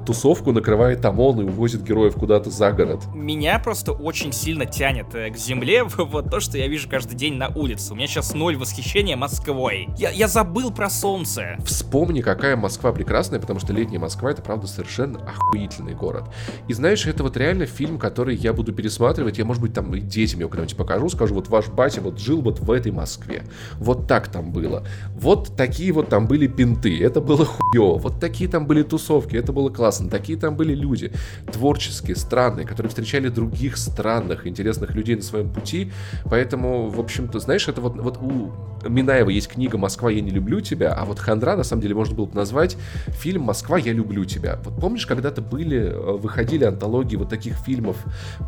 тусовку 0.06 0.52
накрывает 0.52 1.04
ОМОН 1.06 1.42
и 1.42 1.44
увозит 1.44 1.84
героев 1.84 2.16
куда-то 2.16 2.50
за 2.50 2.72
город. 2.72 3.02
Меня 3.14 3.60
просто 3.60 3.92
очень 3.92 4.32
сильно 4.32 4.66
тянет 4.66 5.14
э, 5.14 5.30
к 5.32 5.38
земле 5.38 5.84
вот 5.98 6.30
то, 6.30 6.40
что 6.40 6.58
я 6.58 6.68
вижу 6.68 6.90
каждый 6.90 7.16
день 7.16 7.36
на 7.36 7.50
улице. 7.50 7.94
У 7.94 7.96
меня 7.96 8.08
сейчас 8.08 8.34
ноль 8.34 8.58
восхищения 8.58 9.18
Москвой. 9.18 9.90
Я, 9.98 10.12
я 10.20 10.28
забыл 10.28 10.70
про 10.70 10.90
солнце. 10.90 11.56
Вспомни, 11.64 12.20
какая 12.20 12.58
Москва 12.58 12.92
прекрасная, 12.92 13.40
потому 13.40 13.62
что 13.62 13.72
летняя 13.72 14.00
Москва 14.00 14.30
это 14.32 14.42
правда 14.42 14.68
совершенно 14.68 15.18
охуительный 15.20 15.96
город. 15.96 16.26
И 16.68 16.74
знаешь, 16.74 17.06
это 17.06 17.24
вот 17.24 17.38
реально 17.38 17.66
фильм, 17.66 17.98
который 17.98 18.36
я 18.36 18.52
буду 18.52 18.74
пересматривать. 18.74 19.38
Я, 19.38 19.46
может 19.46 19.62
быть, 19.62 19.74
там 19.74 19.96
и 19.96 20.02
детям 20.02 20.42
его 20.42 20.50
когда-нибудь 20.50 20.76
покажу, 20.76 21.08
скажу, 21.08 21.36
вот 21.36 21.48
ваш 21.48 21.70
батя 21.70 22.02
вот 22.02 22.20
жил 22.20 22.42
вот 22.42 22.60
в 22.60 22.70
этой 22.70 22.92
Москве. 22.92 23.44
Вот 23.78 24.10
так 24.10 24.28
там 24.28 24.52
было. 24.52 24.86
Вот 25.16 25.56
такие 25.56 25.94
вот 25.94 26.10
там 26.10 26.28
были 26.28 26.48
пинты. 26.48 27.02
Это 27.02 27.22
было 27.22 27.46
хуё. 27.46 27.96
Вот 27.96 28.20
такие 28.20 28.50
там 28.50 28.68
были 28.68 28.84
тусовки. 28.84 29.38
Это 29.38 29.54
было 29.54 29.70
классно. 29.70 30.10
Такие 30.10 30.38
там 30.38 30.58
были 30.58 30.76
люди. 30.76 31.14
Творческие, 31.50 32.18
странные, 32.18 32.68
которые 32.68 32.90
встречали 32.90 33.30
других 33.30 33.78
странных, 33.78 34.46
интересных 34.46 34.94
людей 34.96 35.16
на 35.16 35.22
своем 35.22 35.50
пути. 35.50 35.94
Поэтому, 36.26 36.90
в 36.90 37.00
общем-то, 37.00 37.40
знаешь, 37.40 37.70
это 37.70 37.80
вот, 37.80 37.96
вот 37.96 38.18
у 38.18 38.52
Минаева 38.88 39.30
есть 39.30 39.48
книга 39.48 39.78
«Москва, 39.78 40.09
я 40.10 40.22
не 40.22 40.32
люблю 40.32 40.62
тебя», 40.62 40.94
а 40.94 41.06
вот 41.06 41.20
«Хандра» 41.20 41.56
на 41.56 41.64
самом 41.64 41.82
деле 41.82 41.96
можно 41.96 42.16
было 42.16 42.26
бы 42.26 42.36
назвать 42.36 42.78
фильм 43.08 43.44
«Москва, 43.44 43.78
я 43.78 43.94
люблю 43.94 44.26
тебя». 44.26 44.60
Вот 44.64 44.80
помнишь, 44.80 45.06
когда-то 45.06 45.42
были, 45.42 45.78
э, 45.78 46.18
выходили 46.18 46.64
антологии 46.64 47.16
вот 47.16 47.30
таких 47.30 47.56
фильмов 47.58 47.98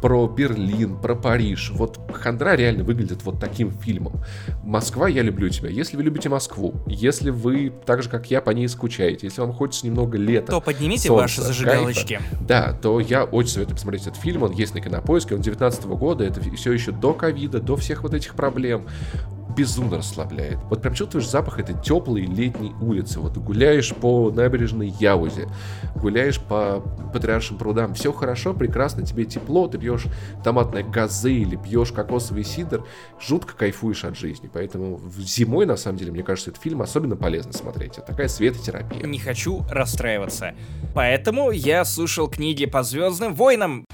про 0.01 0.27
Берлин, 0.27 0.97
про 0.97 1.15
Париж. 1.15 1.71
Вот 1.73 1.99
«Хандра» 2.13 2.55
реально 2.55 2.83
выглядит 2.83 3.23
вот 3.23 3.39
таким 3.39 3.71
фильмом. 3.71 4.13
«Москва, 4.63 5.07
я 5.07 5.21
люблю 5.21 5.49
тебя». 5.49 5.69
Если 5.69 5.97
вы 5.97 6.03
любите 6.03 6.29
Москву, 6.29 6.73
если 6.88 7.29
вы 7.29 7.71
так 7.85 8.03
же, 8.03 8.09
как 8.09 8.29
я, 8.31 8.41
по 8.41 8.51
ней 8.51 8.67
скучаете, 8.67 9.27
если 9.27 9.41
вам 9.41 9.53
хочется 9.53 9.85
немного 9.85 10.17
лета, 10.17 10.51
то 10.51 10.61
поднимите 10.61 11.07
солнца, 11.07 11.21
ваши 11.21 11.41
зажигалочки. 11.41 12.15
Кайфа, 12.15 12.43
да, 12.45 12.73
то 12.73 12.99
я 12.99 13.23
очень 13.23 13.51
советую 13.51 13.75
посмотреть 13.75 14.07
этот 14.07 14.17
фильм. 14.17 14.43
Он 14.43 14.51
есть 14.51 14.73
на 14.73 14.81
Кинопоиске, 14.81 15.35
он 15.35 15.41
19 15.41 15.85
года, 15.85 16.23
это 16.23 16.41
все 16.55 16.71
еще 16.71 16.91
до 16.91 17.13
ковида, 17.13 17.59
до 17.59 17.75
всех 17.75 18.03
вот 18.03 18.13
этих 18.13 18.35
проблем 18.35 18.88
безумно 19.55 19.97
расслабляет. 19.97 20.57
Вот 20.69 20.81
прям 20.81 20.93
чувствуешь 20.93 21.27
запах 21.27 21.59
этой 21.59 21.75
теплой 21.81 22.21
летней 22.21 22.73
улицы. 22.81 23.19
Вот 23.19 23.37
гуляешь 23.37 23.93
по 23.93 24.31
набережной 24.31 24.93
Яузе, 24.99 25.47
гуляешь 25.95 26.39
по 26.39 26.81
Патриаршим 27.13 27.57
прудам, 27.57 27.93
все 27.93 28.11
хорошо, 28.11 28.53
прекрасно, 28.53 29.05
тебе 29.05 29.25
тепло, 29.25 29.67
ты 29.67 29.77
пьешь 29.77 30.05
томатное 30.43 30.83
газы 30.83 31.33
или 31.33 31.55
пьешь 31.55 31.91
кокосовый 31.91 32.43
сидр, 32.43 32.85
жутко 33.19 33.55
кайфуешь 33.55 34.05
от 34.05 34.17
жизни. 34.17 34.49
Поэтому 34.51 34.99
зимой, 35.17 35.65
на 35.65 35.75
самом 35.75 35.97
деле, 35.97 36.11
мне 36.11 36.23
кажется, 36.23 36.51
этот 36.51 36.61
фильм 36.61 36.81
особенно 36.81 37.15
полезно 37.15 37.53
смотреть. 37.53 37.97
Это 37.97 38.07
такая 38.07 38.27
светотерапия. 38.27 39.05
Не 39.05 39.19
хочу 39.19 39.63
расстраиваться. 39.69 40.53
Поэтому 40.93 41.51
я 41.51 41.85
слушал 41.85 42.27
книги 42.27 42.65
по 42.65 42.83
Звездным 42.83 43.33
войнам. 43.33 43.85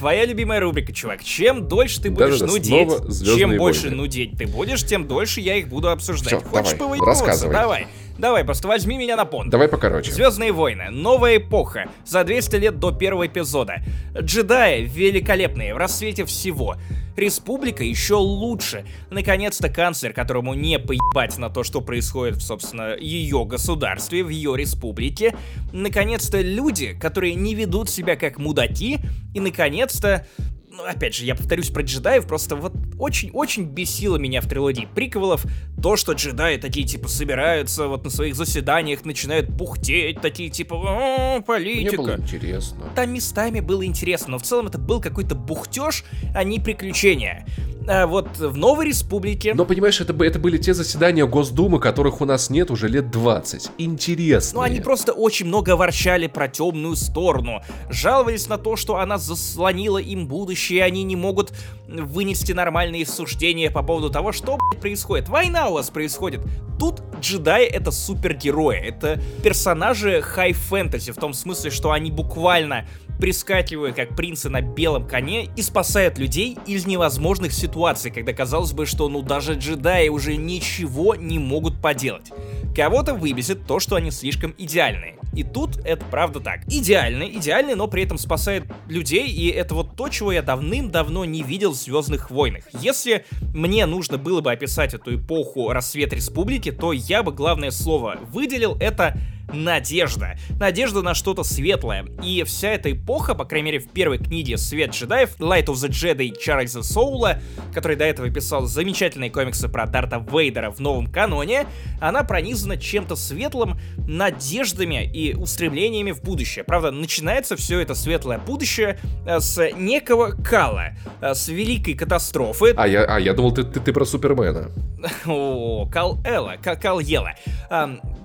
Твоя 0.00 0.24
любимая 0.24 0.60
рубрика, 0.60 0.92
чувак. 0.94 1.22
Чем 1.22 1.68
дольше 1.68 2.00
ты 2.00 2.10
будешь 2.10 2.38
да, 2.38 2.46
да, 2.46 2.52
нудеть, 2.52 2.88
чем 3.36 3.58
больше 3.58 3.82
войны. 3.82 3.96
нудеть 3.96 4.38
ты 4.38 4.46
будешь, 4.46 4.82
тем 4.84 5.06
дольше 5.06 5.42
я 5.42 5.56
их 5.56 5.68
буду 5.68 5.90
обсуждать. 5.90 6.28
Всё, 6.28 6.40
Хочешь 6.40 6.78
давай, 6.78 6.98
рассказывай. 7.00 7.52
Давай. 7.52 7.86
Давай, 8.20 8.44
просто 8.44 8.68
возьми 8.68 8.98
меня 8.98 9.16
на 9.16 9.24
понт. 9.24 9.50
Давай 9.50 9.66
покороче. 9.66 10.12
Звездные 10.12 10.52
войны. 10.52 10.90
Новая 10.90 11.38
эпоха. 11.38 11.88
За 12.04 12.22
200 12.22 12.56
лет 12.56 12.78
до 12.78 12.92
первого 12.92 13.26
эпизода. 13.26 13.76
Джедаи 14.14 14.84
великолепные, 14.84 15.72
в 15.72 15.78
рассвете 15.78 16.26
всего. 16.26 16.76
Республика 17.16 17.82
еще 17.82 18.16
лучше. 18.16 18.84
Наконец-то 19.08 19.70
канцлер, 19.70 20.12
которому 20.12 20.52
не 20.52 20.78
поебать 20.78 21.38
на 21.38 21.48
то, 21.48 21.62
что 21.64 21.80
происходит 21.80 22.36
в, 22.36 22.42
собственно, 22.42 22.94
ее 22.94 23.46
государстве, 23.46 24.22
в 24.22 24.28
ее 24.28 24.54
республике. 24.54 25.34
Наконец-то 25.72 26.42
люди, 26.42 26.92
которые 26.92 27.34
не 27.34 27.54
ведут 27.54 27.88
себя 27.88 28.16
как 28.16 28.36
мудаки. 28.36 28.98
И, 29.32 29.40
наконец-то, 29.40 30.26
ну, 30.72 30.84
опять 30.84 31.14
же, 31.14 31.24
я 31.24 31.34
повторюсь 31.34 31.68
про 31.68 31.82
джедаев, 31.82 32.26
просто 32.26 32.54
вот 32.54 32.72
очень-очень 32.98 33.64
бесило 33.64 34.16
меня 34.16 34.40
в 34.40 34.46
трилогии 34.46 34.88
приквелов 34.94 35.44
то, 35.82 35.96
что 35.96 36.12
джедаи 36.12 36.58
такие, 36.58 36.86
типа, 36.86 37.08
собираются 37.08 37.88
вот 37.88 38.04
на 38.04 38.10
своих 38.10 38.36
заседаниях, 38.36 39.04
начинают 39.04 39.48
бухтеть, 39.48 40.20
такие, 40.20 40.50
типа, 40.50 40.74
о, 40.74 41.40
политика. 41.40 41.96
Мне 41.96 41.96
было 41.96 42.16
интересно. 42.16 42.84
Там 42.94 43.12
местами 43.12 43.60
было 43.60 43.84
интересно, 43.84 44.32
но 44.32 44.38
в 44.38 44.42
целом 44.42 44.68
это 44.68 44.78
был 44.78 45.00
какой-то 45.00 45.34
бухтеж, 45.34 46.04
а 46.34 46.44
не 46.44 46.60
приключения. 46.60 47.46
а 47.88 48.06
вот 48.06 48.38
в 48.38 48.56
Новой 48.56 48.86
Республике... 48.86 49.54
Но, 49.54 49.64
понимаешь, 49.64 50.00
это, 50.00 50.12
это 50.22 50.38
были 50.38 50.58
те 50.58 50.74
заседания 50.74 51.26
Госдумы, 51.26 51.80
которых 51.80 52.20
у 52.20 52.24
нас 52.24 52.50
нет 52.50 52.70
уже 52.70 52.88
лет 52.88 53.10
20. 53.10 53.72
Интересно. 53.78 54.58
Ну, 54.58 54.62
они 54.62 54.80
просто 54.80 55.12
очень 55.12 55.46
много 55.46 55.76
ворчали 55.76 56.26
про 56.26 56.48
темную 56.48 56.94
сторону. 56.96 57.62
Жаловались 57.88 58.48
на 58.48 58.58
то, 58.58 58.76
что 58.76 58.98
она 58.98 59.18
заслонила 59.18 59.98
им 59.98 60.28
будущее, 60.28 60.60
и 60.70 60.78
они 60.78 61.02
не 61.02 61.16
могут 61.16 61.52
вынести 61.88 62.52
нормальные 62.52 63.06
суждения 63.06 63.70
по 63.70 63.82
поводу 63.82 64.10
того, 64.10 64.32
что 64.32 64.58
блядь, 64.58 64.80
происходит. 64.80 65.28
Война 65.28 65.68
у 65.68 65.74
вас 65.74 65.90
происходит. 65.90 66.40
Тут 66.78 67.02
джедаи 67.20 67.66
это 67.66 67.90
супергерои. 67.90 68.78
Это 68.78 69.20
персонажи 69.42 70.20
хай-фэнтези, 70.22 71.12
в 71.12 71.16
том 71.16 71.32
смысле, 71.32 71.70
что 71.70 71.92
они 71.92 72.10
буквально 72.10 72.86
прискакивают 73.20 73.96
как 73.96 74.16
принцы 74.16 74.48
на 74.48 74.62
белом 74.62 75.06
коне 75.06 75.50
и 75.54 75.62
спасают 75.62 76.18
людей 76.18 76.56
из 76.66 76.86
невозможных 76.86 77.52
ситуаций, 77.52 78.10
когда 78.10 78.32
казалось 78.32 78.72
бы, 78.72 78.86
что 78.86 79.08
ну 79.08 79.20
даже 79.20 79.54
джедаи 79.54 80.08
уже 80.08 80.36
ничего 80.36 81.14
не 81.14 81.38
могут 81.38 81.80
поделать. 81.80 82.32
Кого-то 82.74 83.14
выбесит 83.14 83.66
то, 83.66 83.78
что 83.78 83.96
они 83.96 84.10
слишком 84.10 84.54
идеальные. 84.56 85.16
И 85.34 85.44
тут 85.44 85.78
это 85.84 86.04
правда 86.06 86.40
так. 86.40 86.66
Идеальный, 86.66 87.36
идеальный, 87.36 87.74
но 87.74 87.86
при 87.86 88.02
этом 88.02 88.18
спасает 88.18 88.64
людей, 88.88 89.28
и 89.28 89.48
это 89.48 89.74
вот 89.74 89.96
то, 89.96 90.08
чего 90.08 90.32
я 90.32 90.42
давным-давно 90.42 91.24
не 91.24 91.42
видел 91.42 91.70
в 91.70 91.76
Звездных 91.76 92.30
войнах. 92.30 92.64
Если 92.72 93.24
мне 93.54 93.86
нужно 93.86 94.18
было 94.18 94.40
бы 94.40 94.50
описать 94.50 94.94
эту 94.94 95.16
эпоху 95.16 95.70
рассвет 95.70 96.12
республики, 96.12 96.72
то 96.72 96.92
я 97.10 97.24
бы 97.24 97.32
главное 97.32 97.72
слово 97.72 98.18
выделил 98.30 98.76
это 98.78 99.16
надежда. 99.52 100.36
Надежда 100.58 101.02
на 101.02 101.14
что-то 101.14 101.42
светлое. 101.42 102.06
И 102.22 102.42
вся 102.44 102.70
эта 102.70 102.92
эпоха, 102.92 103.34
по 103.34 103.44
крайней 103.44 103.66
мере 103.66 103.78
в 103.78 103.90
первой 103.90 104.18
книге 104.18 104.58
«Свет 104.58 104.90
джедаев» 104.90 105.38
Light 105.38 105.66
of 105.66 105.74
the 105.74 105.88
Jedi 105.88 106.36
Чарльза 106.38 106.82
Соула, 106.82 107.38
который 107.74 107.96
до 107.96 108.04
этого 108.04 108.30
писал 108.30 108.66
замечательные 108.66 109.30
комиксы 109.30 109.68
про 109.68 109.86
Дарта 109.86 110.24
Вейдера 110.30 110.70
в 110.70 110.80
новом 110.80 111.06
каноне, 111.06 111.66
она 112.00 112.24
пронизана 112.24 112.76
чем-то 112.76 113.16
светлым, 113.16 113.78
надеждами 113.96 115.04
и 115.04 115.34
устремлениями 115.34 116.12
в 116.12 116.22
будущее. 116.22 116.64
Правда, 116.64 116.90
начинается 116.90 117.56
все 117.56 117.80
это 117.80 117.94
светлое 117.94 118.38
будущее 118.38 118.98
э, 119.26 119.40
с 119.40 119.72
некого 119.72 120.30
Кала, 120.30 120.90
э, 121.20 121.34
с 121.34 121.48
великой 121.48 121.94
катастрофы. 121.94 122.74
А 122.76 122.86
я, 122.86 123.04
а 123.04 123.18
я 123.18 123.34
думал, 123.34 123.52
ты, 123.52 123.64
ты, 123.64 123.80
ты 123.80 123.92
про 123.92 124.04
Супермена. 124.04 124.70
О, 125.26 125.88
Кал 125.90 126.18
Элла, 126.24 126.56
Кал 126.60 127.00
Ела 127.00 127.34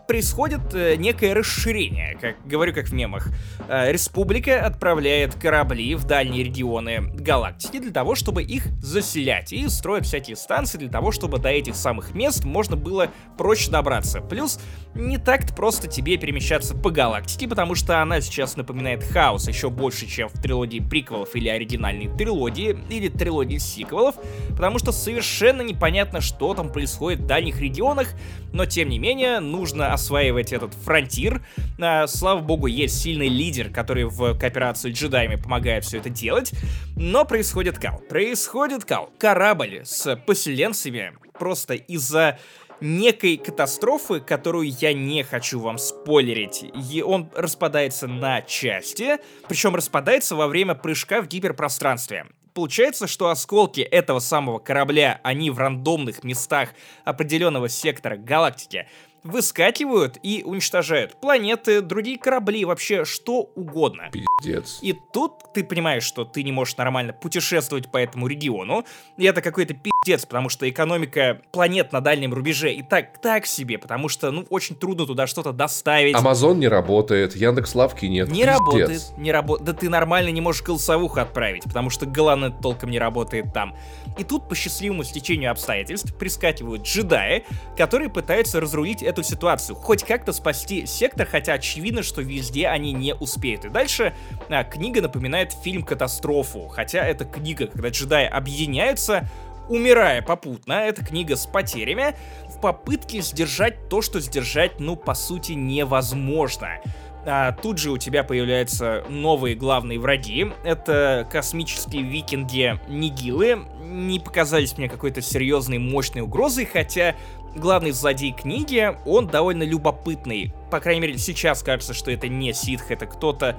происходит 0.08 0.74
э, 0.74 0.96
некое 0.96 1.34
расширение, 1.34 2.18
как 2.20 2.36
говорю 2.46 2.74
как 2.74 2.88
в 2.88 2.94
мемах. 2.94 3.28
Э, 3.68 3.92
республика 3.92 4.66
отправляет 4.66 5.36
корабли 5.36 5.96
в 5.96 6.06
дальние 6.06 6.44
регионы 6.44 7.12
галактики 7.16 7.80
для 7.80 7.92
того, 7.92 8.16
чтобы 8.16 8.44
их 8.44 8.68
заселять, 8.82 9.52
и 9.54 9.68
строят 9.70 10.06
всякие 10.06 10.36
станции 10.36 10.78
для 10.78 10.90
того, 10.90 11.12
чтобы 11.12 11.40
до 11.40 11.50
этих 11.50 11.76
самых 11.76 12.14
мест 12.14 12.44
можно 12.44 12.76
было 12.76 13.10
проще 13.38 13.72
добраться. 13.72 14.22
Плюс 14.22 14.60
не 14.94 15.18
так-то 15.18 15.54
просто 15.54 15.88
тебе 15.88 16.18
перемещаться 16.18 16.76
по 16.76 16.90
галактике, 16.90 17.48
потому 17.48 17.76
что 17.76 18.02
она 18.02 18.22
сейчас 18.22 18.56
напоминает 18.56 19.04
хаос 19.04 19.48
еще 19.48 19.70
больше, 19.70 20.08
чем 20.08 20.30
в 20.30 20.42
трилогии 20.42 20.80
приквелов 20.80 21.36
или 21.36 21.50
оригинальной 21.50 22.08
трилогии, 22.16 22.78
или 22.90 23.10
трилогии 23.10 23.58
сиквелов, 23.58 24.16
потому 24.50 24.80
что 24.80 24.92
совершенно 24.92 25.62
непонятно, 25.62 26.22
что 26.22 26.54
там 26.54 26.72
происходит 26.72 27.22
в 27.22 27.26
дальних 27.26 27.60
регионах, 27.60 28.08
но 28.54 28.66
тем 28.66 28.90
не 28.90 29.00
менее 29.00 29.40
нужно 29.40 29.95
осваивать 29.96 30.54
этот 30.54 30.74
фронтир. 30.74 31.46
А, 31.80 32.08
слава 32.08 32.40
богу, 32.40 32.68
есть 32.68 33.02
сильный 33.02 33.28
лидер, 33.28 33.70
который 33.70 34.06
в 34.06 34.38
кооперации 34.38 34.92
с 34.92 34.96
джедаями 34.96 35.36
помогает 35.36 35.84
все 35.84 35.98
это 35.98 36.10
делать. 36.10 36.54
Но 36.96 37.26
происходит 37.26 37.80
кал. 37.80 38.00
Происходит 38.08 38.86
кал. 38.86 39.10
Корабль 39.18 39.82
с 39.84 40.16
поселенцами 40.16 41.14
просто 41.34 41.74
из-за 41.74 42.40
некой 42.82 43.38
катастрофы, 43.38 44.20
которую 44.20 44.70
я 44.80 44.94
не 44.94 45.24
хочу 45.24 45.60
вам 45.60 45.78
спойлерить. 45.78 46.66
И 46.92 47.02
он 47.02 47.30
распадается 47.36 48.08
на 48.08 48.42
части, 48.42 49.18
причем 49.48 49.76
распадается 49.76 50.36
во 50.36 50.48
время 50.48 50.76
прыжка 50.76 51.22
в 51.22 51.28
гиперпространстве. 51.28 52.28
Получается, 52.54 53.06
что 53.08 53.30
осколки 53.30 53.82
этого 53.82 54.20
самого 54.20 54.60
корабля, 54.60 55.20
они 55.24 55.50
в 55.50 55.60
рандомных 55.60 56.24
местах 56.24 56.70
определенного 57.04 57.68
сектора 57.68 58.16
галактики 58.16 58.88
выскакивают 59.26 60.18
и 60.22 60.44
уничтожают 60.46 61.20
планеты, 61.20 61.82
другие 61.82 62.18
корабли, 62.18 62.64
вообще 62.64 63.06
что 63.06 63.50
угодно. 63.56 64.10
Пиздец. 64.12 64.80
И 64.82 64.94
тут 64.94 65.52
ты 65.54 65.64
понимаешь, 65.64 66.04
что 66.04 66.24
ты 66.24 66.44
не 66.44 66.52
можешь 66.52 66.78
нормально 66.78 67.12
путешествовать 67.12 67.92
по 67.92 67.98
этому 67.98 68.28
региону, 68.28 68.86
и 69.18 69.26
это 69.26 69.42
какой-то 69.42 69.74
пиздец, 70.06 70.26
потому 70.26 70.50
что 70.50 70.70
экономика 70.70 71.42
планет 71.52 71.92
на 71.92 72.00
дальнем 72.00 72.34
рубеже 72.34 72.72
и 72.72 72.84
так, 72.84 73.20
так 73.22 73.46
себе, 73.46 73.78
потому 73.78 74.08
что, 74.08 74.32
ну, 74.32 74.46
очень 74.50 74.76
трудно 74.76 75.06
туда 75.06 75.26
что-то 75.26 75.52
доставить. 75.52 76.16
Амазон 76.16 76.60
не 76.60 76.68
работает, 76.68 77.36
Яндекс 77.36 77.74
Лавки 77.76 78.06
нет. 78.06 78.28
Не 78.30 78.44
пиздец. 78.44 78.58
работает, 78.58 79.02
не 79.18 79.32
работает. 79.32 79.66
Да 79.66 79.74
ты 79.74 79.90
нормально 79.90 80.30
не 80.30 80.42
можешь 80.42 80.62
голосовуху 80.62 81.20
отправить, 81.20 81.64
потому 81.64 81.90
что 81.90 82.06
Галанет 82.06 82.62
толком 82.62 82.92
не 82.92 83.00
работает 83.00 83.52
там. 83.54 83.76
И 84.18 84.24
тут 84.24 84.48
по 84.48 84.56
счастливому 84.56 85.04
стечению 85.04 85.52
обстоятельств 85.52 86.16
прискакивают 86.16 86.84
джедаи, 86.84 87.44
которые 87.76 88.10
пытаются 88.10 88.62
разрулить 88.62 89.02
эту 89.02 89.24
ситуацию, 89.24 89.76
хоть 89.76 90.04
как-то 90.04 90.34
спасти 90.34 90.86
сектор, 90.86 91.26
хотя 91.26 91.54
очевидно, 91.54 92.04
что 92.04 92.22
везде 92.22 92.68
они 92.68 92.94
не 92.94 93.16
успеют. 93.16 93.66
И 93.66 93.70
дальше 93.70 94.14
а, 94.50 94.64
книга 94.64 95.02
напоминает 95.02 95.54
фильм 95.64 95.84
«Катастрофу», 95.84 96.68
хотя 96.68 97.06
это 97.06 97.26
книга, 97.26 97.68
когда 97.68 97.90
джедаи 97.90 98.26
объединяются, 98.26 99.28
умирая 99.70 100.22
попутно, 100.22 100.74
это 100.74 101.04
книга 101.06 101.36
с 101.36 101.46
потерями, 101.46 102.16
в 102.50 102.60
попытке 102.60 103.22
сдержать 103.22 103.90
то, 103.90 104.02
что 104.02 104.20
сдержать, 104.20 104.80
ну, 104.80 104.96
по 104.96 105.14
сути, 105.14 105.54
невозможно. 105.54 106.80
А 107.28 107.54
тут 107.54 107.80
же 107.80 107.90
у 107.90 107.98
тебя 107.98 108.24
появляются 108.24 109.04
новые 109.10 109.56
главные 109.56 110.00
враги. 110.00 110.52
Это 110.64 111.28
космические 111.32 112.04
викинги 112.04 112.80
Нигилы. 112.88 113.66
Не 113.84 114.20
показались 114.20 114.78
мне 114.78 114.88
какой-то 114.88 115.22
серьезной 115.22 115.80
мощной 115.80 116.22
угрозой, 116.22 116.66
хотя 116.66 117.16
главный 117.56 117.92
злодей 117.92 118.32
книги, 118.32 118.96
он 119.06 119.28
довольно 119.28 119.64
любопытный. 119.64 120.54
По 120.70 120.80
крайней 120.80 121.02
мере, 121.02 121.18
сейчас 121.18 121.64
кажется, 121.64 121.96
что 121.96 122.12
это 122.12 122.28
не 122.28 122.54
ситх, 122.54 122.92
это 122.92 123.08
кто-то 123.08 123.56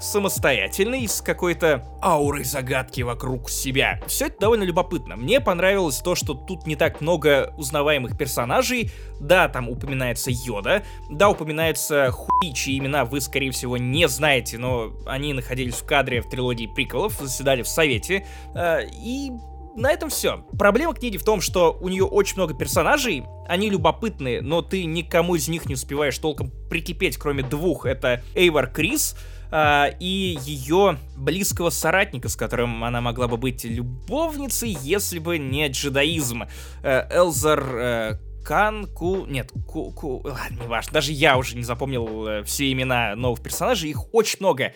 самостоятельный, 0.00 1.06
с 1.06 1.20
какой-то 1.20 1.86
аурой 2.02 2.44
загадки 2.44 3.02
вокруг 3.02 3.50
себя. 3.50 4.00
Все 4.06 4.26
это 4.26 4.40
довольно 4.40 4.64
любопытно. 4.64 5.16
Мне 5.16 5.40
понравилось 5.40 5.98
то, 5.98 6.14
что 6.14 6.34
тут 6.34 6.66
не 6.66 6.76
так 6.76 7.00
много 7.00 7.52
узнаваемых 7.56 8.16
персонажей. 8.16 8.90
Да, 9.20 9.48
там 9.48 9.68
упоминается 9.68 10.30
Йода, 10.30 10.82
да, 11.10 11.28
упоминается 11.28 12.10
хуи, 12.10 12.52
чьи 12.54 12.78
имена 12.78 13.04
вы, 13.04 13.20
скорее 13.20 13.50
всего, 13.50 13.76
не 13.76 14.08
знаете, 14.08 14.58
но 14.58 14.92
они 15.06 15.32
находились 15.32 15.74
в 15.74 15.84
кадре 15.84 16.22
в 16.22 16.28
трилогии 16.28 16.66
приколов, 16.66 17.18
заседали 17.20 17.62
в 17.62 17.68
совете. 17.68 18.26
Э, 18.54 18.80
и 18.86 19.30
на 19.76 19.90
этом 19.90 20.10
все. 20.10 20.44
Проблема 20.58 20.94
книги 20.94 21.16
в 21.16 21.24
том, 21.24 21.40
что 21.40 21.76
у 21.80 21.88
нее 21.88 22.04
очень 22.04 22.36
много 22.36 22.54
персонажей, 22.54 23.24
они 23.46 23.70
любопытные, 23.70 24.42
но 24.42 24.62
ты 24.62 24.84
никому 24.84 25.36
из 25.36 25.48
них 25.48 25.66
не 25.66 25.74
успеваешь 25.74 26.18
толком 26.18 26.50
прикипеть, 26.68 27.16
кроме 27.16 27.42
двух. 27.42 27.86
Это 27.86 28.22
Эйвар 28.34 28.68
Крис, 28.68 29.16
э, 29.50 29.96
и 30.00 30.38
ее 30.42 30.98
близкого 31.16 31.70
соратника, 31.70 32.28
с 32.28 32.36
которым 32.36 32.82
она 32.84 33.00
могла 33.00 33.28
бы 33.28 33.36
быть 33.36 33.64
любовницей, 33.64 34.76
если 34.82 35.18
бы 35.18 35.38
не 35.38 35.68
джедаизм. 35.68 36.44
Э, 36.82 37.08
Элзар 37.16 37.64
э, 37.76 38.18
Кан, 38.44 38.86
Ку... 38.86 39.26
Нет, 39.26 39.52
Ку... 39.66 39.92
Ку... 39.92 40.22
Ладно, 40.24 40.56
не 40.60 40.66
важно. 40.66 40.92
Даже 40.92 41.12
я 41.12 41.36
уже 41.36 41.56
не 41.56 41.62
запомнил 41.62 42.26
э, 42.26 42.42
все 42.44 42.72
имена 42.72 43.14
новых 43.14 43.42
персонажей. 43.42 43.90
Их 43.90 44.12
очень 44.14 44.38
много. 44.40 44.72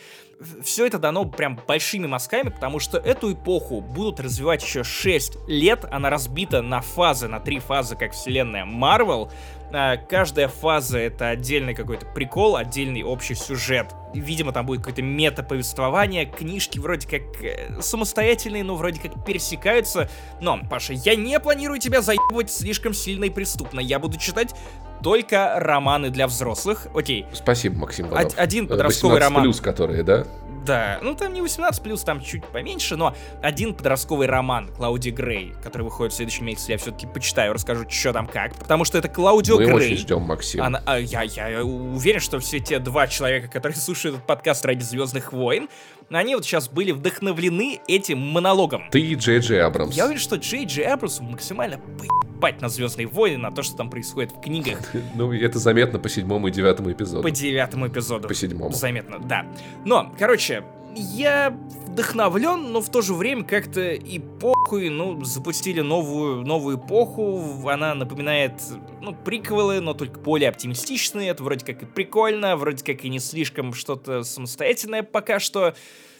Все 0.62 0.86
это 0.86 0.98
дано 0.98 1.24
прям 1.24 1.58
большими 1.66 2.06
мазками, 2.06 2.50
потому 2.50 2.78
что 2.78 2.98
эту 2.98 3.32
эпоху 3.32 3.80
будут 3.80 4.20
развивать 4.20 4.62
еще 4.62 4.84
6 4.84 5.48
лет. 5.48 5.84
Она 5.90 6.10
разбита 6.10 6.60
на 6.60 6.80
фазы, 6.80 7.28
на 7.28 7.40
три 7.40 7.58
фазы, 7.58 7.96
как 7.96 8.12
вселенная 8.12 8.64
Марвел. 8.64 9.30
А, 9.72 9.96
каждая 9.96 10.48
фаза 10.48 10.98
это 10.98 11.28
отдельный 11.28 11.74
какой-то 11.74 12.06
прикол, 12.06 12.56
отдельный 12.56 13.02
общий 13.02 13.34
сюжет. 13.34 13.94
Видимо, 14.12 14.52
там 14.52 14.66
будет 14.66 14.80
какое-то 14.80 15.02
мета-повествование, 15.02 16.26
книжки 16.26 16.78
вроде 16.78 17.08
как 17.08 17.42
э, 17.42 17.80
самостоятельные, 17.80 18.62
но 18.62 18.76
вроде 18.76 19.00
как 19.00 19.24
пересекаются. 19.24 20.08
Но, 20.40 20.60
Паша, 20.70 20.92
я 20.92 21.16
не 21.16 21.38
планирую 21.40 21.80
тебя 21.80 22.02
заебывать 22.02 22.50
слишком 22.50 22.94
сильно 22.94 23.24
и 23.24 23.30
преступно. 23.30 23.80
Я 23.80 23.98
буду 23.98 24.18
читать 24.18 24.54
только 25.02 25.54
романы 25.58 26.10
для 26.10 26.26
взрослых. 26.26 26.86
Окей. 26.94 27.26
Спасибо, 27.32 27.80
Максим 27.80 28.08
Иванов. 28.08 28.32
Один 28.36 28.68
подростковый 28.68 29.20
роман. 29.20 29.42
плюс, 29.42 29.60
которые, 29.60 30.02
да? 30.02 30.24
Да, 30.64 30.98
ну 31.02 31.14
там 31.14 31.32
не 31.32 31.40
18+, 31.40 32.04
там 32.04 32.22
чуть 32.22 32.44
поменьше, 32.46 32.96
но 32.96 33.14
один 33.42 33.74
подростковый 33.74 34.26
роман 34.26 34.68
Клауди 34.68 35.10
Грей, 35.10 35.52
который 35.62 35.82
выходит 35.82 36.12
в 36.12 36.16
следующем 36.16 36.46
месяце, 36.46 36.72
я 36.72 36.78
все-таки 36.78 37.06
почитаю, 37.06 37.52
расскажу, 37.52 37.84
что 37.88 38.12
там 38.12 38.26
как, 38.26 38.54
потому 38.56 38.84
что 38.84 38.98
это 38.98 39.08
Клаудио 39.08 39.56
Мы 39.58 39.66
Грей. 39.66 39.74
очень 39.74 39.96
ждем, 39.96 40.22
Максим. 40.22 40.62
Она, 40.62 40.82
а, 40.86 40.98
я, 40.98 41.22
я 41.22 41.64
уверен, 41.64 42.20
что 42.20 42.38
все 42.38 42.60
те 42.60 42.78
два 42.78 43.06
человека, 43.06 43.48
которые 43.48 43.76
слушают 43.80 44.16
этот 44.16 44.26
подкаст 44.26 44.64
ради 44.64 44.82
Звездных 44.82 45.32
войн, 45.32 45.68
они 46.10 46.34
вот 46.34 46.44
сейчас 46.44 46.68
были 46.68 46.92
вдохновлены 46.92 47.80
этим 47.88 48.18
монологом. 48.18 48.84
Ты 48.90 49.00
и 49.00 49.14
Джей 49.14 49.38
Джей 49.40 49.62
Абрамс. 49.62 49.94
Я 49.94 50.04
уверен, 50.04 50.20
что 50.20 50.36
Джей 50.36 50.64
Джей 50.64 50.86
Абрамс 50.86 51.20
максимально 51.20 51.78
поебать 51.78 52.60
на 52.60 52.68
Звездные 52.68 53.06
войны, 53.06 53.38
на 53.38 53.50
то, 53.50 53.62
что 53.62 53.76
там 53.76 53.90
происходит 53.90 54.32
в 54.32 54.40
книгах. 54.40 54.78
Ну, 55.14 55.32
это 55.32 55.58
заметно 55.58 55.98
по 55.98 56.08
седьмому 56.08 56.48
и 56.48 56.50
девятому 56.50 56.90
эпизоду. 56.90 57.22
По 57.22 57.30
девятому 57.30 57.86
эпизоду. 57.88 58.26
По 58.26 58.34
седьмому. 58.34 58.72
Заметно, 58.72 59.18
да. 59.18 59.46
Но, 59.84 60.12
короче, 60.18 60.53
я 60.96 61.56
вдохновлен, 61.86 62.72
но 62.72 62.80
в 62.80 62.90
то 62.90 63.02
же 63.02 63.14
время 63.14 63.44
как-то 63.44 63.92
и 63.92 64.18
похуй, 64.18 64.88
ну, 64.88 65.22
запустили 65.24 65.80
новую, 65.80 66.42
новую 66.42 66.76
эпоху, 66.76 67.68
она 67.68 67.94
напоминает, 67.94 68.54
ну, 69.00 69.14
приквелы, 69.14 69.80
но 69.80 69.94
только 69.94 70.18
более 70.18 70.48
оптимистичные, 70.48 71.30
это 71.30 71.44
вроде 71.44 71.64
как 71.64 71.82
и 71.82 71.86
прикольно, 71.86 72.56
вроде 72.56 72.84
как 72.84 73.04
и 73.04 73.08
не 73.08 73.20
слишком 73.20 73.74
что-то 73.74 74.24
самостоятельное 74.24 75.02
пока 75.02 75.38
что, 75.38 75.74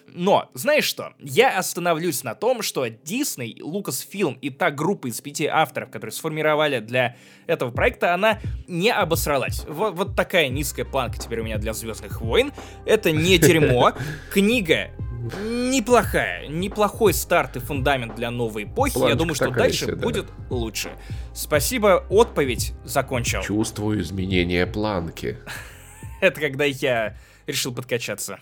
но, 0.08 0.50
знаешь 0.54 0.84
что, 0.84 1.12
я 1.18 1.58
остановлюсь 1.58 2.22
на 2.22 2.34
том, 2.34 2.62
что 2.62 2.86
Disney, 2.86 3.58
Lucasfilm 3.58 4.38
и 4.40 4.50
та 4.50 4.70
группа 4.70 5.08
из 5.08 5.20
пяти 5.20 5.46
авторов, 5.46 5.90
которые 5.90 6.12
сформировали 6.12 6.78
для 6.80 7.16
этого 7.46 7.70
проекта, 7.70 8.14
она 8.14 8.40
не 8.68 8.90
обосралась. 8.90 9.64
Вот, 9.68 9.94
вот 9.94 10.16
такая 10.16 10.48
низкая 10.48 10.84
планка 10.84 11.18
теперь 11.18 11.40
у 11.40 11.44
меня 11.44 11.58
для 11.58 11.72
Звездных 11.72 12.20
войн. 12.20 12.52
Это 12.86 13.10
не 13.10 13.38
дерьмо. 13.38 13.92
Книга 14.32 14.90
неплохая, 15.42 16.46
неплохой 16.48 17.14
старт 17.14 17.56
и 17.56 17.60
фундамент 17.60 18.14
для 18.14 18.30
новой 18.30 18.64
эпохи. 18.64 18.94
Планочка 18.94 19.12
Я 19.12 19.16
думаю, 19.16 19.34
что 19.34 19.50
дальше 19.50 19.86
себе, 19.86 19.96
будет 19.96 20.26
да. 20.26 20.54
лучше. 20.54 20.90
Спасибо, 21.32 22.04
отповедь 22.10 22.74
закончил. 22.84 23.42
Чувствую 23.42 24.00
изменение 24.00 24.66
планки. 24.66 25.38
Это 26.20 26.40
когда 26.40 26.64
я 26.64 27.16
решил 27.46 27.74
подкачаться. 27.74 28.40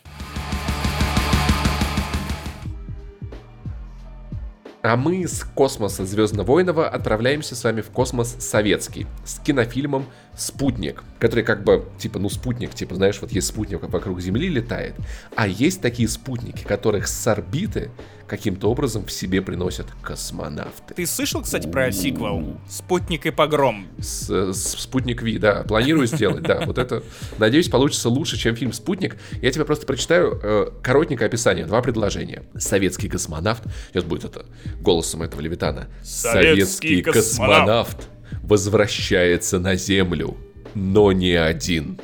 А 4.83 4.97
мы 4.97 5.29
с 5.29 5.45
космоса 5.45 6.05
Звездно-Воинова 6.05 6.89
отправляемся 6.89 7.55
с 7.55 7.63
вами 7.63 7.83
в 7.83 7.91
космос 7.91 8.35
советский, 8.41 9.07
с 9.25 9.39
кинофильмом 9.39 10.07
«Спутник», 10.37 11.05
который 11.21 11.45
как 11.45 11.63
бы, 11.63 11.89
типа, 11.99 12.19
ну 12.19 12.29
спутник, 12.29 12.75
типа, 12.75 12.97
знаешь, 12.97 13.21
вот 13.21 13.31
есть 13.31 13.47
спутник, 13.47 13.81
вокруг 13.83 14.21
Земли 14.21 14.49
летает, 14.49 14.97
а 15.37 15.47
есть 15.47 15.83
такие 15.83 16.09
спутники, 16.09 16.65
которых 16.65 17.07
с 17.07 17.27
орбиты 17.29 17.93
каким-то 18.33 18.71
образом 18.71 19.05
в 19.05 19.13
себе 19.13 19.43
приносят 19.43 19.89
космонавты. 20.01 20.95
Ты 20.95 21.05
слышал, 21.05 21.43
кстати, 21.43 21.69
про 21.69 21.93
сиквел 21.93 22.57
«Спутник 22.67 23.27
и 23.27 23.31
погром»? 23.31 23.89
С, 23.99 24.55
с, 24.55 24.81
спутник 24.81 25.21
Ви, 25.21 25.37
да, 25.37 25.65
планирую 25.65 26.07
сделать, 26.07 26.43
да, 26.43 26.63
вот 26.65 26.79
это, 26.79 27.03
надеюсь, 27.37 27.69
получится 27.69 28.09
лучше, 28.09 28.39
чем 28.39 28.57
фильм 28.57 28.73
«Спутник». 28.73 29.19
Я 29.43 29.53
тебе 29.53 29.67
просто 29.67 29.85
прочитаю 29.85 30.41
э, 30.43 30.71
коротенькое 30.83 31.27
описание, 31.27 31.67
два 31.67 31.83
предложения. 31.83 32.45
Советский 32.57 33.11
космонавт, 33.11 33.65
сейчас 33.91 34.05
будет 34.05 34.25
это 34.25 34.47
голосом 34.81 35.21
этого 35.21 35.43
Левитана. 35.43 35.89
Советский, 36.03 36.65
Советский 36.65 37.03
космонавт. 37.03 37.99
космонавт 37.99 38.09
возвращается 38.45 39.59
на 39.59 39.75
Землю, 39.75 40.39
но 40.75 41.13
не 41.13 41.35
один 41.35 42.01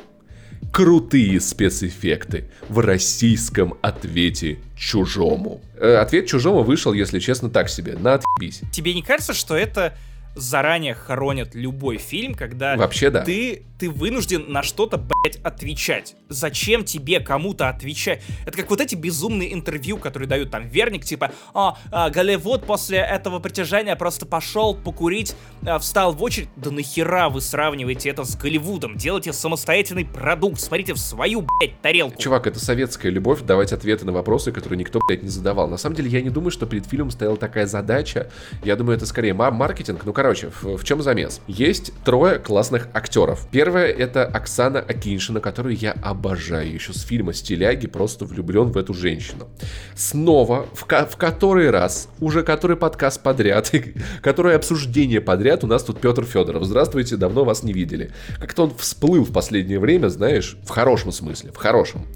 крутые 0.71 1.39
спецэффекты 1.39 2.45
в 2.67 2.79
российском 2.79 3.75
ответе 3.81 4.59
чужому. 4.77 5.61
Э, 5.75 5.95
ответ 5.97 6.27
чужому 6.27 6.63
вышел, 6.63 6.93
если 6.93 7.19
честно, 7.19 7.49
так 7.49 7.69
себе. 7.69 7.95
На 7.97 8.15
отъебись. 8.15 8.61
Тебе 8.71 8.93
не 8.93 9.01
кажется, 9.01 9.33
что 9.33 9.55
это 9.55 9.95
заранее 10.35 10.93
хоронят 10.93 11.55
любой 11.55 11.97
фильм, 11.97 12.33
когда 12.35 12.75
Вообще, 12.77 13.09
да. 13.09 13.23
ты, 13.23 13.63
ты 13.79 13.89
вынужден 13.89 14.45
на 14.51 14.61
что-то, 14.61 14.97
блядь, 14.97 15.37
отвечать. 15.37 16.15
Зачем 16.27 16.83
тебе 16.83 17.21
кому-то 17.21 17.69
отвечать? 17.69 18.21
Это 18.45 18.57
как 18.57 18.69
вот 18.69 18.81
эти 18.81 18.95
безумные 18.95 19.53
интервью, 19.53 19.97
которые 19.97 20.27
дают 20.27 20.51
там 20.51 20.67
Верник, 20.67 21.05
типа, 21.05 21.31
а, 21.53 21.77
а 21.91 22.09
Голливуд 22.09 22.65
после 22.65 22.97
этого 22.97 23.39
притяжения 23.39 23.95
просто 23.95 24.25
пошел 24.25 24.75
покурить, 24.75 25.35
а, 25.65 25.79
встал 25.79 26.13
в 26.13 26.21
очередь. 26.21 26.49
Да 26.57 26.71
нахера 26.71 27.29
вы 27.29 27.39
сравниваете 27.39 28.09
это 28.09 28.25
с 28.25 28.35
Голливудом? 28.35 28.97
Делайте 28.97 29.31
самостоятельный 29.31 30.05
продукт, 30.05 30.59
смотрите 30.59 30.93
в 30.93 30.99
свою, 30.99 31.41
блядь, 31.41 31.81
тарелку. 31.81 32.21
Чувак, 32.21 32.47
это 32.47 32.59
советская 32.59 33.11
любовь 33.11 33.41
давать 33.41 33.71
ответы 33.71 34.05
на 34.05 34.11
вопросы, 34.11 34.51
которые 34.51 34.77
никто, 34.77 34.99
блядь, 35.07 35.23
не 35.23 35.29
задавал. 35.29 35.69
На 35.69 35.77
самом 35.77 35.95
деле, 35.95 36.09
я 36.09 36.21
не 36.21 36.29
думаю, 36.29 36.51
что 36.51 36.65
перед 36.65 36.85
фильмом 36.85 37.11
стояла 37.11 37.37
такая 37.37 37.65
задача. 37.65 38.29
Я 38.61 38.75
думаю, 38.75 38.97
это 38.97 39.05
скорее 39.05 39.33
маркетинг, 39.33 40.01
ну, 40.03 40.11
короче, 40.11 40.49
в, 40.49 40.75
в 40.77 40.83
чем 40.83 41.01
замес? 41.01 41.39
Есть 41.47 41.93
трое 42.03 42.39
классных 42.39 42.89
актеров. 42.93 43.47
Первая 43.69 43.91
это 43.91 44.25
Оксана 44.25 44.79
Акиншина, 44.79 45.41
которую 45.41 45.75
я 45.75 45.91
обожаю 45.91 46.73
еще 46.73 46.91
с 46.91 47.03
фильма 47.03 47.33
«Стиляги», 47.33 47.85
просто 47.85 48.25
влюблен 48.25 48.71
в 48.71 48.77
эту 48.79 48.95
женщину. 48.95 49.47
Снова, 49.93 50.65
в, 50.73 50.87
в 50.87 51.17
который 51.17 51.69
раз, 51.69 52.09
уже 52.19 52.41
который 52.41 52.77
подкаст 52.77 53.21
подряд, 53.21 53.71
которое 54.23 54.55
обсуждение 54.55 55.21
подряд, 55.21 55.63
у 55.63 55.67
нас 55.67 55.83
тут 55.83 56.01
Петр 56.01 56.25
Федоров. 56.25 56.63
Здравствуйте, 56.63 57.15
давно 57.15 57.43
вас 57.43 57.61
не 57.61 57.71
видели. 57.71 58.11
Как-то 58.39 58.63
он 58.63 58.73
всплыл 58.75 59.23
в 59.23 59.31
последнее 59.31 59.79
время, 59.79 60.07
знаешь, 60.07 60.57
в 60.63 60.69
хорошем 60.69 61.11
смысле, 61.11 61.51
в 61.51 61.57
хорошем. 61.57 62.07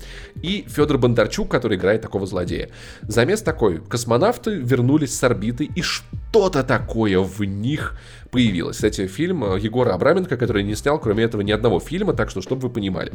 И 0.42 0.66
Федор 0.68 0.98
Бондарчук, 0.98 1.52
который 1.52 1.78
играет 1.78 2.02
такого 2.02 2.26
злодея. 2.26 2.72
Замес 3.04 3.44
такой, 3.44 3.80
космонавты 3.80 4.56
вернулись 4.56 5.16
с 5.16 5.24
орбиты, 5.24 5.66
и 5.66 5.84
что-то 5.84 6.64
такое 6.64 7.20
в 7.20 7.44
них 7.44 7.96
появилась. 8.34 8.78
Кстати, 8.78 9.08
фильм 9.08 9.44
э, 9.44 9.60
Егора 9.60 9.94
Абраменко, 9.94 10.38
который 10.38 10.64
не 10.64 10.76
снял, 10.76 11.00
кроме 11.00 11.24
этого, 11.24 11.42
ни 11.42 11.52
одного 11.52 11.80
фильма, 11.80 12.14
так 12.14 12.32
что, 12.32 12.42
чтобы 12.42 12.64
вы 12.64 12.70
понимали. 12.74 13.12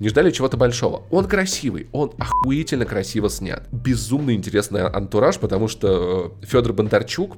Не 0.00 0.08
ждали 0.08 0.30
чего-то 0.30 0.56
большого. 0.56 1.02
Он 1.10 1.26
красивый, 1.26 1.88
он 1.92 2.12
охуительно 2.18 2.86
красиво 2.86 3.28
снят. 3.28 3.68
Безумно 3.70 4.32
интересный 4.34 4.86
антураж, 4.88 5.38
потому 5.38 5.68
что 5.68 6.32
э, 6.42 6.46
Федор 6.46 6.72
Бондарчук 6.72 7.36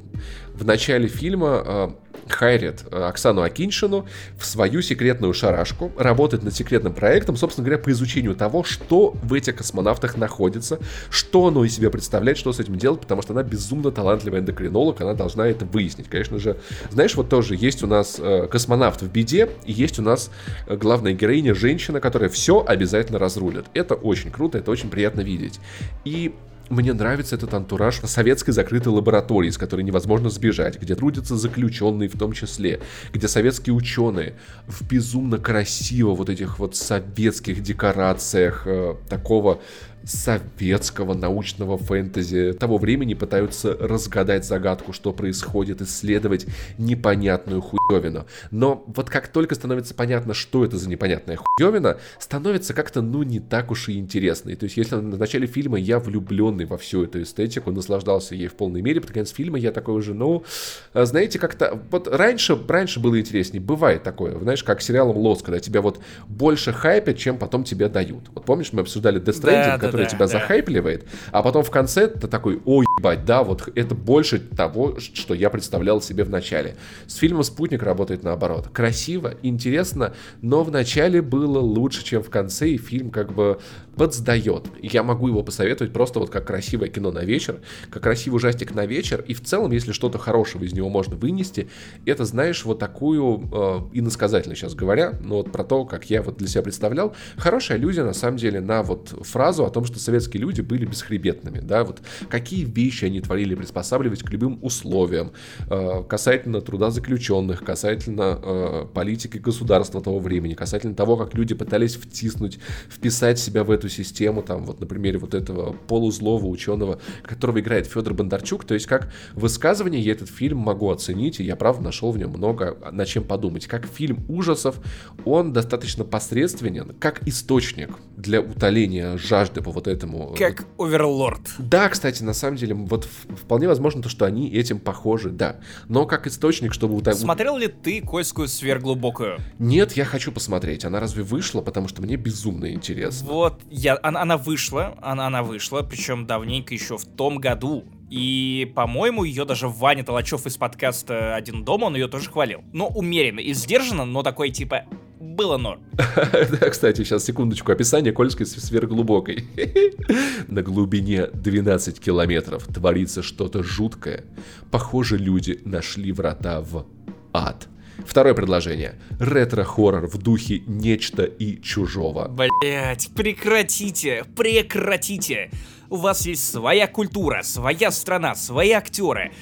в 0.54 0.64
начале 0.64 1.08
фильма 1.08 1.62
э, 1.64 1.88
хайрит 2.28 2.84
Оксану 2.92 3.42
Акиншину 3.42 4.06
в 4.38 4.46
свою 4.46 4.82
секретную 4.82 5.34
шарашку, 5.34 5.92
работает 5.96 6.42
над 6.42 6.54
секретным 6.54 6.92
проектом, 6.92 7.36
собственно 7.36 7.66
говоря, 7.66 7.82
по 7.82 7.90
изучению 7.90 8.34
того, 8.34 8.64
что 8.64 9.14
в 9.22 9.34
этих 9.34 9.56
космонавтах 9.56 10.16
находится, 10.16 10.78
что 11.10 11.48
оно 11.48 11.64
из 11.64 11.74
себя 11.74 11.90
представляет, 11.90 12.38
что 12.38 12.52
с 12.52 12.60
этим 12.60 12.76
делать, 12.76 13.00
потому 13.00 13.22
что 13.22 13.32
она 13.32 13.42
безумно 13.42 13.90
талантливая 13.90 14.40
эндокринолог, 14.40 15.00
она 15.00 15.14
должна 15.14 15.46
это 15.46 15.64
выяснить. 15.64 16.08
Конечно 16.08 16.38
же, 16.38 16.56
знаешь, 16.90 17.14
вот 17.14 17.28
тоже 17.28 17.56
есть 17.56 17.82
у 17.82 17.86
нас 17.86 18.16
э, 18.18 18.46
космонавт 18.50 19.02
в 19.02 19.10
беде, 19.10 19.50
и 19.64 19.72
есть 19.72 19.98
у 19.98 20.02
нас 20.02 20.30
э, 20.66 20.76
главная 20.76 21.12
героиня, 21.12 21.54
женщина, 21.54 22.00
которая 22.00 22.30
все 22.30 22.64
обязательно 22.64 23.18
разрулит. 23.18 23.66
Это 23.74 23.94
очень 23.94 24.30
круто, 24.30 24.58
это 24.58 24.70
очень 24.70 24.88
приятно 24.88 25.20
видеть. 25.20 25.60
И 26.04 26.34
мне 26.70 26.92
нравится 26.92 27.36
этот 27.36 27.52
антураж 27.54 28.00
советской 28.04 28.52
закрытой 28.52 28.88
лаборатории, 28.88 29.48
из 29.48 29.58
которой 29.58 29.82
невозможно 29.82 30.30
сбежать, 30.30 30.80
где 30.80 30.94
трудятся 30.94 31.36
заключенные 31.36 32.08
в 32.08 32.18
том 32.18 32.32
числе, 32.32 32.80
где 33.12 33.28
советские 33.28 33.74
ученые 33.74 34.34
в 34.66 34.86
безумно 34.88 35.38
красиво 35.38 36.14
вот 36.14 36.30
этих 36.30 36.58
вот 36.58 36.76
советских 36.76 37.62
декорациях 37.62 38.62
э, 38.66 38.94
такого 39.08 39.60
советского 40.04 41.14
научного 41.14 41.78
фэнтези 41.78 42.52
того 42.52 42.78
времени 42.78 43.14
пытаются 43.14 43.76
разгадать 43.78 44.44
загадку, 44.44 44.92
что 44.92 45.12
происходит, 45.12 45.80
исследовать 45.82 46.46
непонятную 46.78 47.60
хуевину. 47.60 48.26
Но 48.50 48.84
вот 48.86 49.10
как 49.10 49.28
только 49.28 49.54
становится 49.54 49.94
понятно, 49.94 50.34
что 50.34 50.64
это 50.64 50.76
за 50.76 50.88
непонятная 50.88 51.36
хуевина, 51.36 51.98
становится 52.18 52.74
как-то, 52.74 53.02
ну, 53.02 53.22
не 53.22 53.40
так 53.40 53.70
уж 53.70 53.88
и 53.88 53.98
интересно. 53.98 54.50
И 54.50 54.56
то 54.56 54.64
есть, 54.64 54.76
если 54.76 54.96
на 54.96 55.16
начале 55.16 55.46
фильма 55.46 55.78
я 55.78 55.98
влюбленный 55.98 56.66
во 56.66 56.76
всю 56.76 57.04
эту 57.04 57.22
эстетику, 57.22 57.70
наслаждался 57.72 58.34
ей 58.34 58.48
в 58.48 58.54
полной 58.54 58.82
мере, 58.82 59.00
под 59.00 59.10
конец 59.12 59.32
фильма 59.32 59.58
я 59.58 59.72
такой 59.72 59.94
уже, 59.94 60.14
ну, 60.14 60.44
знаете, 60.92 61.38
как-то, 61.38 61.80
вот 61.90 62.08
раньше, 62.08 62.58
раньше 62.68 63.00
было 63.00 63.18
интереснее, 63.18 63.60
бывает 63.62 64.02
такое, 64.02 64.38
знаешь, 64.38 64.62
как 64.62 64.82
сериалом 64.82 65.16
Lost, 65.16 65.44
когда 65.44 65.60
тебя 65.60 65.80
вот 65.80 66.00
больше 66.28 66.72
хайпят, 66.72 67.16
чем 67.16 67.38
потом 67.38 67.64
тебе 67.64 67.88
дают. 67.88 68.24
Вот 68.34 68.44
помнишь, 68.44 68.72
мы 68.72 68.82
обсуждали 68.82 69.20
Death 69.20 69.40
Stranding, 69.40 69.80
да, 69.80 69.93
который 69.94 70.04
да, 70.04 70.10
тебя 70.10 70.26
да. 70.26 70.26
захайпливает, 70.26 71.06
а 71.30 71.42
потом 71.42 71.62
в 71.62 71.70
конце 71.70 72.08
ты 72.08 72.26
такой, 72.26 72.60
ой, 72.64 72.84
ебать, 72.98 73.24
да, 73.24 73.42
вот 73.42 73.68
это 73.74 73.94
больше 73.94 74.40
того, 74.40 74.98
что 74.98 75.34
я 75.34 75.50
представлял 75.50 76.00
себе 76.00 76.24
в 76.24 76.30
начале. 76.30 76.76
С 77.06 77.16
фильмом 77.16 77.44
«Спутник» 77.44 77.82
работает 77.82 78.24
наоборот. 78.24 78.68
Красиво, 78.72 79.34
интересно, 79.42 80.14
но 80.42 80.64
в 80.64 80.70
начале 80.70 81.22
было 81.22 81.60
лучше, 81.60 82.04
чем 82.04 82.22
в 82.22 82.30
конце, 82.30 82.70
и 82.70 82.78
фильм 82.78 83.10
как 83.10 83.32
бы 83.32 83.60
подсдает. 83.96 84.66
Я 84.82 85.02
могу 85.02 85.28
его 85.28 85.42
посоветовать 85.42 85.92
просто 85.92 86.18
вот 86.20 86.30
как 86.30 86.46
красивое 86.46 86.88
кино 86.88 87.10
на 87.10 87.24
вечер, 87.24 87.60
как 87.90 88.02
красивый 88.02 88.36
ужастик 88.36 88.74
на 88.74 88.86
вечер, 88.86 89.24
и 89.26 89.34
в 89.34 89.42
целом, 89.42 89.72
если 89.72 89.92
что-то 89.92 90.18
хорошего 90.18 90.64
из 90.64 90.72
него 90.72 90.88
можно 90.88 91.16
вынести, 91.16 91.68
это, 92.06 92.24
знаешь, 92.24 92.64
вот 92.64 92.78
такую, 92.78 93.48
э, 93.52 93.80
иносказательно 93.92 94.54
сейчас 94.54 94.74
говоря, 94.74 95.18
но 95.22 95.36
вот 95.36 95.52
про 95.52 95.64
то, 95.64 95.84
как 95.84 96.10
я 96.10 96.22
вот 96.22 96.36
для 96.36 96.48
себя 96.48 96.62
представлял, 96.62 97.14
хорошая 97.36 97.78
аллюзия, 97.78 98.04
на 98.04 98.14
самом 98.14 98.36
деле, 98.36 98.60
на 98.60 98.82
вот 98.82 99.14
фразу 99.22 99.64
о 99.64 99.70
том, 99.70 99.84
что 99.84 99.98
советские 99.98 100.40
люди 100.40 100.60
были 100.60 100.84
бесхребетными, 100.84 101.60
да, 101.60 101.84
вот 101.84 102.00
какие 102.28 102.64
вещи 102.64 103.04
они 103.04 103.20
творили, 103.20 103.54
приспосабливать 103.54 104.22
к 104.22 104.30
любым 104.30 104.58
условиям, 104.62 105.32
э, 105.68 106.02
касательно 106.08 106.60
труда 106.60 106.90
заключенных, 106.90 107.64
касательно 107.64 108.38
э, 108.42 108.86
политики 108.92 109.38
государства 109.38 110.00
того 110.00 110.18
времени, 110.18 110.54
касательно 110.54 110.94
того, 110.94 111.16
как 111.16 111.34
люди 111.34 111.54
пытались 111.54 111.96
втиснуть, 111.96 112.58
вписать 112.88 113.38
себя 113.38 113.64
в 113.64 113.70
эту 113.70 113.83
систему, 113.88 114.42
там, 114.42 114.64
вот 114.64 114.80
на 114.80 114.86
примере 114.86 115.18
вот 115.18 115.34
этого 115.34 115.72
полузлого 115.72 116.46
ученого, 116.46 117.00
которого 117.22 117.60
играет 117.60 117.86
Федор 117.86 118.14
Бондарчук, 118.14 118.64
то 118.64 118.74
есть 118.74 118.86
как 118.86 119.12
высказывание 119.34 120.00
я 120.00 120.12
этот 120.12 120.28
фильм 120.28 120.58
могу 120.58 120.90
оценить, 120.90 121.40
и 121.40 121.44
я, 121.44 121.56
правда, 121.56 121.84
нашел 121.84 122.12
в 122.12 122.18
нем 122.18 122.30
много 122.30 122.76
над 122.90 123.08
чем 123.08 123.24
подумать. 123.24 123.66
Как 123.66 123.86
фильм 123.86 124.24
ужасов, 124.28 124.80
он 125.24 125.52
достаточно 125.52 126.04
посредственен, 126.04 126.94
как 126.98 127.26
источник 127.26 127.98
для 128.16 128.40
утоления 128.40 129.16
жажды 129.16 129.60
по 129.60 129.70
вот 129.70 129.86
этому... 129.86 130.34
Как 130.38 130.64
Оверлорд. 130.78 131.40
Да, 131.58 131.88
кстати, 131.88 132.22
на 132.22 132.32
самом 132.32 132.56
деле, 132.56 132.74
вот 132.74 133.04
вполне 133.04 133.68
возможно 133.68 134.02
то, 134.02 134.08
что 134.08 134.24
они 134.24 134.50
этим 134.50 134.78
похожи, 134.78 135.30
да. 135.30 135.60
Но 135.88 136.06
как 136.06 136.26
источник, 136.26 136.72
чтобы... 136.72 137.02
Смотрел 137.14 137.56
ли 137.56 137.68
ты 137.68 138.00
Койскую 138.00 138.48
сверхглубокую? 138.48 139.38
Нет, 139.58 139.92
я 139.92 140.04
хочу 140.04 140.32
посмотреть. 140.32 140.84
Она 140.84 141.00
разве 141.00 141.22
вышла? 141.22 141.60
Потому 141.60 141.88
что 141.88 142.02
мне 142.02 142.16
безумно 142.16 142.72
интересно. 142.72 143.28
Вот, 143.28 143.60
я, 143.74 143.98
она, 144.02 144.22
она 144.22 144.36
вышла, 144.36 144.96
она, 145.02 145.26
она 145.26 145.42
вышла, 145.42 145.82
причем 145.82 146.26
давненько 146.26 146.72
еще 146.72 146.96
в 146.96 147.04
том 147.04 147.38
году. 147.38 147.84
И, 148.08 148.72
по-моему, 148.76 149.24
ее 149.24 149.44
даже 149.44 149.66
Ваня 149.66 150.04
Толачев 150.04 150.46
из 150.46 150.56
подкаста 150.56 151.34
«Один 151.34 151.64
дома», 151.64 151.86
он 151.86 151.96
ее 151.96 152.06
тоже 152.06 152.30
хвалил. 152.30 152.62
Но 152.72 152.86
умеренно 152.86 153.40
и 153.40 153.52
сдержанно, 153.52 154.04
но 154.04 154.22
такой 154.22 154.50
типа 154.50 154.84
было 155.18 155.56
норм. 155.56 155.80
Да, 156.60 156.70
кстати, 156.70 157.02
сейчас 157.02 157.24
секундочку. 157.24 157.72
Описание 157.72 158.12
Кольской 158.12 158.46
сверхглубокой. 158.46 159.44
На 160.48 160.62
глубине 160.62 161.26
12 161.26 161.98
километров 161.98 162.64
творится 162.66 163.22
что-то 163.24 163.64
жуткое. 163.64 164.24
Похоже, 164.70 165.18
люди 165.18 165.60
нашли 165.64 166.12
врата 166.12 166.60
в 166.60 166.86
ад. 167.32 167.66
Второе 168.06 168.34
предложение. 168.34 168.96
Ретро-хоррор 169.18 170.06
в 170.06 170.18
духе 170.18 170.62
нечто 170.66 171.24
и 171.24 171.60
чужого. 171.60 172.28
Блять, 172.28 173.10
прекратите, 173.14 174.24
прекратите. 174.36 175.50
У 175.90 175.96
вас 175.96 176.26
есть 176.26 176.50
своя 176.50 176.86
культура, 176.86 177.42
своя 177.42 177.90
страна, 177.90 178.34
свои 178.34 178.70
актеры, 178.70 179.32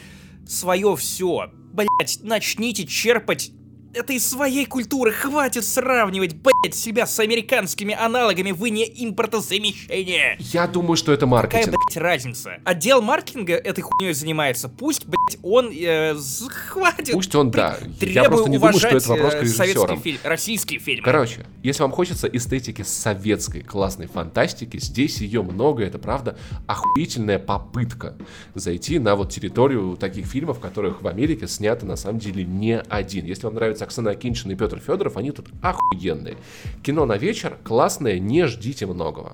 свое 0.46 0.94
все. 0.96 1.50
Блять, 1.72 2.18
начните 2.22 2.86
черпать 2.86 3.52
это 3.94 4.12
из 4.12 4.26
своей 4.26 4.66
культуры, 4.66 5.12
хватит 5.12 5.64
сравнивать, 5.64 6.34
блять, 6.34 6.74
себя 6.74 7.06
с 7.06 7.18
американскими 7.18 7.94
аналогами, 7.94 8.52
вы 8.52 8.70
не 8.70 8.84
импортозамещение. 8.84 10.36
Я 10.38 10.66
думаю, 10.66 10.96
что 10.96 11.12
это 11.12 11.26
маркетинг. 11.26 11.64
Какая, 11.64 11.78
блять, 11.78 11.96
разница? 11.96 12.58
Отдел 12.64 13.02
маркетинга 13.02 13.54
этой 13.54 13.82
хуйней 13.82 14.14
занимается, 14.14 14.68
пусть, 14.68 15.06
блять, 15.06 15.38
он, 15.42 15.70
э, 15.72 16.14
хватит. 16.50 17.12
Пусть 17.12 17.34
он, 17.34 17.50
да. 17.50 17.78
Я 18.00 18.24
просто 18.24 18.50
не 18.50 18.58
думаю, 18.58 18.74
что 18.74 18.88
это 18.88 19.08
вопрос 19.08 19.32
к 19.34 19.36
э, 19.36 19.40
режиссерам. 19.42 20.00
Фильм, 20.00 20.18
российский 20.24 20.78
фильм. 20.78 21.04
Короче, 21.04 21.46
если 21.62 21.82
вам 21.82 21.92
хочется 21.92 22.26
эстетики 22.28 22.82
советской 22.82 23.60
классной 23.60 24.06
фантастики, 24.06 24.78
здесь 24.78 25.18
ее 25.18 25.42
много, 25.42 25.84
это 25.84 25.98
правда 25.98 26.38
охуительная 26.66 27.38
попытка 27.38 28.14
зайти 28.54 28.98
на 28.98 29.16
вот 29.16 29.32
территорию 29.32 29.96
таких 29.96 30.26
фильмов, 30.26 30.60
которых 30.60 31.02
в 31.02 31.08
Америке 31.08 31.46
снято 31.46 31.86
на 31.86 31.96
самом 31.96 32.18
деле 32.18 32.44
не 32.44 32.78
один. 32.78 33.26
Если 33.26 33.44
вам 33.44 33.54
нравится 33.54 33.81
Оксана 33.82 34.10
Акиншина 34.10 34.52
и 34.52 34.56
Петр 34.56 34.80
Федоров, 34.80 35.16
они 35.16 35.30
тут 35.30 35.48
охуенные. 35.62 36.36
Кино 36.82 37.04
на 37.04 37.16
вечер 37.16 37.58
классное, 37.64 38.18
не 38.18 38.46
ждите 38.46 38.86
многого. 38.86 39.32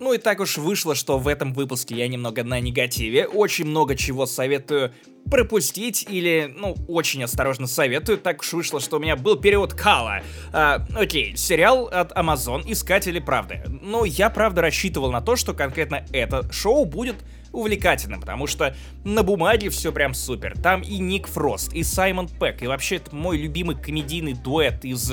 Ну 0.00 0.12
и 0.14 0.18
так 0.18 0.40
уж 0.40 0.56
вышло, 0.58 0.94
что 0.94 1.18
в 1.18 1.26
этом 1.26 1.52
выпуске 1.52 1.96
я 1.96 2.08
немного 2.08 2.44
на 2.44 2.60
негативе. 2.60 3.26
Очень 3.26 3.66
много 3.66 3.96
чего 3.96 4.26
советую 4.26 4.92
пропустить 5.28 6.06
или, 6.08 6.54
ну, 6.56 6.76
очень 6.88 7.22
осторожно 7.24 7.66
советую. 7.66 8.16
Так 8.16 8.40
уж 8.40 8.52
вышло, 8.52 8.80
что 8.80 8.96
у 8.96 9.00
меня 9.00 9.16
был 9.16 9.36
период 9.36 9.74
кала. 9.74 10.22
А, 10.52 10.86
окей, 10.94 11.36
сериал 11.36 11.88
от 11.88 12.12
Amazon 12.12 12.62
«Искатели 12.66 13.18
правды». 13.18 13.62
Но 13.82 14.04
я, 14.04 14.30
правда, 14.30 14.62
рассчитывал 14.62 15.10
на 15.10 15.20
то, 15.20 15.36
что 15.36 15.52
конкретно 15.52 16.04
это 16.12 16.50
шоу 16.52 16.84
будет 16.84 17.16
увлекательным, 17.52 18.20
потому 18.20 18.46
что 18.46 18.74
на 19.04 19.22
бумаге 19.22 19.70
все 19.70 19.92
прям 19.92 20.14
супер. 20.14 20.58
Там 20.60 20.82
и 20.82 20.98
Ник 20.98 21.26
Фрост, 21.28 21.72
и 21.72 21.82
Саймон 21.82 22.28
Пэк, 22.28 22.62
и 22.62 22.66
вообще 22.66 22.96
это 22.96 23.14
мой 23.14 23.38
любимый 23.38 23.76
комедийный 23.76 24.34
дуэт 24.34 24.84
из 24.84 25.12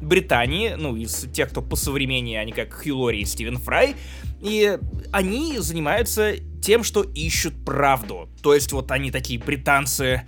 Британии, 0.00 0.74
ну, 0.76 0.96
из 0.96 1.26
тех, 1.32 1.50
кто 1.50 1.62
по 1.62 1.76
современнее, 1.76 2.40
они 2.40 2.52
как 2.52 2.72
Хью 2.72 2.98
Лори 2.98 3.20
и 3.20 3.24
Стивен 3.24 3.58
Фрай. 3.58 3.94
И 4.40 4.78
они 5.12 5.58
занимаются 5.58 6.34
тем, 6.60 6.84
что 6.84 7.02
ищут 7.02 7.64
правду. 7.64 8.28
То 8.42 8.54
есть 8.54 8.72
вот 8.72 8.90
они 8.90 9.10
такие 9.10 9.40
британцы, 9.40 10.22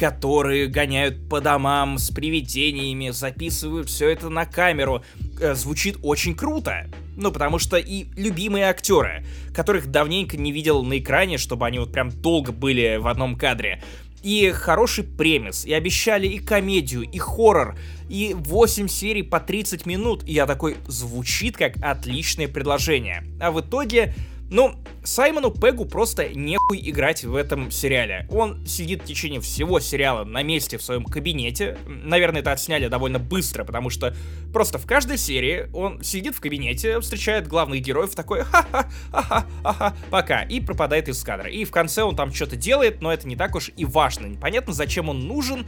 которые 0.00 0.66
гоняют 0.66 1.28
по 1.28 1.42
домам 1.42 1.98
с 1.98 2.10
привидениями, 2.10 3.10
записывают 3.10 3.90
все 3.90 4.08
это 4.08 4.30
на 4.30 4.46
камеру. 4.46 5.04
Э, 5.38 5.54
звучит 5.54 5.98
очень 6.02 6.34
круто. 6.34 6.86
Ну, 7.16 7.30
потому 7.30 7.58
что 7.58 7.76
и 7.76 8.06
любимые 8.16 8.64
актеры, 8.64 9.26
которых 9.54 9.88
давненько 9.88 10.38
не 10.38 10.52
видел 10.52 10.82
на 10.82 10.98
экране, 10.98 11.36
чтобы 11.36 11.66
они 11.66 11.78
вот 11.78 11.92
прям 11.92 12.08
долго 12.10 12.50
были 12.50 12.96
в 12.96 13.06
одном 13.08 13.36
кадре. 13.36 13.82
И 14.22 14.50
хороший 14.52 15.04
премис, 15.04 15.66
и 15.66 15.74
обещали 15.74 16.26
и 16.26 16.38
комедию, 16.38 17.02
и 17.02 17.18
хоррор, 17.18 17.76
и 18.08 18.34
8 18.34 18.88
серий 18.88 19.22
по 19.22 19.38
30 19.38 19.84
минут. 19.84 20.24
И 20.26 20.32
я 20.32 20.46
такой, 20.46 20.78
звучит 20.86 21.58
как 21.58 21.74
отличное 21.82 22.48
предложение. 22.48 23.22
А 23.38 23.50
в 23.50 23.60
итоге 23.60 24.14
ну, 24.50 24.74
Саймону 25.04 25.50
Пегу 25.50 25.84
просто 25.86 26.28
нехуй 26.28 26.80
играть 26.82 27.24
в 27.24 27.36
этом 27.36 27.70
сериале. 27.70 28.26
Он 28.30 28.66
сидит 28.66 29.02
в 29.02 29.04
течение 29.06 29.40
всего 29.40 29.80
сериала 29.80 30.24
на 30.24 30.42
месте 30.42 30.76
в 30.76 30.82
своем 30.82 31.04
кабинете. 31.04 31.78
Наверное, 31.86 32.40
это 32.40 32.52
отсняли 32.52 32.88
довольно 32.88 33.18
быстро, 33.18 33.64
потому 33.64 33.90
что 33.90 34.14
просто 34.52 34.78
в 34.78 34.86
каждой 34.86 35.18
серии 35.18 35.70
он 35.72 36.02
сидит 36.02 36.34
в 36.34 36.40
кабинете, 36.40 37.00
встречает 37.00 37.46
главных 37.46 37.80
героев, 37.80 38.14
такой 38.14 38.42
ха-ха, 38.42 38.90
ага, 39.12 39.46
ага, 39.62 39.96
пока, 40.10 40.42
и 40.42 40.60
пропадает 40.60 41.08
из 41.08 41.22
кадра. 41.22 41.48
И 41.48 41.64
в 41.64 41.70
конце 41.70 42.02
он 42.02 42.16
там 42.16 42.32
что-то 42.32 42.56
делает, 42.56 43.00
но 43.00 43.12
это 43.12 43.28
не 43.28 43.36
так 43.36 43.54
уж 43.54 43.70
и 43.76 43.84
важно. 43.84 44.26
Непонятно, 44.26 44.72
зачем 44.72 45.08
он 45.08 45.20
нужен, 45.20 45.64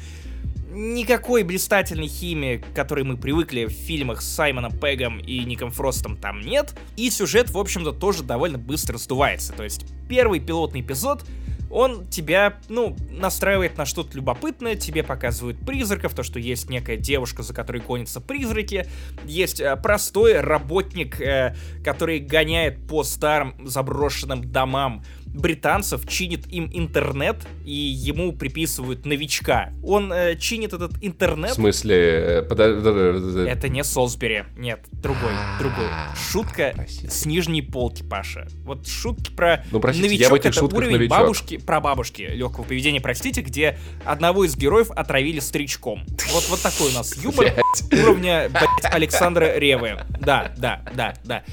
никакой 0.72 1.42
блистательной 1.42 2.08
химии, 2.08 2.58
к 2.58 2.74
которой 2.74 3.04
мы 3.04 3.16
привыкли 3.16 3.66
в 3.66 3.70
фильмах 3.70 4.22
с 4.22 4.28
Саймоном 4.28 4.72
Пегом 4.78 5.18
и 5.18 5.44
Ником 5.44 5.70
Фростом, 5.70 6.16
там 6.16 6.40
нет. 6.40 6.74
И 6.96 7.10
сюжет, 7.10 7.50
в 7.50 7.58
общем-то, 7.58 7.92
тоже 7.92 8.22
довольно 8.22 8.58
быстро 8.58 8.98
сдувается. 8.98 9.52
То 9.52 9.62
есть 9.62 9.86
первый 10.08 10.40
пилотный 10.40 10.80
эпизод 10.80 11.24
он 11.72 12.06
тебя, 12.06 12.58
ну, 12.68 12.94
настраивает 13.10 13.78
на 13.78 13.86
что-то 13.86 14.14
любопытное, 14.14 14.76
тебе 14.76 15.02
показывают 15.02 15.58
призраков, 15.64 16.14
то, 16.14 16.22
что 16.22 16.38
есть 16.38 16.68
некая 16.68 16.98
девушка, 16.98 17.42
за 17.42 17.54
которой 17.54 17.80
гонятся 17.80 18.20
призраки, 18.20 18.86
есть 19.24 19.58
э, 19.58 19.74
простой 19.76 20.38
работник, 20.40 21.18
э, 21.20 21.56
который 21.82 22.18
гоняет 22.18 22.86
по 22.86 23.02
старым 23.04 23.54
заброшенным 23.66 24.52
домам, 24.52 25.02
британцев, 25.34 26.06
чинит 26.06 26.46
им 26.48 26.70
интернет, 26.72 27.36
и 27.64 27.72
ему 27.72 28.32
приписывают 28.32 29.06
новичка. 29.06 29.72
Он 29.82 30.12
э, 30.12 30.36
чинит 30.36 30.72
этот 30.72 30.92
интернет... 31.00 31.52
В 31.52 31.54
смысле... 31.54 31.96
Э, 31.96 32.42
подожди, 32.42 33.40
Это 33.48 33.68
не 33.68 33.84
Солсбери. 33.84 34.44
Нет, 34.56 34.80
другой, 34.92 35.32
другой. 35.58 35.86
Шутка 36.30 36.74
с 36.86 37.24
нижней 37.26 37.62
полки, 37.62 38.02
Паша. 38.02 38.48
Вот 38.64 38.86
шутки 38.86 39.30
про 39.30 39.64
ну, 39.70 39.80
простите, 39.80 40.08
новичок, 40.08 40.44
это 40.44 40.64
уровень 40.64 40.92
новичок. 40.92 41.18
бабушки, 41.18 41.56
про 41.58 41.80
бабушки 41.80 42.22
легкого 42.22 42.64
поведения, 42.64 43.00
простите, 43.00 43.40
где 43.40 43.78
одного 44.04 44.44
из 44.44 44.56
героев 44.56 44.90
отравили 44.90 45.40
старичком. 45.40 46.04
Вот, 46.32 46.46
вот 46.48 46.60
такой 46.60 46.90
у 46.90 46.94
нас 46.94 47.16
юмор 47.22 47.52
уровня, 47.92 48.48
блядь, 48.48 48.92
Александра 48.94 49.58
Ревы. 49.58 50.00
Да, 50.20 50.52
да, 50.56 50.82
да, 50.94 51.14
да. 51.24 51.44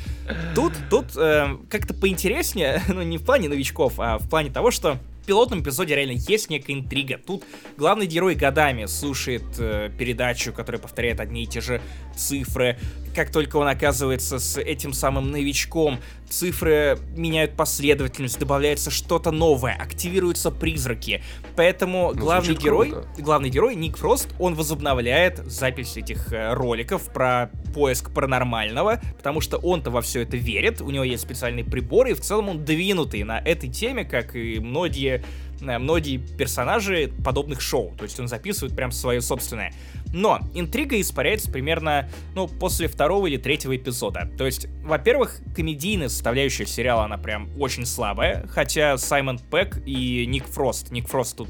Тут, 0.54 0.74
тут 0.90 1.16
э, 1.16 1.58
как-то 1.70 1.94
поинтереснее, 1.94 2.82
ну 2.88 3.02
не 3.02 3.18
в 3.18 3.24
плане 3.24 3.50
новичков, 3.50 3.94
а 3.98 4.18
в 4.18 4.30
плане 4.30 4.52
того, 4.52 4.72
что 4.72 5.00
в 5.24 5.26
пилотном 5.26 5.62
эпизоде 5.62 5.96
реально 5.96 6.14
есть 6.14 6.50
некая 6.50 6.74
интрига. 6.74 7.18
Тут 7.18 7.44
главный 7.78 8.06
герой 8.06 8.36
годами 8.36 8.86
слушает 8.86 9.44
э, 9.58 9.90
передачу, 9.98 10.54
которая 10.54 10.82
повторяет 10.82 11.20
одни 11.20 11.44
и 11.44 11.48
те 11.48 11.62
же 11.62 11.82
цифры. 12.16 12.78
Как 13.16 13.32
только 13.32 13.58
он 13.58 13.68
оказывается 13.68 14.40
с 14.40 14.60
этим 14.60 14.94
самым 14.94 15.32
новичком, 15.32 16.00
цифры 16.30 16.98
меняют 17.16 17.56
последовательность, 17.56 18.40
добавляется 18.40 18.92
что-то 18.92 19.32
новое, 19.32 19.74
активируются 19.74 20.52
призраки. 20.52 21.24
Поэтому 21.56 22.12
ну, 22.14 22.20
главный 22.20 22.56
герой, 22.56 22.92
круто. 22.92 23.08
главный 23.18 23.50
герой 23.50 23.76
Ник 23.76 23.98
Фрост, 23.98 24.30
он 24.40 24.56
возобновляет 24.56 25.40
запись 25.46 25.98
этих 25.98 26.32
э, 26.32 26.54
роликов 26.54 27.12
про 27.12 27.50
поиск 27.74 28.12
паранормального, 28.14 29.02
потому 29.18 29.42
что 29.42 29.58
он-то 29.58 29.92
во 29.92 30.02
все 30.02 30.22
это 30.22 30.38
верит, 30.38 30.82
у 30.82 30.90
него 30.90 31.04
есть 31.04 31.24
специальные 31.24 31.66
приборы, 31.66 32.12
и 32.12 32.14
в 32.14 32.22
целом 32.22 32.50
он 32.50 32.66
двинутый 32.66 33.24
на 33.24 33.40
этой 33.40 33.70
теме, 33.70 34.06
как 34.06 34.36
и 34.36 34.60
многие 34.60 35.24
Э, 35.62 35.78
многие 35.78 36.18
персонажи 36.18 37.12
подобных 37.24 37.62
шоу, 37.62 37.94
то 37.98 38.04
есть 38.04 38.20
он 38.20 38.28
записывает 38.28 38.76
прям 38.76 38.92
свое 38.92 39.22
собственное. 39.22 39.74
Но 40.14 40.40
интрига 40.54 41.00
испаряется 41.00 41.52
примерно, 41.52 42.10
ну, 42.36 42.48
после 42.48 42.88
второго 42.88 43.28
или 43.28 43.38
третьего 43.38 43.76
эпизода. 43.76 44.32
То 44.38 44.46
есть, 44.46 44.68
во-первых, 44.84 45.42
комедийная 45.56 46.10
составляющая 46.10 46.66
сериала, 46.66 47.04
она 47.04 47.18
прям 47.18 47.50
очень 47.60 47.86
слабая, 47.86 48.48
хотя 48.48 48.98
Саймон 48.98 49.40
Пэк 49.40 49.84
и 49.86 50.26
Ник 50.26 50.46
Фрост, 50.46 50.92
Ник 50.92 51.08
Фрост 51.08 51.38
тут 51.38 51.50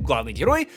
главный 0.00 0.32
герой, 0.32 0.68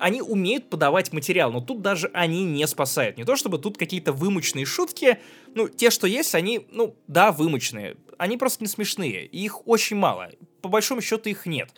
они 0.00 0.22
умеют 0.22 0.70
подавать 0.70 1.12
материал, 1.12 1.52
но 1.52 1.60
тут 1.60 1.82
даже 1.82 2.10
они 2.14 2.44
не 2.44 2.66
спасают. 2.66 3.18
Не 3.18 3.24
то 3.24 3.36
чтобы 3.36 3.58
тут 3.58 3.76
какие-то 3.76 4.12
вымученные 4.12 4.64
шутки, 4.64 5.18
ну, 5.54 5.68
те, 5.68 5.90
что 5.90 6.06
есть, 6.06 6.34
они, 6.34 6.66
ну, 6.70 6.96
да, 7.06 7.32
вымученные. 7.32 7.96
Они 8.18 8.36
просто 8.36 8.64
не 8.64 8.68
смешные, 8.68 9.26
и 9.26 9.44
их 9.44 9.68
очень 9.68 9.96
мало. 9.96 10.30
По 10.62 10.68
большому 10.68 11.00
счету 11.00 11.28
их 11.28 11.46
нет. 11.46 11.70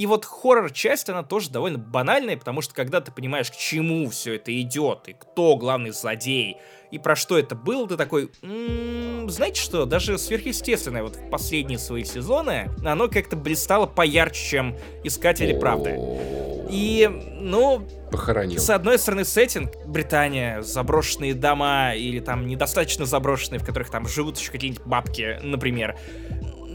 И 0.00 0.06
вот 0.06 0.24
хоррор-часть, 0.24 1.10
она 1.10 1.22
тоже 1.22 1.50
довольно 1.50 1.76
банальная, 1.76 2.38
потому 2.38 2.62
что 2.62 2.72
когда 2.72 3.02
ты 3.02 3.12
понимаешь, 3.12 3.50
к 3.50 3.54
чему 3.54 4.08
все 4.08 4.36
это 4.36 4.58
идет, 4.58 5.08
и 5.08 5.12
кто 5.12 5.58
главный 5.58 5.90
злодей, 5.90 6.56
и 6.90 6.98
про 6.98 7.14
что 7.14 7.38
это 7.38 7.54
было, 7.54 7.86
ты 7.86 7.98
такой, 7.98 8.30
м-м, 8.40 9.28
знаете 9.28 9.60
что, 9.60 9.84
даже 9.84 10.16
сверхъестественное 10.16 11.02
вот 11.02 11.16
в 11.16 11.28
последние 11.28 11.78
свои 11.78 12.04
сезоны, 12.04 12.70
оно 12.82 13.08
как-то 13.08 13.36
блистало 13.36 13.84
поярче, 13.84 14.42
чем 14.48 14.76
Искатели 15.04 15.52
правды. 15.52 15.98
И, 16.70 17.06
ну, 17.38 17.86
Похоронил. 18.10 18.58
С 18.58 18.70
одной 18.70 18.98
стороны, 18.98 19.26
сеттинг 19.26 19.70
Британия, 19.84 20.62
заброшенные 20.62 21.34
дома 21.34 21.94
или 21.94 22.20
там 22.20 22.46
недостаточно 22.46 23.04
заброшенные, 23.04 23.60
в 23.60 23.66
которых 23.66 23.90
там 23.90 24.08
живут 24.08 24.38
еще 24.38 24.50
какие-нибудь 24.50 24.86
бабки, 24.86 25.38
например 25.42 25.98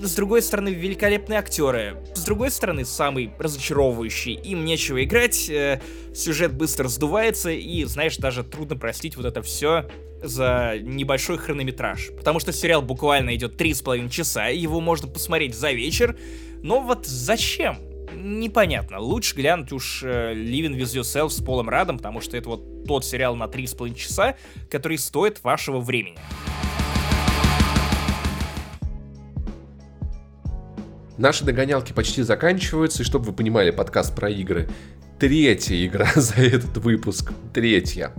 с 0.02 0.16
другой 0.16 0.42
стороны, 0.42 0.70
великолепные 0.70 1.40
актеры. 1.40 1.98
С 2.14 2.24
другой 2.24 2.52
стороны, 2.52 2.86
самый 2.86 3.32
разочаровывающий. 3.38 4.34
Им 4.34 4.66
нечего 4.66 5.04
играть, 5.04 5.50
э, 5.50 5.82
сюжет 6.14 6.54
быстро 6.54 6.88
сдувается, 6.88 7.50
и, 7.52 7.84
знаешь, 7.86 8.18
даже 8.18 8.44
трудно 8.44 8.76
простить 8.76 9.16
вот 9.16 9.26
это 9.26 9.42
все 9.42 9.90
за 10.22 10.76
небольшой 10.82 11.38
хронометраж. 11.38 12.12
Потому 12.18 12.40
что 12.40 12.52
сериал 12.52 12.82
буквально 12.82 13.36
идет 13.36 13.58
три 13.58 13.74
с 13.74 13.82
половиной 13.82 14.10
часа, 14.10 14.50
и 14.50 14.60
его 14.60 14.82
можно 14.82 15.08
посмотреть 15.08 15.56
за 15.56 15.72
вечер. 15.72 16.18
Но 16.62 16.80
вот 16.82 17.06
зачем? 17.06 17.78
Непонятно. 18.16 19.00
Лучше 19.00 19.36
глянуть 19.36 19.72
уж 19.72 20.04
э, 20.04 20.34
Living 20.34 20.78
With 20.78 21.02
Yourself 21.02 21.30
с 21.30 21.44
Полом 21.44 21.70
Радом, 21.70 21.98
потому 21.98 22.22
что 22.22 22.38
это 22.38 22.50
вот 22.50 22.86
тот 22.86 23.06
сериал 23.06 23.36
на 23.36 23.48
три 23.48 23.68
с 23.68 23.74
половиной 23.74 23.98
часа, 23.98 24.36
который 24.70 24.98
стоит 24.98 25.44
вашего 25.44 25.80
времени. 25.80 26.18
Наши 31.18 31.46
догонялки 31.46 31.94
почти 31.94 32.24
заканчиваются, 32.24 33.04
и 33.04 33.06
чтобы 33.06 33.26
вы 33.26 33.34
понимали, 33.34 33.72
подкаст 33.72 34.16
про 34.16 34.30
игры. 34.30 34.68
Третья 35.20 35.86
игра 35.86 36.08
за 36.16 36.36
этот 36.36 36.78
выпуск. 36.78 37.32
Третья. 37.54 38.12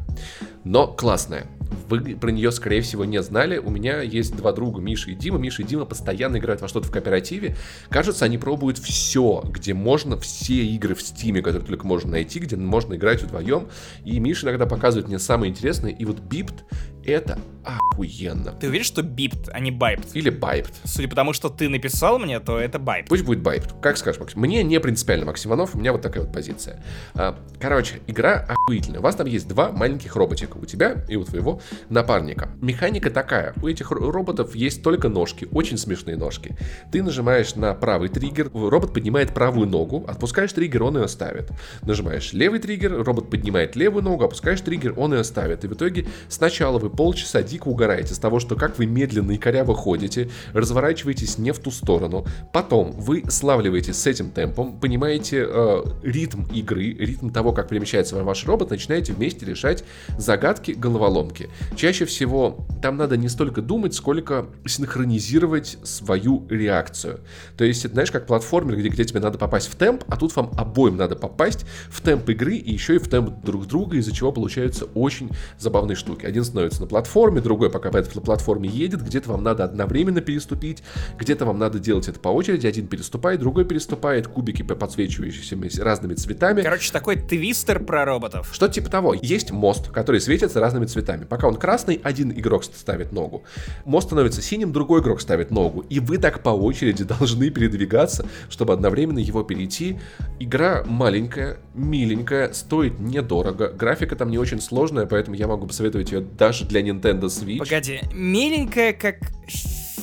Но 0.64 0.86
классная. 0.86 1.46
Вы 1.88 2.16
про 2.16 2.30
нее, 2.30 2.50
скорее 2.52 2.80
всего, 2.80 3.04
не 3.04 3.22
знали. 3.22 3.58
У 3.58 3.70
меня 3.70 4.00
есть 4.02 4.36
два 4.36 4.52
друга, 4.52 4.80
Миша 4.80 5.10
и 5.10 5.14
Дима. 5.14 5.38
Миша 5.38 5.62
и 5.62 5.64
Дима 5.64 5.84
постоянно 5.84 6.38
играют 6.38 6.60
во 6.60 6.68
что-то 6.68 6.88
в 6.88 6.90
кооперативе. 6.90 7.56
Кажется, 7.88 8.24
они 8.24 8.38
пробуют 8.38 8.78
все, 8.78 9.42
где 9.44 9.74
можно, 9.74 10.18
все 10.18 10.64
игры 10.66 10.94
в 10.94 11.02
Стиме, 11.02 11.42
которые 11.42 11.66
только 11.66 11.86
можно 11.86 12.10
найти, 12.10 12.38
где 12.40 12.56
можно 12.56 12.94
играть 12.94 13.22
вдвоем. 13.22 13.68
И 14.04 14.18
Миша 14.18 14.46
иногда 14.46 14.66
показывает 14.66 15.08
мне 15.08 15.18
самые 15.18 15.50
интересные. 15.50 15.94
И 15.94 16.04
вот 16.04 16.20
Бипт 16.20 16.64
это 17.06 17.38
охуенно. 17.64 18.52
Ты 18.52 18.68
уверен, 18.68 18.84
что 18.84 19.02
бипт, 19.02 19.48
а 19.52 19.60
не 19.60 19.70
Biped? 19.70 20.14
Или 20.14 20.30
Biped. 20.30 20.72
Судя 20.84 21.08
по 21.08 21.14
тому, 21.14 21.32
что 21.32 21.48
ты 21.48 21.68
написал 21.68 22.18
мне, 22.18 22.40
то 22.40 22.58
это 22.58 22.78
Biped. 22.78 23.08
Пусть 23.08 23.24
будет 23.24 23.40
Biped. 23.40 23.74
Как 23.80 23.96
скажешь, 23.96 24.20
Максим. 24.20 24.40
Мне 24.40 24.62
не 24.62 24.80
принципиально, 24.80 25.26
Максим 25.26 25.50
Иванов, 25.50 25.74
у 25.74 25.78
меня 25.78 25.92
вот 25.92 26.02
такая 26.02 26.24
вот 26.24 26.32
позиция. 26.32 26.82
А, 27.14 27.38
короче, 27.60 28.00
игра 28.06 28.46
охуительная. 28.48 29.00
У 29.00 29.02
вас 29.02 29.14
там 29.14 29.26
есть 29.26 29.48
два 29.48 29.70
маленьких 29.70 30.16
роботика. 30.16 30.56
У 30.56 30.64
тебя 30.64 31.04
и 31.08 31.16
у 31.16 31.24
твоего 31.24 31.55
напарника. 31.88 32.50
Механика 32.60 33.10
такая. 33.10 33.54
У 33.62 33.68
этих 33.68 33.90
роботов 33.90 34.54
есть 34.54 34.82
только 34.82 35.08
ножки. 35.08 35.48
Очень 35.52 35.78
смешные 35.78 36.16
ножки. 36.16 36.56
Ты 36.92 37.02
нажимаешь 37.02 37.54
на 37.54 37.74
правый 37.74 38.08
триггер, 38.08 38.50
робот 38.52 38.92
поднимает 38.92 39.34
правую 39.34 39.68
ногу, 39.68 40.04
отпускаешь 40.08 40.52
триггер, 40.52 40.82
он 40.82 40.98
ее 40.98 41.08
ставит. 41.08 41.50
Нажимаешь 41.82 42.32
левый 42.32 42.58
триггер, 42.58 43.02
робот 43.02 43.30
поднимает 43.30 43.76
левую 43.76 44.02
ногу, 44.02 44.24
опускаешь 44.24 44.60
триггер, 44.60 44.94
он 44.96 45.14
ее 45.14 45.24
ставит. 45.24 45.64
И 45.64 45.68
в 45.68 45.74
итоге 45.74 46.06
сначала 46.28 46.78
вы 46.78 46.90
полчаса 46.90 47.42
дико 47.42 47.68
угораете 47.68 48.14
с 48.14 48.18
того, 48.18 48.40
что 48.40 48.56
как 48.56 48.78
вы 48.78 48.86
медленно 48.86 49.32
и 49.32 49.38
коряво 49.38 49.74
ходите, 49.74 50.30
разворачиваетесь 50.52 51.38
не 51.38 51.52
в 51.52 51.58
ту 51.58 51.70
сторону, 51.70 52.26
потом 52.52 52.92
вы 52.92 53.24
славливаетесь 53.28 53.96
с 53.96 54.06
этим 54.06 54.30
темпом, 54.30 54.78
понимаете 54.78 55.46
э, 55.48 55.82
ритм 56.02 56.44
игры, 56.52 56.92
ритм 56.92 57.30
того, 57.30 57.52
как 57.52 57.68
перемещается 57.68 58.22
ваш 58.22 58.46
робот, 58.46 58.70
начинаете 58.70 59.12
вместе 59.12 59.46
решать 59.46 59.84
загадки, 60.18 60.72
головоломки. 60.72 61.45
Чаще 61.76 62.04
всего 62.04 62.66
там 62.82 62.96
надо 62.96 63.16
не 63.16 63.28
столько 63.28 63.62
думать, 63.62 63.94
сколько 63.94 64.46
синхронизировать 64.66 65.78
свою 65.82 66.46
реакцию. 66.48 67.20
То 67.56 67.64
есть, 67.64 67.84
это, 67.84 67.94
знаешь, 67.94 68.10
как 68.10 68.26
платформер, 68.26 68.76
где, 68.76 68.88
где 68.88 69.04
тебе 69.04 69.20
надо 69.20 69.38
попасть 69.38 69.68
в 69.68 69.76
темп, 69.76 70.04
а 70.08 70.16
тут 70.16 70.34
вам 70.36 70.52
обоим 70.56 70.96
надо 70.96 71.16
попасть 71.16 71.66
в 71.88 72.00
темп 72.00 72.28
игры 72.30 72.56
и 72.56 72.72
еще 72.72 72.96
и 72.96 72.98
в 72.98 73.08
темп 73.08 73.44
друг 73.44 73.66
друга, 73.66 73.96
из-за 73.96 74.12
чего 74.12 74.32
получаются 74.32 74.84
очень 74.94 75.30
забавные 75.58 75.96
штуки. 75.96 76.26
Один 76.26 76.44
становится 76.44 76.80
на 76.80 76.86
платформе, 76.86 77.40
другой 77.40 77.70
пока 77.70 77.90
по 77.90 77.96
этой 77.96 78.20
платформе 78.20 78.68
едет, 78.68 79.02
где-то 79.02 79.30
вам 79.30 79.42
надо 79.42 79.64
одновременно 79.64 80.20
переступить, 80.20 80.82
где-то 81.18 81.44
вам 81.44 81.58
надо 81.58 81.78
делать 81.78 82.08
это 82.08 82.20
по 82.20 82.28
очереди, 82.28 82.66
один 82.66 82.86
переступает, 82.86 83.40
другой 83.40 83.64
переступает, 83.64 84.26
кубики 84.26 84.62
подсвечивающиеся 84.62 85.84
разными 85.84 86.14
цветами. 86.14 86.62
Короче, 86.62 86.92
такой 86.92 87.16
твистер 87.16 87.82
про 87.82 88.04
роботов. 88.04 88.50
Что 88.52 88.68
типа 88.68 88.90
того. 88.90 89.14
Есть 89.14 89.50
мост, 89.50 89.90
который 89.90 90.20
светится 90.20 90.60
разными 90.60 90.86
цветами. 90.86 91.24
Пока 91.36 91.48
он 91.48 91.56
красный, 91.56 92.00
один 92.02 92.32
игрок 92.32 92.64
ставит 92.64 93.12
ногу. 93.12 93.44
Мост 93.84 94.06
становится 94.06 94.40
синим, 94.40 94.72
другой 94.72 95.02
игрок 95.02 95.20
ставит 95.20 95.50
ногу. 95.50 95.84
И 95.90 96.00
вы 96.00 96.16
так 96.16 96.42
по 96.42 96.48
очереди 96.48 97.04
должны 97.18 97.50
передвигаться, 97.50 98.24
чтобы 98.48 98.72
одновременно 98.72 99.18
его 99.18 99.42
перейти. 99.42 99.98
Игра 100.40 100.82
маленькая, 100.86 101.58
миленькая, 101.74 102.54
стоит 102.54 103.00
недорого. 103.00 103.68
Графика 103.68 104.16
там 104.16 104.30
не 104.30 104.38
очень 104.38 104.62
сложная, 104.62 105.04
поэтому 105.04 105.36
я 105.36 105.46
могу 105.46 105.66
посоветовать 105.66 106.10
ее 106.10 106.22
даже 106.22 106.64
для 106.64 106.80
Nintendo 106.80 107.24
Switch. 107.24 107.58
Погоди, 107.58 108.00
миленькая, 108.14 108.94
как 108.94 109.16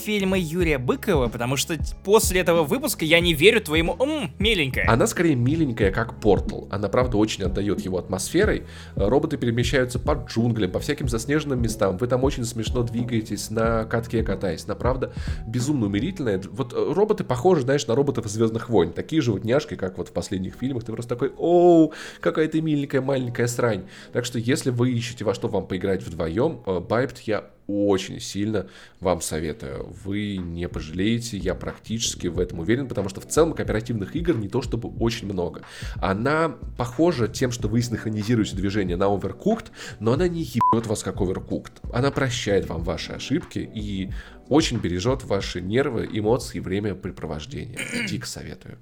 фильма 0.03 0.38
Юрия 0.38 0.77
Быкова, 0.77 1.30
потому 1.30 1.55
что 1.55 1.77
после 2.03 2.41
этого 2.41 2.63
выпуска 2.63 3.05
я 3.05 3.19
не 3.21 3.34
верю 3.34 3.61
твоему 3.61 3.95
«Ммм, 3.95 4.34
миленькая». 4.38 4.85
Она 4.89 5.07
скорее 5.07 5.35
миленькая, 5.35 5.91
как 5.91 6.19
Портал. 6.19 6.67
Она, 6.71 6.89
правда, 6.89 7.17
очень 7.17 7.43
отдает 7.45 7.81
его 7.81 7.97
атмосферой. 7.97 8.63
Роботы 8.95 9.38
перемещаются 9.38 9.99
по 9.99 10.13
джунглям, 10.13 10.71
по 10.71 10.80
всяким 10.80 11.07
заснеженным 11.07 11.61
местам. 11.61 11.97
Вы 11.97 12.07
там 12.07 12.23
очень 12.23 12.43
смешно 12.43 12.84
двигаетесь, 12.84 13.49
на 13.49 13.85
катке 13.85 14.23
катаясь. 14.23 14.67
На 14.67 14.75
правда, 14.75 15.13
безумно 15.47 15.85
умерительная. 15.85 16.41
Вот 16.51 16.73
э, 16.73 16.93
роботы 16.93 17.23
похожи, 17.23 17.61
знаешь, 17.61 17.88
на 17.88 17.95
роботов 17.95 18.25
Звездных 18.27 18.69
войн. 18.69 18.91
Такие 18.91 19.21
же 19.21 19.31
вот 19.31 19.43
няшки, 19.45 19.75
как 19.75 19.97
вот 19.97 20.09
в 20.09 20.11
последних 20.11 20.55
фильмах. 20.55 20.84
Ты 20.84 20.91
просто 20.91 21.15
такой, 21.15 21.31
оу, 21.38 21.93
какая 22.19 22.47
ты 22.47 22.61
миленькая 22.61 23.01
маленькая 23.01 23.47
срань. 23.47 23.85
Так 24.11 24.25
что, 24.25 24.38
если 24.38 24.69
вы 24.69 24.91
ищете 24.91 25.23
во 25.23 25.34
что 25.34 25.47
вам 25.47 25.65
поиграть 25.67 26.03
вдвоем, 26.03 26.61
Байпт 26.65 27.19
э, 27.19 27.21
я 27.25 27.52
очень 27.68 28.19
сильно 28.19 28.68
вам 28.99 29.22
советую. 29.22 29.94
Вы 30.03 30.38
не 30.38 30.68
пожалеете, 30.68 31.38
я 31.38 31.56
практически 31.56 32.27
в 32.27 32.40
этом 32.40 32.60
уверен, 32.60 32.88
потому 32.88 33.10
что 33.10 33.22
в 33.22 33.27
целом 33.27 33.53
кооперативных 33.53 34.15
игр 34.15 34.35
не 34.35 34.48
то 34.48 34.61
чтобы 34.61 34.90
очень 34.99 35.31
много. 35.31 35.64
Она 35.95 36.56
похожа 36.77 37.27
тем, 37.27 37.52
что 37.52 37.68
вы 37.68 37.81
синхронизируете 37.81 38.56
движение 38.56 38.98
на 38.98 39.06
Overcooked, 39.06 39.68
но 39.99 40.14
она 40.14 40.27
не 40.27 40.41
ебет 40.44 40.88
вас 40.88 41.03
как 41.03 41.18
Overcooked. 41.18 41.91
Она 41.94 42.11
прощает 42.11 42.68
вам 42.68 42.84
ваши 42.84 43.14
ошибки 43.14 43.60
и 43.73 44.10
очень 44.49 44.77
бережет 44.77 45.23
ваши 45.23 45.61
нервы, 45.61 46.10
эмоции 46.11 46.57
и 46.57 46.61
время 46.61 46.95
препровождения. 46.95 47.80
Дико 48.07 48.27
советую. 48.27 48.77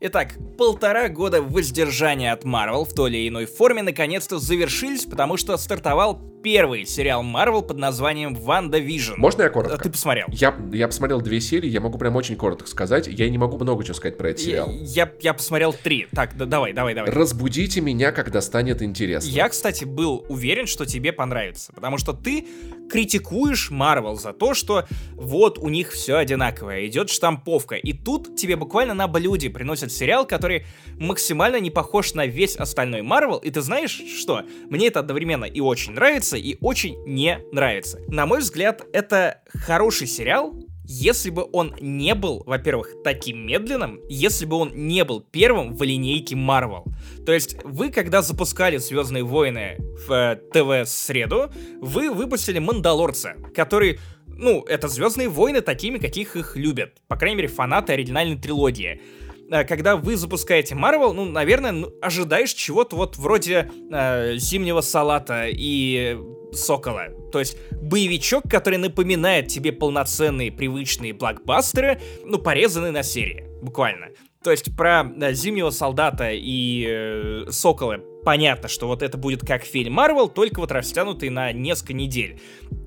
Итак, 0.00 0.34
полтора 0.56 1.08
года 1.08 1.42
воздержания 1.42 2.32
от 2.32 2.44
Marvel 2.44 2.84
в 2.84 2.94
той 2.94 3.10
или 3.10 3.28
иной 3.28 3.46
форме 3.46 3.82
наконец-то 3.82 4.38
завершились, 4.38 5.04
потому 5.04 5.36
что 5.36 5.56
стартовал 5.56 6.20
первый 6.42 6.86
сериал 6.86 7.24
Марвел 7.24 7.62
под 7.62 7.78
названием 7.78 8.34
WandaVision. 8.34 9.14
Можно 9.16 9.42
я 9.42 9.50
коротко? 9.50 9.76
Ты 9.76 9.90
посмотрел? 9.90 10.26
Я, 10.30 10.54
я 10.72 10.86
посмотрел 10.86 11.20
две 11.20 11.40
серии, 11.40 11.68
я 11.68 11.80
могу 11.80 11.98
прям 11.98 12.14
очень 12.14 12.36
коротко 12.36 12.68
сказать. 12.68 13.08
Я 13.08 13.28
не 13.28 13.38
могу 13.38 13.58
много 13.58 13.82
чего 13.82 13.94
сказать 13.94 14.16
про 14.16 14.30
этот 14.30 14.42
сериал. 14.42 14.70
Я, 14.70 15.02
я, 15.04 15.12
я 15.20 15.34
посмотрел 15.34 15.72
три. 15.72 16.06
Так, 16.14 16.36
да, 16.36 16.46
давай, 16.46 16.72
давай, 16.72 16.94
давай. 16.94 17.10
Разбудите 17.10 17.80
меня, 17.80 18.12
когда 18.12 18.40
станет 18.40 18.82
интересно. 18.82 19.28
Я, 19.28 19.48
кстати, 19.48 19.84
был 19.84 20.24
уверен, 20.28 20.66
что 20.66 20.86
тебе 20.86 21.12
понравится, 21.12 21.72
потому 21.72 21.98
что 21.98 22.12
ты 22.12 22.46
критикуешь 22.88 23.70
Марвел 23.70 24.16
за 24.16 24.32
то, 24.32 24.54
что 24.54 24.86
вот 25.14 25.58
у 25.58 25.68
них 25.68 25.90
все 25.90 26.16
одинаковое, 26.16 26.86
идет 26.86 27.10
штамповка, 27.10 27.74
и 27.74 27.92
тут 27.92 28.36
тебе 28.36 28.56
буквально 28.56 28.94
на 28.94 29.08
блюде 29.08 29.50
приносят 29.50 29.87
сериал, 29.88 30.26
который 30.26 30.66
максимально 30.98 31.60
не 31.60 31.70
похож 31.70 32.14
на 32.14 32.26
весь 32.26 32.56
остальной 32.56 33.02
Марвел, 33.02 33.38
и 33.38 33.50
ты 33.50 33.60
знаешь 33.60 34.02
что? 34.20 34.42
Мне 34.68 34.88
это 34.88 35.00
одновременно 35.00 35.44
и 35.44 35.60
очень 35.60 35.92
нравится, 35.92 36.36
и 36.36 36.56
очень 36.60 36.96
не 37.06 37.40
нравится. 37.52 38.00
На 38.08 38.26
мой 38.26 38.40
взгляд, 38.40 38.86
это 38.92 39.42
хороший 39.52 40.06
сериал, 40.06 40.54
если 40.90 41.28
бы 41.28 41.46
он 41.52 41.74
не 41.80 42.14
был, 42.14 42.42
во-первых, 42.46 42.94
таким 43.04 43.46
медленным, 43.46 44.00
если 44.08 44.46
бы 44.46 44.56
он 44.56 44.72
не 44.74 45.04
был 45.04 45.20
первым 45.20 45.74
в 45.74 45.82
линейке 45.82 46.34
Marvel. 46.34 46.84
То 47.26 47.32
есть 47.32 47.62
вы, 47.62 47.90
когда 47.90 48.22
запускали 48.22 48.78
Звездные 48.78 49.22
войны 49.22 49.76
в 49.78 50.10
э, 50.10 50.36
ТВ 50.36 50.88
среду, 50.88 51.52
вы 51.82 52.10
выпустили 52.10 52.58
Мандалорца, 52.58 53.34
который 53.54 53.98
ну, 54.26 54.62
это 54.62 54.88
Звездные 54.88 55.28
войны 55.28 55.60
такими, 55.60 55.98
каких 55.98 56.36
их 56.36 56.56
любят. 56.56 56.94
По 57.06 57.16
крайней 57.16 57.36
мере, 57.36 57.48
фанаты 57.48 57.92
оригинальной 57.92 58.38
трилогии. 58.38 59.02
Э, 59.50 59.64
когда 59.64 59.96
вы 59.96 60.16
запускаете 60.16 60.74
Marvel, 60.74 61.12
ну, 61.12 61.24
наверное, 61.24 61.72
ну, 61.72 61.92
ожидаешь 62.00 62.52
чего-то 62.52 62.96
вот 62.96 63.16
вроде 63.16 63.70
э, 63.90 64.36
Зимнего 64.36 64.80
салата 64.80 65.46
и 65.48 66.18
Сокола. 66.52 67.08
То 67.32 67.40
есть 67.40 67.58
боевичок, 67.72 68.44
который 68.48 68.78
напоминает 68.78 69.48
тебе 69.48 69.72
полноценные 69.72 70.50
привычные 70.50 71.12
блокбастеры, 71.12 72.00
ну, 72.24 72.38
порезанные 72.38 72.92
на 72.92 73.02
серии, 73.02 73.46
буквально. 73.62 74.08
То 74.48 74.52
есть 74.52 74.74
про 74.74 75.04
да, 75.04 75.34
Зимнего 75.34 75.68
солдата 75.68 76.30
и 76.32 76.86
э, 76.88 77.50
Сокола 77.50 77.98
понятно, 78.24 78.66
что 78.66 78.86
вот 78.86 79.02
это 79.02 79.18
будет 79.18 79.42
как 79.46 79.62
фильм 79.62 79.92
Марвел, 79.92 80.26
только 80.30 80.60
вот 80.60 80.72
растянутый 80.72 81.28
на 81.28 81.52
несколько 81.52 81.92
недель. 81.92 82.40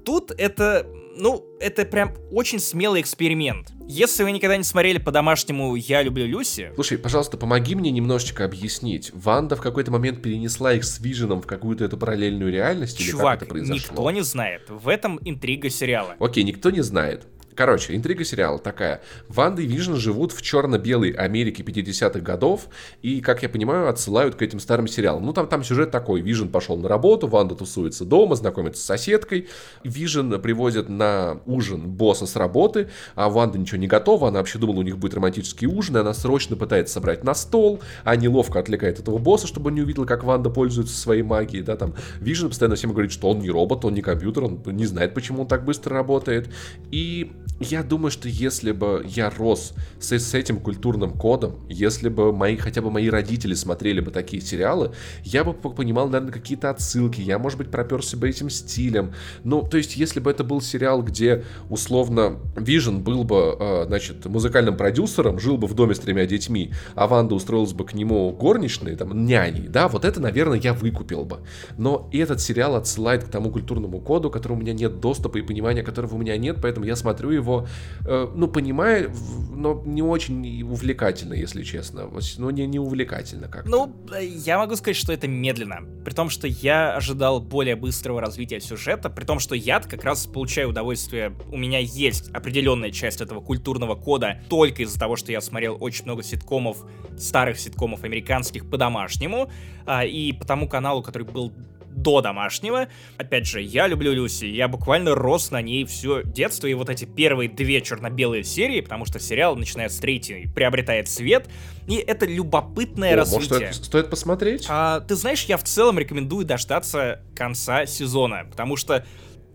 Тут 0.04 0.32
это 0.32 0.88
ну, 1.16 1.46
это 1.60 1.86
прям 1.86 2.16
очень 2.32 2.60
смелый 2.60 3.00
эксперимент. 3.00 3.74
Если 3.88 4.24
вы 4.24 4.32
никогда 4.32 4.58
не 4.58 4.64
смотрели 4.64 4.98
по-домашнему 4.98 5.76
«Я 5.76 6.02
люблю 6.02 6.26
Люси...» 6.26 6.72
Слушай, 6.74 6.98
пожалуйста, 6.98 7.38
помоги 7.38 7.76
мне 7.76 7.92
немножечко 7.92 8.44
объяснить. 8.44 9.12
Ванда 9.14 9.56
в 9.56 9.62
какой-то 9.62 9.92
момент 9.92 10.24
перенесла 10.24 10.74
их 10.74 10.84
с 10.84 11.00
Виженом 11.00 11.44
в 11.44 11.46
какую-то 11.46 11.86
эту 11.86 11.96
параллельную 11.96 12.52
реальность? 12.52 12.98
Чувак, 12.98 13.12
или 13.12 13.22
как 13.22 13.42
это 13.44 13.46
произошло? 13.52 13.76
никто 13.76 14.10
не 14.10 14.22
знает. 14.22 14.64
В 14.68 14.88
этом 14.88 15.20
интрига 15.24 15.70
сериала. 15.70 16.16
Окей, 16.20 16.44
никто 16.44 16.72
не 16.72 16.82
знает. 16.82 17.28
Короче, 17.56 17.96
интрига 17.96 18.24
сериала 18.24 18.60
такая. 18.60 19.02
Ванда 19.28 19.62
и 19.62 19.66
Вижн 19.66 19.96
живут 19.96 20.32
в 20.32 20.42
черно-белой 20.42 21.12
Америке 21.12 21.64
50-х 21.64 22.20
годов, 22.20 22.68
и, 23.02 23.22
как 23.22 23.44
я 23.44 23.50
понимаю, 23.50 23.90
отсылают 23.90 24.36
к 24.36 24.42
этим 24.42 24.60
старым 24.60 24.88
сериалам. 24.88 25.26
Ну, 25.26 25.34
там, 25.34 25.48
там 25.48 25.64
сюжет 25.64 25.92
такой. 25.92 26.22
Вижн 26.22 26.48
пошел 26.48 26.78
на 26.78 26.88
работу, 26.88 27.28
Ванда 27.28 27.56
тусуется 27.56 28.06
дома, 28.06 28.36
знакомится 28.36 28.82
с 28.82 28.86
соседкой. 28.86 29.48
Вижн 29.84 30.36
привозит 30.36 30.90
на 30.90 31.40
ужин 31.46 31.90
босса 31.90 32.26
с 32.26 32.36
работы, 32.36 32.90
а 33.16 33.30
Ванда 33.30 33.58
ничего 33.58 33.78
не 33.78 33.88
готова, 33.88 34.30
она 34.30 34.40
вообще 34.40 34.60
думала, 34.60 34.80
у 34.80 34.84
них 34.84 34.98
будет 34.98 35.14
романтический 35.14 35.68
ужин, 35.68 35.98
и 35.98 36.00
она 36.00 36.14
срочно 36.14 36.56
пытается 36.56 36.96
собрать 36.96 37.24
на 37.24 37.34
стол, 37.34 37.82
а 38.04 38.16
неловко 38.16 38.60
отвлекает 38.60 39.00
этого 39.00 39.18
босса, 39.18 39.48
чтобы 39.48 39.70
он 39.70 39.76
не 39.76 39.82
увидел, 39.82 40.06
как 40.06 40.24
Ванда 40.24 40.50
пользуется 40.50 40.98
своей 40.98 41.24
магией, 41.24 41.64
да, 41.64 41.76
там. 41.76 41.96
Вижн 42.20 42.48
постоянно 42.48 42.76
всем 42.76 42.92
говорит, 42.92 43.12
что 43.12 43.30
он 43.30 43.40
не 43.40 43.50
робот, 43.50 43.86
он 43.86 43.94
не 43.94 44.02
компьютер, 44.02 44.46
он 44.46 44.62
не 44.66 44.86
знает, 44.86 45.14
почему 45.14 45.42
он 45.42 45.48
так 45.48 45.66
быстро 45.66 45.96
работает. 45.96 46.50
И 46.92 47.32
я 47.62 47.84
думаю, 47.84 48.12
что 48.12 48.28
если 48.28 48.72
бы 48.72 49.06
я 49.08 49.30
рос 49.30 49.74
с, 50.00 50.12
с 50.12 50.34
этим 50.34 50.60
культурным 50.60 51.12
кодом, 51.12 51.60
если 51.70 52.10
бы 52.10 52.34
мои, 52.34 52.58
хотя 52.58 52.82
бы 52.82 52.90
мои 52.90 53.10
родители 53.10 53.54
смотрели 53.54 54.00
бы 54.00 54.12
такие 54.12 54.42
сериалы, 54.42 54.94
я 55.24 55.44
бы 55.44 55.54
понимал, 55.54 56.08
наверное, 56.08 56.34
какие-то 56.34 56.70
отсылки, 56.70 57.22
я, 57.22 57.38
может 57.38 57.58
быть, 57.58 57.70
проперся 57.70 58.18
бы 58.18 58.28
этим 58.28 58.50
стилем. 58.50 59.14
Ну, 59.44 59.62
то 59.62 59.78
есть, 59.78 59.96
если 59.96 60.20
бы 60.20 60.32
это 60.32 60.44
был 60.44 60.62
сериал, 60.62 61.04
где, 61.04 61.44
условно, 61.70 62.40
Вижн 62.56 62.98
был 62.98 63.24
бы, 63.24 63.56
э, 63.60 63.86
значит, 63.88 64.26
музыкальным 64.26 64.76
продюсером, 64.76 65.40
жил 65.40 65.58
бы 65.58 65.68
в 65.68 65.76
доме 65.76 65.94
с 65.94 66.00
тремя 66.00 66.26
детьми, 66.26 66.72
а 66.96 67.08
Ванда 67.08 67.36
устроилась 67.36 67.74
бы 67.74 67.86
к 67.86 67.94
нему 67.94 68.32
горничной, 68.32 68.96
там, 68.96 69.26
няней, 69.26 69.68
да, 69.68 69.88
вот 69.88 70.06
это, 70.06 70.20
наверное, 70.20 70.60
я 70.60 70.74
выкупил 70.74 71.26
бы. 71.26 71.40
Но 71.78 72.10
этот 72.12 72.42
сериал 72.42 72.76
отсылает 72.76 73.24
к 73.24 73.30
тому 73.30 73.52
культурному 73.52 74.00
коду, 74.00 74.30
к 74.30 74.34
которому 74.34 74.60
у 74.60 74.64
меня 74.64 74.74
нет 74.74 75.00
доступа 75.00 75.38
и 75.38 75.42
понимания 75.42 75.84
которого 75.84 76.16
у 76.16 76.18
меня 76.18 76.38
нет, 76.38 76.58
поэтому 76.62 76.86
я 76.86 76.96
смотрю 76.96 77.31
его 77.32 77.68
Э, 78.06 78.28
ну, 78.34 78.48
понимаю, 78.48 79.14
но 79.52 79.82
не 79.86 80.02
очень 80.02 80.64
увлекательно, 80.64 81.34
если 81.34 81.64
честно. 81.64 82.10
Ну, 82.38 82.50
не, 82.50 82.66
не 82.66 82.80
увлекательно 82.80 83.48
как 83.48 83.66
-то. 83.66 83.70
Ну, 83.70 83.96
я 84.20 84.58
могу 84.58 84.76
сказать, 84.76 84.96
что 84.96 85.14
это 85.14 85.28
медленно. 85.28 85.82
При 86.04 86.14
том, 86.14 86.30
что 86.30 86.48
я 86.48 86.96
ожидал 86.96 87.40
более 87.40 87.76
быстрого 87.76 88.22
развития 88.22 88.60
сюжета, 88.60 89.10
при 89.10 89.24
том, 89.24 89.40
что 89.40 89.56
я 89.56 89.80
как 89.80 90.04
раз 90.04 90.26
получаю 90.26 90.70
удовольствие. 90.70 91.34
У 91.52 91.58
меня 91.58 91.80
есть 91.80 92.30
определенная 92.32 92.92
часть 92.92 93.22
этого 93.22 93.42
культурного 93.42 93.96
кода 93.96 94.42
только 94.50 94.84
из-за 94.84 95.00
того, 95.00 95.16
что 95.16 95.32
я 95.32 95.42
смотрел 95.42 95.78
очень 95.80 96.06
много 96.06 96.24
ситкомов, 96.24 96.78
старых 97.18 97.60
ситкомов 97.60 98.04
американских 98.04 98.70
по-домашнему, 98.70 99.52
а, 99.86 100.06
и 100.06 100.34
по 100.34 100.46
тому 100.46 100.68
каналу, 100.68 101.04
который 101.04 101.28
был 101.28 101.54
до 101.96 102.22
домашнего. 102.22 102.88
Опять 103.18 103.48
же, 103.48 103.62
я 103.62 103.88
люблю 103.88 104.14
Люси, 104.14 104.46
я 104.46 104.68
буквально 104.68 105.16
рос 105.16 105.52
на 105.52 105.62
ней 105.62 105.86
все 105.86 106.24
детство, 106.24 106.68
и 106.68 106.74
вот 106.74 106.90
эти 106.90 107.06
первые 107.06 107.50
две 107.50 107.82
черно-белые 107.82 108.44
серии, 108.44 108.82
потому 108.82 109.06
что 109.06 109.20
сериал, 109.20 109.56
начиная 109.56 109.90
с 109.90 109.98
третьей, 109.98 110.48
приобретает 110.48 111.08
цвет, 111.08 111.50
и 111.88 111.96
это 111.96 112.26
любопытное 112.26 113.14
О, 113.14 113.18
развитие. 113.18 113.60
Может, 113.60 113.74
стоит, 113.76 113.86
стоит 113.86 114.10
посмотреть? 114.10 114.66
А, 114.70 115.00
ты 115.02 115.16
знаешь, 115.16 115.44
я 115.46 115.58
в 115.58 115.64
целом 115.64 116.00
рекомендую 116.00 116.46
дождаться 116.46 117.22
конца 117.36 117.86
сезона, 117.86 118.46
потому 118.50 118.76
что 118.76 119.06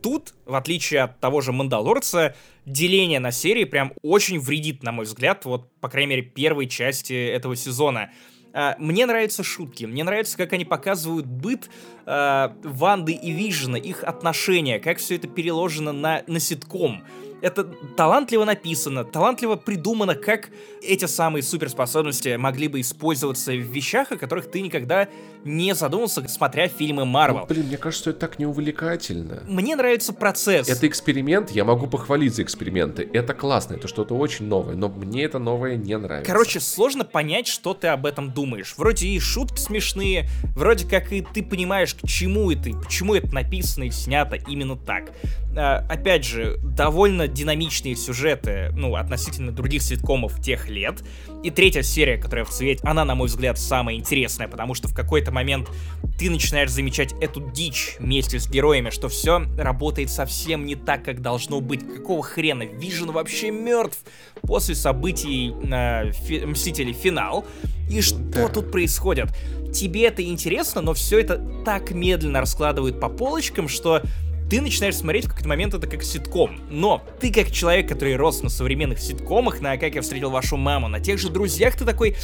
тут, 0.03 0.35
в 0.45 0.55
отличие 0.55 1.03
от 1.03 1.21
того 1.21 1.41
же 1.41 1.53
Мандалорца, 1.53 2.35
деление 2.65 3.21
на 3.21 3.33
серии 3.33 3.65
прям 3.65 3.93
очень 4.03 4.39
вредит, 4.39 4.83
на 4.83 4.93
мой 4.93 5.05
взгляд, 5.05 5.45
вот, 5.45 5.71
по 5.81 5.89
крайней 5.89 6.11
мере, 6.11 6.23
первой 6.23 6.69
части 6.69 7.13
этого 7.13 7.57
сезона. 7.57 8.11
А, 8.59 8.74
мне 8.78 9.05
нравятся 9.05 9.45
шутки, 9.45 9.85
мне 9.85 10.03
нравится, 10.03 10.35
как 10.39 10.55
они 10.55 10.65
показывают 10.65 11.27
быт 11.27 11.69
э, 12.07 12.49
Ванды 12.62 13.12
и 13.12 13.31
Вижена, 13.31 13.77
их 13.77 14.03
отношения, 14.03 14.78
как 14.78 14.97
все 14.97 15.16
это 15.16 15.28
переложено 15.28 15.93
на, 15.93 16.23
на 16.27 16.41
ситком 16.41 17.05
это 17.41 17.65
талантливо 17.97 18.45
написано, 18.45 19.05
талантливо 19.05 19.57
придумано, 19.57 20.15
как 20.15 20.51
эти 20.83 21.05
самые 21.05 21.43
суперспособности 21.43 22.37
могли 22.37 22.69
бы 22.69 22.81
использоваться 22.81 23.53
в 23.53 23.61
вещах, 23.61 24.13
о 24.13 24.17
которых 24.17 24.51
ты 24.51 24.61
никогда 24.61 25.09
не 25.45 25.75
задумался, 25.75 26.27
смотря 26.29 26.69
фильмы 26.69 27.05
Марвел. 27.05 27.41
Ну, 27.41 27.47
блин, 27.47 27.67
мне 27.67 27.77
кажется, 27.77 28.11
это 28.11 28.21
так 28.21 28.39
неувлекательно. 28.39 29.43
Мне 29.47 29.77
нравится 29.77 30.13
процесс. 30.13 30.69
Это 30.69 30.87
эксперимент, 30.89 31.51
я 31.51 31.65
могу 31.65 31.87
похвалить 31.87 32.35
за 32.35 32.43
эксперименты. 32.43 33.09
Это 33.13 33.35
классно, 33.35 33.75
это 33.75 33.87
что-то 33.87 34.17
очень 34.17 34.47
новое, 34.47 34.75
но 34.75 34.89
мне 34.89 35.25
это 35.25 35.39
новое 35.39 35.77
не 35.77 35.97
нравится. 35.97 36.31
Короче, 36.31 36.61
сложно 36.61 37.05
понять, 37.05 37.47
что 37.47 37.75
ты 37.75 37.89
об 37.89 38.07
этом 38.07 38.33
думаешь. 38.33 38.75
Вроде 38.77 39.09
и 39.09 39.21
шутки 39.21 39.59
смешные, 39.61 40.29
вроде 40.57 40.89
как 40.89 41.13
и 41.13 41.23
ты 41.23 41.43
понимаешь, 41.43 41.95
к 41.95 42.07
чему 42.07 42.51
это, 42.51 42.71
почему 42.71 43.15
это 43.15 43.33
написано 43.33 43.85
и 43.85 43.91
снято 43.91 44.37
именно 44.49 44.77
так. 44.77 45.13
А, 45.57 45.85
опять 45.89 46.24
же, 46.24 46.59
довольно 46.62 47.28
динамичные 47.28 47.97
сюжеты, 47.97 48.70
ну, 48.74 48.95
относительно 48.95 49.53
других 49.53 49.83
ситкомов 49.83 50.41
тех 50.43 50.69
лет. 50.69 51.03
И 51.43 51.51
третья 51.51 51.83
серия, 51.83 52.19
которая 52.19 52.45
в 52.45 52.51
цвете, 52.51 52.83
она, 52.85 53.05
на 53.05 53.15
мой 53.15 53.28
взгляд, 53.28 53.59
самая 53.59 53.95
интересная, 53.97 54.49
потому 54.49 54.74
что 54.74 54.89
в 54.89 54.95
какой-то 54.95 55.33
момент 55.33 55.70
ты 56.19 56.28
начинаешь 56.28 56.70
замечать 56.70 57.15
эту 57.20 57.41
дичь 57.53 57.97
вместе 57.99 58.39
с 58.39 58.49
героями, 58.49 58.91
что 58.91 59.09
все 59.09 59.47
работает 59.57 60.11
совсем 60.11 60.66
не 60.66 60.74
так, 60.74 61.05
как 61.05 61.23
должно 61.23 61.61
быть. 61.61 61.81
Какого 61.87 62.23
хрена? 62.23 62.65
Вижен 62.65 63.11
вообще 63.12 63.51
мертв 63.51 63.99
после 64.43 64.74
событий 64.74 65.55
э, 65.70 66.12
фи- 66.12 66.45
Мстителей 66.45 66.93
Финал. 66.93 67.47
И 67.91 68.01
что 68.01 68.19
да. 68.19 68.49
тут 68.49 68.70
происходит? 68.73 69.28
Тебе 69.73 70.07
это 70.07 70.23
интересно, 70.23 70.81
но 70.81 70.95
все 70.95 71.20
это 71.20 71.41
так 71.65 71.91
медленно 71.93 72.41
раскладывают 72.41 72.99
по 72.99 73.09
полочкам, 73.09 73.69
что 73.69 74.03
ты 74.48 74.60
начинаешь 74.60 74.97
смотреть 74.97 75.24
в 75.24 75.28
какой-то 75.28 75.48
момент 75.48 75.74
это 75.74 75.86
как 75.86 76.02
ситком. 76.02 76.60
Но 76.70 77.02
ты 77.20 77.32
как 77.32 77.51
человек, 77.51 77.89
который 77.89 78.16
рос 78.16 78.43
на 78.43 78.48
современных 78.48 79.01
ситкомах, 79.01 79.60
на 79.60 79.77
«Как 79.77 79.94
я 79.94 80.02
встретил 80.02 80.31
вашу 80.31 80.56
маму», 80.56 80.89
на 80.89 81.01
тех 81.01 81.18
же 81.18 81.31
«Друзьях», 81.31 81.77
ты 81.77 81.85
такой... 81.85 82.16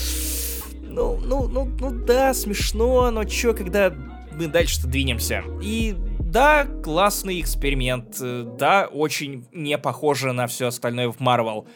Ну, 0.83 1.17
ну, 1.25 1.49
ну, 1.49 1.65
ну 1.65 1.91
да, 1.91 2.35
смешно, 2.35 3.11
но 3.11 3.25
чё, 3.25 3.55
когда 3.55 3.95
мы 4.33 4.47
дальше-то 4.47 4.87
двинемся? 4.87 5.43
И 5.63 5.95
да, 6.21 6.67
классный 6.67 7.41
эксперимент, 7.41 8.17
да, 8.59 8.89
очень 8.91 9.47
не 9.53 9.79
похоже 9.79 10.33
на 10.33 10.47
все 10.47 10.69
остальное 10.69 11.11
в 11.11 11.21
Марвел. 11.21 11.67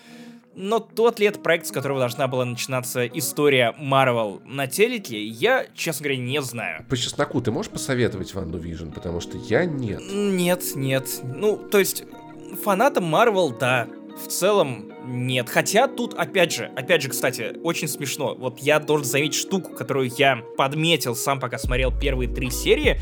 Но 0.56 0.80
тот 0.80 1.20
это 1.20 1.38
проект, 1.38 1.66
с 1.66 1.70
которого 1.70 2.00
должна 2.00 2.26
была 2.28 2.44
начинаться 2.44 3.06
история 3.06 3.74
Марвел 3.78 4.40
на 4.46 4.66
телеке, 4.66 5.22
я, 5.22 5.66
честно 5.74 6.04
говоря, 6.04 6.18
не 6.18 6.40
знаю. 6.40 6.84
По 6.88 6.96
чесноку 6.96 7.40
ты 7.42 7.50
можешь 7.50 7.70
посоветовать 7.70 8.34
Ванду 8.34 8.58
Vision, 8.58 8.90
потому 8.90 9.20
что 9.20 9.36
я 9.36 9.66
нет. 9.66 10.00
Нет, 10.10 10.62
нет. 10.74 11.08
Ну, 11.22 11.56
то 11.56 11.78
есть, 11.78 12.04
фанатам 12.64 13.04
Марвел, 13.04 13.50
да. 13.50 13.86
В 14.16 14.28
целом, 14.28 14.90
нет. 15.06 15.50
Хотя 15.50 15.88
тут, 15.88 16.14
опять 16.14 16.52
же, 16.52 16.72
опять 16.74 17.02
же, 17.02 17.10
кстати, 17.10 17.54
очень 17.62 17.86
смешно. 17.86 18.34
Вот 18.34 18.58
я 18.60 18.80
должен 18.80 19.06
заметить 19.06 19.34
штуку, 19.34 19.74
которую 19.74 20.10
я 20.16 20.42
подметил 20.56 21.14
сам, 21.14 21.38
пока 21.38 21.58
смотрел 21.58 21.92
первые 21.92 22.32
три 22.32 22.50
серии. 22.50 22.98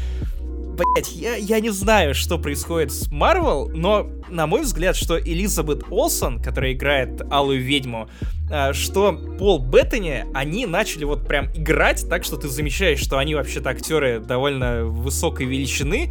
Блять, 0.74 1.12
я, 1.12 1.36
я 1.36 1.60
не 1.60 1.70
знаю, 1.70 2.14
что 2.16 2.36
происходит 2.36 2.90
с 2.90 3.08
Марвел, 3.08 3.68
но, 3.68 4.08
на 4.28 4.48
мой 4.48 4.62
взгляд, 4.62 4.96
что 4.96 5.20
Элизабет 5.20 5.84
Олсон, 5.88 6.42
которая 6.42 6.72
играет 6.72 7.22
Алую 7.30 7.62
Ведьму, 7.62 8.08
а, 8.50 8.72
что 8.72 9.12
Пол 9.38 9.60
Беттани, 9.60 10.26
они 10.34 10.66
начали 10.66 11.04
вот 11.04 11.28
прям 11.28 11.46
играть 11.54 12.08
так, 12.08 12.24
что 12.24 12.36
ты 12.36 12.48
замечаешь, 12.48 12.98
что 12.98 13.18
они 13.18 13.36
вообще-то 13.36 13.70
актеры 13.70 14.18
довольно 14.18 14.84
высокой 14.86 15.46
величины, 15.46 16.10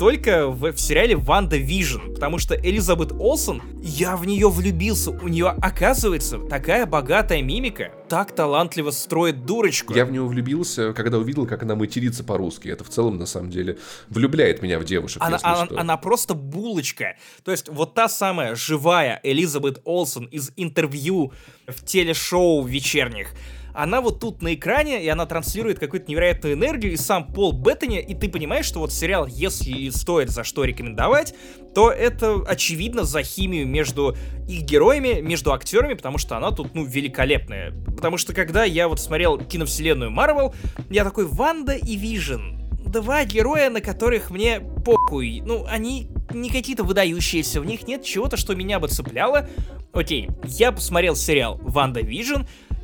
только 0.00 0.48
в, 0.48 0.72
в 0.72 0.80
сериале 0.80 1.14
WandaVision, 1.14 2.14
потому 2.14 2.38
что 2.38 2.54
Элизабет 2.54 3.12
Олсен, 3.12 3.60
я 3.82 4.16
в 4.16 4.26
нее 4.26 4.48
влюбился, 4.48 5.10
у 5.10 5.28
нее 5.28 5.48
оказывается 5.48 6.38
такая 6.38 6.86
богатая 6.86 7.42
мимика, 7.42 7.92
так 8.08 8.32
талантливо 8.34 8.92
строит 8.92 9.44
дурочку. 9.44 9.92
Я 9.92 10.06
в 10.06 10.10
нее 10.10 10.24
влюбился, 10.24 10.94
когда 10.94 11.18
увидел, 11.18 11.46
как 11.46 11.64
она 11.64 11.74
матерится 11.74 12.24
по-русски. 12.24 12.68
Это 12.68 12.82
в 12.82 12.88
целом, 12.88 13.18
на 13.18 13.26
самом 13.26 13.50
деле, 13.50 13.76
влюбляет 14.08 14.62
меня 14.62 14.78
в 14.78 14.84
девушек, 14.84 15.20
она, 15.22 15.38
она, 15.42 15.68
она 15.76 15.96
просто 15.98 16.32
булочка. 16.32 17.16
То 17.44 17.50
есть 17.50 17.68
вот 17.68 17.92
та 17.92 18.08
самая 18.08 18.54
живая 18.54 19.20
Элизабет 19.22 19.82
Олсен 19.84 20.24
из 20.24 20.50
интервью 20.56 21.34
в 21.66 21.84
телешоу 21.84 22.64
вечерних, 22.64 23.34
она 23.74 24.00
вот 24.00 24.20
тут 24.20 24.42
на 24.42 24.54
экране, 24.54 25.02
и 25.02 25.08
она 25.08 25.26
транслирует 25.26 25.78
какую-то 25.78 26.10
невероятную 26.10 26.54
энергию, 26.54 26.92
и 26.92 26.96
сам 26.96 27.32
Пол 27.32 27.52
Беттани, 27.52 28.00
и 28.00 28.14
ты 28.14 28.28
понимаешь, 28.28 28.64
что 28.64 28.80
вот 28.80 28.92
сериал, 28.92 29.26
если 29.26 29.90
стоит 29.90 30.30
за 30.30 30.44
что 30.44 30.64
рекомендовать, 30.64 31.34
то 31.74 31.90
это 31.90 32.42
очевидно 32.46 33.04
за 33.04 33.22
химию 33.22 33.66
между 33.66 34.16
их 34.48 34.62
героями, 34.62 35.20
между 35.20 35.52
актерами, 35.52 35.94
потому 35.94 36.18
что 36.18 36.36
она 36.36 36.50
тут, 36.50 36.74
ну, 36.74 36.84
великолепная. 36.84 37.72
Потому 37.96 38.16
что 38.16 38.34
когда 38.34 38.64
я 38.64 38.88
вот 38.88 39.00
смотрел 39.00 39.38
киновселенную 39.38 40.10
Марвел, 40.10 40.54
я 40.90 41.04
такой, 41.04 41.26
Ванда 41.26 41.72
и 41.72 41.96
Вижн, 41.96 42.60
два 42.86 43.24
героя, 43.24 43.70
на 43.70 43.80
которых 43.80 44.30
мне 44.30 44.60
похуй. 44.60 45.42
Ну, 45.44 45.64
они 45.68 46.08
не 46.32 46.50
какие-то 46.50 46.82
выдающиеся, 46.82 47.60
в 47.60 47.66
них 47.66 47.86
нет 47.86 48.04
чего-то, 48.04 48.36
что 48.36 48.54
меня 48.54 48.80
бы 48.80 48.88
цепляло. 48.88 49.48
Окей, 49.92 50.28
я 50.44 50.72
посмотрел 50.72 51.16
сериал 51.16 51.58
«WandaVision», 51.62 52.42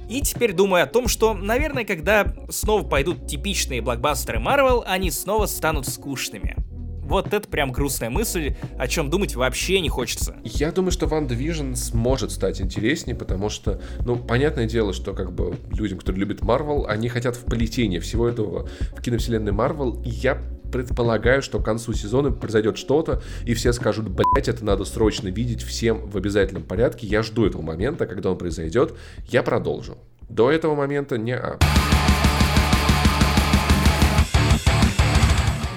и 0.09 0.21
теперь 0.21 0.53
думаю 0.53 0.85
о 0.85 0.87
том, 0.87 1.09
что, 1.09 1.35
наверное, 1.35 1.85
когда 1.85 2.35
снова 2.49 2.83
пойдут 2.83 3.27
типичные 3.27 3.81
блокбастеры 3.81 4.39
Marvel, 4.39 4.83
они 4.87 5.11
снова 5.11 5.47
станут 5.47 5.89
скучными. 5.89 6.66
Вот 7.07 7.33
это 7.33 7.49
прям 7.49 7.71
грустная 7.71 8.11
мысль, 8.11 8.57
о 8.77 8.89
чем 8.89 9.11
думать 9.11 9.37
вообще 9.37 9.81
не 9.81 9.89
хочется. 9.89 10.37
Я 10.43 10.73
думаю, 10.73 10.91
что 10.91 11.07
WandaVision 11.07 11.77
сможет 11.77 12.33
стать 12.33 12.61
интереснее, 12.61 13.17
потому 13.17 13.49
что, 13.49 13.81
ну, 14.05 14.17
понятное 14.17 14.67
дело, 14.67 14.93
что 14.93 15.13
как 15.13 15.33
бы 15.33 15.57
людям, 15.71 15.99
которые 15.99 16.21
любят 16.21 16.43
Марвел, 16.43 16.85
они 16.89 17.09
хотят 17.09 17.37
вплетения 17.37 18.01
всего 18.01 18.29
этого 18.29 18.69
в 18.97 19.01
киновселенной 19.03 19.53
Марвел, 19.53 20.03
и 20.03 20.09
я 20.09 20.43
предполагаю, 20.73 21.43
что 21.43 21.61
к 21.61 21.65
концу 21.65 21.93
сезона 21.93 22.33
произойдет 22.33 22.77
что-то, 22.77 23.23
и 23.45 23.55
все 23.55 23.73
скажут, 23.73 24.09
блять, 24.09 24.49
это 24.49 24.65
надо 24.65 24.85
срочно 24.85 25.29
видеть 25.29 25.63
всем 25.63 26.11
в 26.11 26.17
обязательном 26.17 26.65
порядке. 26.65 27.07
Я 27.07 27.23
жду 27.23 27.47
этого 27.47 27.63
момента, 27.63 28.07
когда 28.07 28.33
он 28.33 28.39
произойдет. 28.39 28.95
Я 29.29 29.45
продолжу. 29.45 29.97
До 30.29 30.51
этого 30.51 30.75
момента 30.75 31.19
не 31.19 31.37
а. 31.37 31.57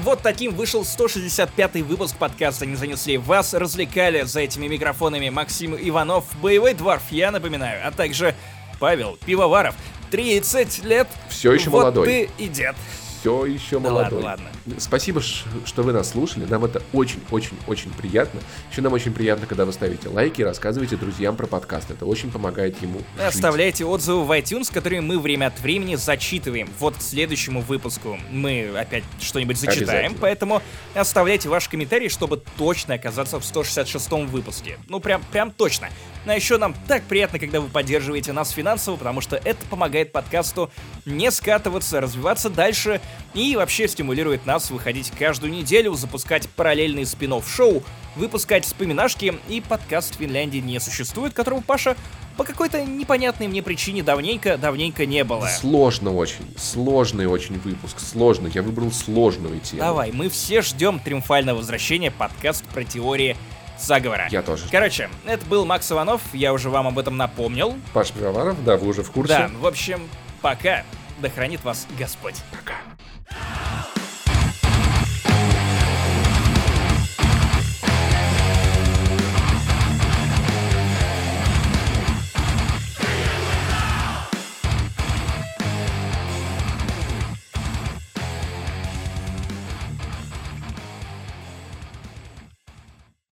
Вот 0.09 0.23
таким 0.23 0.55
вышел 0.55 0.81
165-й 0.81 1.83
выпуск 1.83 2.15
подкаста 2.15 2.65
«Не 2.65 2.75
занесли». 2.75 3.19
Вас 3.19 3.53
развлекали 3.53 4.23
за 4.23 4.39
этими 4.39 4.67
микрофонами 4.67 5.29
Максим 5.29 5.75
Иванов, 5.75 6.25
боевой 6.41 6.73
дворф, 6.73 7.03
я 7.11 7.29
напоминаю, 7.29 7.87
а 7.87 7.91
также 7.91 8.33
Павел 8.79 9.19
Пивоваров. 9.23 9.75
30 10.09 10.83
лет. 10.83 11.07
Все 11.29 11.53
еще 11.53 11.69
вот 11.69 11.81
молодой. 11.81 12.07
ты 12.07 12.43
и 12.43 12.47
дед 12.47 12.75
все 13.19 13.45
еще 13.45 13.79
да 13.79 13.89
молодой. 13.89 14.23
Ладно, 14.23 14.49
ладно. 14.65 14.79
Спасибо, 14.79 15.21
что 15.21 15.83
вы 15.83 15.93
нас 15.93 16.11
слушали. 16.11 16.45
Нам 16.45 16.65
это 16.65 16.81
очень-очень-очень 16.93 17.91
приятно. 17.91 18.39
Еще 18.71 18.81
нам 18.81 18.93
очень 18.93 19.13
приятно, 19.13 19.45
когда 19.45 19.65
вы 19.65 19.73
ставите 19.73 20.09
лайки 20.09 20.41
и 20.41 20.43
рассказываете 20.43 20.95
друзьям 20.95 21.35
про 21.35 21.47
подкаст. 21.47 21.91
Это 21.91 22.05
очень 22.05 22.31
помогает 22.31 22.81
ему. 22.81 22.99
Жить. 22.99 23.27
Оставляйте 23.27 23.85
отзывы 23.85 24.25
в 24.25 24.31
iTunes, 24.31 24.73
которые 24.73 25.01
мы 25.01 25.19
время 25.19 25.47
от 25.47 25.59
времени 25.59 25.95
зачитываем. 25.95 26.69
Вот 26.79 26.95
к 26.95 27.01
следующему 27.01 27.61
выпуску 27.61 28.17
мы 28.31 28.71
опять 28.77 29.03
что-нибудь 29.19 29.57
зачитаем, 29.57 30.15
поэтому 30.19 30.61
оставляйте 30.93 31.49
ваши 31.49 31.69
комментарии, 31.69 32.07
чтобы 32.07 32.41
точно 32.57 32.95
оказаться 32.95 33.39
в 33.39 33.43
166-м 33.43 34.27
выпуске. 34.27 34.77
Ну, 34.87 34.99
прям, 34.99 35.21
прям 35.31 35.51
точно. 35.51 35.89
Ну, 36.29 36.33
а 36.33 36.35
еще 36.35 36.59
нам 36.59 36.75
так 36.87 37.01
приятно, 37.05 37.39
когда 37.39 37.59
вы 37.59 37.69
поддерживаете 37.69 38.33
нас 38.33 38.51
финансово, 38.51 38.97
потому 38.97 39.19
что 39.19 39.35
это 39.37 39.65
помогает 39.65 40.11
подкасту 40.11 40.69
не 41.07 41.31
скатываться, 41.31 41.99
развиваться 42.01 42.51
дальше 42.51 43.01
и 43.33 43.55
вообще 43.55 43.87
стимулирует 43.87 44.45
нас 44.45 44.69
выходить 44.69 45.11
каждую 45.17 45.51
неделю, 45.51 45.95
запускать 45.95 46.47
параллельные 46.49 47.07
спин 47.07 47.41
шоу 47.41 47.81
выпускать 48.15 48.65
вспоминашки, 48.65 49.39
и 49.47 49.59
подкаст 49.59 50.17
Финляндии 50.19 50.59
не 50.59 50.79
существует, 50.79 51.33
которого 51.33 51.61
Паша 51.61 51.95
по 52.37 52.43
какой-то 52.43 52.85
непонятной 52.85 53.47
мне 53.47 53.63
причине 53.63 54.03
давненько-давненько 54.03 55.07
не 55.07 55.23
было. 55.23 55.47
Сложно 55.47 56.15
очень, 56.15 56.45
сложный 56.57 57.25
очень 57.25 57.59
выпуск, 57.59 57.99
сложно, 57.99 58.51
я 58.53 58.61
выбрал 58.61 58.91
сложную 58.91 59.59
тему. 59.61 59.81
Давай, 59.81 60.11
мы 60.11 60.29
все 60.29 60.61
ждем 60.61 60.99
триумфального 60.99 61.57
возвращения 61.57 62.11
подкаст 62.11 62.65
про 62.65 62.83
теории 62.83 63.35
заговора. 63.81 64.27
Я 64.29 64.41
тоже. 64.41 64.65
Короче, 64.71 65.09
это 65.25 65.45
был 65.45 65.65
Макс 65.65 65.91
Иванов, 65.91 66.21
я 66.33 66.53
уже 66.53 66.69
вам 66.69 66.87
об 66.87 66.99
этом 66.99 67.17
напомнил. 67.17 67.77
Паш 67.93 68.11
Пивоваров, 68.11 68.63
да, 68.63 68.77
вы 68.77 68.87
уже 68.87 69.03
в 69.03 69.11
курсе. 69.11 69.33
Да, 69.33 69.49
в 69.59 69.65
общем, 69.65 70.09
пока. 70.41 70.83
Да 71.19 71.29
хранит 71.29 71.63
вас 71.63 71.85
Господь. 71.97 72.35
Пока. 72.51 72.75